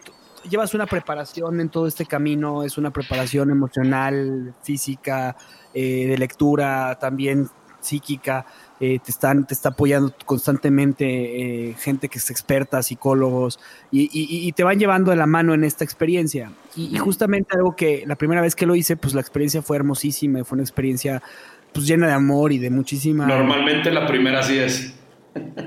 llevas 0.50 0.74
una 0.74 0.86
preparación 0.86 1.60
en 1.60 1.70
todo 1.70 1.88
este 1.88 2.06
camino, 2.06 2.64
es 2.64 2.78
una 2.78 2.92
preparación 2.92 3.52
emocional, 3.52 4.54
física, 4.64 5.36
eh, 5.74 6.08
de 6.08 6.18
lectura, 6.18 6.98
también 7.00 7.50
psíquica. 7.80 8.46
Eh, 8.80 9.00
te, 9.04 9.12
están, 9.12 9.48
te 9.48 9.54
está 9.54 9.70
apoyando 9.70 10.14
constantemente 10.26 11.70
eh, 11.70 11.76
gente 11.80 12.10
que 12.10 12.18
es 12.18 12.30
experta, 12.30 12.84
psicólogos, 12.84 13.58
y, 13.90 14.02
y, 14.12 14.48
y, 14.48 14.52
te 14.52 14.66
van 14.66 14.78
llevando 14.78 15.12
de 15.12 15.18
la 15.18 15.28
mano 15.28 15.54
en 15.54 15.64
esta 15.64 15.86
experiencia. 15.86 16.52
Y, 16.76 16.94
y, 16.94 16.98
justamente 16.98 17.56
algo 17.56 17.74
que 17.76 18.04
la 18.06 18.18
primera 18.18 18.42
vez 18.42 18.54
que 18.54 18.66
lo 18.66 18.76
hice, 18.76 18.98
pues 18.98 19.14
la 19.14 19.22
experiencia 19.22 19.62
fue 19.62 19.78
hermosísima, 19.78 20.44
fue 20.44 20.58
una 20.58 20.64
experiencia 20.64 21.24
pues 21.72 21.88
llena 21.88 22.08
de 22.08 22.14
amor 22.14 22.52
y 22.52 22.58
de 22.58 22.70
muchísima... 22.70 23.26
Normalmente 23.26 23.92
la 23.92 24.08
primera 24.08 24.44
sí 24.44 24.58
es. 24.58 24.94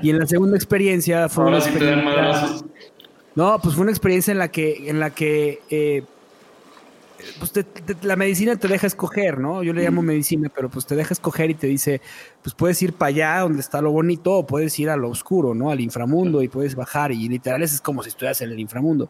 Y 0.01 0.09
en 0.09 0.19
la 0.19 0.25
segunda 0.25 0.55
experiencia 0.55 1.29
fue 1.29 1.43
Ahora 1.43 1.57
una 1.57 1.65
sí 1.65 1.71
te 1.77 1.85
dan 1.85 2.03
madrazos. 2.03 2.65
No, 3.35 3.59
pues 3.61 3.75
fue 3.75 3.83
una 3.83 3.91
experiencia 3.91 4.31
en 4.31 4.39
la 4.39 4.49
que, 4.49 4.89
en 4.89 4.99
la 4.99 5.11
que 5.11 5.61
eh, 5.69 6.03
pues 7.37 7.51
te, 7.51 7.63
te, 7.63 7.95
la 8.05 8.15
medicina 8.15 8.55
te 8.55 8.67
deja 8.67 8.87
escoger, 8.87 9.39
¿no? 9.39 9.63
Yo 9.63 9.73
le 9.73 9.83
llamo 9.83 10.01
medicina, 10.01 10.49
pero 10.53 10.69
pues 10.69 10.85
te 10.85 10.95
deja 10.95 11.13
escoger 11.13 11.49
y 11.49 11.55
te 11.55 11.67
dice, 11.67 12.01
pues 12.41 12.55
puedes 12.55 12.81
ir 12.81 12.93
para 12.93 13.09
allá 13.09 13.39
donde 13.39 13.59
está 13.59 13.81
lo 13.81 13.91
bonito 13.91 14.33
o 14.33 14.47
puedes 14.47 14.77
ir 14.79 14.89
a 14.89 14.97
lo 14.97 15.09
oscuro, 15.09 15.53
¿no? 15.53 15.69
Al 15.69 15.79
inframundo 15.81 16.41
y 16.41 16.47
puedes 16.47 16.75
bajar 16.75 17.11
y 17.11 17.27
literal 17.27 17.61
es 17.61 17.81
como 17.81 18.03
si 18.03 18.09
estuvieras 18.09 18.41
en 18.41 18.51
el 18.51 18.59
inframundo. 18.59 19.09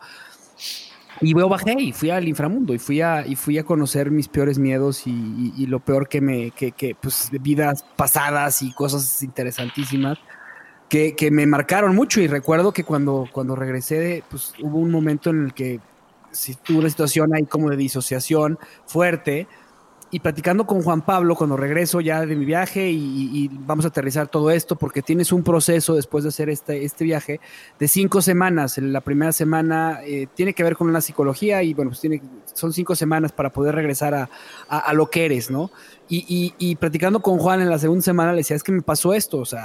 Y 1.22 1.34
luego 1.34 1.50
bajé 1.50 1.74
y 1.80 1.92
fui 1.92 2.12
al 2.12 2.28
inframundo 2.28 2.74
y 2.74 2.80
fui 2.80 3.02
a, 3.02 3.26
y 3.28 3.36
fui 3.36 3.58
a 3.58 3.64
conocer 3.64 4.10
mis 4.10 4.28
peores 4.28 4.58
miedos 4.58 5.06
y, 5.06 5.12
y, 5.12 5.54
y 5.58 5.66
lo 5.66 5.80
peor 5.80 6.08
que 6.08 6.22
me, 6.22 6.52
que, 6.52 6.72
que, 6.72 6.96
pues 6.96 7.30
vidas 7.42 7.84
pasadas 7.96 8.62
y 8.62 8.72
cosas 8.72 9.22
interesantísimas 9.22 10.18
que, 10.90 11.16
que, 11.16 11.32
me 11.32 11.46
marcaron 11.46 11.96
mucho 11.96 12.20
y 12.20 12.28
recuerdo 12.28 12.74
que 12.74 12.84
cuando, 12.84 13.28
cuando 13.32 13.56
regresé, 13.56 14.24
pues 14.30 14.54
hubo 14.62 14.80
un 14.80 14.92
momento 14.92 15.30
en 15.30 15.46
el 15.46 15.54
que 15.54 15.80
si 16.32 16.56
tuve 16.56 16.80
una 16.80 16.90
situación 16.90 17.34
ahí 17.34 17.46
como 17.46 17.70
de 17.70 17.78
disociación 17.78 18.60
fuerte 18.86 19.48
y 20.12 20.20
platicando 20.22 20.66
con 20.66 20.82
Juan 20.82 21.04
Pablo 21.04 21.36
cuando 21.36 21.56
regreso 21.56 22.02
ya 22.02 22.26
de 22.26 22.36
mi 22.36 22.44
viaje 22.44 22.90
y, 22.90 23.30
y, 23.32 23.50
vamos 23.52 23.86
a 23.86 23.90
aterrizar 23.90 24.28
todo 24.28 24.50
esto 24.50 24.76
porque 24.76 25.04
tienes 25.04 25.32
un 25.32 25.44
proceso 25.44 25.94
después 25.94 26.24
de 26.24 26.30
hacer 26.30 26.50
este, 26.50 26.84
este 26.84 27.04
viaje 27.04 27.40
de 27.78 27.88
cinco 27.88 28.22
semanas. 28.22 28.80
La 28.80 29.02
primera 29.02 29.32
semana 29.32 30.00
eh, 30.04 30.28
tiene 30.34 30.54
que 30.54 30.64
ver 30.64 30.76
con 30.76 30.92
la 30.92 31.02
psicología 31.02 31.62
y 31.62 31.76
bueno, 31.76 31.92
pues 31.92 32.02
tiene, 32.02 32.22
son 32.54 32.74
cinco 32.74 32.96
semanas 32.96 33.32
para 33.32 33.52
poder 33.52 33.76
regresar 33.76 34.16
a, 34.16 34.30
a, 34.68 34.80
a 34.80 34.94
lo 34.94 35.12
que 35.12 35.26
eres, 35.26 35.52
¿no? 35.52 35.70
Y, 36.12 36.56
y, 36.58 36.76
platicando 36.78 37.20
con 37.22 37.38
Juan 37.38 37.62
en 37.62 37.70
la 37.70 37.78
segunda 37.78 38.02
semana 38.02 38.32
le 38.32 38.38
decía, 38.38 38.56
es 38.56 38.64
que 38.64 38.72
me 38.72 38.82
pasó 38.82 39.14
esto, 39.14 39.38
o 39.38 39.46
sea, 39.46 39.62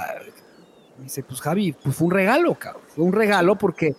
dice, 1.01 1.23
pues 1.23 1.41
Javi, 1.41 1.73
pues 1.73 1.95
fue 1.95 2.07
un 2.07 2.13
regalo, 2.13 2.55
cabrón. 2.55 2.83
Fue 2.87 3.03
un 3.03 3.13
regalo 3.13 3.57
porque 3.57 3.95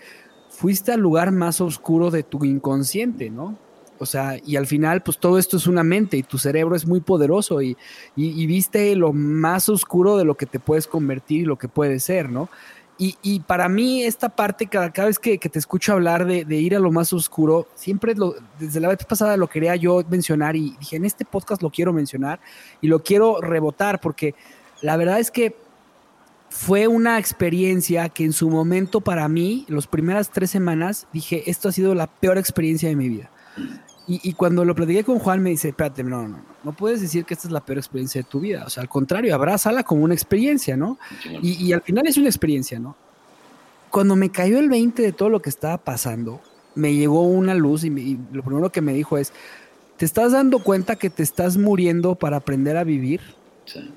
fuiste 0.49 0.93
al 0.93 1.01
lugar 1.01 1.33
más 1.33 1.61
oscuro 1.61 2.11
de 2.11 2.23
tu 2.23 2.45
inconsciente, 2.45 3.31
¿no? 3.31 3.59
O 3.99 4.07
sea, 4.07 4.39
y 4.45 4.57
al 4.57 4.67
final, 4.67 5.03
pues 5.03 5.19
todo 5.19 5.39
esto 5.39 5.57
es 5.57 5.67
una 5.67 5.83
mente 5.83 6.17
y 6.17 6.23
tu 6.23 6.39
cerebro 6.39 6.77
es 6.77 6.87
muy 6.87 7.01
poderoso 7.01 7.63
y, 7.63 7.77
y, 8.15 8.47
viste 8.47 8.95
lo 8.95 9.13
más 9.13 9.69
oscuro 9.69 10.19
de 10.19 10.25
lo 10.25 10.35
que 10.35 10.47
te 10.47 10.61
puedes 10.61 10.87
convertir 10.87 11.41
y 11.41 11.45
lo 11.45 11.57
que 11.57 11.69
puede 11.69 11.99
ser, 11.99 12.29
¿no? 12.29 12.51
Y, 12.99 13.17
y 13.23 13.41
para 13.41 13.69
mí, 13.69 14.05
esta 14.05 14.31
parte, 14.31 14.67
cada, 14.67 14.91
cada 14.91 15.09
vez 15.09 15.19
que, 15.19 15.39
que, 15.39 15.49
te 15.49 15.59
escucho 15.59 15.93
hablar 15.93 16.27
de, 16.27 16.45
de, 16.45 16.57
ir 16.57 16.75
a 16.75 16.79
lo 16.79 16.91
más 16.91 17.13
oscuro, 17.13 17.67
siempre 17.75 18.15
lo, 18.15 18.35
desde 18.59 18.81
la 18.81 18.89
vez 18.89 19.05
pasada 19.05 19.37
lo 19.37 19.49
quería 19.49 19.77
yo 19.77 20.03
mencionar 20.09 20.57
y 20.57 20.75
dije, 20.79 20.97
en 20.97 21.05
este 21.05 21.25
podcast 21.27 21.63
lo 21.63 21.71
quiero 21.71 21.93
mencionar 21.93 22.41
y 22.81 22.89
lo 22.89 23.03
quiero 23.03 23.41
rebotar 23.41 24.01
porque 24.01 24.35
la 24.81 24.97
verdad 24.97 25.21
es 25.21 25.31
que 25.31 25.55
fue 26.57 26.89
una 26.89 27.19
experiencia 27.19 28.09
que 28.09 28.25
en 28.25 28.33
su 28.33 28.49
momento 28.49 29.03
para 29.03 29.29
mí, 29.29 29.67
las 29.69 29.87
primeras 29.87 30.31
tres 30.31 30.51
semanas, 30.51 31.07
dije, 31.13 31.51
esto 31.51 31.69
ha 31.69 31.73
sido 31.73 31.95
la 31.95 32.07
peor 32.07 32.39
experiencia 32.39 32.89
de 32.89 32.97
mi 32.97 33.11
vida. 33.11 33.31
Y, 34.09 34.27
y, 34.27 34.33
cuando 34.33 34.65
lo 34.65 34.75
platiqué 34.75 35.05
con 35.05 35.19
Juan 35.19 35.43
me 35.43 35.51
dice, 35.51 35.69
espérate, 35.69 36.03
no, 36.03 36.23
no, 36.23 36.29
no, 36.29 36.39
no 36.65 36.73
puedes 36.73 37.03
decir 37.03 37.27
que 37.27 37.35
esta 37.35 37.49
es 37.49 37.53
la 37.53 37.61
peor 37.61 37.79
experiencia 37.79 38.23
de 38.23 38.29
tu 38.29 38.41
vida. 38.41 38.65
O 38.65 38.71
sea, 38.71 38.83
al 38.83 38.89
contrario, 38.89 39.35
abrázala 39.35 39.83
como 39.83 40.03
una 40.03 40.15
experiencia, 40.15 40.79
¿no? 40.79 40.99
Y, 41.43 41.63
y 41.63 41.73
al 41.75 41.83
final 41.83 42.07
es 42.07 42.17
una 42.17 42.29
experiencia, 42.29 42.79
¿no? 42.79 42.97
Cuando 43.91 44.17
me 44.17 44.31
cayó 44.31 44.59
el 44.59 44.71
20 44.71 45.03
de 45.03 45.13
todo 45.13 45.29
lo 45.29 45.43
que 45.43 45.51
estaba 45.51 45.77
pasando, 45.77 46.41
me 46.75 46.95
llegó 46.95 47.23
una 47.23 47.55
luz 47.55 47.85
y, 47.85 47.91
me, 47.91 48.01
y 48.01 48.19
lo 48.33 48.43
primero 48.43 48.73
que 48.73 48.81
me 48.81 48.95
dijo 48.95 49.19
es, 49.19 49.33
¿te 49.99 50.07
estás 50.07 50.33
dando 50.33 50.61
cuenta 50.61 50.97
que 50.97 51.11
te 51.11 51.23
estás 51.23 51.59
muriendo 51.59 52.15
para 52.15 52.39
aprender 52.39 52.79
a 52.79 52.85
vivir? 52.85 53.21
Sí 53.67 53.93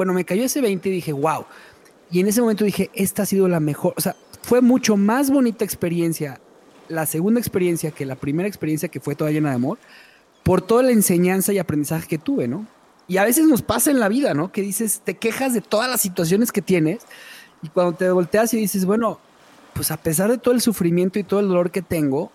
bueno, 0.00 0.14
me 0.14 0.24
cayó 0.24 0.44
ese 0.44 0.62
20 0.62 0.88
y 0.88 0.92
dije, 0.92 1.12
wow. 1.12 1.44
Y 2.10 2.20
en 2.20 2.26
ese 2.26 2.40
momento 2.40 2.64
dije, 2.64 2.88
esta 2.94 3.24
ha 3.24 3.26
sido 3.26 3.48
la 3.48 3.60
mejor, 3.60 3.92
o 3.98 4.00
sea, 4.00 4.16
fue 4.40 4.62
mucho 4.62 4.96
más 4.96 5.30
bonita 5.30 5.62
experiencia, 5.62 6.40
la 6.88 7.04
segunda 7.04 7.38
experiencia 7.38 7.90
que 7.90 8.06
la 8.06 8.14
primera 8.14 8.48
experiencia 8.48 8.88
que 8.88 8.98
fue 8.98 9.14
toda 9.14 9.30
llena 9.30 9.50
de 9.50 9.56
amor, 9.56 9.76
por 10.42 10.62
toda 10.62 10.84
la 10.84 10.92
enseñanza 10.92 11.52
y 11.52 11.58
aprendizaje 11.58 12.08
que 12.08 12.16
tuve, 12.16 12.48
¿no? 12.48 12.66
Y 13.08 13.18
a 13.18 13.24
veces 13.24 13.44
nos 13.44 13.60
pasa 13.60 13.90
en 13.90 14.00
la 14.00 14.08
vida, 14.08 14.32
¿no? 14.32 14.50
Que 14.52 14.62
dices, 14.62 15.02
te 15.04 15.18
quejas 15.18 15.52
de 15.52 15.60
todas 15.60 15.90
las 15.90 16.00
situaciones 16.00 16.50
que 16.50 16.62
tienes 16.62 17.00
y 17.60 17.68
cuando 17.68 17.92
te 17.92 18.10
volteas 18.10 18.54
y 18.54 18.56
dices, 18.56 18.86
bueno, 18.86 19.20
pues 19.74 19.90
a 19.90 19.98
pesar 19.98 20.30
de 20.30 20.38
todo 20.38 20.54
el 20.54 20.62
sufrimiento 20.62 21.18
y 21.18 21.24
todo 21.24 21.40
el 21.40 21.48
dolor 21.48 21.70
que 21.70 21.82
tengo, 21.82 22.32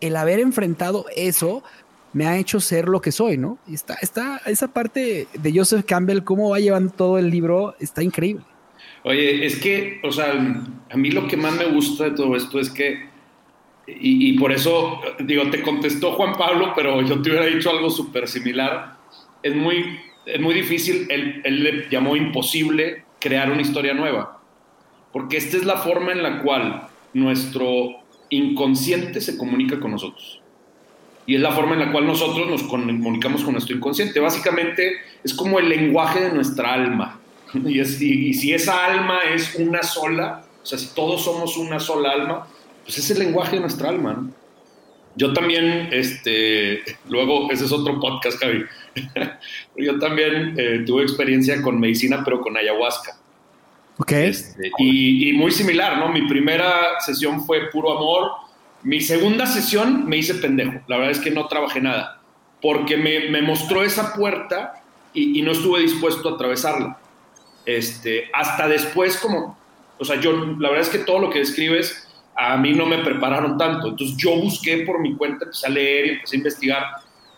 el 0.00 0.16
haber 0.16 0.40
enfrentado 0.40 1.04
eso 1.14 1.62
me 2.14 2.26
ha 2.26 2.38
hecho 2.38 2.60
ser 2.60 2.88
lo 2.88 3.00
que 3.00 3.12
soy, 3.12 3.36
¿no? 3.36 3.58
Y 3.66 3.74
está, 3.74 3.94
está, 4.00 4.40
esa 4.46 4.68
parte 4.72 5.26
de 5.34 5.52
Joseph 5.52 5.84
Campbell, 5.84 6.22
cómo 6.22 6.50
va 6.50 6.60
llevando 6.60 6.92
todo 6.92 7.18
el 7.18 7.28
libro, 7.28 7.74
está 7.80 8.02
increíble. 8.02 8.44
Oye, 9.02 9.44
es 9.44 9.56
que, 9.56 10.00
o 10.02 10.12
sea, 10.12 10.32
a 10.90 10.96
mí 10.96 11.10
lo 11.10 11.26
que 11.26 11.36
más 11.36 11.54
me 11.56 11.66
gusta 11.66 12.04
de 12.04 12.10
todo 12.12 12.36
esto 12.36 12.58
es 12.60 12.70
que, 12.70 13.12
y, 13.86 14.38
por 14.38 14.50
eso, 14.50 15.00
digo, 15.18 15.50
te 15.50 15.60
contestó 15.60 16.12
Juan 16.12 16.38
Pablo, 16.38 16.72
pero 16.74 17.02
yo 17.02 17.20
te 17.20 17.28
hubiera 17.28 17.44
dicho 17.44 17.68
algo 17.68 17.90
súper 17.90 18.28
similar. 18.28 18.96
Es 19.42 19.54
muy, 19.54 20.00
es 20.24 20.40
muy 20.40 20.54
difícil, 20.54 21.06
él, 21.10 21.42
él 21.44 21.64
le 21.64 21.88
llamó 21.90 22.16
imposible 22.16 23.04
crear 23.20 23.50
una 23.50 23.60
historia 23.60 23.92
nueva, 23.92 24.40
porque 25.12 25.36
esta 25.36 25.58
es 25.58 25.66
la 25.66 25.78
forma 25.78 26.12
en 26.12 26.22
la 26.22 26.42
cual 26.42 26.86
nuestro 27.12 27.96
inconsciente 28.30 29.20
se 29.20 29.36
comunica 29.36 29.78
con 29.78 29.90
nosotros 29.90 30.43
y 31.26 31.36
es 31.36 31.40
la 31.40 31.52
forma 31.52 31.74
en 31.74 31.80
la 31.80 31.92
cual 31.92 32.06
nosotros 32.06 32.48
nos 32.48 32.62
comunicamos 32.64 33.42
con 33.42 33.52
nuestro 33.52 33.76
inconsciente. 33.76 34.20
Básicamente 34.20 34.96
es 35.22 35.32
como 35.34 35.58
el 35.58 35.68
lenguaje 35.68 36.20
de 36.20 36.32
nuestra 36.32 36.72
alma. 36.72 37.20
Y, 37.54 37.78
es, 37.78 38.02
y, 38.02 38.30
y, 38.30 38.34
si 38.34 38.52
esa 38.52 38.84
alma 38.84 39.20
es 39.32 39.54
una 39.54 39.84
sola, 39.84 40.44
o 40.60 40.66
sea, 40.66 40.76
si 40.76 40.92
todos 40.92 41.24
somos 41.24 41.56
una 41.56 41.78
sola 41.78 42.10
alma, 42.10 42.48
pues 42.82 42.98
es 42.98 43.08
el 43.12 43.20
lenguaje 43.20 43.54
de 43.54 43.60
nuestra 43.60 43.90
alma. 43.90 44.12
¿no? 44.14 44.30
Yo 45.16 45.32
también, 45.32 45.88
este, 45.92 46.82
luego, 47.08 47.50
ese 47.52 47.66
es 47.66 47.72
otro 47.72 48.00
podcast, 48.00 48.38
Javi. 48.40 48.64
Yo 49.76 49.98
también 50.00 50.54
eh, 50.58 50.82
tuve 50.84 51.02
experiencia 51.02 51.62
con 51.62 51.78
medicina, 51.78 52.22
pero 52.24 52.40
con 52.40 52.56
ayahuasca. 52.56 53.16
Ok. 53.98 54.12
Este, 54.12 54.72
y, 54.78 55.30
y 55.30 55.32
muy 55.34 55.52
similar, 55.52 55.98
¿no? 55.98 56.08
Mi 56.08 56.26
primera 56.26 57.00
sesión 57.00 57.44
fue 57.46 57.70
puro 57.70 57.96
amor, 57.96 58.32
mi 58.84 59.00
segunda 59.00 59.46
sesión 59.46 60.06
me 60.06 60.18
hice 60.18 60.34
pendejo. 60.34 60.74
La 60.86 60.98
verdad 60.98 61.12
es 61.12 61.20
que 61.20 61.30
no 61.30 61.48
trabajé 61.48 61.80
nada. 61.80 62.20
porque 62.62 62.96
me, 62.96 63.28
me 63.28 63.42
mostró 63.42 63.82
esa 63.82 64.14
puerta 64.14 64.82
y, 65.12 65.38
y, 65.38 65.42
no 65.42 65.52
estuve 65.52 65.80
dispuesto 65.80 66.30
a 66.30 66.32
atravesarla. 66.32 66.98
Este, 67.66 68.30
hasta 68.32 68.68
después, 68.68 69.18
como, 69.18 69.58
o 69.98 70.04
sea, 70.04 70.18
yo, 70.18 70.32
la 70.32 70.70
verdad 70.70 70.80
es 70.80 70.88
que 70.88 71.04
todo 71.04 71.18
lo 71.18 71.30
que 71.30 71.40
describes, 71.40 72.08
a 72.34 72.56
mí 72.56 72.72
no 72.72 72.86
me 72.86 72.98
prepararon 72.98 73.58
tanto. 73.58 73.88
Entonces 73.88 74.16
yo 74.16 74.36
busqué 74.36 74.78
por 74.78 75.00
mi 75.00 75.14
cuenta, 75.14 75.44
empecé 75.44 75.66
a 75.66 75.70
leer 75.70 76.06
y 76.06 76.10
empecé 76.10 76.36
a 76.36 76.38
investigar. 76.38 76.84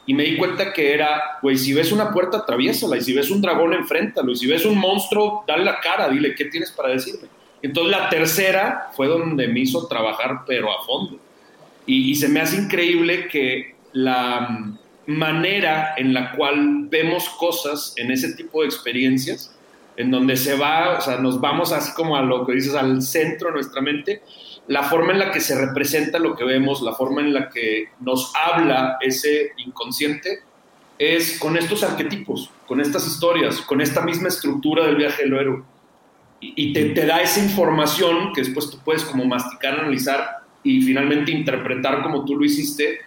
Y 0.06 0.14
me 0.14 0.22
di 0.22 0.36
cuenta 0.36 0.72
que 0.72 0.94
era, 0.94 1.38
güey, 1.42 1.56
si 1.56 1.74
ves 1.74 1.90
una 1.90 2.12
puerta, 2.12 2.38
atraviésala. 2.38 2.96
Y 2.96 3.02
si 3.02 3.12
ves 3.12 3.30
un 3.30 3.42
dragón, 3.42 3.74
enfréntalo. 3.74 4.30
Y 4.30 4.36
si 4.36 4.46
ves 4.46 4.64
un 4.64 4.78
monstruo, 4.78 5.44
dale 5.46 5.64
la 5.64 5.80
cara, 5.80 6.08
dile, 6.08 6.34
¿qué 6.34 6.44
tienes 6.44 6.70
para 6.70 6.90
decirme? 6.90 7.28
Entonces 7.62 7.90
la 7.90 8.08
tercera 8.08 8.90
fue 8.94 9.08
donde 9.08 9.48
me 9.48 9.60
hizo 9.60 9.88
trabajar, 9.88 10.42
pero 10.46 10.70
a 10.70 10.84
fondo. 10.84 11.18
Y, 11.86 12.14
se 12.16 12.28
me 12.28 12.40
hace 12.40 12.56
increíble 12.56 13.28
que 13.28 13.76
la 13.92 14.74
manera 15.06 15.94
en 15.96 16.12
la 16.12 16.32
cual 16.32 16.88
vemos 16.88 17.28
cosas 17.30 17.94
en 17.96 18.10
ese 18.10 18.34
tipo 18.34 18.60
de 18.60 18.66
experiencias, 18.66 19.56
en 19.96 20.10
donde 20.10 20.36
se 20.36 20.56
va, 20.56 20.98
o 20.98 21.00
sea, 21.00 21.18
nos 21.18 21.40
vamos 21.40 21.72
así 21.72 21.94
como 21.94 22.16
a 22.16 22.22
lo 22.22 22.44
que 22.44 22.54
dices, 22.54 22.74
al 22.74 23.00
centro 23.02 23.48
de 23.48 23.54
nuestra 23.54 23.80
mente, 23.80 24.22
la 24.66 24.82
forma 24.82 25.12
en 25.12 25.20
la 25.20 25.30
que 25.30 25.40
se 25.40 25.56
representa 25.58 26.18
lo 26.18 26.34
que 26.34 26.44
vemos, 26.44 26.82
la 26.82 26.92
forma 26.92 27.20
en 27.20 27.32
la 27.32 27.48
que 27.48 27.90
nos 28.00 28.32
habla 28.34 28.98
ese 29.00 29.52
inconsciente, 29.58 30.40
es 30.98 31.38
con 31.38 31.56
estos 31.56 31.82
arquetipos, 31.82 32.50
con 32.66 32.80
estas 32.80 33.06
historias, 33.06 33.60
con 33.60 33.80
esta 33.80 34.00
misma 34.00 34.28
estructura 34.28 34.86
del 34.86 34.96
viaje 34.96 35.22
del 35.24 35.34
héroe. 35.34 35.62
Y, 36.40 36.72
te, 36.74 36.90
te, 36.90 37.06
da 37.06 37.22
esa 37.22 37.42
información 37.42 38.32
que 38.34 38.42
después 38.42 38.70
tú 38.70 38.78
puedes 38.84 39.04
como 39.04 39.24
masticar, 39.24 39.80
analizar 39.80 40.45
y 40.68 40.82
finalmente 40.82 41.30
interpretar 41.32 42.02
como 42.02 42.24
tú 42.24 42.36
lo 42.36 42.44
hiciste 42.44 43.00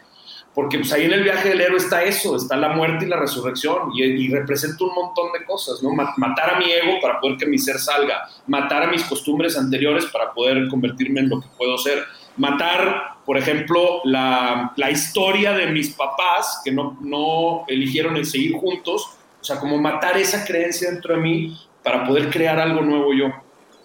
porque 0.53 0.79
pues 0.79 0.91
ahí 0.91 1.05
en 1.05 1.13
el 1.13 1.23
viaje 1.23 1.49
del 1.49 1.61
héroe 1.61 1.77
está 1.77 2.03
eso, 2.03 2.35
está 2.35 2.57
la 2.57 2.69
muerte 2.69 3.05
y 3.05 3.07
la 3.07 3.17
resurrección, 3.17 3.91
y, 3.93 4.03
y 4.03 4.27
representa 4.29 4.83
un 4.83 4.93
montón 4.93 5.31
de 5.31 5.45
cosas, 5.45 5.81
¿no? 5.83 5.91
Matar 5.91 6.55
a 6.55 6.59
mi 6.59 6.65
ego 6.71 6.99
para 7.01 7.19
poder 7.19 7.37
que 7.37 7.45
mi 7.45 7.57
ser 7.57 7.77
salga, 7.77 8.27
matar 8.47 8.83
a 8.83 8.87
mis 8.87 9.03
costumbres 9.03 9.57
anteriores 9.57 10.07
para 10.07 10.33
poder 10.33 10.67
convertirme 10.67 11.21
en 11.21 11.29
lo 11.29 11.39
que 11.39 11.47
puedo 11.57 11.77
ser, 11.77 12.03
matar, 12.35 13.19
por 13.25 13.37
ejemplo, 13.37 14.01
la, 14.05 14.73
la 14.75 14.91
historia 14.91 15.53
de 15.53 15.67
mis 15.67 15.91
papás 15.91 16.61
que 16.63 16.71
no, 16.71 16.97
no 17.01 17.63
eligieron 17.67 18.17
el 18.17 18.25
seguir 18.25 18.53
juntos, 18.53 19.17
o 19.39 19.43
sea, 19.43 19.59
como 19.59 19.77
matar 19.77 20.17
esa 20.17 20.45
creencia 20.45 20.91
dentro 20.91 21.15
de 21.15 21.21
mí 21.21 21.57
para 21.83 22.05
poder 22.05 22.29
crear 22.29 22.59
algo 22.59 22.81
nuevo 22.81 23.13
yo. 23.13 23.27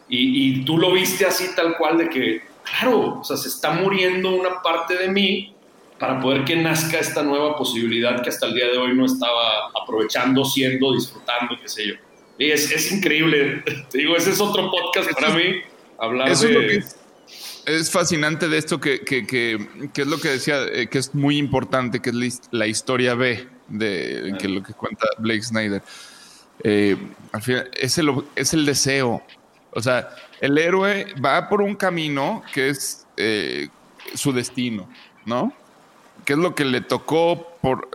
Y, 0.08 0.60
y 0.60 0.64
tú 0.64 0.78
lo 0.78 0.92
viste 0.92 1.24
así 1.24 1.54
tal 1.54 1.76
cual 1.76 1.98
de 1.98 2.08
que, 2.08 2.42
claro, 2.64 3.20
o 3.20 3.24
sea, 3.24 3.36
se 3.36 3.48
está 3.48 3.72
muriendo 3.72 4.34
una 4.34 4.62
parte 4.62 4.96
de 4.96 5.08
mí 5.08 5.54
para 5.98 6.20
poder 6.20 6.44
que 6.44 6.56
nazca 6.56 6.98
esta 6.98 7.22
nueva 7.22 7.56
posibilidad 7.56 8.20
que 8.22 8.28
hasta 8.28 8.46
el 8.46 8.54
día 8.54 8.66
de 8.66 8.78
hoy 8.78 8.94
no 8.94 9.06
estaba 9.06 9.70
aprovechando, 9.80 10.44
siendo, 10.44 10.92
disfrutando, 10.92 11.54
qué 11.60 11.68
sé 11.68 11.88
yo. 11.88 11.94
Y 12.38 12.50
es, 12.50 12.70
es 12.70 12.90
increíble. 12.92 13.62
Te 13.90 13.98
digo, 13.98 14.16
ese 14.16 14.30
es 14.30 14.40
otro 14.40 14.70
podcast 14.70 15.12
para 15.12 15.30
mí. 15.34 15.60
Hablar 15.98 16.28
Eso 16.30 16.48
de... 16.48 16.50
Es, 16.50 16.54
lo 16.54 16.60
que 16.60 16.76
es, 16.76 16.96
es, 17.66 17.90
fascinante 17.90 18.48
de 18.48 18.58
esto 18.58 18.80
que, 18.80 19.00
que, 19.00 19.26
que, 19.26 19.88
que, 19.92 20.02
es 20.02 20.08
lo 20.08 20.18
que 20.18 20.28
decía, 20.28 20.64
eh, 20.64 20.88
que 20.88 20.98
es 20.98 21.14
muy 21.14 21.38
importante, 21.38 22.00
que 22.00 22.10
es 22.10 22.40
la 22.50 22.66
historia 22.66 23.14
B 23.14 23.46
de 23.68 24.32
ah. 24.34 24.38
que 24.38 24.48
lo 24.48 24.62
que 24.62 24.72
cuenta 24.74 25.06
Blake 25.18 25.42
Snyder. 25.42 25.82
Eh, 26.62 26.96
al 27.32 27.42
final, 27.42 27.70
es 27.74 27.98
el, 27.98 28.12
es 28.36 28.52
el 28.52 28.66
deseo. 28.66 29.22
O 29.74 29.82
sea, 29.82 30.08
el 30.40 30.56
héroe 30.58 31.06
va 31.24 31.48
por 31.48 31.62
un 31.62 31.74
camino 31.74 32.42
que 32.52 32.68
es 32.68 33.06
eh, 33.16 33.68
su 34.14 34.32
destino, 34.32 34.88
¿no? 35.24 35.52
qué 36.24 36.34
es 36.34 36.38
lo 36.38 36.54
que 36.54 36.64
le 36.64 36.80
tocó 36.80 37.56
por 37.60 37.88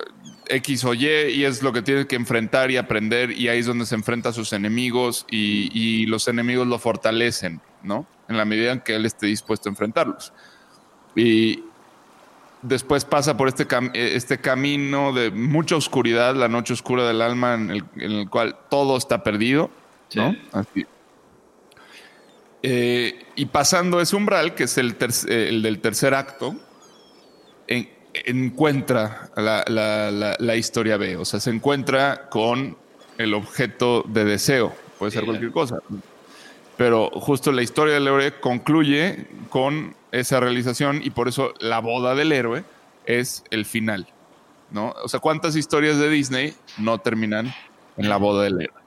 X 0.47 0.83
o 0.85 0.93
Y 0.93 1.07
y 1.07 1.45
es 1.45 1.61
lo 1.61 1.73
que 1.73 1.81
tiene 1.81 2.07
que 2.07 2.15
enfrentar 2.15 2.71
y 2.71 2.77
aprender 2.77 3.31
y 3.31 3.47
ahí 3.49 3.59
es 3.59 3.65
donde 3.65 3.85
se 3.85 3.95
enfrenta 3.95 4.29
a 4.29 4.33
sus 4.33 4.53
enemigos 4.53 5.25
y, 5.29 5.69
y 5.73 6.05
los 6.05 6.27
enemigos 6.27 6.67
lo 6.67 6.79
fortalecen, 6.79 7.61
¿no? 7.83 8.05
En 8.27 8.37
la 8.37 8.45
medida 8.45 8.71
en 8.71 8.81
que 8.81 8.95
él 8.95 9.05
esté 9.05 9.27
dispuesto 9.27 9.69
a 9.69 9.71
enfrentarlos. 9.71 10.33
Y 11.15 11.63
después 12.61 13.05
pasa 13.05 13.37
por 13.37 13.47
este, 13.47 13.67
cam 13.67 13.91
este 13.93 14.39
camino 14.39 15.13
de 15.13 15.31
mucha 15.31 15.75
oscuridad, 15.75 16.35
la 16.35 16.47
noche 16.47 16.73
oscura 16.73 17.07
del 17.07 17.21
alma 17.21 17.55
en 17.55 17.71
el, 17.71 17.83
en 17.97 18.11
el 18.11 18.29
cual 18.29 18.57
todo 18.69 18.97
está 18.97 19.23
perdido, 19.23 19.69
¿no? 20.15 20.31
Sí. 20.31 20.41
Así. 20.51 20.85
Eh, 22.61 23.25
y 23.35 23.45
pasando 23.45 24.01
ese 24.01 24.15
umbral, 24.15 24.53
que 24.53 24.65
es 24.65 24.77
el, 24.77 24.95
el 25.27 25.61
del 25.61 25.79
tercer 25.79 26.13
acto, 26.13 26.55
en, 27.67 27.89
encuentra 28.13 29.29
la, 29.35 29.63
la, 29.67 30.11
la, 30.11 30.35
la, 30.37 30.55
historia 30.55 30.97
B, 30.97 31.15
o 31.17 31.25
sea, 31.25 31.39
se 31.39 31.51
encuentra 31.51 32.29
con 32.29 32.77
el 33.17 33.33
objeto 33.33 34.03
de 34.07 34.25
deseo, 34.25 34.73
puede 34.97 35.11
ser 35.11 35.25
cualquier 35.25 35.51
cosa, 35.51 35.79
pero 36.77 37.09
justo 37.11 37.51
la 37.51 37.61
historia 37.61 37.93
del 37.93 38.07
héroe 38.07 38.39
concluye 38.39 39.27
con 39.49 39.95
esa 40.11 40.39
realización 40.39 41.01
y 41.03 41.11
por 41.11 41.27
eso 41.27 41.53
la 41.59 41.79
boda 41.79 42.15
del 42.15 42.31
héroe 42.31 42.63
es 43.05 43.43
el 43.51 43.65
final, 43.65 44.07
¿no? 44.71 44.95
O 45.03 45.07
sea, 45.07 45.19
¿cuántas 45.19 45.55
historias 45.55 45.97
de 45.97 46.09
Disney 46.09 46.53
no 46.77 46.99
terminan 46.99 47.53
en 47.97 48.09
la 48.09 48.17
boda 48.17 48.43
del 48.43 48.61
héroe? 48.61 48.79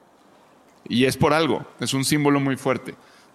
Y 0.88 1.04
es 1.04 1.16
por 1.16 1.32
algo, 1.32 1.64
es 1.80 1.94
un 1.94 2.04
símbolo 2.04 2.40
muy 2.40 2.56
fuerte, 2.56 2.94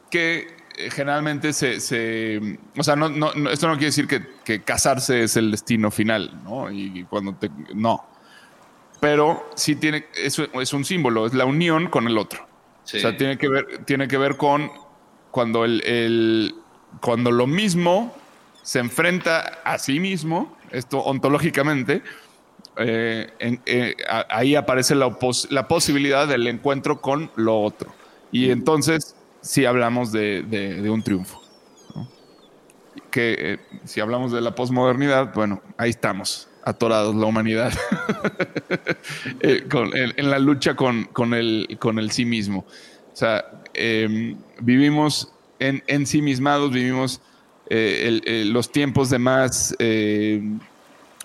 que 0.09 0.57
generalmente 0.91 1.53
se, 1.53 1.79
se 1.79 2.59
o 2.77 2.83
sea, 2.83 2.95
no, 2.95 3.09
no, 3.09 3.31
esto 3.49 3.67
no 3.67 3.73
quiere 3.73 3.87
decir 3.87 4.07
que, 4.07 4.23
que, 4.43 4.61
casarse 4.61 5.23
es 5.23 5.35
el 5.35 5.51
destino 5.51 5.89
final, 5.91 6.39
¿no? 6.43 6.71
Y 6.71 7.05
cuando 7.09 7.33
te, 7.33 7.49
no. 7.73 8.05
Pero 8.99 9.49
sí 9.55 9.75
tiene, 9.75 10.05
es, 10.15 10.39
es 10.39 10.73
un 10.73 10.85
símbolo, 10.85 11.25
es 11.25 11.33
la 11.33 11.45
unión 11.45 11.87
con 11.87 12.07
el 12.07 12.17
otro. 12.17 12.47
Sí. 12.83 12.97
O 12.97 12.99
sea, 13.01 13.17
tiene 13.17 13.37
que 13.37 13.49
ver, 13.49 13.85
tiene 13.85 14.07
que 14.07 14.17
ver 14.17 14.37
con 14.37 14.71
cuando 15.31 15.65
el, 15.65 15.83
el, 15.85 16.55
cuando 17.01 17.31
lo 17.31 17.47
mismo 17.47 18.15
se 18.63 18.79
enfrenta 18.79 19.39
a 19.63 19.77
sí 19.77 19.99
mismo, 19.99 20.57
esto 20.71 20.99
ontológicamente, 20.99 22.01
eh, 22.77 23.31
en, 23.39 23.61
eh, 23.65 23.95
ahí 24.29 24.55
aparece 24.55 24.95
la, 24.95 25.15
la 25.49 25.67
posibilidad 25.67 26.27
del 26.27 26.47
encuentro 26.47 27.01
con 27.01 27.31
lo 27.35 27.61
otro. 27.61 27.93
Y 28.31 28.51
entonces 28.51 29.16
si 29.47 29.63
hablamos 29.65 30.11
de, 30.11 30.43
de, 30.43 30.81
de 30.81 30.89
un 30.89 31.01
triunfo. 31.01 31.41
¿no? 31.95 32.07
Que 33.09 33.35
eh, 33.39 33.59
si 33.85 34.01
hablamos 34.01 34.33
de 34.33 34.41
la 34.41 34.53
posmodernidad, 34.53 35.33
bueno, 35.33 35.61
ahí 35.77 35.89
estamos, 35.89 36.49
atorados 36.65 37.15
la 37.15 37.25
humanidad, 37.27 37.71
eh, 39.39 39.63
con, 39.71 39.95
en, 39.95 40.13
en, 40.17 40.29
la 40.29 40.37
lucha 40.37 40.75
con, 40.75 41.05
con, 41.05 41.33
el, 41.33 41.77
con 41.79 41.97
el 41.97 42.11
sí 42.11 42.25
mismo. 42.25 42.65
O 43.13 43.15
sea, 43.15 43.45
eh, 43.73 44.35
vivimos 44.59 45.31
en, 45.59 45.81
ensimismados, 45.87 46.71
vivimos 46.71 47.21
eh, 47.69 48.03
el, 48.05 48.21
el, 48.25 48.49
los 48.51 48.69
tiempos 48.69 49.09
de 49.09 49.17
más 49.17 49.75
eh, 49.79 50.41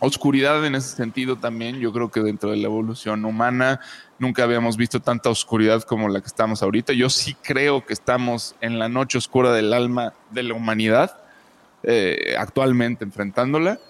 oscuridad 0.01 0.65
en 0.65 0.77
ese 0.77 0.97
sentido 0.97 1.37
también. 1.37 1.81
Yo 1.81 1.93
creo 1.93 2.09
que 2.09 2.21
dentro 2.21 2.51
de 2.51 2.57
la 2.57 2.67
evolución 2.67 3.25
humana 3.25 3.81
nunca 4.23 4.45
habíamos 4.45 4.77
visto 4.77 5.01
tanta 5.01 5.29
oscuridad 5.29 5.83
como 5.83 6.09
la 6.09 6.21
que 6.21 6.29
estamos 6.29 6.63
ahorita. 6.63 6.93
Yo 6.93 7.11
sí 7.11 7.35
creo 7.43 7.85
que 7.85 7.93
estamos 7.93 8.55
en 8.61 8.79
la 8.79 8.89
noche 8.89 9.19
oscura 9.19 9.53
del 9.53 9.75
alma 9.75 10.15
de 10.31 10.45
la 10.45 10.55
humanidad, 10.55 11.19
eh, 11.83 12.37
actualmente 12.39 13.05
enfrentándola. 13.05 13.81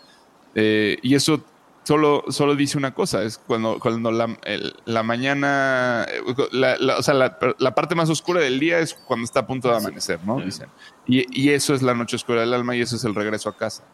Eh, 0.55 0.99
y 1.03 1.15
eso 1.15 1.45
solo, 1.85 2.25
solo 2.29 2.57
dice 2.57 2.79
una 2.79 2.95
cosa, 2.95 3.23
es 3.23 3.39
cuando, 3.39 3.79
cuando 3.79 4.11
la, 4.11 4.37
el, 4.45 4.75
la 4.87 5.03
mañana, 5.03 6.07
la, 6.51 6.77
la, 6.79 6.97
o 6.97 7.03
sea, 7.03 7.15
la, 7.15 7.39
la, 7.59 7.75
parte 7.75 7.95
más 7.95 8.09
oscura 8.09 8.41
del 8.41 8.59
día 8.59 8.79
es 8.79 8.95
cuando 8.95 9.25
está 9.25 9.41
a 9.41 9.47
punto 9.47 9.69
de 9.69 9.77
amanecer, 9.77 10.19
¿no? 10.25 10.41
Dicen. 10.41 10.69
Y, 11.07 11.27
y 11.39 11.51
eso 11.51 11.75
es 11.75 11.83
la 11.83 11.95
noche 11.95 12.17
oscura 12.17 12.41
del 12.41 12.55
alma 12.55 12.75
y 12.75 12.81
eso 12.81 12.97
es 12.97 13.05
el 13.05 13.15
regreso 13.15 13.51
a 13.51 13.57
casa. 13.57 13.85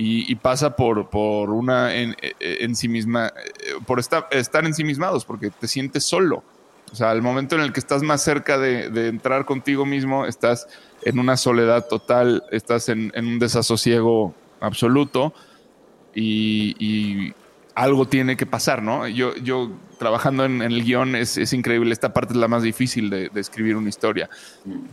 Y, 0.00 0.32
pasa 0.36 0.76
por, 0.76 1.10
por 1.10 1.50
una 1.50 1.92
en, 1.96 2.14
en, 2.38 2.76
sí 2.76 2.86
misma, 2.86 3.32
por 3.84 3.98
estar, 3.98 4.28
estar 4.30 4.64
ensimismados, 4.64 5.24
porque 5.24 5.50
te 5.50 5.66
sientes 5.66 6.04
solo. 6.04 6.44
O 6.92 6.94
sea, 6.94 7.10
al 7.10 7.20
momento 7.20 7.56
en 7.56 7.62
el 7.62 7.72
que 7.72 7.80
estás 7.80 8.04
más 8.04 8.22
cerca 8.22 8.58
de, 8.58 9.08
entrar 9.08 9.44
contigo 9.44 9.84
mismo, 9.84 10.24
estás 10.24 10.68
en 11.02 11.18
una 11.18 11.36
soledad 11.36 11.88
total, 11.88 12.44
estás 12.52 12.88
en, 12.88 13.10
en 13.16 13.26
un 13.26 13.38
desasosiego 13.40 14.34
absoluto 14.60 15.34
y, 16.14 16.76
y, 16.78 17.34
algo 17.74 18.06
tiene 18.06 18.36
que 18.36 18.44
pasar, 18.44 18.82
¿no? 18.82 19.06
Yo, 19.06 19.36
yo 19.36 19.70
trabajando 19.98 20.44
en, 20.44 20.62
el 20.62 20.82
guion 20.84 21.16
es, 21.16 21.36
es, 21.36 21.52
increíble, 21.52 21.92
esta 21.92 22.12
parte 22.12 22.32
es 22.32 22.38
la 22.38 22.48
más 22.48 22.62
difícil 22.62 23.10
de, 23.10 23.30
escribir 23.34 23.76
una 23.76 23.88
historia, 23.88 24.30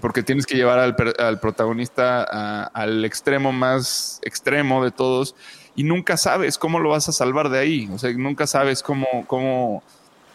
porque 0.01 0.23
tienes 0.23 0.45
que 0.45 0.55
llevar 0.55 0.79
al, 0.79 0.95
al 1.19 1.39
protagonista 1.39 2.65
al 2.65 3.05
extremo 3.05 3.51
más 3.51 4.19
extremo 4.23 4.83
de 4.83 4.91
todos 4.91 5.35
y 5.75 5.83
nunca 5.83 6.17
sabes 6.17 6.57
cómo 6.57 6.79
lo 6.79 6.89
vas 6.89 7.09
a 7.09 7.11
salvar 7.11 7.49
de 7.49 7.59
ahí, 7.59 7.89
o 7.91 7.99
sea, 7.99 8.11
nunca 8.13 8.47
sabes 8.47 8.81
cómo, 8.81 9.07
cómo, 9.27 9.83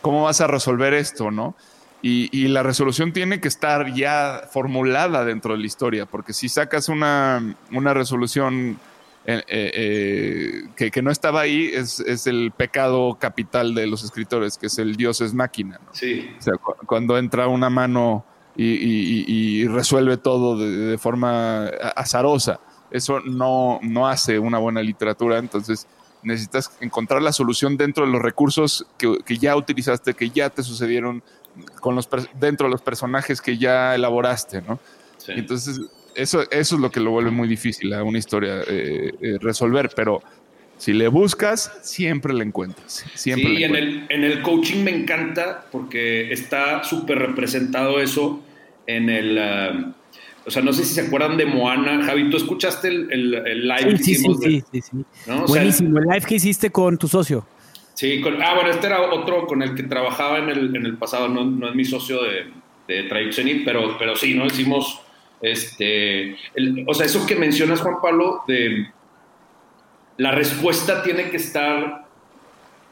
cómo 0.02 0.24
vas 0.24 0.40
a 0.40 0.46
resolver 0.46 0.94
esto, 0.94 1.30
¿no? 1.30 1.54
Y, 2.02 2.30
y, 2.32 2.48
la 2.48 2.62
resolución 2.62 3.12
tiene 3.12 3.40
que 3.40 3.48
estar 3.48 3.92
ya 3.92 4.48
formulada 4.50 5.22
dentro 5.26 5.52
de 5.52 5.60
la 5.60 5.66
historia, 5.66 6.06
porque 6.06 6.32
si 6.32 6.48
sacas 6.48 6.88
una, 6.88 7.56
una 7.72 7.92
resolución 7.92 8.78
eh, 9.38 9.44
eh, 9.48 10.62
que, 10.76 10.90
que 10.90 11.02
no 11.02 11.10
estaba 11.10 11.40
ahí 11.40 11.70
es, 11.72 12.00
es 12.00 12.26
el 12.26 12.52
pecado 12.56 13.16
capital 13.20 13.74
de 13.74 13.86
los 13.86 14.02
escritores, 14.04 14.58
que 14.58 14.66
es 14.66 14.78
el 14.78 14.96
Dios 14.96 15.20
es 15.20 15.34
máquina. 15.34 15.80
¿no? 15.84 15.94
Sí. 15.94 16.30
O 16.38 16.42
sea, 16.42 16.54
cu- 16.54 16.74
cuando 16.86 17.16
entra 17.18 17.46
una 17.48 17.70
mano 17.70 18.24
y, 18.56 18.64
y- 18.66 19.24
y- 19.26 19.62
y 19.62 19.66
resuelve 19.68 20.16
todo 20.16 20.58
de, 20.58 20.70
de 20.70 20.98
forma 20.98 21.66
azarosa, 21.96 22.60
eso 22.90 23.20
no, 23.20 23.78
no 23.82 24.08
hace 24.08 24.38
una 24.38 24.58
buena 24.58 24.82
literatura. 24.82 25.38
Entonces 25.38 25.86
necesitas 26.22 26.70
encontrar 26.80 27.22
la 27.22 27.32
solución 27.32 27.76
dentro 27.76 28.04
de 28.04 28.12
los 28.12 28.20
recursos 28.20 28.86
que, 28.98 29.18
que 29.24 29.38
ya 29.38 29.56
utilizaste, 29.56 30.14
que 30.14 30.30
ya 30.30 30.50
te 30.50 30.62
sucedieron 30.62 31.22
con 31.80 31.94
los 31.94 32.08
dentro 32.38 32.66
de 32.66 32.70
los 32.72 32.82
personajes 32.82 33.40
que 33.40 33.58
ya 33.58 33.94
elaboraste, 33.94 34.62
¿no? 34.62 34.78
sí. 35.18 35.32
Entonces, 35.34 35.80
eso, 36.14 36.42
eso 36.50 36.74
es 36.74 36.80
lo 36.80 36.90
que 36.90 37.00
lo 37.00 37.10
vuelve 37.10 37.30
muy 37.30 37.48
difícil 37.48 37.92
a 37.92 38.02
una 38.02 38.18
historia 38.18 38.62
eh, 38.68 39.12
eh, 39.20 39.38
resolver, 39.40 39.90
pero 39.94 40.22
si 40.76 40.92
le 40.92 41.08
buscas, 41.08 41.78
siempre 41.82 42.32
la 42.32 42.42
encuentras. 42.42 43.04
Siempre 43.14 43.48
Sí, 43.48 43.54
la 43.54 43.60
y 43.60 43.64
en 43.64 43.76
el, 43.76 44.06
en 44.08 44.24
el 44.24 44.42
coaching 44.42 44.82
me 44.82 44.90
encanta 44.90 45.66
porque 45.70 46.32
está 46.32 46.82
súper 46.84 47.18
representado 47.18 48.00
eso 48.00 48.42
en 48.86 49.10
el... 49.10 49.38
ah, 49.38 49.92
o 50.46 50.50
sea, 50.50 50.62
no 50.62 50.72
sé 50.72 50.84
si 50.84 50.94
se 50.94 51.02
acuerdan 51.02 51.36
de 51.36 51.44
Moana. 51.44 52.02
Javi, 52.02 52.30
¿tú 52.30 52.38
escuchaste 52.38 52.88
el, 52.88 53.12
el- 53.12 53.34
el 53.46 53.68
live 53.68 53.90
que 53.90 53.98
Sí, 53.98 54.04
sí, 54.04 54.04
sí, 54.04 54.10
hicimos 54.12 54.40
de- 54.40 54.50
sí, 54.50 54.64
sí, 54.72 54.80
sí. 54.80 54.96
¿no? 55.26 55.34
O 55.44 55.46
sea, 55.46 55.56
Buenísimo. 55.56 55.98
El 55.98 56.04
live 56.06 56.22
que 56.26 56.34
hiciste 56.36 56.70
con 56.70 56.96
tu 56.96 57.06
socio. 57.08 57.46
Sí, 57.94 58.22
con- 58.22 58.40
ah, 58.42 58.54
bueno, 58.54 58.70
este 58.70 58.86
era 58.86 59.02
otro 59.02 59.46
con 59.46 59.62
el 59.62 59.74
que 59.74 59.82
trabajaba 59.82 60.38
en 60.38 60.48
el, 60.48 60.74
en 60.74 60.86
el 60.86 60.96
pasado, 60.96 61.28
no, 61.28 61.44
no 61.44 61.68
es 61.68 61.74
mi 61.74 61.84
socio 61.84 62.22
de, 62.22 62.46
de 62.88 63.02
Traduccionit, 63.02 63.66
pero, 63.66 63.98
pero 63.98 64.16
sí, 64.16 64.32
¿no? 64.34 64.46
Hicimos, 64.46 65.02
este, 65.42 66.30
el- 66.54 66.84
o 66.86 66.94
sea, 66.94 67.06
eso 67.06 67.26
que 67.26 67.36
mencionas, 67.36 67.80
Juan 67.80 68.00
Pablo, 68.02 68.42
de 68.46 68.88
la 70.18 70.32
respuesta 70.32 71.02
tiene 71.02 71.30
que 71.30 71.36
estar 71.38 72.06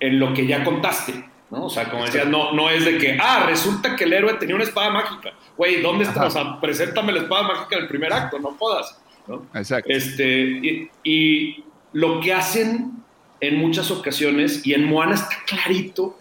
en 0.00 0.18
lo 0.20 0.32
que 0.32 0.46
ya 0.46 0.64
contaste, 0.64 1.12
¿no? 1.50 1.66
O 1.66 1.70
sea, 1.70 1.90
como 1.90 2.04
decías, 2.04 2.26
no, 2.26 2.52
no 2.52 2.70
es 2.70 2.84
de 2.84 2.98
que, 2.98 3.18
ah, 3.20 3.44
resulta 3.46 3.96
que 3.96 4.04
el 4.04 4.12
héroe 4.12 4.34
tenía 4.34 4.54
una 4.54 4.64
espada 4.64 4.90
mágica. 4.90 5.32
Güey, 5.56 5.82
¿dónde 5.82 6.04
está? 6.04 6.26
O 6.26 6.30
sea, 6.30 6.60
preséntame 6.60 7.12
la 7.12 7.20
espada 7.22 7.42
mágica 7.42 7.76
del 7.76 7.88
primer 7.88 8.12
acto, 8.12 8.38
no 8.38 8.52
jodas, 8.58 8.98
¿no? 9.26 9.44
Exacto. 9.54 9.90
Este, 9.90 10.40
y, 10.40 10.90
y 11.02 11.64
lo 11.92 12.20
que 12.20 12.32
hacen 12.32 12.92
en 13.40 13.56
muchas 13.58 13.90
ocasiones, 13.90 14.66
y 14.66 14.74
en 14.74 14.84
Moana 14.84 15.14
está 15.14 15.36
clarito, 15.46 16.18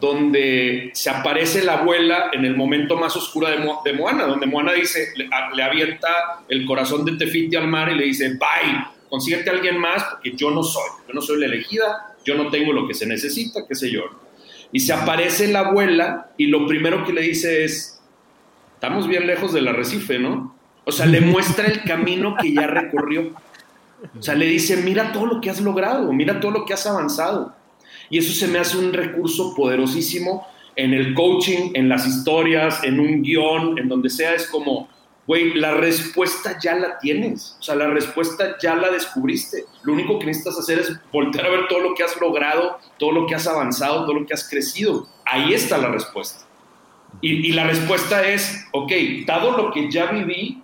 donde 0.00 0.90
se 0.94 1.10
aparece 1.10 1.64
la 1.64 1.78
abuela 1.78 2.30
en 2.32 2.44
el 2.44 2.56
momento 2.56 2.96
más 2.96 3.16
oscuro 3.16 3.48
de, 3.48 3.58
Mo- 3.58 3.80
de 3.84 3.92
Moana, 3.92 4.24
donde 4.26 4.46
Moana 4.46 4.72
dice, 4.72 5.08
le, 5.16 5.26
a- 5.32 5.50
le 5.54 5.62
avienta 5.62 6.08
el 6.48 6.64
corazón 6.66 7.04
de 7.04 7.12
Tefiti 7.16 7.56
al 7.56 7.68
mar 7.68 7.90
y 7.90 7.94
le 7.96 8.04
dice, 8.04 8.28
bye, 8.30 8.84
consíguete 9.08 9.50
a 9.50 9.54
alguien 9.54 9.78
más 9.78 10.04
porque 10.04 10.32
yo 10.36 10.50
no 10.50 10.62
soy, 10.62 10.88
yo 11.06 11.14
no 11.14 11.20
soy 11.20 11.40
la 11.40 11.46
elegida, 11.46 12.14
yo 12.24 12.34
no 12.36 12.48
tengo 12.50 12.72
lo 12.72 12.86
que 12.86 12.94
se 12.94 13.06
necesita, 13.06 13.60
qué 13.66 13.74
sé 13.74 13.90
yo. 13.90 14.02
Y 14.70 14.80
se 14.80 14.92
aparece 14.92 15.48
la 15.48 15.60
abuela 15.60 16.30
y 16.36 16.46
lo 16.48 16.66
primero 16.66 17.04
que 17.04 17.12
le 17.14 17.22
dice 17.22 17.64
es, 17.64 18.00
estamos 18.74 19.08
bien 19.08 19.26
lejos 19.26 19.52
del 19.52 19.66
arrecife, 19.68 20.18
¿no? 20.18 20.54
O 20.84 20.92
sea, 20.92 21.06
le 21.06 21.20
muestra 21.22 21.66
el 21.66 21.82
camino 21.82 22.36
que 22.40 22.52
ya 22.52 22.66
recorrió. 22.66 23.32
O 24.16 24.22
sea, 24.22 24.34
le 24.34 24.46
dice, 24.46 24.76
mira 24.76 25.10
todo 25.12 25.26
lo 25.26 25.40
que 25.40 25.50
has 25.50 25.60
logrado, 25.60 26.12
mira 26.12 26.38
todo 26.38 26.52
lo 26.52 26.64
que 26.66 26.74
has 26.74 26.86
avanzado. 26.86 27.56
Y 28.10 28.18
eso 28.18 28.32
se 28.32 28.48
me 28.48 28.58
hace 28.58 28.78
un 28.78 28.92
recurso 28.92 29.54
poderosísimo 29.54 30.46
en 30.76 30.94
el 30.94 31.12
coaching, 31.14 31.72
en 31.74 31.88
las 31.88 32.06
historias, 32.06 32.82
en 32.84 33.00
un 33.00 33.22
guion, 33.22 33.78
en 33.78 33.88
donde 33.88 34.08
sea. 34.08 34.34
Es 34.34 34.46
como, 34.46 34.88
güey, 35.26 35.54
la 35.54 35.74
respuesta 35.74 36.56
ya 36.62 36.74
la 36.76 36.98
tienes. 36.98 37.56
O 37.58 37.62
sea, 37.62 37.74
la 37.74 37.88
respuesta 37.88 38.56
ya 38.62 38.76
la 38.76 38.90
descubriste. 38.90 39.64
Lo 39.82 39.92
único 39.92 40.18
que 40.18 40.26
necesitas 40.26 40.58
hacer 40.58 40.78
es 40.78 40.92
voltear 41.12 41.46
a 41.46 41.50
ver 41.50 41.68
todo 41.68 41.80
lo 41.80 41.94
que 41.94 42.04
has 42.04 42.18
logrado, 42.20 42.78
todo 42.98 43.12
lo 43.12 43.26
que 43.26 43.34
has 43.34 43.46
avanzado, 43.46 44.04
todo 44.04 44.20
lo 44.20 44.26
que 44.26 44.34
has 44.34 44.48
crecido. 44.48 45.06
Ahí 45.24 45.52
está 45.52 45.78
la 45.78 45.88
respuesta. 45.88 46.46
Y, 47.20 47.52
la 47.52 47.66
respuesta 47.66 48.26
es, 48.28 48.66
ok, 48.72 48.92
dado 49.26 49.56
lo 49.56 49.72
que 49.72 49.90
ya 49.90 50.06
viví, 50.12 50.62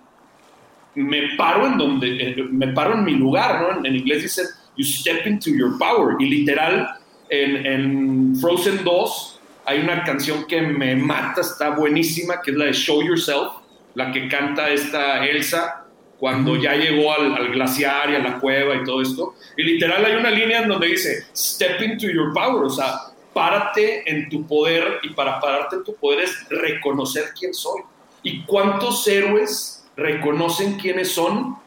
me 0.95 1.35
paro 1.35 1.67
en 1.67 1.77
donde, 1.77 2.29
eh, 2.29 2.35
me 2.49 2.69
paro 2.69 2.93
en 2.93 3.03
mi 3.03 3.13
lugar, 3.13 3.61
¿no? 3.61 3.79
En, 3.79 3.85
en 3.85 3.95
inglés 3.97 4.23
dice, 4.23 4.43
you 4.77 4.85
step 4.85 5.27
into 5.27 5.49
your 5.49 5.77
power. 5.77 6.15
Y 6.19 6.25
literal, 6.25 6.87
en, 7.29 7.65
en 7.65 8.35
Frozen 8.35 8.83
2 8.83 9.39
hay 9.65 9.79
una 9.79 10.03
canción 10.03 10.45
que 10.45 10.61
me 10.61 10.95
mata, 10.95 11.41
está 11.41 11.71
buenísima, 11.71 12.41
que 12.41 12.51
es 12.51 12.57
la 12.57 12.65
de 12.65 12.73
Show 12.73 13.01
Yourself, 13.01 13.53
la 13.95 14.11
que 14.11 14.27
canta 14.27 14.69
esta 14.69 15.25
Elsa 15.25 15.85
cuando 16.19 16.55
ya 16.55 16.75
llegó 16.75 17.11
al, 17.11 17.33
al 17.33 17.51
glaciar 17.51 18.11
y 18.11 18.15
a 18.15 18.19
la 18.19 18.39
cueva 18.39 18.75
y 18.75 18.83
todo 18.83 19.01
esto. 19.01 19.35
Y 19.57 19.63
literal 19.63 20.05
hay 20.05 20.15
una 20.15 20.29
línea 20.29 20.61
en 20.61 20.69
donde 20.69 20.87
dice, 20.87 21.25
step 21.35 21.81
into 21.81 22.07
your 22.07 22.31
power, 22.33 22.63
o 22.63 22.69
sea, 22.69 22.99
párate 23.33 24.09
en 24.09 24.29
tu 24.29 24.45
poder 24.47 24.99
y 25.03 25.09
para 25.09 25.39
pararte 25.39 25.77
en 25.77 25.83
tu 25.83 25.95
poder 25.95 26.21
es 26.21 26.47
reconocer 26.49 27.25
quién 27.37 27.53
soy. 27.53 27.81
¿Y 28.23 28.43
cuántos 28.43 29.07
héroes 29.07 29.85
reconocen 29.97 30.77
quiénes 30.77 31.11
son 31.11 31.57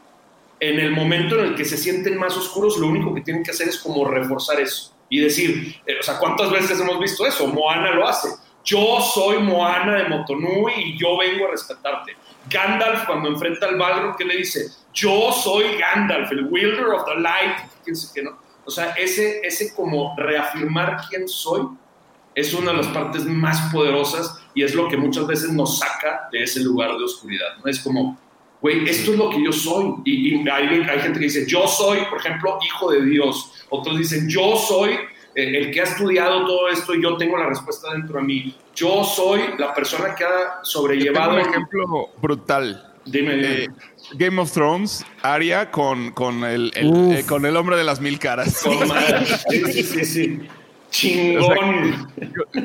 en 0.59 0.79
el 0.79 0.91
momento 0.91 1.39
en 1.39 1.47
el 1.47 1.55
que 1.55 1.65
se 1.65 1.77
sienten 1.77 2.17
más 2.17 2.35
oscuros? 2.35 2.77
Lo 2.77 2.87
único 2.87 3.13
que 3.13 3.21
tienen 3.21 3.43
que 3.43 3.51
hacer 3.51 3.67
es 3.67 3.77
como 3.77 4.05
reforzar 4.05 4.59
eso 4.59 4.93
y 5.09 5.19
decir, 5.19 5.75
eh, 5.85 5.97
o 5.99 6.03
sea, 6.03 6.17
¿cuántas 6.17 6.51
veces 6.51 6.79
hemos 6.79 6.99
visto 6.99 7.25
eso? 7.25 7.47
Moana 7.47 7.91
lo 7.91 8.07
hace. 8.07 8.29
Yo 8.63 8.99
soy 9.01 9.39
Moana 9.39 9.95
de 9.95 10.09
Motonui 10.09 10.73
y 10.75 10.99
yo 10.99 11.17
vengo 11.17 11.47
a 11.47 11.51
rescatarte. 11.51 12.15
Gandalf 12.49 13.05
cuando 13.05 13.29
enfrenta 13.29 13.67
al 13.67 13.77
Balrog, 13.77 14.17
¿qué 14.17 14.25
le 14.25 14.37
dice? 14.37 14.67
Yo 14.93 15.31
soy 15.31 15.77
Gandalf, 15.77 16.31
el 16.31 16.45
wielder 16.45 16.87
of 16.87 17.05
the 17.05 17.19
light. 17.19 17.57
¿Quién 17.83 17.95
sé 17.95 18.09
qué 18.13 18.23
no? 18.23 18.37
O 18.65 18.71
sea, 18.71 18.91
ese, 18.91 19.41
ese 19.43 19.73
como 19.73 20.15
reafirmar 20.17 20.97
quién 21.09 21.27
soy 21.27 21.67
es 22.35 22.53
una 22.53 22.71
de 22.71 22.77
las 22.77 22.87
partes 22.87 23.25
más 23.25 23.71
poderosas 23.73 24.39
y 24.53 24.63
es 24.63 24.75
lo 24.75 24.87
que 24.87 24.97
muchas 24.97 25.25
veces 25.25 25.51
nos 25.51 25.79
saca 25.79 26.29
de 26.31 26.43
ese 26.43 26.61
lugar 26.61 26.97
de 26.97 27.03
oscuridad. 27.03 27.57
¿no? 27.57 27.69
Es 27.69 27.79
como, 27.79 28.19
güey, 28.61 28.87
esto 28.89 29.11
es 29.13 29.17
lo 29.17 29.29
que 29.29 29.43
yo 29.43 29.51
soy. 29.51 29.93
Y, 30.05 30.35
y 30.43 30.49
hay, 30.49 30.67
hay 30.67 30.99
gente 30.99 31.19
que 31.19 31.25
dice, 31.25 31.45
yo 31.47 31.67
soy, 31.67 31.99
por 32.09 32.19
ejemplo, 32.19 32.57
hijo 32.65 32.91
de 32.91 33.05
Dios. 33.05 33.65
Otros 33.69 33.97
dicen, 33.97 34.27
yo 34.29 34.55
soy 34.57 34.91
eh, 35.35 35.57
el 35.57 35.71
que 35.71 35.81
ha 35.81 35.83
estudiado 35.83 36.45
todo 36.45 36.69
esto 36.69 36.95
y 36.95 37.01
yo 37.03 37.15
tengo 37.17 37.37
la 37.37 37.47
respuesta 37.47 37.91
dentro 37.93 38.17
de 38.19 38.25
mí. 38.25 38.55
Yo 38.75 39.03
soy 39.03 39.41
la 39.57 39.73
persona 39.73 40.15
que 40.15 40.23
ha 40.23 40.27
Tengo 40.29 40.63
sobrellevado... 40.63 41.33
un 41.35 41.39
ejemplo 41.39 42.09
brutal. 42.21 42.85
Dime, 43.05 43.35
dime. 43.35 43.63
Eh, 43.63 43.67
Game 44.15 44.39
of 44.41 44.51
Thrones, 44.51 45.05
Arya 45.21 45.71
con, 45.71 46.11
con, 46.11 46.43
el, 46.43 46.71
el- 46.75 47.17
eh, 47.17 47.23
con 47.27 47.45
el 47.45 47.55
hombre 47.57 47.75
de 47.77 47.83
las 47.83 48.01
mil 48.01 48.19
caras. 48.19 48.61
Con 48.63 48.87
madre. 48.87 49.25
Sí, 49.49 50.05
sí, 50.05 50.39
Chingón. 50.89 52.11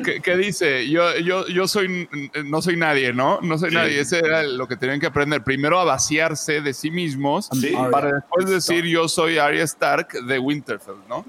¿Qué, 0.03 0.21
qué 0.21 0.37
dice? 0.37 0.89
Yo, 0.89 1.17
yo, 1.19 1.47
yo 1.47 1.67
soy, 1.67 2.07
no 2.45 2.61
soy 2.61 2.75
nadie, 2.75 3.13
¿no? 3.13 3.39
No 3.41 3.57
soy 3.57 3.69
Sí. 3.69 3.75
nadie. 3.75 3.99
Ese 3.99 4.19
era 4.19 4.43
lo 4.43 4.67
que 4.67 4.75
tenían 4.77 4.99
que 4.99 5.05
aprender. 5.07 5.43
Primero 5.43 5.79
a 5.79 5.83
vaciarse 5.83 6.61
de 6.61 6.73
sí 6.73 6.91
mismos 6.91 7.49
Sí. 7.59 7.73
para 7.91 8.11
después 8.13 8.47
decir 8.49 8.85
yo 8.85 9.07
soy 9.07 9.37
Arya 9.37 9.63
Stark 9.63 10.11
de 10.25 10.39
Winterfell, 10.39 10.95
¿no? 11.07 11.23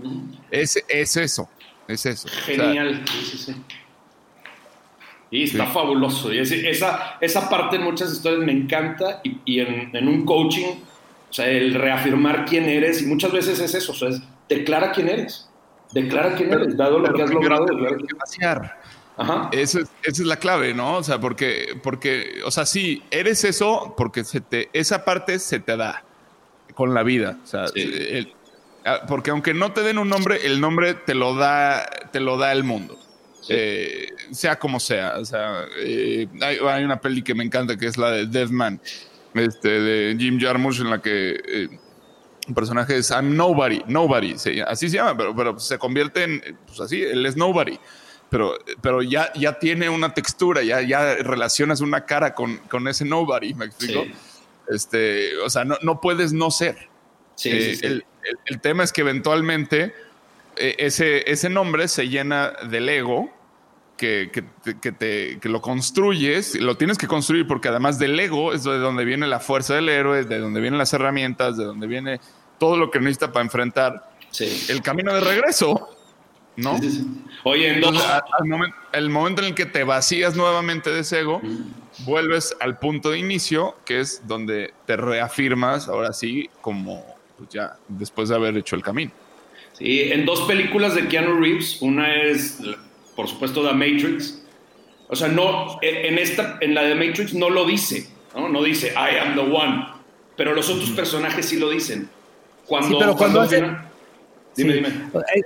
Es, 0.51 0.83
es 0.89 1.17
eso, 1.17 1.49
es 1.87 2.07
eso. 2.07 2.29
O 2.29 2.31
sea, 2.31 2.43
Genial. 2.57 3.05
Sí, 3.11 3.25
sí, 3.31 3.39
sí. 3.39 3.55
Y 5.31 5.43
está 5.45 5.67
Sí. 5.67 5.73
fabuloso. 5.73 6.33
Y 6.33 6.39
ese- 6.39 6.69
esa, 6.71 7.17
esa 7.21 7.49
parte 7.51 7.77
en 7.77 7.83
muchas 7.83 8.13
historias 8.13 8.43
me 8.45 8.53
encanta 8.53 9.21
y, 9.25 9.39
y 9.45 9.61
en, 9.61 9.95
en 9.95 10.09
un 10.09 10.25
coaching, 10.25 10.77
o 11.29 11.33
sea, 11.33 11.49
el 11.49 11.75
reafirmar 11.75 12.45
quién 12.45 12.65
eres 12.69 13.03
y 13.03 13.07
muchas 13.07 13.33
veces 13.33 13.59
es 13.61 13.75
eso, 13.75 13.93
o 13.93 13.95
sea, 13.95 14.09
es 14.09 14.23
declara 14.49 14.93
quién 14.93 15.09
eres. 15.09 15.46
Declara 15.93 16.35
quién 16.35 16.53
eres, 16.53 16.77
dado 16.77 16.99
lo 16.99 17.13
que 17.13 17.23
has 17.23 17.31
logrado. 17.31 17.67
vaciar. 18.19 18.81
Ajá. 19.19 19.49
Eso 19.53 19.79
es- 19.81 19.89
esa 20.03 20.23
es 20.23 20.29
la 20.29 20.37
clave, 20.37 20.75
¿no? 20.75 20.97
O 20.99 21.03
sea, 21.03 21.19
porque, 21.21 21.79
porque, 21.83 22.41
o 22.45 22.51
sea, 22.51 22.67
sí, 22.67 23.03
eres 23.11 23.45
eso 23.45 23.95
porque 23.97 24.25
se 24.25 24.41
te, 24.43 24.69
esa 24.75 25.05
parte 25.05 25.39
se 25.39 25.59
te 25.59 25.77
da 25.77 26.05
con 26.75 26.93
la 26.93 27.03
vida. 27.03 27.39
O 27.43 27.47
sea, 27.47 27.69
Sí. 27.69 27.81
el- 27.81 28.35
ah, 28.85 29.03
porque 29.09 29.31
aunque 29.31 29.55
no 29.55 29.73
te 29.73 29.83
den 29.83 29.97
un 29.99 30.09
nombre, 30.11 30.45
el 30.47 30.61
nombre 30.61 30.93
te 30.95 31.15
lo 31.15 31.35
da, 31.35 31.87
te 32.13 32.21
lo 32.21 32.37
da 32.37 32.53
el 32.53 32.63
mundo. 32.65 32.99
Eh, 33.49 34.09
sea 34.33 34.59
como 34.59 34.81
sea. 34.81 35.15
O 35.19 35.25
sea, 35.25 35.65
eh, 35.79 36.27
hay, 36.43 36.59
hay 36.69 36.85
una 36.85 37.01
peli 37.01 37.23
que 37.23 37.33
me 37.35 37.45
encanta 37.45 37.77
que 37.79 37.87
es 37.87 37.97
la 37.97 38.11
de 38.11 38.27
Death 38.27 38.51
Man, 38.51 38.81
este, 39.35 39.69
de 39.81 40.17
Jim 40.19 40.39
Jarmusch, 40.39 40.81
en 40.81 40.91
la 40.91 41.01
que 41.01 41.41
eh, 41.47 41.69
un 42.47 42.55
personaje 42.55 42.97
es 42.97 43.11
I'm 43.11 43.37
Nobody, 43.37 43.83
Nobody, 43.87 44.39
se- 44.39 44.63
así 44.63 44.89
se 44.89 44.97
llama, 44.97 45.17
pero, 45.17 45.35
pero 45.35 45.59
se 45.59 45.79
convierte 45.79 46.25
en, 46.25 46.59
pues 46.67 46.81
así, 46.81 47.03
él 47.03 47.25
es 47.27 47.37
Nobody. 47.37 47.79
Pero, 48.29 48.55
pero 48.81 49.03
ya, 49.03 49.33
ya 49.35 49.59
tiene 49.59 49.89
una 49.89 50.13
textura, 50.13 50.63
ya, 50.63 50.81
ya 50.83 51.15
relacionas 51.17 51.81
una 51.81 52.05
cara 52.05 52.35
con, 52.35 52.57
con 52.69 52.89
ese 52.89 53.05
Nobody, 53.05 53.55
¿me 53.55 53.67
explico? 53.67 54.03
Sí. 54.05 54.13
Este, 54.69 55.37
o 55.39 55.49
sea, 55.51 55.65
no, 55.65 55.77
no 55.83 56.01
puedes 56.01 56.33
no 56.33 56.51
ser. 56.51 56.89
Sí, 57.37 57.51
Eh, 57.51 57.61
sí, 57.61 57.77
sí. 57.77 57.87
El, 57.87 57.93
el- 58.25 58.39
el 58.47 58.61
tema 58.61 58.83
es 58.83 58.93
que 58.93 59.03
eventualmente 59.03 59.95
eh, 60.57 60.75
ese, 60.79 61.31
ese 61.31 61.49
nombre 61.49 61.87
se 61.87 62.09
llena 62.09 62.53
del 62.69 62.89
ego 62.89 63.31
que, 63.97 64.31
que, 64.33 64.43
te- 64.43 64.79
que 64.79 64.93
te, 64.93 65.39
que 65.41 65.49
lo 65.49 65.61
construyes, 65.63 66.55
lo 66.61 66.77
tienes 66.77 66.99
que 66.99 67.07
construir 67.07 67.47
porque 67.47 67.69
además 67.69 67.99
del 67.99 68.19
ego 68.19 68.53
es 68.53 68.65
de 68.65 68.79
donde 68.79 69.05
viene 69.05 69.27
la 69.27 69.41
fuerza 69.41 69.75
del 69.75 69.89
héroe, 69.89 70.25
de 70.25 70.39
donde 70.39 70.61
vienen 70.61 70.79
las 70.79 70.93
herramientas, 70.93 71.57
de 71.57 71.65
donde 71.65 71.87
viene 71.87 72.21
todo 72.59 72.77
lo 72.77 72.91
que 72.91 72.99
necesita 73.01 73.33
para 73.33 73.45
enfrentar 73.45 74.11
Sí. 74.31 74.67
el 74.69 74.83
camino 74.83 75.15
de 75.15 75.21
regreso, 75.21 75.89
¿no? 76.57 76.77
Sí, 76.79 76.91
sí, 76.91 76.97
sí. 76.99 77.07
Oye. 77.45 77.75
Entonces, 77.75 78.05
al 78.05 78.45
momen- 78.47 78.75
el 78.93 79.09
momento 79.09 79.41
en 79.41 79.49
el 79.49 79.55
que 79.55 79.65
te 79.67 79.83
vacías 79.85 80.37
nuevamente 80.37 80.91
de 80.91 81.01
ese 81.01 81.21
ego, 81.21 81.41
vuelves 82.01 82.55
al 82.61 82.79
punto 82.79 83.11
de 83.11 83.19
inicio, 83.19 83.77
que 83.87 84.01
es 84.01 84.27
donde 84.27 84.75
te 84.87 84.97
reafirmas, 84.97 85.89
ahora 85.89 86.13
sí, 86.13 86.51
como 86.61 87.05
pues 87.39 87.49
ya 87.51 87.77
después 87.89 88.29
de 88.29 88.35
haber 88.35 88.57
hecho 88.59 88.77
el 88.77 88.83
camino. 88.83 89.13
Sí, 89.75 90.01
en 90.13 90.25
dos 90.27 90.43
películas 90.43 90.95
de 90.95 91.07
Keanu 91.07 91.39
Reeves, 91.41 91.81
una 91.83 92.15
es, 92.15 92.59
por 93.17 93.27
supuesto, 93.29 93.67
The 93.67 93.73
Matrix. 93.75 94.43
O 95.09 95.17
sea, 95.17 95.29
no, 95.29 95.79
en 95.83 96.19
esta, 96.19 96.59
en 96.61 96.75
la 96.75 96.83
de 96.83 96.95
Matrix 96.95 97.33
no 97.35 97.49
lo 97.51 97.65
dice, 97.65 98.09
¿no? 98.35 98.49
No 98.49 98.63
dice, 98.63 98.93
I 98.95 99.19
am 99.19 99.35
the 99.35 99.41
one. 99.41 99.87
Pero 100.37 100.53
los 100.55 100.69
otros 100.69 100.91
personajes 100.91 101.47
sí 101.47 101.57
lo 101.59 101.71
dicen. 101.71 102.09
Cuando, 102.67 102.89
Sí, 102.89 102.97
pero 102.99 103.17
cuando 103.17 103.41
hace- 103.41 103.57
Dime, 104.57 104.73
Sí. 104.73 104.79
dime. 104.79 104.89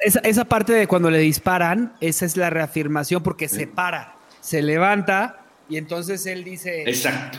Esa, 0.03 0.21
esa 0.21 0.45
parte 0.45 0.73
de 0.73 0.87
cuando 0.87 1.11
le 1.11 1.19
disparan, 1.19 1.93
esa 2.01 2.25
es 2.25 2.37
la 2.37 2.49
reafirmación 2.49 3.23
porque 3.23 3.49
se 3.49 3.67
para, 3.67 4.15
se 4.41 4.63
levanta 4.63 5.41
y 5.69 5.77
entonces 5.79 6.25
él 6.27 6.43
dice, 6.45 6.83
Exacto. 6.89 7.39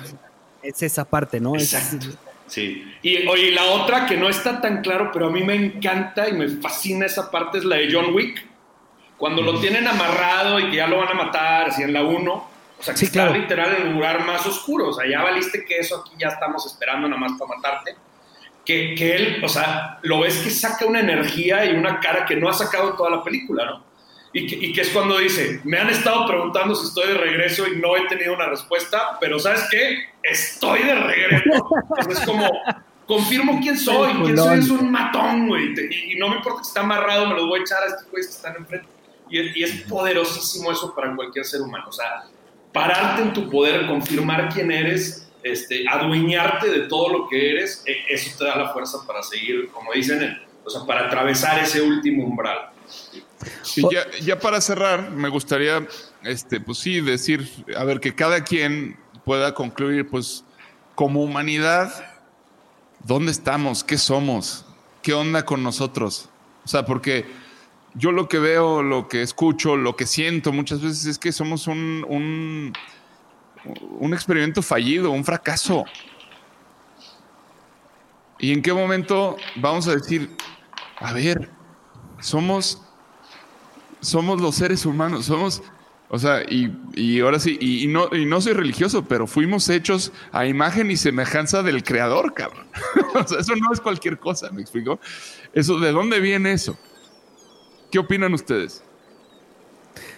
es 0.62 0.82
esa 0.84 1.06
parte, 1.06 1.40
¿no? 1.40 1.56
Es- 1.56 1.74
Exacto. 1.74 2.08
Sí. 2.48 2.84
Y 3.02 3.26
oye, 3.28 3.52
la 3.52 3.64
otra 3.64 4.06
que 4.06 4.18
no 4.18 4.28
está 4.30 4.60
tan 4.60 4.82
claro, 4.82 5.12
pero 5.14 5.28
a 5.28 5.32
mí 5.32 5.44
me 5.44 5.56
encanta 5.56 6.28
y 6.28 6.34
me 6.34 6.50
fascina 6.50 7.06
esa 7.06 7.32
parte 7.32 7.58
es 7.60 7.64
la 7.66 7.78
de 7.78 7.88
John 7.92 8.14
Wick. 8.14 8.46
Cuando 9.22 9.44
lo 9.44 9.60
tienen 9.60 9.88
amarrado 9.88 10.60
y 10.60 10.72
que 10.72 10.78
ya 10.78 10.88
lo 10.88 10.98
van 10.98 11.10
a 11.10 11.14
matar, 11.14 11.68
así 11.70 11.84
en 11.84 11.94
la 11.94 12.02
1. 12.04 12.34
O 12.34 12.48
sea, 12.80 12.96
que 12.96 13.02
Sí, 13.02 13.06
está 13.06 13.26
claro. 13.28 13.38
literal 13.38 13.76
en 13.76 13.88
el 13.90 13.94
lugar 13.94 14.26
más 14.26 14.44
oscuro. 14.48 14.90
O 14.90 14.94
sea, 14.94 15.08
ya 15.08 15.22
valiste 15.22 15.64
que 15.64 15.78
eso 15.78 15.98
aquí 16.02 16.16
ya 16.18 16.30
estamos 16.30 16.66
esperando 16.66 17.08
nada 17.08 17.22
más 17.22 17.34
para 17.40 17.56
matarte. 17.56 17.96
Que, 18.66 18.96
que 18.96 19.16
él, 19.16 19.42
o 19.44 19.48
sea, 19.48 20.00
lo 20.02 20.22
ves 20.22 20.38
que 20.40 20.50
saca 20.50 20.88
una 20.88 21.02
energía 21.02 21.64
y 21.66 21.76
una 21.76 22.00
cara 22.00 22.26
que 22.26 22.36
no 22.36 22.50
ha 22.50 22.54
sacado 22.54 22.94
toda 22.94 23.12
la 23.12 23.24
película, 23.24 23.64
¿no? 23.66 23.84
Y 24.34 24.48
que, 24.48 24.56
y 24.56 24.74
que 24.74 24.82
es 24.82 24.90
cuando 24.90 25.20
dice, 25.20 25.62
me 25.66 25.78
han 25.78 25.92
estado 25.92 26.26
preguntando 26.26 26.74
si 26.74 26.88
estoy 26.88 27.10
de 27.10 27.14
regreso 27.20 27.68
y 27.68 27.76
no 27.80 27.96
he 27.96 28.08
tenido 28.08 28.34
una 28.34 28.48
respuesta, 28.48 29.20
pero 29.22 29.38
¿sabes 29.38 29.68
qué? 29.70 30.00
Estoy 30.24 30.82
de 30.82 30.96
regreso. 30.96 31.70
Entonces 32.00 32.20
es 32.22 32.26
como, 32.26 32.50
confirmo 33.06 33.60
quién 33.62 33.78
soy, 33.78 34.14
quién 34.24 34.36
soy 34.36 34.58
es 34.58 34.70
un 34.72 34.90
matón, 34.90 35.48
güey. 35.48 35.76
Y, 35.78 36.14
y 36.14 36.16
no 36.16 36.30
me 36.30 36.38
importa 36.38 36.62
que 36.64 36.68
está 36.70 36.80
amarrado, 36.80 37.28
me 37.28 37.36
los 37.36 37.46
voy 37.48 37.60
a 37.60 37.62
echar 37.62 37.84
a 37.84 37.86
estos 37.86 38.10
güeyes 38.10 38.26
que 38.28 38.34
están 38.38 38.56
enfrente. 38.56 38.88
Y, 39.32 39.64
es- 39.64 39.82
poderosísimo 39.84 40.72
eso 40.72 40.94
para 40.94 41.16
cualquier 41.16 41.46
ser 41.46 41.62
humano. 41.62 41.86
O 41.88 41.92
sea, 41.92 42.26
pararte 42.74 43.22
en 43.24 43.34
tu 43.34 43.50
poder, 43.50 43.88
confirmar 43.88 44.50
quién 44.54 44.72
eres, 44.72 45.28
este, 45.44 45.86
adueñarte 45.90 46.70
de 46.70 46.80
todo 46.88 47.10
lo 47.10 47.28
que 47.28 47.52
eres, 47.52 47.84
e- 47.86 48.14
eso 48.14 48.38
te 48.38 48.46
da 48.46 48.56
la 48.56 48.70
fuerza 48.74 49.00
para 49.08 49.24
seguir, 49.24 49.70
como 49.70 49.92
dicen, 49.94 50.38
o 50.64 50.70
sea, 50.70 50.86
para 50.86 51.08
atravesar 51.08 51.60
ese 51.64 51.82
último 51.82 52.26
umbral. 52.26 52.70
Ya, 53.92 54.06
ya 54.22 54.40
para 54.40 54.62
cerrar, 54.62 55.10
me 55.12 55.30
gustaría, 55.30 55.88
este, 56.24 56.60
pues 56.60 56.78
sí, 56.78 57.02
decir, 57.02 57.50
a 57.76 57.84
ver, 57.84 58.00
que 58.00 58.14
cada 58.14 58.44
quien 58.44 58.98
pueda 59.26 59.54
concluir, 59.54 60.08
pues, 60.08 60.44
como 60.94 61.24
humanidad, 61.24 61.92
¿dónde 63.04 63.32
estamos? 63.32 63.84
¿Qué 63.84 63.98
somos? 63.98 64.66
¿Qué 65.02 65.14
onda 65.14 65.44
con 65.46 65.64
nosotros? 65.64 66.30
O 66.64 66.68
sea, 66.68 66.86
porque 66.86 67.26
yo 67.94 68.12
lo 68.12 68.28
que 68.28 68.40
veo, 68.40 68.84
lo 68.84 69.08
que 69.08 69.22
escucho, 69.22 69.76
lo 69.76 69.96
que 69.96 70.06
siento 70.06 70.52
muchas 70.52 70.82
veces 70.82 71.06
es 71.06 71.20
que 71.20 71.32
somos 71.32 71.68
un, 71.68 72.06
un, 72.08 72.74
experimento 74.14 74.62
fallido, 74.62 75.12
un 75.12 75.26
fracaso. 75.26 75.86
¿Y 78.40 78.54
en 78.54 78.62
qué 78.62 78.74
momento 78.74 79.38
vamos 79.56 79.88
a 79.88 79.96
decir, 79.96 80.36
a 81.00 81.14
ver, 81.14 81.50
somos 82.20 82.82
somos 84.02 84.42
los 84.42 84.56
seres 84.56 84.86
humanos, 84.86 85.26
somos, 85.26 85.62
o 86.10 86.18
sea, 86.18 86.42
y, 86.42 86.76
y 86.94 87.20
ahora 87.20 87.40
sí, 87.40 87.58
y, 87.62 87.84
y 87.84 87.88
no, 87.88 88.10
y 88.12 88.26
no 88.26 88.42
soy 88.42 88.54
religioso, 88.54 89.06
pero 89.06 89.28
fuimos 89.28 89.70
hechos 89.70 90.12
a 90.32 90.48
imagen 90.48 90.92
y 90.92 90.98
semejanza 90.98 91.62
del 91.62 91.84
creador, 91.84 92.34
cabrón. 92.34 92.68
o 93.14 93.28
sea, 93.28 93.40
eso 93.40 93.56
no 93.56 93.72
es 93.72 93.80
cualquier 93.80 94.18
cosa, 94.18 94.50
¿me 94.52 94.62
explico? 94.62 95.00
Eso, 95.54 95.80
¿de 95.80 95.92
dónde 95.92 96.20
viene 96.20 96.52
eso? 96.52 96.78
¿Qué 97.92 98.00
opinan 98.00 98.34
ustedes? 98.34 98.84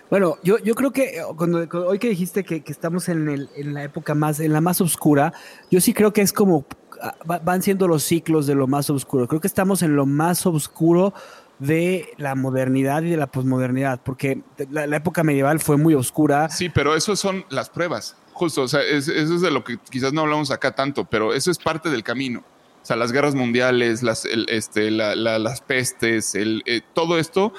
Bueno, 0.10 0.38
yo, 0.44 0.60
yo 0.60 0.76
creo 0.76 0.91
que 0.91 1.18
eh, 1.18 1.22
cuando, 1.36 1.68
cuando- 1.68 1.88
hoy 1.90 1.98
que 2.00 2.10
dijiste 2.10 2.44
que, 2.44 2.62
que 2.62 2.72
estamos 2.72 3.10
en, 3.10 3.28
el, 3.30 3.50
en 3.56 3.74
la 3.74 3.84
época 3.84 4.14
más, 4.14 4.40
en 4.40 4.54
la 4.54 4.62
más 4.62 4.80
oscura, 4.82 5.34
yo 5.72 5.82
sí 5.82 5.94
creo 5.94 6.14
que 6.14 6.22
es 6.22 6.32
como 6.32 6.66
ah, 7.02 7.16
va- 7.30 7.40
van 7.40 7.64
siendo 7.64 7.88
los 7.88 8.04
ciclos 8.04 8.45
de 8.45 8.54
lo 8.56 8.68
más 8.68 8.90
oscuro. 8.91 9.28
Creo 9.28 9.41
que 9.41 9.48
estamos 9.48 9.82
en 9.82 9.95
lo 9.95 10.06
más 10.06 10.45
oscuro 10.45 11.14
de 11.58 12.10
la 12.18 12.36
modernidad 12.36 13.02
y 13.04 13.10
de 13.10 13.18
la 13.18 13.28
posmodernidad, 13.28 14.02
porque 14.04 14.41
la, 14.70 14.86
la 14.86 14.98
época 14.98 15.24
medieval 15.24 15.60
fue 15.60 15.78
muy 15.78 15.95
oscura. 15.95 16.50
Sí, 16.50 16.70
pero 16.70 16.95
eso 16.95 17.16
son 17.16 17.45
las 17.50 17.70
pruebas, 17.70 18.16
justo, 18.34 18.62
o 18.64 18.68
sea, 18.68 18.82
es- 18.82 19.08
eso 19.08 19.36
es 19.36 19.41
de 19.41 19.50
lo 19.52 19.64
que 19.64 19.78
quizás 19.90 20.14
no 20.14 20.22
hablamos 20.22 20.52
acá 20.52 20.76
tanto, 20.76 21.06
pero 21.06 21.34
eso 21.34 21.50
es 21.50 21.58
parte 21.58 21.90
del 21.90 22.04
camino. 22.04 22.44
O 22.84 22.85
sea, 22.85 22.97
las 22.97 23.14
guerras 23.14 23.34
mundiales, 23.34 24.03
las, 24.03 24.26
el- 24.26 24.45
este, 24.49 24.91
la- 24.91 25.15
la- 25.15 25.39
las 25.39 25.61
pestes, 25.61 26.35
el, 26.35 26.61
eh, 26.65 26.81
todo 26.93 27.18
esto 27.18 27.53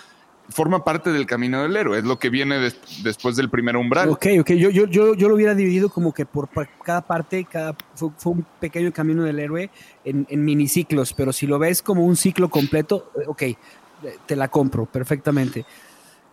forma 0.50 0.84
parte 0.84 1.10
del 1.10 1.24
camino 1.24 1.62
del 1.62 1.74
héroe, 1.74 1.96
es 1.98 2.04
lo 2.04 2.18
que 2.18 2.28
viene 2.28 2.58
des- 2.58 2.76
después 3.02 3.34
del 3.34 3.48
primer 3.48 3.78
umbral. 3.78 4.10
Ok, 4.10 4.26
ok, 4.40 4.50
yo, 4.50 4.68
yo, 4.68 4.84
yo, 4.86 5.14
yo 5.14 5.28
lo 5.30 5.34
hubiera 5.36 5.54
dividido 5.54 5.88
como 5.88 6.12
que 6.12 6.26
por 6.26 6.50
cada 6.84 7.00
parte, 7.00 7.46
cada, 7.50 7.74
fue, 7.94 8.10
fue 8.18 8.32
un 8.32 8.44
pequeño 8.60 8.92
camino 8.92 9.22
del 9.24 9.38
héroe 9.38 9.70
en, 10.04 10.26
en 10.28 10.44
miniciclos, 10.44 11.14
pero 11.14 11.32
si 11.32 11.46
lo 11.46 11.58
ves 11.58 11.80
como 11.80 12.04
un 12.04 12.16
ciclo 12.16 12.50
completo, 12.50 13.10
eh, 13.18 13.24
ok, 13.26 13.42
eh, 13.42 13.56
te 14.26 14.36
la 14.36 14.48
compro 14.48 14.84
perfectamente. 14.84 15.64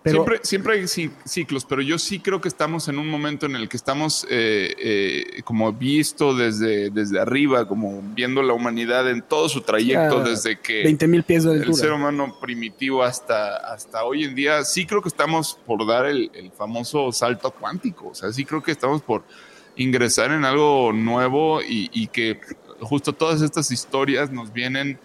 Pero, 0.04 0.24
siempre, 0.26 0.40
siempre 0.48 0.74
hay 0.74 0.82
ci- 0.84 1.12
ciclos, 1.26 1.64
pero 1.64 1.82
yo 1.84 2.00
sí 2.00 2.20
creo 2.20 2.42
que 2.42 2.48
estamos 2.48 2.88
en 2.88 2.98
un 2.98 3.08
momento 3.08 3.46
en 3.46 3.56
el 3.56 3.70
que 3.70 3.78
estamos 3.78 4.26
eh, 4.32 4.74
eh, 4.80 5.42
como 5.44 5.72
visto 5.72 6.34
desde, 6.34 6.90
desde 6.90 7.20
arriba, 7.20 7.68
como 7.68 8.02
viendo 8.02 8.42
la 8.42 8.54
humanidad 8.54 9.08
en 9.12 9.22
todo 9.22 9.48
su 9.48 9.62
trayecto, 9.62 10.18
desde 10.24 10.60
que 10.60 10.82
20 10.84 11.08
mil 11.08 11.24
pies 11.24 11.44
de 11.44 11.58
el 11.58 11.76
ser 11.76 11.92
humano 11.92 12.36
primitivo 12.42 13.04
hasta, 13.04 13.58
hasta 13.58 14.04
hoy 14.04 14.24
en 14.24 14.34
día, 14.34 14.64
sí 14.64 14.88
creo 14.88 15.04
que 15.04 15.10
estamos 15.10 15.60
por 15.68 15.86
dar 15.86 16.08
el, 16.08 16.32
el 16.34 16.52
famoso 16.52 17.12
salto 17.12 17.52
cuántico. 17.52 18.08
O 18.10 18.16
sea, 18.16 18.32
sí 18.34 18.44
creo 18.44 18.64
que 18.64 18.72
estamos 18.72 19.04
por 19.04 19.24
ingresar 19.76 20.32
en 20.32 20.46
algo 20.46 20.92
nuevo 20.94 21.62
y, 21.62 21.92
y 21.94 22.08
que 22.08 22.40
justo 22.80 23.14
todas 23.14 23.44
estas 23.44 23.70
historias 23.70 24.32
nos 24.32 24.52
vienen 24.52 24.98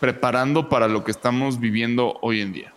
preparando 0.00 0.68
para 0.68 0.88
lo 0.88 1.04
que 1.04 1.10
estamos 1.12 1.60
viviendo 1.60 2.18
hoy 2.22 2.40
en 2.40 2.52
día. 2.52 2.72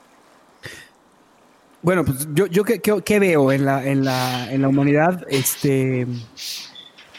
Bueno, 1.81 2.03
pues 2.03 2.27
yo, 2.33 2.45
yo 2.47 2.63
¿qué, 2.63 2.79
qué- 2.81 3.19
veo 3.19 3.51
en 3.51 3.65
la, 3.65 3.85
en, 3.87 4.03
la, 4.03 4.51
en 4.51 4.61
la 4.61 4.67
humanidad, 4.67 5.25
este, 5.29 6.05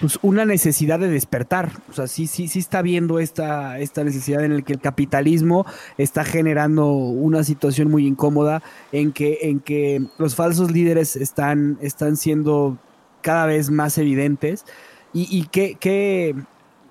pues 0.01 0.19
una 0.23 0.45
necesidad 0.45 0.99
de 0.99 1.09
despertar. 1.09 1.71
O 1.89 1.95
sea, 1.95 2.07
sí, 2.07 2.27
sí, 2.27 2.47
sí 2.47 2.59
está 2.59 2.83
viendo 2.83 3.19
esta, 3.21 3.79
esta 3.79 4.05
necesidad 4.05 4.45
en 4.45 4.57
la 4.57 4.63
que 4.63 4.75
el 4.75 4.81
capitalismo 4.81 5.65
está 5.97 6.25
generando 6.25 6.89
una 6.93 7.43
situación 7.43 7.91
muy 7.91 8.07
incómoda, 8.07 8.63
en 8.93 9.13
que, 9.13 9.39
en 9.43 9.61
que 9.61 10.03
los 10.19 10.35
falsos 10.35 10.71
líderes 10.71 11.17
están, 11.17 11.79
están 11.81 12.19
siendo 12.19 12.77
cada 13.23 13.47
vez 13.47 13.71
más 13.71 13.97
evidentes. 13.97 14.67
Y, 15.15 15.27
y 15.37 15.47
qué, 15.47 15.77
qué, 15.81 16.35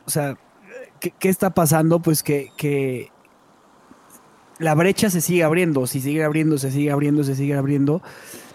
o 0.05 0.09
sea, 0.09 0.37
¿qué, 0.99 1.13
qué 1.19 1.29
está 1.29 1.51
pasando? 1.51 1.99
Pues 1.99 2.23
que, 2.23 2.51
que 2.57 3.11
la 4.59 4.75
brecha 4.75 5.09
se 5.09 5.21
sigue 5.21 5.43
abriendo, 5.43 5.87
si 5.87 6.01
sigue 6.01 6.23
abriendo, 6.23 6.57
se 6.57 6.71
sigue 6.71 6.91
abriendo, 6.91 7.23
se 7.23 7.35
sigue 7.35 7.55
abriendo, 7.55 8.01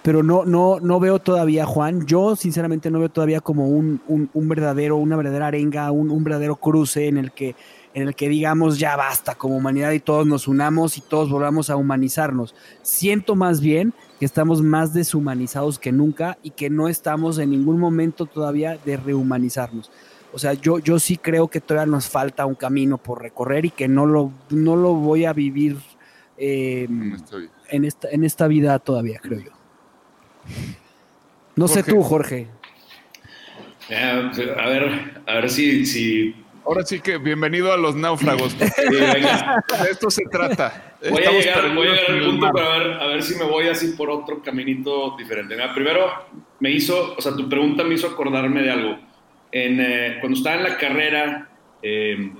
pero 0.02 0.22
no, 0.22 0.44
no, 0.44 0.78
no 0.80 1.00
veo 1.00 1.18
todavía, 1.18 1.64
Juan, 1.64 2.06
yo 2.06 2.36
sinceramente 2.36 2.90
no 2.90 2.98
veo 2.98 3.08
todavía 3.08 3.40
como 3.40 3.68
un, 3.68 4.02
un, 4.06 4.28
un 4.34 4.48
verdadero, 4.48 4.96
una 4.98 5.16
verdadera 5.16 5.46
arenga, 5.46 5.90
un, 5.90 6.10
un, 6.10 6.22
verdadero 6.22 6.56
cruce 6.56 7.08
en 7.08 7.16
el 7.16 7.32
que 7.32 7.56
en 7.94 8.08
el 8.08 8.14
que 8.16 8.28
digamos 8.28 8.78
ya 8.78 8.96
basta 8.96 9.36
como 9.36 9.56
humanidad 9.56 9.92
y 9.92 10.00
todos 10.00 10.26
nos 10.26 10.48
unamos 10.48 10.98
y 10.98 11.00
todos 11.00 11.30
volvamos 11.30 11.70
a 11.70 11.76
humanizarnos. 11.76 12.54
Siento 12.82 13.36
más 13.36 13.60
bien 13.60 13.94
que 14.18 14.26
estamos 14.26 14.62
más 14.62 14.92
deshumanizados 14.92 15.78
que 15.78 15.92
nunca 15.92 16.36
y 16.42 16.50
que 16.50 16.70
no 16.70 16.88
estamos 16.88 17.38
en 17.38 17.50
ningún 17.50 17.78
momento 17.78 18.26
todavía 18.26 18.78
de 18.84 18.96
rehumanizarnos. 18.96 19.92
O 20.32 20.40
sea, 20.40 20.54
yo, 20.54 20.80
yo 20.80 20.98
sí 20.98 21.16
creo 21.16 21.46
que 21.46 21.60
todavía 21.60 21.92
nos 21.92 22.08
falta 22.08 22.44
un 22.44 22.56
camino 22.56 22.98
por 22.98 23.22
recorrer 23.22 23.66
y 23.66 23.70
que 23.70 23.86
no 23.86 24.04
lo, 24.04 24.32
no 24.50 24.74
lo 24.74 24.94
voy 24.94 25.24
a 25.24 25.32
vivir 25.32 25.76
eh, 26.36 26.86
en, 27.68 27.84
esta, 27.84 28.10
en 28.10 28.24
esta 28.24 28.48
vida 28.48 28.78
todavía, 28.78 29.18
creo 29.22 29.40
yo. 29.40 29.50
No 31.56 31.68
Jorge. 31.68 31.82
sé 31.82 31.90
tú, 31.90 32.02
Jorge. 32.02 32.48
Eh, 33.88 34.30
a 34.58 34.68
ver, 34.68 35.22
a 35.26 35.34
ver 35.34 35.50
si, 35.50 35.84
si 35.86 36.34
Ahora 36.66 36.82
sí 36.82 36.98
que 37.00 37.18
bienvenido 37.18 37.72
a 37.72 37.76
los 37.76 37.94
náufragos. 37.94 38.56
Sí, 38.58 38.94
venga. 38.94 39.62
De 39.82 39.90
esto 39.90 40.10
se 40.10 40.24
trata. 40.24 40.96
Voy 41.10 41.22
a, 41.22 41.30
llegar, 41.30 41.74
voy 41.74 41.88
a 41.88 41.92
llegar, 41.92 42.10
al 42.10 42.24
punto 42.24 42.52
para 42.52 42.78
ver, 42.78 42.92
a 42.92 43.06
ver 43.06 43.22
si 43.22 43.34
me 43.34 43.44
voy 43.44 43.68
así 43.68 43.88
por 43.88 44.08
otro 44.08 44.42
caminito 44.42 45.14
diferente. 45.18 45.54
Mira, 45.54 45.74
primero, 45.74 46.10
me 46.60 46.70
hizo, 46.70 47.14
o 47.16 47.20
sea, 47.20 47.36
tu 47.36 47.48
pregunta 47.48 47.84
me 47.84 47.94
hizo 47.94 48.06
acordarme 48.06 48.62
de 48.62 48.70
algo. 48.70 48.98
En, 49.52 49.78
eh, 49.80 50.16
cuando 50.20 50.38
estaba 50.38 50.56
en 50.56 50.62
la 50.62 50.78
carrera, 50.78 51.48
eh, 51.82 52.32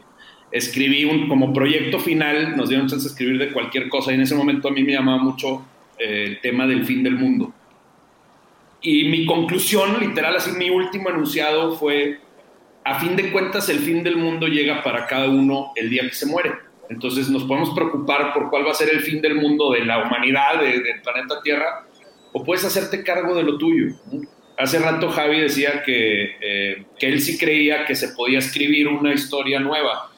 escribí 0.55 1.05
un, 1.05 1.28
como 1.28 1.52
proyecto 1.52 1.98
final, 1.98 2.56
nos 2.56 2.68
dieron 2.68 2.86
chance 2.86 3.05
de 3.05 3.10
escribir 3.10 3.39
de 3.39 3.52
cualquier 3.52 3.89
cosa 3.89 4.12
y 4.12 4.14
en 4.14 4.20
ese 4.20 4.36
momento 4.36 4.68
a 4.68 4.70
mí 4.70 4.85
me 4.85 4.93
llamaba 4.93 5.20
mucho 5.20 5.66
eh, 5.98 6.26
el 6.28 6.40
tema 6.40 6.64
del 6.64 6.85
fin 6.85 7.02
del 7.02 7.16
mundo. 7.16 7.52
Y 8.81 9.09
mi 9.09 9.26
conclusión, 9.26 9.98
literal, 9.98 10.36
así 10.36 10.52
mi 10.52 10.70
último 10.70 11.10
enunciado 11.10 11.74
fue, 11.74 12.20
a 12.85 13.01
fin 13.01 13.16
de 13.16 13.32
cuentas, 13.32 13.68
el 13.68 13.81
fin 13.81 14.05
del 14.05 14.16
mundo 14.16 14.47
llega 14.47 14.85
para 14.85 15.06
cada 15.09 15.28
uno 15.28 15.72
el 15.74 15.90
día 15.90 16.02
que 16.02 16.14
se 16.14 16.26
muere. 16.26 16.52
Entonces 16.89 17.28
nos 17.31 17.43
podemos 17.43 17.70
preocupar 17.70 18.32
por 18.32 18.48
cuál 18.48 18.64
va 18.64 18.70
a 18.70 18.74
ser 18.74 18.90
el 18.90 19.01
fin 19.01 19.20
del 19.20 19.35
mundo, 19.35 19.72
de 19.72 19.85
la 19.85 20.05
humanidad, 20.05 20.60
del 20.60 20.82
planeta 21.02 21.43
Tierra, 21.43 21.85
o 22.32 22.44
puedes 22.44 22.64
hacerte 22.64 23.02
cargo 23.02 23.35
de 23.35 23.43
lo 23.43 23.59
tuyo. 23.59 23.93
Hace 24.56 24.78
rato 24.78 25.09
Javi 25.09 25.40
decía 25.40 25.82
que, 25.82 26.36
eh, 26.40 26.85
que 26.97 27.09
él 27.09 27.20
sí 27.20 27.36
creía 27.39 27.86
que 27.86 27.97
se 27.97 28.10
podía 28.10 28.39
escribir 28.39 28.86
una 28.86 29.12
historia 29.12 29.59
nueva. 29.59 30.14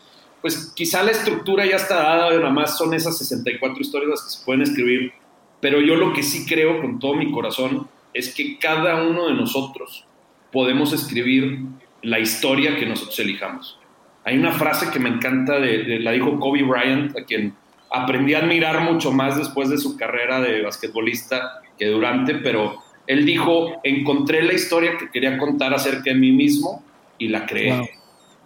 Pues 0.47 0.73
quizá 0.77 1.02
la 1.02 1.10
estructura 1.10 1.66
ya 1.66 1.74
está 1.74 1.97
dada, 1.97 2.31
nada 2.31 2.51
más 2.51 2.78
son 2.78 2.94
esas 2.94 3.18
64 3.18 3.81
historias 3.81 4.10
las 4.10 4.23
que 4.23 4.31
se 4.31 4.44
pueden 4.44 4.62
escribir, 4.62 5.12
pero 5.60 5.81
yo 5.81 5.97
lo 5.97 6.12
que 6.12 6.23
sí 6.23 6.47
creo 6.47 6.81
con 6.81 7.01
todo 7.01 7.14
mi 7.14 7.32
corazón 7.32 7.89
es 8.14 8.32
que 8.32 8.56
cada 8.56 9.02
uno 9.02 9.27
de 9.27 9.35
nosotros 9.35 10.06
podemos 10.52 10.93
escribir 10.93 11.62
la 12.02 12.20
historia 12.20 12.77
que 12.77 12.86
nosotros 12.86 13.18
elijamos. 13.18 13.77
Hay 14.23 14.39
una 14.39 14.52
frase 14.52 14.89
que 14.93 15.01
me 15.01 15.09
encanta, 15.09 15.59
la 15.59 16.12
dijo 16.12 16.39
Kobe 16.39 16.62
Bryant, 16.62 17.18
a 17.18 17.24
quien 17.24 17.52
aprendí 17.90 18.35
a 18.35 18.39
admirar 18.39 18.82
mucho 18.82 19.10
más 19.10 19.36
después 19.36 19.68
de 19.68 19.78
su 19.78 19.97
carrera 19.97 20.40
de 20.40 20.62
basquetbolista 20.62 21.60
que 21.77 21.86
durante, 21.86 22.36
pero 22.36 22.85
él 23.09 23.27
dijo, 23.27 23.81
encontré 23.82 24.44
la 24.44 24.52
historia 24.52 24.97
que 24.97 25.10
quería 25.10 25.39
contar 25.39 25.74
acerca 25.74 26.05
de 26.05 26.14
mí 26.14 26.31
mismo 26.31 26.85
y 27.18 27.31
la 27.31 27.47
creé. 27.47 27.90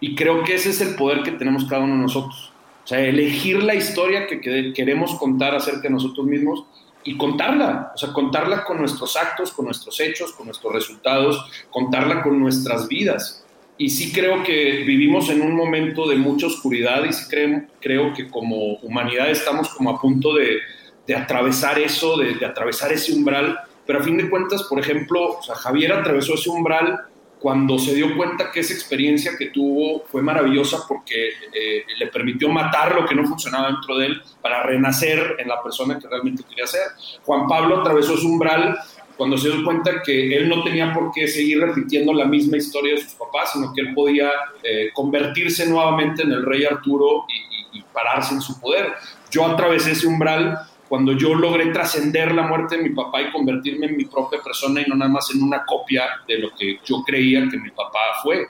Y 0.01 0.15
creo 0.15 0.43
que 0.43 0.55
ese 0.55 0.71
es 0.71 0.81
el 0.81 0.95
poder 0.95 1.23
que 1.23 1.31
tenemos 1.31 1.63
cada 1.65 1.83
uno 1.83 1.95
de 1.95 2.01
nosotros. 2.01 2.51
O 2.83 2.87
sea, 2.87 2.99
elegir 2.99 3.63
la 3.63 3.75
historia 3.75 4.27
que 4.27 4.73
queremos 4.73 5.15
contar 5.15 5.55
acerca 5.55 5.83
de 5.83 5.91
nosotros 5.91 6.25
mismos 6.25 6.65
y 7.03 7.17
contarla, 7.17 7.91
o 7.95 7.97
sea, 7.97 8.11
contarla 8.11 8.63
con 8.63 8.77
nuestros 8.77 9.15
actos, 9.15 9.51
con 9.51 9.65
nuestros 9.65 9.99
hechos, 9.99 10.33
con 10.33 10.47
nuestros 10.47 10.73
resultados, 10.73 11.49
contarla 11.69 12.21
con 12.21 12.39
nuestras 12.39 12.87
vidas. 12.87 13.45
Y 13.77 13.89
sí 13.89 14.11
creo 14.11 14.43
que 14.43 14.83
vivimos 14.83 15.29
en 15.29 15.41
un 15.41 15.55
momento 15.55 16.07
de 16.07 16.15
mucha 16.15 16.47
oscuridad 16.47 17.03
y 17.05 17.13
sí 17.13 17.25
creo, 17.29 17.63
creo 17.79 18.13
que 18.13 18.29
como 18.29 18.75
humanidad 18.81 19.29
estamos 19.29 19.69
como 19.69 19.91
a 19.91 20.01
punto 20.01 20.33
de, 20.33 20.59
de 21.07 21.15
atravesar 21.15 21.79
eso, 21.79 22.17
de, 22.17 22.45
atravesar 22.45 22.91
ese 22.91 23.13
umbral, 23.13 23.59
pero 23.85 23.99
a 23.99 24.03
fin 24.03 24.17
de 24.17 24.29
cuentas, 24.29 24.63
por 24.63 24.79
ejemplo, 24.79 25.39
Javier 25.41 25.93
atravesó 25.93 26.35
ese 26.35 26.49
umbral 26.49 26.99
cuando 27.41 27.79
se 27.79 27.95
dio 27.95 28.15
cuenta 28.15 28.51
que 28.51 28.59
esa 28.59 28.73
experiencia 28.73 29.31
que 29.35 29.47
tuvo 29.47 30.03
fue 30.05 30.21
maravillosa 30.21 30.85
porque 30.87 31.29
eh, 31.51 31.83
le 31.97 32.07
permitió 32.07 32.47
matar 32.49 32.93
lo 32.93 33.05
que 33.07 33.15
no 33.15 33.25
funcionaba 33.25 33.69
dentro 33.69 33.97
de 33.97 34.05
él 34.05 34.21
para 34.41 34.61
renacer 34.61 35.37
en 35.39 35.47
la 35.47 35.61
persona 35.61 35.97
que 35.97 36.07
realmente 36.07 36.43
quería 36.47 36.67
ser. 36.67 36.81
Juan 37.25 37.47
Pablo 37.47 37.81
atravesó 37.81 38.15
su 38.15 38.27
umbral 38.27 38.77
cuando 39.17 39.37
se 39.37 39.49
dio 39.49 39.63
cuenta 39.63 40.03
que 40.03 40.37
él 40.37 40.49
no 40.49 40.63
tenía 40.63 40.93
por 40.93 41.11
qué 41.11 41.27
seguir 41.27 41.59
repitiendo 41.59 42.13
la 42.13 42.25
misma 42.25 42.57
historia 42.57 42.93
de 42.93 43.01
sus 43.01 43.13
papás, 43.13 43.53
sino 43.53 43.73
que 43.73 43.81
él 43.81 43.93
podía 43.95 44.29
eh, 44.63 44.89
convertirse 44.93 45.67
nuevamente 45.67 46.21
en 46.21 46.31
el 46.31 46.45
rey 46.45 46.65
Arturo 46.65 47.25
y, 47.73 47.79
y 47.79 47.83
pararse 47.91 48.35
en 48.35 48.41
su 48.41 48.59
poder. 48.59 48.93
Yo 49.31 49.47
atravesé 49.47 49.91
ese 49.91 50.05
umbral 50.05 50.59
cuando 50.91 51.13
yo 51.13 51.33
logré 51.33 51.67
trascender 51.67 52.33
la 52.33 52.41
muerte 52.41 52.75
de 52.75 52.83
mi 52.83 52.89
papá 52.89 53.21
y 53.21 53.31
convertirme 53.31 53.85
en 53.85 53.95
mi 53.95 54.03
propia 54.03 54.41
persona 54.41 54.81
y 54.81 54.89
no 54.89 54.97
nada 54.97 55.09
más 55.09 55.33
en 55.33 55.41
una 55.41 55.63
copia 55.63 56.03
de 56.27 56.37
lo 56.37 56.53
que 56.53 56.81
yo 56.83 57.01
creía 57.05 57.47
que 57.49 57.57
mi 57.57 57.69
papá 57.69 57.99
fue. 58.21 58.47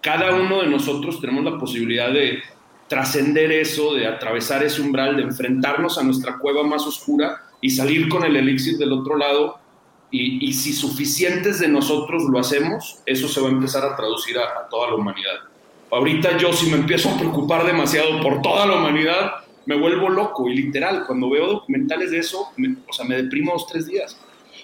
Cada 0.00 0.34
uno 0.34 0.62
de 0.62 0.68
nosotros 0.68 1.20
tenemos 1.20 1.44
la 1.44 1.58
posibilidad 1.58 2.10
de 2.10 2.42
trascender 2.88 3.52
eso, 3.52 3.92
de 3.92 4.06
atravesar 4.06 4.62
ese 4.62 4.80
umbral, 4.80 5.18
de 5.18 5.24
enfrentarnos 5.24 5.98
a 5.98 6.02
nuestra 6.02 6.38
cueva 6.38 6.62
más 6.62 6.86
oscura 6.86 7.42
y 7.60 7.68
salir 7.68 8.08
con 8.08 8.24
el 8.24 8.34
elixir 8.34 8.78
del 8.78 8.94
otro 8.94 9.18
lado. 9.18 9.58
Y, 10.10 10.54
si 10.54 10.72
suficientes 10.72 11.58
de 11.58 11.68
nosotros 11.68 12.22
lo 12.30 12.38
hacemos, 12.38 13.00
eso 13.04 13.28
se 13.28 13.42
va 13.42 13.48
a 13.48 13.52
empezar 13.52 13.84
a 13.84 13.94
traducir 13.94 14.38
a, 14.38 14.44
a 14.58 14.68
toda 14.70 14.88
la 14.88 14.94
humanidad. 14.94 15.34
Ahorita 15.90 16.38
yo 16.38 16.50
si 16.54 16.70
me 16.70 16.78
empiezo 16.78 17.10
a 17.10 17.18
preocupar 17.18 17.66
demasiado 17.66 18.22
por 18.22 18.40
toda 18.40 18.64
la 18.64 18.76
humanidad, 18.76 19.44
me 19.66 19.76
vuelvo 19.76 20.08
loco 20.08 20.48
y 20.48 20.54
literal, 20.54 21.04
cuando 21.06 21.30
veo 21.30 21.46
documentales 21.46 22.10
de 22.10 22.18
eso, 22.18 22.48
o 22.88 22.92
sea, 22.92 23.04
me 23.04 23.16
deprimo 23.16 23.52
dos, 23.52 23.66
tres 23.66 23.86
días. 23.86 24.18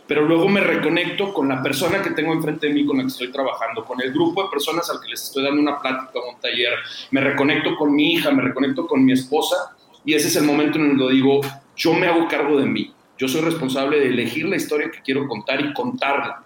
Pero 0.06 0.24
luego 0.24 0.48
me 0.48 0.60
reconecto 0.60 1.32
con 1.32 1.48
la 1.48 1.62
persona 1.62 2.02
que 2.02 2.10
tengo 2.10 2.32
enfrente 2.32 2.66
de 2.66 2.74
mí, 2.74 2.84
con 2.84 2.96
la 2.96 3.04
que 3.04 3.10
estoy 3.10 3.30
trabajando, 3.30 3.84
con 3.84 4.00
el 4.02 4.12
grupo 4.12 4.42
de 4.42 4.50
personas 4.50 4.90
al 4.90 5.00
que 5.00 5.08
les 5.08 5.22
estoy 5.22 5.44
dando 5.44 5.60
una 5.60 5.80
plática 5.80 6.18
o 6.18 6.30
un 6.34 6.40
taller, 6.40 6.74
me 7.12 7.20
reconecto 7.20 7.76
con 7.76 7.94
mi 7.94 8.14
hija, 8.14 8.30
me 8.32 8.42
reconecto 8.42 8.86
con 8.86 9.04
mi 9.04 9.12
esposa 9.12 9.76
y 10.04 10.14
ese 10.14 10.28
es 10.28 10.36
el 10.36 10.44
momento 10.44 10.78
en 10.78 10.90
el 10.90 10.98
que 10.98 11.12
digo, 11.12 11.40
yo 11.76 11.92
me 11.92 12.06
hago 12.06 12.26
cargo 12.28 12.58
de 12.58 12.66
mí, 12.66 12.92
yo 13.18 13.28
soy 13.28 13.42
responsable 13.42 14.00
de 14.00 14.08
elegir 14.08 14.46
la 14.46 14.56
historia 14.56 14.90
que 14.90 15.00
quiero 15.02 15.28
contar 15.28 15.60
y 15.60 15.72
contarla. 15.74 16.42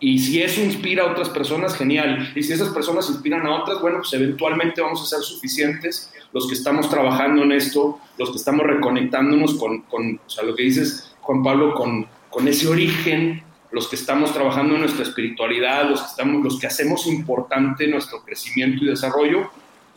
Y 0.00 0.18
si 0.18 0.42
eso 0.42 0.60
inspira 0.60 1.02
a 1.02 1.10
otras 1.10 1.28
personas, 1.28 1.76
genial. 1.76 2.32
Y 2.34 2.42
si 2.42 2.52
esas 2.52 2.68
personas 2.68 3.10
inspiran 3.10 3.44
a 3.46 3.56
otras, 3.56 3.80
bueno, 3.80 3.98
pues 3.98 4.12
eventualmente 4.12 4.80
vamos 4.80 5.02
a 5.02 5.06
ser 5.06 5.24
suficientes 5.24 6.12
los 6.32 6.46
que 6.46 6.54
estamos 6.54 6.88
trabajando 6.88 7.42
en 7.42 7.52
esto, 7.52 7.98
los 8.18 8.30
que 8.30 8.36
estamos 8.36 8.66
reconectándonos 8.66 9.54
con, 9.54 9.82
con 9.82 10.20
o 10.24 10.30
sea, 10.30 10.44
lo 10.44 10.54
que 10.54 10.64
dices, 10.64 11.14
Juan 11.20 11.42
Pablo, 11.42 11.74
con, 11.74 12.06
con 12.30 12.48
ese 12.48 12.68
origen, 12.68 13.42
los 13.70 13.88
que 13.88 13.96
estamos 13.96 14.32
trabajando 14.32 14.74
en 14.74 14.80
nuestra 14.80 15.02
espiritualidad, 15.02 15.88
los 15.88 16.00
que, 16.00 16.06
estamos, 16.08 16.42
los 16.42 16.58
que 16.58 16.66
hacemos 16.66 17.06
importante 17.06 17.86
nuestro 17.86 18.22
crecimiento 18.24 18.84
y 18.84 18.88
desarrollo, 18.88 19.50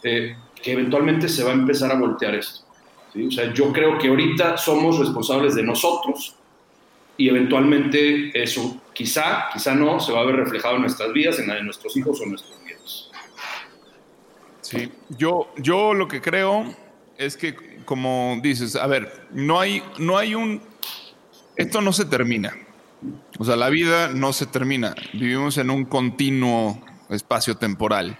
eh, 0.03 0.35
que 0.61 0.71
eventualmente 0.73 1.29
se 1.29 1.43
va 1.43 1.51
a 1.51 1.53
empezar 1.53 1.91
a 1.91 1.95
voltear 1.95 2.35
esto. 2.35 2.65
O 3.27 3.31
sea, 3.31 3.53
yo 3.53 3.73
creo 3.73 3.97
que 3.97 4.07
ahorita 4.07 4.57
somos 4.57 4.99
responsables 4.99 5.55
de 5.55 5.63
nosotros 5.63 6.35
y 7.17 7.27
eventualmente 7.27 8.31
eso 8.41 8.81
quizá, 8.93 9.49
quizá 9.51 9.75
no, 9.75 9.99
se 9.99 10.13
va 10.13 10.21
a 10.21 10.25
ver 10.25 10.37
reflejado 10.37 10.75
en 10.75 10.81
nuestras 10.81 11.11
vidas, 11.11 11.39
en 11.39 11.47
la 11.47 11.55
de 11.55 11.63
nuestros 11.63 11.95
hijos 11.97 12.21
o 12.21 12.25
nuestros. 12.25 12.60
Sí, 14.71 14.89
yo, 15.09 15.53
yo 15.57 15.93
lo 15.93 16.07
que 16.07 16.21
creo 16.21 16.63
es 17.17 17.35
que, 17.35 17.83
como 17.83 18.39
dices, 18.41 18.77
a 18.77 18.87
ver, 18.87 19.27
no 19.33 19.59
hay, 19.59 19.83
no 19.97 20.17
hay 20.17 20.33
un... 20.33 20.61
Esto 21.57 21.81
no 21.81 21.91
se 21.91 22.05
termina. 22.05 22.55
O 23.37 23.43
sea, 23.43 23.57
la 23.57 23.67
vida 23.67 24.07
no 24.13 24.31
se 24.31 24.45
termina. 24.45 24.95
Vivimos 25.11 25.57
en 25.57 25.71
un 25.71 25.83
continuo 25.83 26.81
espacio 27.09 27.57
temporal. 27.57 28.17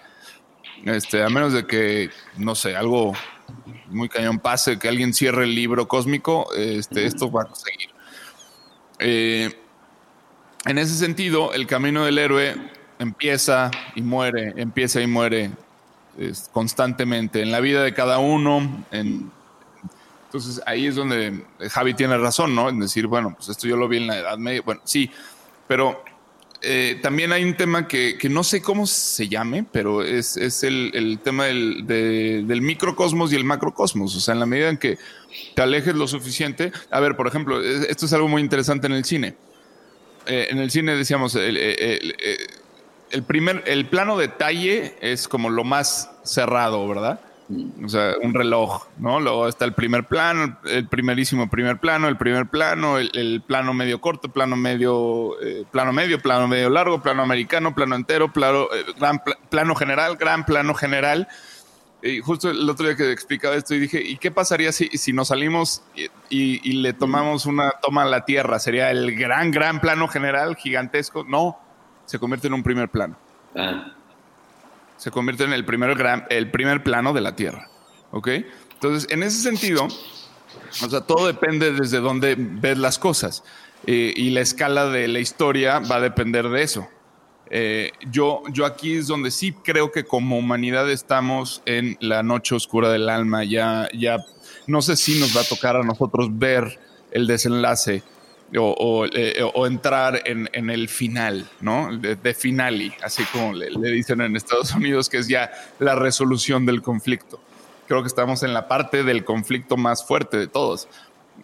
Este, 0.84 1.24
a 1.24 1.30
menos 1.30 1.54
de 1.54 1.66
que, 1.66 2.10
no 2.36 2.54
sé, 2.54 2.76
algo 2.76 3.14
muy 3.88 4.10
cañón 4.10 4.40
pase, 4.40 4.78
que 4.78 4.90
alguien 4.90 5.14
cierre 5.14 5.46
el 5.46 5.56
libro 5.56 5.88
cósmico, 5.88 6.54
este, 6.54 7.06
esto 7.06 7.32
va 7.32 7.44
a 7.44 7.56
seguir. 7.56 7.92
Eh, 9.00 9.58
en 10.66 10.78
ese 10.78 10.96
sentido, 10.96 11.54
el 11.54 11.66
camino 11.66 12.04
del 12.04 12.18
héroe 12.18 12.58
empieza 13.00 13.72
y 13.96 14.02
muere, 14.02 14.54
empieza 14.58 15.02
y 15.02 15.08
muere 15.08 15.52
constantemente 16.52 17.42
en 17.42 17.52
la 17.52 17.60
vida 17.60 17.84
de 17.84 17.94
cada 17.94 18.20
uno. 18.20 18.86
En, 18.92 19.32
entonces 20.26 20.62
ahí 20.66 20.88
es 20.88 20.96
donde 20.96 21.44
Javi 21.70 21.94
tiene 21.94 22.18
razón, 22.18 22.56
¿no? 22.56 22.70
En 22.70 22.80
decir, 22.80 23.08
bueno, 23.08 23.34
pues 23.36 23.50
esto 23.50 23.68
yo 23.68 23.76
lo 23.76 23.88
vi 23.88 23.98
en 23.98 24.08
la 24.08 24.20
Edad 24.20 24.38
Media. 24.38 24.62
Bueno, 24.64 24.82
sí, 24.86 25.12
pero 25.68 26.04
eh, 26.62 27.00
también 27.02 27.32
hay 27.32 27.44
un 27.44 27.56
tema 27.56 27.88
que, 27.88 28.18
que, 28.20 28.30
no 28.30 28.44
sé 28.44 28.62
cómo 28.62 28.86
se 28.86 29.28
llame, 29.28 29.66
pero 29.72 30.04
es, 30.04 30.38
es 30.38 30.64
el, 30.64 30.92
el, 30.94 31.20
tema 31.20 31.46
del, 31.46 31.88
de, 31.88 32.44
del, 32.46 32.62
microcosmos 32.62 33.34
y 33.34 33.36
el 33.36 33.44
macrocosmos. 33.44 34.16
O 34.16 34.20
sea, 34.20 34.36
en 34.36 34.40
la 34.40 34.46
medida 34.46 34.70
en 34.70 34.78
que 34.78 35.00
te 35.56 35.62
alejes 35.62 35.96
lo 35.96 36.08
suficiente. 36.08 36.72
A 36.92 37.00
ver, 37.00 37.16
por 37.16 37.28
ejemplo, 37.28 37.62
esto 37.62 38.06
es 38.06 38.14
algo 38.14 38.28
muy 38.28 38.42
interesante 38.44 38.86
en 38.86 38.94
el 38.94 39.06
cine. 39.06 39.36
Eh, 40.28 40.48
en 40.52 40.60
el 40.60 40.70
cine 40.70 40.96
decíamos, 40.96 41.34
el, 41.34 41.58
el, 41.58 42.16
el, 43.12 43.24
primer, 43.24 43.64
el 43.68 43.88
plano 43.88 44.18
detalle 44.18 44.96
es 45.02 45.28
como 45.28 45.50
lo 45.50 45.64
más 45.64 46.12
cerrado, 46.24 46.88
¿verdad? 46.88 47.20
O 47.84 47.90
sea, 47.90 48.14
un 48.22 48.34
reloj, 48.34 48.88
¿no? 48.98 49.20
Luego 49.20 49.48
está 49.48 49.66
el 49.66 49.74
primer 49.74 50.08
plano, 50.08 50.58
el 50.66 50.88
primerísimo 50.88 51.50
primer 51.50 51.80
plano, 51.80 52.08
el 52.08 52.16
primer 52.16 52.48
plano, 52.48 52.98
el, 52.98 53.12
el 53.14 53.42
plano 53.42 53.74
medio 53.74 54.00
corto, 54.00 54.30
plano 54.30 54.56
medio, 54.56 55.42
eh, 55.42 55.66
plano 55.70 55.92
medio, 55.92 56.22
plano 56.22 56.48
medio 56.48 56.70
largo, 56.70 57.02
plano 57.02 57.24
americano, 57.24 57.76
plano 57.76 57.96
entero, 57.96 58.32
plano, 58.32 58.68
eh, 58.74 58.86
gran 58.98 59.20
pl 59.20 59.36
plano 59.50 59.76
general, 59.76 60.16
gran 60.16 60.46
plano 60.46 60.74
general. 60.74 61.28
Y 62.04 62.20
justo 62.22 62.50
el 62.50 62.68
otro 62.70 62.88
día 62.88 62.96
que 62.96 63.12
explicaba 63.12 63.56
esto 63.56 63.76
y 63.76 63.80
dije, 63.80 64.02
¿y 64.02 64.18
qué 64.18 64.32
pasaría 64.32 64.72
si, 64.72 64.88
si 64.98 65.12
nos 65.12 65.28
salimos 65.28 65.84
y, 65.94 66.06
y, 66.30 66.70
y, 66.70 66.74
le 66.82 66.94
tomamos 66.94 67.46
una 67.46 67.72
toma 67.82 68.04
a 68.04 68.06
la 68.06 68.26
Tierra? 68.26 68.60
¿Sería 68.60 68.90
el 68.92 69.16
gran, 69.16 69.52
gran 69.52 69.82
plano 69.82 70.08
general, 70.08 70.56
gigantesco? 70.56 71.26
No, 71.26 71.60
se 72.12 72.20
convierte 72.20 72.48
en 72.48 72.54
un 72.54 72.64
primer 72.64 72.90
plano. 72.90 73.18
Ah 73.56 73.96
se 75.02 75.10
convierte 75.10 75.46
en 75.46 75.54
el 75.54 75.66
primer, 75.66 75.96
gran, 75.96 76.28
el 76.30 76.52
primer 76.52 76.84
plano 76.84 77.12
de 77.12 77.22
la 77.22 77.36
Tierra. 77.36 77.68
¿Ok? 78.12 78.28
Entonces, 78.74 79.12
en 79.12 79.24
ese 79.24 79.42
sentido, 79.42 79.86
o 79.86 80.90
sea, 80.90 81.02
todo 81.02 81.26
depende 81.26 81.74
desde 81.74 82.00
dónde 82.00 82.36
ves 82.38 82.78
las 82.78 83.00
cosas. 83.00 83.44
Eh, 83.88 84.14
y 84.16 84.30
la 84.30 84.42
escala 84.42 84.86
de 84.90 85.08
la 85.08 85.18
historia 85.18 85.80
va 85.80 85.96
a 85.96 86.02
depender 86.02 86.50
de 86.50 86.62
eso. 86.62 86.88
Eh, 87.50 87.94
yo, 88.12 88.44
yo 88.52 88.68
aquí 88.68 88.94
es 88.94 89.08
donde 89.08 89.32
sí 89.32 89.54
creo 89.54 89.92
que 89.92 90.04
como 90.04 90.38
humanidad 90.38 90.88
estamos 90.92 91.64
en 91.66 91.98
la 92.00 92.22
noche 92.22 92.54
oscura 92.54 92.92
del 92.92 93.10
alma. 93.10 93.44
Ya, 93.44 93.90
ya 93.96 94.18
no 94.68 94.84
sé 94.84 94.96
si 94.98 95.20
nos 95.20 95.36
va 95.36 95.42
a 95.42 95.46
tocar 95.46 95.78
a 95.78 95.84
nosotros 95.84 96.30
ver 96.38 96.80
el 97.10 97.26
desenlace 97.26 98.04
o, 98.58 99.06
eh, 99.06 99.36
entrar 99.66 100.22
en, 100.26 100.70
el 100.70 100.90
final, 100.90 101.48
¿no? 101.62 101.98
De, 101.98 102.16
de 102.16 102.34
finale, 102.34 102.94
así 103.04 103.24
como 103.32 103.54
le, 103.54 103.70
dicen 103.92 104.22
en 104.22 104.36
Estados 104.36 104.74
Unidos, 104.74 105.10
que 105.10 105.18
es 105.18 105.28
ya 105.28 105.52
la 105.80 105.96
resolución 105.96 106.66
del 106.66 106.82
conflicto. 106.82 107.40
Creo 107.88 108.02
que 108.02 108.08
estamos 108.08 108.44
en 108.44 108.54
la 108.54 108.68
parte 108.68 109.04
del 109.04 109.24
conflicto 109.24 109.78
más 109.78 110.06
fuerte 110.06 110.38
de 110.38 110.48
todos. 110.48 110.88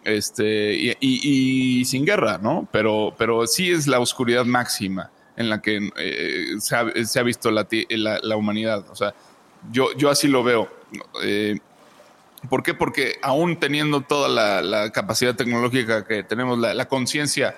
Este, 0.04 0.96
y, 1.00 1.84
sin 1.86 2.06
guerra, 2.06 2.40
¿no? 2.42 2.68
Pero, 2.72 3.14
pero 3.18 3.48
sí 3.48 3.72
es 3.72 3.88
la 3.88 4.00
oscuridad 4.00 4.46
máxima 4.46 5.12
en 5.36 5.50
la 5.50 5.62
que 5.62 5.90
eh, 5.98 6.56
se, 6.60 6.76
ha, 6.76 7.24
visto 7.24 7.52
la, 7.52 7.68
la, 7.90 8.36
humanidad. 8.38 8.86
O 8.90 8.96
sea, 8.96 9.14
yo, 9.72 9.94
yo 9.98 10.10
así 10.10 10.28
lo 10.28 10.44
veo. 10.44 10.70
Eh, 11.24 11.58
¿Por 12.50 12.64
qué? 12.64 12.74
Porque 12.74 13.16
aún 13.22 13.60
teniendo 13.60 14.02
toda 14.02 14.62
la, 14.62 14.92
capacidad 14.92 15.36
tecnológica 15.36 16.06
que 16.06 16.24
tenemos, 16.24 16.58
la, 16.60 16.88
conciencia 16.88 17.56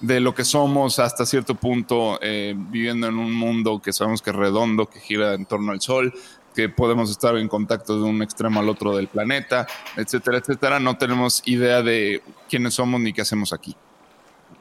de 0.00 0.20
lo 0.20 0.34
que 0.34 0.44
somos 0.44 0.98
hasta 0.98 1.26
cierto 1.26 1.54
punto, 1.54 2.18
eh, 2.22 2.54
viviendo 2.56 3.08
en 3.08 3.18
un 3.18 3.32
mundo 3.32 3.80
que 3.82 3.92
sabemos 3.92 4.22
que 4.22 4.30
es 4.30 4.36
redondo, 4.36 4.86
que 4.86 5.00
gira 5.00 5.34
en 5.34 5.46
torno 5.46 5.72
al 5.72 5.80
Sol, 5.80 6.14
que 6.54 6.68
podemos 6.68 7.10
estar 7.10 7.36
en 7.36 7.48
contacto 7.48 7.96
de 7.96 8.02
un 8.02 8.22
extremo 8.22 8.60
al 8.60 8.68
otro 8.68 8.96
del 8.96 9.08
planeta, 9.08 9.66
etcétera, 9.96 10.38
etcétera, 10.38 10.80
no 10.80 10.96
tenemos 10.96 11.42
idea 11.46 11.82
de 11.82 12.22
quiénes 12.48 12.74
somos 12.74 13.00
ni 13.00 13.12
qué 13.12 13.22
hacemos 13.22 13.52
aquí. 13.52 13.76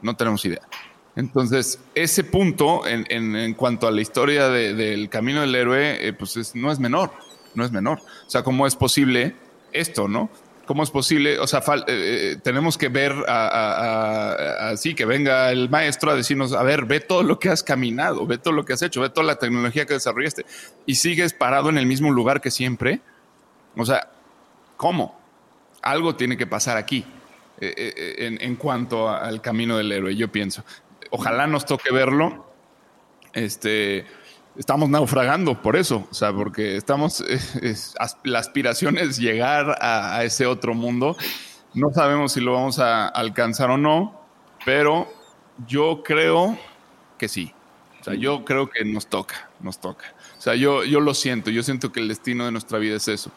No 0.02 0.16
tenemos 0.16 0.44
idea. 0.46 0.62
Entonces, 1.16 1.80
ese 1.96 2.24
punto 2.24 2.84
en, 2.86 3.54
cuanto 3.56 3.88
a 3.88 3.92
la 3.92 4.02
historia 4.02 4.50
del 4.50 5.10
camino 5.10 5.42
del 5.42 5.56
héroe, 5.56 6.08
eh, 6.08 6.14
pues 6.14 6.54
no 6.54 6.72
es 6.72 6.78
menor, 6.78 7.12
no 7.56 7.66
es 7.66 7.72
menor. 7.72 8.00
O 8.00 8.30
sea, 8.30 8.44
¿cómo 8.44 8.68
es 8.68 8.76
posible 8.76 9.36
esto, 9.72 10.08
no? 10.08 10.30
¿Cómo 10.66 10.84
es 10.84 10.92
posible? 10.92 11.40
O 11.40 11.48
sea, 11.48 11.60
eh, 11.60 11.84
eh, 11.88 12.38
tenemos 12.44 12.78
que 12.78 12.90
ver 12.90 13.14
así, 13.28 14.96
que 14.96 15.06
venga 15.06 15.50
el 15.52 15.70
maestro 15.70 16.12
a 16.12 16.16
decirnos, 16.16 16.54
a 16.54 16.62
ver, 16.64 16.86
ve 16.86 17.00
todo 17.00 17.24
lo 17.24 17.40
que 17.40 17.50
has 17.50 17.64
caminado, 17.64 18.26
ve 18.26 18.38
todo 18.38 18.54
lo 18.54 18.66
que 18.66 18.74
has 18.74 18.82
hecho, 18.82 19.00
ve 19.00 19.10
toda 19.10 19.26
la 19.26 19.38
tecnología 19.38 19.86
que 19.86 19.94
desarrollaste 19.94 20.46
y 20.86 20.96
sigues 20.96 21.34
parado 21.34 21.70
en 21.70 21.78
el 21.78 21.86
mismo 21.86 22.12
lugar 22.12 22.42
que 22.42 22.52
siempre. 22.52 23.00
O 23.78 23.86
sea, 23.86 24.10
¿cómo? 24.76 25.18
Algo 25.82 26.16
tiene 26.16 26.36
que 26.36 26.48
pasar 26.48 26.76
aquí 26.76 27.06
en, 27.60 28.38
en 28.42 28.56
cuanto 28.56 29.10
al 29.10 29.42
camino 29.42 29.78
del 29.78 29.92
héroe, 29.92 30.16
yo 30.16 30.32
pienso 30.32 30.64
ojalá 31.10 31.48
nos 31.48 31.66
toque 31.66 31.92
verlo. 31.92 32.46
Este, 33.34 34.06
estamos 34.58 34.90
naufragando 34.90 35.62
por 35.62 35.76
eso, 35.76 36.08
o 36.10 36.14
sea, 36.14 36.34
porque 36.34 36.76
estamos, 36.76 37.24
la 38.24 38.40
aspiración 38.40 38.98
es 38.98 39.18
llegar 39.18 39.78
a, 39.82 40.24
ese 40.24 40.46
otro 40.46 40.74
mundo. 40.74 41.16
No 41.74 41.92
sabemos 41.94 42.34
si 42.34 42.42
lo 42.42 42.54
vamos 42.54 42.80
a 42.80 43.08
alcanzar 43.08 43.70
o 43.70 43.78
no, 43.78 44.20
pero 44.66 45.08
yo 45.68 46.02
creo 46.04 46.58
que 47.18 47.28
sí. 47.28 47.54
O 48.02 48.04
sea, 48.04 48.14
yo 48.14 48.46
creo 48.46 48.70
que 48.70 48.86
nos 48.86 49.08
toca, 49.08 49.50
nos 49.60 49.80
toca. 49.80 50.06
O 50.38 50.42
sea, 50.42 50.56
yo, 50.56 50.84
yo 50.84 51.00
lo 51.00 51.14
siento, 51.14 51.50
yo 51.52 51.62
siento 51.64 51.92
que 51.92 52.00
el 52.00 52.08
destino 52.08 52.46
de 52.46 52.52
nuestra 52.52 52.80
vida 52.80 52.96
es 52.96 53.08
eso. 53.08 53.32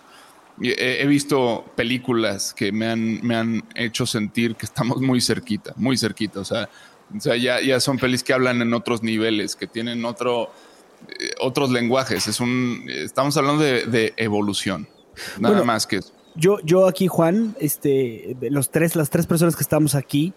He, 0.62 1.02
he 1.02 1.06
visto 1.06 1.64
películas 1.74 2.55
que 2.55 2.70
me 2.70 2.86
han, 2.86 3.26
me 3.26 3.34
han 3.34 3.64
hecho 3.74 4.06
sentir 4.06 4.55
que 4.56 4.66
estamos 4.66 5.01
muy 5.01 5.20
cerquita, 5.20 5.72
muy 5.76 5.97
cerquita. 5.97 6.40
O 6.40 6.44
sea, 6.44 6.68
o 7.16 7.20
sea, 7.20 7.36
ya, 7.36 7.60
ya 7.60 7.80
son 7.80 7.98
pelis 7.98 8.22
que 8.22 8.32
hablan 8.32 8.62
en 8.62 8.72
otros 8.72 9.02
niveles, 9.02 9.56
que 9.56 9.66
tienen 9.66 10.05
otro, 10.05 10.52
otros 11.40 11.70
lenguajes. 11.70 12.27
Es 12.27 12.40
un, 12.40 12.85
estamos 12.89 13.36
hablando 13.36 13.62
de, 13.62 14.14
evolución, 14.16 14.89
nada 15.39 15.64
más 15.64 15.86
que 15.86 15.97
eso. 15.97 16.12
Yo, 16.36 16.60
yo 16.62 16.86
aquí, 16.86 17.09
Juan, 17.09 17.56
este, 17.59 18.36
los 18.40 18.70
tres, 18.70 18.94
las 18.94 19.10
tres 19.10 19.27
personas 19.27 19.56
que 19.56 19.62
estamos 19.62 19.94
aquí, 19.94 20.32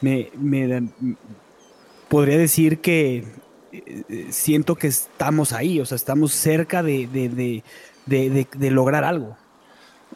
me, 0.00 0.30
me 0.36 0.88
podría 2.08 2.38
decir 2.38 2.80
que 2.80 3.24
eh, 3.72 4.26
siento 4.30 4.76
que 4.76 4.86
estamos 4.86 5.52
ahí, 5.52 5.80
o 5.80 5.86
sea, 5.86 5.96
estamos 5.96 6.32
cerca 6.32 6.82
de, 6.82 7.06
de, 7.06 7.62
de, 8.06 8.46
de 8.56 8.70
lograr 8.70 9.04
algo. 9.04 9.36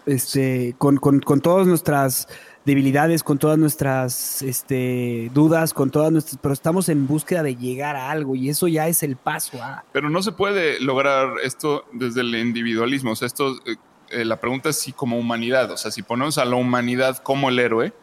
Este, 0.07 0.75
con, 0.79 0.97
con, 0.97 1.21
con 1.21 1.41
todas 1.41 1.67
nuestras 1.67 2.29
debilidades, 2.69 3.23
con 3.23 3.39
todas 3.39 3.57
nuestras 3.57 4.43
este, 4.43 5.31
dudas, 5.33 5.73
con 5.73 5.91
todas 5.91 6.13
nuestras, 6.13 6.39
pero 6.41 6.53
estamos 6.53 6.91
en 6.91 7.07
búsqueda 7.07 7.43
de 7.43 7.57
llegar 7.57 7.97
a 7.97 8.11
algo 8.11 8.37
y 8.37 8.51
eso 8.51 8.69
ya 8.69 8.89
es 8.89 9.03
el 9.03 9.17
paso 9.17 9.59
Pero 9.91 10.11
no 10.11 10.23
se 10.23 10.33
puede 10.33 10.79
lograr 10.79 11.37
esto 11.43 11.87
desde 11.93 12.21
el 12.21 12.35
individualismo, 12.35 13.13
o 13.13 13.17
sea, 13.17 13.25
esto, 13.25 13.55
eh, 13.65 13.77
eh, 14.11 14.25
la 14.27 14.39
pregunta 14.39 14.69
es 14.69 14.79
si 14.79 14.93
como 14.93 15.19
humanidad, 15.19 15.71
o 15.71 15.79
sea, 15.79 15.91
si 15.91 16.03
ponemos 16.03 16.37
a 16.37 16.45
la 16.45 16.57
humanidad 16.57 17.17
como 17.17 17.49
el 17.49 17.59
héroe, 17.59 17.95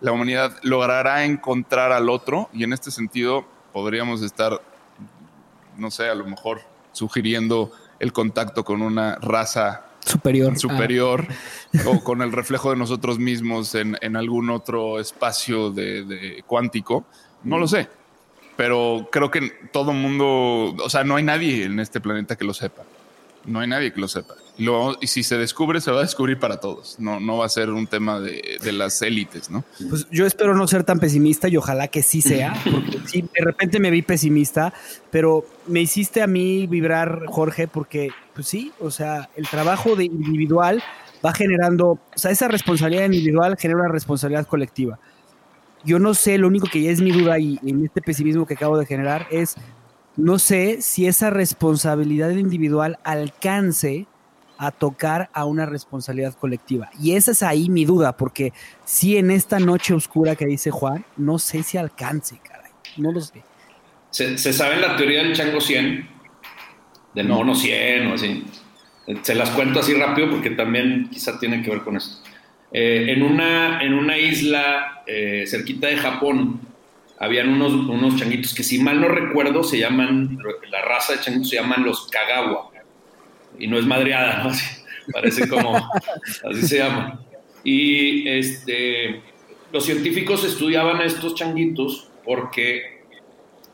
la 0.00 0.10
humanidad 0.10 0.58
logrará 0.62 1.24
encontrar 1.24 1.92
al 1.92 2.08
otro 2.08 2.50
y 2.52 2.64
en 2.64 2.72
este 2.72 2.90
sentido 2.90 3.46
podríamos 3.72 4.22
estar, 4.22 4.60
no 5.76 5.92
sé, 5.92 6.08
a 6.08 6.16
lo 6.16 6.24
mejor 6.24 6.60
sugiriendo 6.90 7.70
el 8.00 8.12
contacto 8.12 8.64
con 8.64 8.82
una 8.82 9.14
raza 9.20 9.87
superior. 10.04 10.58
Superior 10.58 11.26
o 11.86 12.02
con 12.02 12.22
el 12.22 12.32
reflejo 12.32 12.70
de 12.70 12.76
nosotros 12.76 13.18
mismos 13.18 13.74
en, 13.74 14.16
algún 14.16 14.50
otro 14.50 15.00
espacio 15.00 15.70
de, 15.70 16.42
cuántico. 16.46 17.04
No 17.44 17.58
lo 17.58 17.68
sé. 17.68 17.88
Pero 18.56 19.08
creo 19.12 19.30
que 19.30 19.52
todo 19.72 19.92
mundo, 19.92 20.74
o 20.82 20.90
sea, 20.90 21.04
no 21.04 21.16
hay 21.16 21.22
nadie 21.22 21.64
en 21.64 21.78
este 21.78 22.00
planeta 22.00 22.36
que 22.36 22.44
lo 22.44 22.54
sepa. 22.54 22.82
No 23.48 23.60
hay 23.60 23.68
nadie 23.68 23.92
que 23.92 24.00
lo 24.00 24.08
sepa. 24.08 24.34
y 25.00 25.06
si 25.06 25.22
se 25.22 25.38
descubre, 25.38 25.80
se 25.80 25.90
va 25.90 26.00
a 26.00 26.02
descubrir 26.02 26.38
para 26.38 26.58
todos. 26.58 26.96
No, 26.98 27.18
no 27.18 27.38
va 27.38 27.46
a 27.46 27.48
ser 27.48 27.70
un 27.70 27.86
tema 27.86 28.20
de, 28.20 28.72
las 28.72 29.00
élites, 29.02 29.50
¿no? 29.50 29.64
Pues 29.88 30.06
yo 30.10 30.26
espero 30.26 30.54
no 30.54 30.68
ser 30.68 30.84
tan 30.84 31.00
pesimista 31.00 31.48
y 31.48 31.56
ojalá 31.56 31.88
que 31.88 32.02
sí 32.02 32.20
sea. 32.20 32.54
Porque 32.64 32.98
sí, 33.06 33.22
de 33.22 33.44
repente 33.44 33.80
me 33.80 33.90
vi 33.90 34.02
pesimista, 34.02 34.72
pero 35.10 35.46
me 35.66 35.80
hiciste 35.80 36.22
a 36.22 36.26
mí 36.26 36.66
vibrar, 36.66 37.24
Jorge, 37.26 37.68
porque, 37.68 38.10
pues 38.34 38.46
sí, 38.46 38.72
o 38.80 38.90
sea, 38.90 39.30
el 39.36 39.48
trabajo 39.48 39.96
de 39.96 40.04
individual 40.04 40.82
va 41.24 41.32
generando, 41.32 41.90
o 41.90 42.00
sea, 42.14 42.30
esa 42.30 42.48
responsabilidad 42.48 43.06
individual 43.06 43.56
genera 43.58 43.80
una 43.80 43.88
responsabilidad 43.88 44.46
colectiva. 44.46 44.98
Yo 45.84 45.98
no 45.98 46.14
sé, 46.14 46.38
lo 46.38 46.48
único 46.48 46.66
que 46.66 46.82
ya 46.82 46.90
es 46.90 47.00
mi 47.00 47.12
duda 47.12 47.38
y 47.38 47.58
en 47.64 47.84
este 47.84 48.02
pesimismo 48.02 48.46
que 48.46 48.54
acabo 48.54 48.76
de 48.78 48.86
generar 48.86 49.26
es 49.30 49.56
no 50.18 50.40
sé 50.40 50.82
si 50.82 51.06
esa 51.06 51.30
responsabilidad 51.30 52.30
individual 52.30 52.98
alcance 53.04 54.06
a 54.58 54.72
tocar 54.72 55.30
a 55.32 55.44
una 55.44 55.64
responsabilidad 55.64 56.34
colectiva. 56.34 56.90
Y 57.00 57.12
esa 57.12 57.30
es 57.30 57.44
ahí 57.44 57.70
mi 57.70 57.84
duda, 57.84 58.16
porque 58.16 58.52
si 58.84 59.16
en 59.16 59.30
esta 59.30 59.60
noche 59.60 59.94
oscura 59.94 60.34
que 60.34 60.44
dice 60.44 60.72
Juan, 60.72 61.04
no 61.16 61.38
sé 61.38 61.62
si 61.62 61.78
alcance, 61.78 62.40
caray. 62.42 62.72
No 62.96 63.12
lo 63.12 63.20
sé. 63.20 63.44
¿Se, 64.10 64.36
sabe 64.52 64.80
la 64.80 64.96
teoría 64.96 65.22
del 65.22 65.36
chango 65.36 65.60
100? 65.60 66.08
Del 67.14 67.28
mono 67.28 67.54
100 67.54 68.06
o 68.08 68.14
así. 68.14 68.44
Se 69.22 69.36
las 69.36 69.50
cuento 69.50 69.78
así 69.78 69.94
rápido 69.94 70.30
porque 70.30 70.50
también 70.50 71.08
quizá 71.12 71.38
tiene 71.38 71.62
que 71.62 71.70
ver 71.70 71.82
con 71.82 71.96
eso. 71.96 72.20
Eh, 72.72 73.12
en, 73.16 73.22
una, 73.22 73.80
en 73.80 73.94
una 73.94 74.18
isla 74.18 75.04
eh, 75.06 75.44
cerquita 75.46 75.86
de 75.86 75.96
Japón, 75.96 76.60
habían 77.20 77.48
unos, 77.48 77.72
unos 77.72 78.16
changuitos 78.16 78.54
que 78.54 78.62
si 78.62 78.78
mal 78.78 79.00
no 79.00 79.08
recuerdo 79.08 79.64
se 79.64 79.78
llaman, 79.78 80.38
la 80.70 80.82
raza 80.82 81.14
de 81.14 81.20
changuitos 81.20 81.50
se 81.50 81.56
llaman 81.56 81.84
los 81.84 82.08
Kagawa. 82.08 82.70
Y 83.58 83.66
no 83.66 83.78
es 83.78 83.86
madreada, 83.86 84.44
¿no? 84.44 84.50
parece 85.12 85.48
como, 85.48 85.76
así 86.50 86.66
se 86.66 86.78
llama. 86.78 87.20
Y 87.64 88.28
este, 88.28 89.22
los 89.72 89.84
científicos 89.84 90.44
estudiaban 90.44 91.00
a 91.00 91.04
estos 91.04 91.34
changuitos 91.34 92.08
porque 92.24 93.02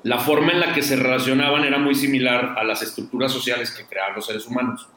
la 0.03 0.19
forma 0.19 0.53
en 0.53 0.61
la 0.61 0.73
que 0.73 0.83
se 0.83 0.97
relacionaban 0.97 1.65
era 1.65 1.79
muy 1.79 1.95
similar 1.95 2.55
a 2.59 2.65
las 2.65 2.83
estructuras 2.83 3.33
sociales 3.33 3.71
que 3.71 3.85
creaban 3.85 4.15
los 4.15 4.27
seres 4.27 4.47
humanos. 4.47 4.89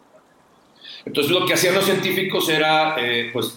Entonces 1.08 1.32
lo 1.32 1.46
que 1.46 1.54
hacían 1.54 1.74
los 1.74 1.86
científicos 1.86 2.50
era 2.50 2.98
eh, 3.00 3.30
pues, 3.32 3.56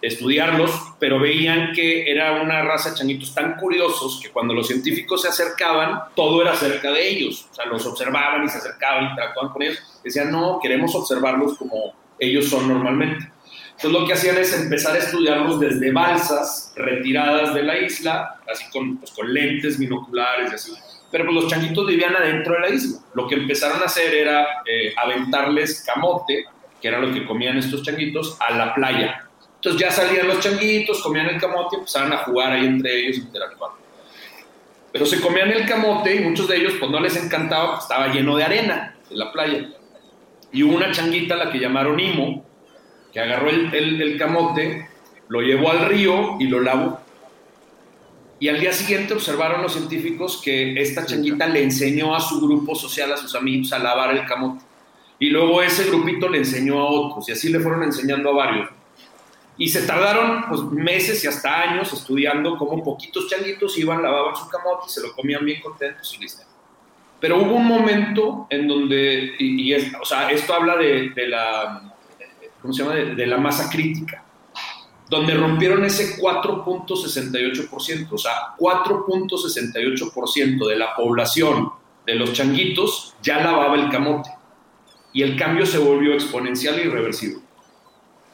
estudiarlos, 0.00 0.70
pero 1.00 1.18
veían 1.18 1.72
que 1.72 2.08
era 2.08 2.40
una 2.40 2.62
raza 2.62 2.90
de 2.90 2.96
changuitos 2.96 3.34
tan 3.34 3.56
curiosos 3.56 4.20
que 4.22 4.30
cuando 4.30 4.54
los 4.54 4.68
científicos 4.68 5.22
se 5.22 5.28
acercaban, 5.28 5.98
todo 6.14 6.40
era 6.40 6.54
cerca 6.54 6.92
de 6.92 7.08
ellos. 7.08 7.48
O 7.50 7.54
sea, 7.54 7.66
los 7.66 7.84
observaban 7.86 8.44
y 8.44 8.48
se 8.48 8.58
acercaban, 8.58 9.10
interactuaban 9.10 9.52
con 9.52 9.62
ellos. 9.62 9.82
Decían, 10.04 10.30
no, 10.30 10.60
queremos 10.62 10.94
observarlos 10.94 11.58
como 11.58 11.92
ellos 12.20 12.48
son 12.48 12.68
normalmente. 12.68 13.32
Entonces 13.72 14.00
lo 14.00 14.06
que 14.06 14.12
hacían 14.12 14.38
es 14.38 14.56
empezar 14.56 14.94
a 14.94 14.98
estudiarlos 14.98 15.58
desde 15.58 15.90
balsas 15.90 16.72
retiradas 16.76 17.52
de 17.52 17.64
la 17.64 17.78
isla, 17.80 18.40
así 18.48 18.64
con, 18.70 18.98
pues, 18.98 19.10
con 19.10 19.34
lentes 19.34 19.76
binoculares 19.76 20.52
y 20.52 20.54
así. 20.54 20.72
Pero 21.10 21.24
pues 21.24 21.34
los 21.34 21.48
changuitos 21.48 21.84
vivían 21.84 22.14
adentro 22.14 22.54
de 22.54 22.60
la 22.60 22.68
isla. 22.68 23.00
Lo 23.14 23.26
que 23.26 23.34
empezaron 23.34 23.82
a 23.82 23.86
hacer 23.86 24.14
era 24.14 24.62
eh, 24.64 24.94
aventarles 24.96 25.82
camote 25.84 26.46
que 26.82 26.88
era 26.88 26.98
lo 26.98 27.14
que 27.14 27.24
comían 27.24 27.56
estos 27.56 27.82
changuitos, 27.82 28.36
a 28.40 28.52
la 28.54 28.74
playa. 28.74 29.28
Entonces 29.54 29.80
ya 29.80 29.90
salían 29.92 30.26
los 30.26 30.40
changuitos, 30.40 31.00
comían 31.00 31.26
el 31.28 31.40
camote 31.40 31.76
y 31.76 31.78
empezaban 31.78 32.12
a 32.12 32.18
jugar 32.18 32.52
ahí 32.52 32.66
entre 32.66 32.98
ellos, 32.98 33.18
interactuando. 33.18 33.78
Pero 34.92 35.06
se 35.06 35.20
comían 35.20 35.50
el 35.52 35.64
camote 35.66 36.16
y 36.16 36.20
muchos 36.20 36.48
de 36.48 36.56
ellos 36.56 36.74
pues 36.80 36.90
no 36.90 36.98
les 37.00 37.16
encantaba 37.16 37.78
estaba 37.78 38.08
lleno 38.08 38.36
de 38.36 38.44
arena 38.44 38.96
en 39.08 39.18
la 39.18 39.30
playa. 39.32 39.68
Y 40.52 40.64
hubo 40.64 40.74
una 40.76 40.90
changuita, 40.90 41.36
la 41.36 41.50
que 41.50 41.58
llamaron 41.60 41.98
Imo, 42.00 42.44
que 43.12 43.20
agarró 43.20 43.48
el, 43.48 43.72
el- 43.72 44.02
el 44.02 44.18
camote, 44.18 44.88
lo 45.28 45.40
llevó 45.40 45.70
al 45.70 45.86
río 45.86 46.36
y 46.40 46.48
lo 46.48 46.60
lavó. 46.60 47.00
Y 48.40 48.48
al 48.48 48.58
día 48.58 48.72
siguiente 48.72 49.14
observaron 49.14 49.62
los 49.62 49.72
científicos 49.72 50.40
que 50.44 50.74
esta 50.82 51.06
changuita 51.06 51.46
le 51.46 51.62
enseñó 51.62 52.14
a 52.14 52.20
su 52.20 52.40
grupo 52.40 52.74
social, 52.74 53.12
a 53.12 53.16
sus 53.16 53.34
amigos, 53.36 53.72
a 53.72 53.78
lavar 53.78 54.10
el 54.16 54.26
camote. 54.26 54.64
Y 55.18 55.30
luego 55.30 55.62
ese 55.62 55.88
grupito 55.88 56.28
le 56.28 56.38
enseñó 56.38 56.80
a 56.80 56.84
otros, 56.84 57.28
y 57.28 57.32
así 57.32 57.50
le 57.50 57.60
fueron 57.60 57.82
enseñando 57.84 58.30
a 58.30 58.34
varios. 58.34 58.70
Y 59.56 59.68
se 59.68 59.82
tardaron 59.82 60.46
pues, 60.48 60.62
meses 60.62 61.22
y 61.24 61.28
hasta 61.28 61.60
años 61.60 61.92
estudiando 61.92 62.56
cómo 62.56 62.82
poquitos 62.82 63.28
changuitos 63.28 63.78
iban, 63.78 64.02
lavaban 64.02 64.34
su 64.34 64.48
camote 64.48 64.86
y 64.88 64.90
se 64.90 65.02
lo 65.02 65.14
comían 65.14 65.44
bien 65.44 65.60
contentos 65.60 66.12
y 66.18 66.22
listo. 66.22 66.42
Pero 67.20 67.40
hubo 67.40 67.54
un 67.54 67.66
momento 67.66 68.48
en 68.50 68.66
donde, 68.66 69.36
y, 69.38 69.72
o 69.74 70.04
sea, 70.04 70.32
esto 70.32 70.54
habla 70.54 70.76
de, 70.76 71.10
de 71.10 71.28
la, 71.28 71.94
¿cómo 72.60 72.74
se 72.74 72.82
llama? 72.82 72.96
De 72.96 73.26
la 73.26 73.36
masa 73.36 73.70
crítica, 73.70 74.24
donde 75.08 75.34
rompieron 75.34 75.84
ese 75.84 76.20
4.68%, 76.20 78.08
o 78.10 78.18
sea, 78.18 78.56
4.68% 78.58 80.66
de 80.66 80.76
la 80.76 80.96
población 80.96 81.70
de 82.06 82.14
los 82.14 82.32
changuitos 82.32 83.14
ya 83.22 83.38
lavaba 83.38 83.74
el 83.76 83.90
camote. 83.90 84.30
Y 85.12 85.22
el 85.22 85.36
cambio 85.36 85.66
se 85.66 85.78
volvió 85.78 86.14
exponencial 86.14 86.78
y 86.78 86.86
irreversible. 86.86 87.38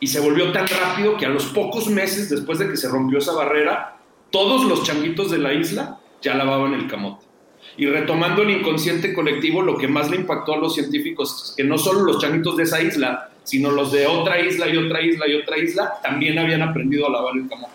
Y 0.00 0.06
se 0.06 0.20
volvió 0.20 0.52
tan 0.52 0.66
rápido 0.68 1.16
que 1.16 1.26
a 1.26 1.30
los 1.30 1.46
pocos 1.46 1.88
meses 1.88 2.30
después 2.30 2.58
de 2.60 2.68
que 2.68 2.76
se 2.76 2.88
rompió 2.88 3.18
esa 3.18 3.32
barrera, 3.32 3.96
todos 4.30 4.64
los 4.64 4.84
changuitos 4.84 5.30
de 5.30 5.38
la 5.38 5.52
isla 5.54 5.98
ya 6.22 6.34
lavaban 6.34 6.74
el 6.74 6.86
camote. 6.86 7.26
Y 7.76 7.86
retomando 7.86 8.42
el 8.42 8.50
inconsciente 8.50 9.12
colectivo, 9.12 9.62
lo 9.62 9.76
que 9.76 9.88
más 9.88 10.10
le 10.10 10.16
impactó 10.16 10.54
a 10.54 10.58
los 10.58 10.74
científicos 10.74 11.50
es 11.50 11.54
que 11.56 11.64
no 11.64 11.78
solo 11.78 12.00
los 12.02 12.18
changuitos 12.20 12.56
de 12.56 12.62
esa 12.64 12.80
isla, 12.80 13.30
sino 13.44 13.70
los 13.70 13.90
de 13.92 14.06
otra 14.06 14.40
isla 14.40 14.68
y 14.68 14.76
otra 14.76 15.00
isla 15.02 15.26
y 15.28 15.34
otra 15.34 15.58
isla, 15.58 15.94
también 16.02 16.38
habían 16.38 16.62
aprendido 16.62 17.06
a 17.08 17.10
lavar 17.10 17.36
el 17.36 17.48
camote. 17.48 17.72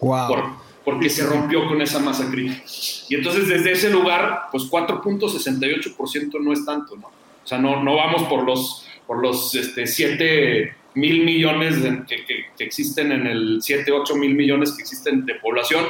Wow. 0.00 0.28
Por- 0.28 0.70
porque 0.84 1.10
se 1.10 1.26
rompió 1.26 1.68
con 1.68 1.82
esa 1.82 1.98
masa 1.98 2.28
crítica. 2.30 2.62
Y 3.08 3.14
entonces 3.14 3.46
desde 3.48 3.72
ese 3.72 3.90
lugar, 3.90 4.44
pues 4.50 4.64
4.68% 4.64 6.40
no 6.40 6.52
es 6.52 6.64
tanto, 6.64 6.96
¿no? 6.96 7.10
O 7.50 7.52
sea, 7.52 7.58
no, 7.58 7.82
no 7.82 7.96
vamos 7.96 8.22
por 8.28 8.44
los, 8.44 8.86
por 9.08 9.20
los 9.20 9.52
este, 9.56 9.84
7 9.84 10.72
mil 10.94 11.24
millones 11.24 11.82
de- 11.82 12.04
que, 12.06 12.24
que- 12.24 12.44
que 12.56 12.62
existen 12.64 13.10
en 13.10 13.26
el 13.26 13.58
7, 13.60 13.90
8 13.90 14.14
mil 14.14 14.36
millones 14.36 14.70
que 14.70 14.82
existen 14.82 15.26
de 15.26 15.34
población, 15.34 15.84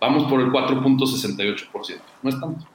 vamos 0.00 0.30
por 0.30 0.38
el 0.40 0.46
4.68%. 0.46 1.98
No 2.22 2.30
es 2.30 2.38
tanto. 2.40 2.66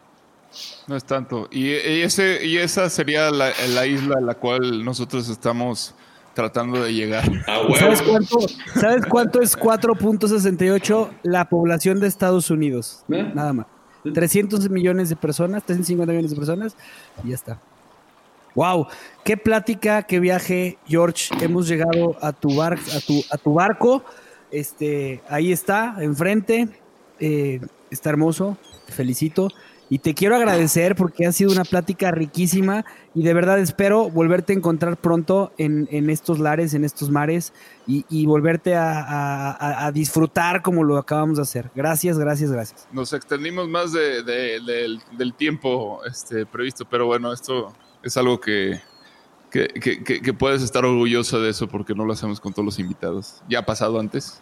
No 0.87 0.95
es 0.97 1.03
tanto. 1.05 1.47
Y, 1.51 1.67
y 1.67 2.01
ese, 2.01 2.45
y 2.45 2.57
esa 2.57 2.89
sería 2.89 3.31
la, 3.31 3.51
la 3.69 3.87
isla 3.87 4.15
a 4.17 4.21
la 4.21 4.33
cual 4.33 4.83
nosotros 4.83 5.29
estamos 5.29 5.95
tratando 6.33 6.83
de 6.83 6.93
llegar. 6.93 7.23
Ah, 7.47 7.61
¿Sabes 7.79 8.01
huevo. 8.01 8.11
cuánto, 8.11 8.39
¿Sabes 8.75 9.05
cuánto 9.09 9.41
es 9.41 9.57
4.68 9.57 11.09
la 11.23 11.47
población 11.47 12.01
de 12.01 12.07
Estados 12.07 12.49
Unidos? 12.51 13.03
¿Eh? 13.09 13.31
Nada 13.33 13.53
más. 13.53 13.67
300 14.13 14.69
millones 14.69 15.07
de 15.09 15.15
personas, 15.15 15.63
350 15.63 16.11
millones 16.11 16.31
de 16.31 16.37
personas, 16.37 16.75
y 17.23 17.29
ya 17.29 17.35
está. 17.35 17.59
Wow, 18.57 18.87
qué 19.23 19.37
plática, 19.37 20.01
qué 20.01 20.19
viaje, 20.19 20.79
George. 20.87 21.29
Hemos 21.41 21.67
llegado 21.67 22.17
a 22.21 22.33
tu 22.33 22.55
bar, 22.55 22.73
a 22.73 22.99
tu, 23.05 23.23
a 23.29 23.37
tu 23.37 23.53
barco. 23.53 24.03
Este, 24.49 25.21
ahí 25.29 25.51
está, 25.51 25.97
enfrente. 25.99 26.67
Eh, 27.19 27.61
está 27.91 28.09
hermoso. 28.09 28.57
Te 28.87 28.93
felicito. 28.93 29.49
Y 29.89 29.99
te 29.99 30.15
quiero 30.15 30.35
agradecer 30.35 30.95
porque 30.95 31.27
ha 31.27 31.31
sido 31.31 31.51
una 31.51 31.65
plática 31.65 32.09
riquísima 32.09 32.83
y 33.13 33.21
de 33.21 33.35
verdad 33.35 33.59
espero 33.59 34.09
volverte 34.09 34.53
a 34.53 34.55
encontrar 34.55 34.97
pronto 34.97 35.53
en, 35.59 36.09
estos 36.09 36.39
lares, 36.39 36.73
en 36.73 36.83
estos 36.83 37.11
mares 37.11 37.53
y, 37.85 38.25
volverte 38.25 38.73
a, 38.75 39.91
disfrutar 39.93 40.63
como 40.63 40.83
lo 40.83 40.97
acabamos 40.97 41.37
de 41.37 41.43
hacer. 41.43 41.69
Gracias, 41.75 42.17
gracias, 42.17 42.51
gracias. 42.51 42.87
Nos 42.91 43.13
extendimos 43.13 43.69
más 43.69 43.93
de- 43.93 44.23
de- 44.23 44.59
del, 44.61 44.99
del 45.15 45.33
tiempo 45.35 46.01
este, 46.05 46.47
previsto, 46.47 46.83
pero 46.89 47.05
bueno, 47.05 47.31
esto 47.31 47.71
es 48.03 48.17
algo 48.17 48.39
que, 48.39 48.81
que, 49.51 49.67
que- 49.67 50.21
que- 50.21 50.33
puedes 50.33 50.61
estar 50.61 50.85
orgulloso 50.85 51.41
de 51.41 51.49
eso 51.49 51.67
porque 51.67 51.93
no 51.95 52.05
lo 52.05 52.13
hacemos 52.13 52.39
con 52.39 52.53
todos 52.53 52.65
los 52.65 52.79
invitados. 52.79 53.41
Ya 53.49 53.59
ha 53.59 53.65
pasado 53.65 53.99
antes 53.99 54.41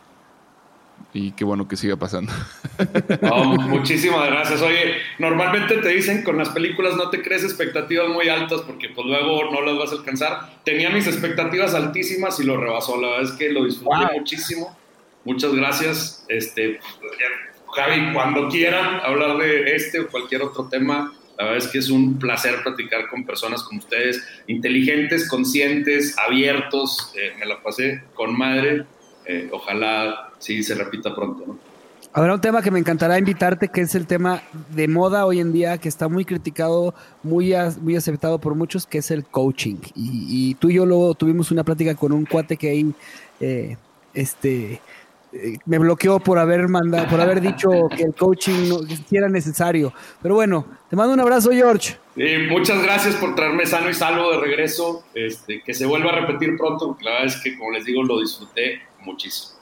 y 1.13 1.31
qué 1.31 1.43
bueno 1.43 1.67
que 1.67 1.75
siga 1.75 1.95
pasando. 1.97 2.31
No, 3.21 3.43
muchísimas 3.55 4.27
gracias. 4.27 4.61
Oye, 4.61 4.95
normalmente 5.19 5.77
te 5.77 5.89
dicen 5.89 6.23
con 6.23 6.37
las 6.37 6.49
películas 6.49 6.95
no 6.97 7.09
te 7.09 7.21
crees 7.21 7.43
expectativas 7.43 8.09
muy 8.09 8.27
altas 8.29 8.61
porque 8.61 8.89
pues 8.89 9.07
luego 9.07 9.51
no 9.51 9.61
las 9.61 9.77
vas 9.77 9.91
a 9.91 9.95
alcanzar. 9.95 10.61
Tenía 10.65 10.89
mis 10.89 11.07
expectativas 11.07 11.73
altísimas 11.73 12.39
y 12.39 12.43
lo 12.43 12.57
rebasó. 12.57 12.99
La 12.99 13.09
verdad 13.11 13.23
es 13.25 13.31
que 13.37 13.49
lo 13.51 13.63
disfruté 13.65 13.95
Wow. 13.95 14.17
muchísimo. 14.19 14.77
Muchas 15.23 15.53
gracias. 15.53 16.25
Este, 16.27 16.79
Javi, 17.75 18.13
cuando 18.13 18.47
quieran 18.49 18.99
hablar 19.03 19.37
de 19.37 19.75
este 19.75 20.01
o 20.01 20.07
cualquier 20.07 20.41
otro 20.43 20.67
tema, 20.67 21.13
la 21.37 21.45
verdad 21.45 21.65
es 21.65 21.67
que 21.67 21.79
es 21.79 21.89
un 21.89 22.17
placer 22.17 22.55
platicar 22.63 23.07
con 23.09 23.25
personas 23.25 23.63
como 23.63 23.79
ustedes, 23.79 24.23
inteligentes, 24.47 25.27
conscientes, 25.27 26.15
abiertos. 26.17 27.11
Eh, 27.15 27.33
me 27.39 27.45
la 27.45 27.61
pasé 27.61 28.03
con 28.13 28.37
madre. 28.37 28.85
Eh, 29.25 29.49
ojalá 29.51 30.29
sí 30.39 30.63
se 30.63 30.75
repita 30.75 31.13
pronto, 31.13 31.43
¿no? 31.45 31.59
Habrá 32.13 32.33
un 32.33 32.39
tema 32.39 32.61
que 32.61 32.71
me 32.71 32.79
encantará 32.79 33.19
invitarte, 33.19 33.67
que 33.67 33.81
es 33.81 33.93
el 33.93 34.07
tema 34.07 34.41
de 34.69 34.87
moda 34.87 35.25
hoy 35.25 35.41
en 35.41 35.51
día, 35.51 35.77
que 35.77 35.89
está 35.89 36.07
muy 36.07 36.23
criticado, 36.23 36.95
muy, 37.23 37.53
aceptado 37.53 38.39
por 38.39 38.55
muchos, 38.55 38.85
que 38.85 38.99
es 38.99 39.11
el 39.11 39.25
coaching. 39.25 39.79
Y, 39.95 40.27
y 40.29 40.55
tú 40.55 40.69
y 40.69 40.75
yo 40.75 40.85
luego 40.85 41.13
tuvimos 41.15 41.51
una 41.51 41.65
plática 41.65 41.93
con 41.93 42.13
un 42.13 42.23
cuate 42.23 42.55
que 42.55 42.69
ahí 42.69 42.93
eh, 43.41 43.75
este, 44.13 44.79
me 45.65 45.77
bloqueó 45.79 46.19
por 46.19 46.37
haber 46.39 46.67
mandado, 46.67 47.07
por 47.07 47.19
haber 47.21 47.41
dicho 47.41 47.69
que 47.95 48.03
el 48.03 48.13
coaching 48.15 48.69
no 48.69 48.79
que 48.81 49.17
era 49.17 49.27
necesario. 49.29 49.93
Pero 50.21 50.35
bueno, 50.35 50.65
te 50.89 50.95
mando 50.95 51.13
un 51.13 51.19
abrazo, 51.19 51.51
George. 51.51 51.97
Sí, 52.15 52.23
muchas 52.49 52.81
gracias 52.81 53.15
por 53.15 53.35
traerme 53.35 53.65
sano 53.65 53.89
y 53.89 53.93
salvo 53.93 54.31
de 54.31 54.39
regreso. 54.39 55.03
Este, 55.13 55.61
que 55.63 55.73
se 55.73 55.85
vuelva 55.85 56.11
a 56.11 56.15
repetir 56.21 56.57
pronto, 56.57 56.87
porque 56.87 57.03
la 57.05 57.11
verdad 57.11 57.27
es 57.27 57.41
que, 57.41 57.57
como 57.57 57.71
les 57.71 57.85
digo, 57.85 58.03
lo 58.03 58.19
disfruté 58.21 58.81
muchísimo. 59.01 59.55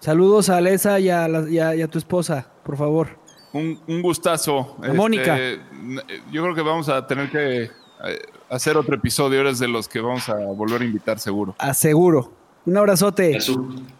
Saludos 0.00 0.48
a 0.48 0.56
Alesa 0.56 0.98
y 0.98 1.10
a, 1.10 1.28
la- 1.28 1.48
y 1.50 1.58
a- 1.58 1.74
y 1.76 1.82
a 1.82 1.88
tu 1.88 1.98
esposa, 1.98 2.50
por 2.64 2.76
favor. 2.76 3.08
Un, 3.52 3.78
un 3.86 4.00
gustazo. 4.00 4.76
Este, 4.78 4.90
A 4.90 4.94
Mónica. 4.94 5.36
n- 5.38 6.02
Yo 6.32 6.42
creo 6.42 6.54
que 6.54 6.62
vamos 6.62 6.88
a 6.88 7.06
tener 7.06 7.28
que 7.30 7.64
eh, 7.64 7.70
hacer 8.48 8.76
otro 8.78 8.94
episodio. 8.94 9.40
Eres 9.40 9.58
de 9.58 9.68
los 9.68 9.88
que 9.88 10.00
vamos 10.00 10.28
a 10.30 10.36
volver 10.36 10.80
a 10.80 10.84
invitar 10.84 11.18
seguro. 11.18 11.54
Aseguro. 11.58 12.32
Un 12.64 12.76
abrazote. 12.78 13.40
Su- 13.40 13.82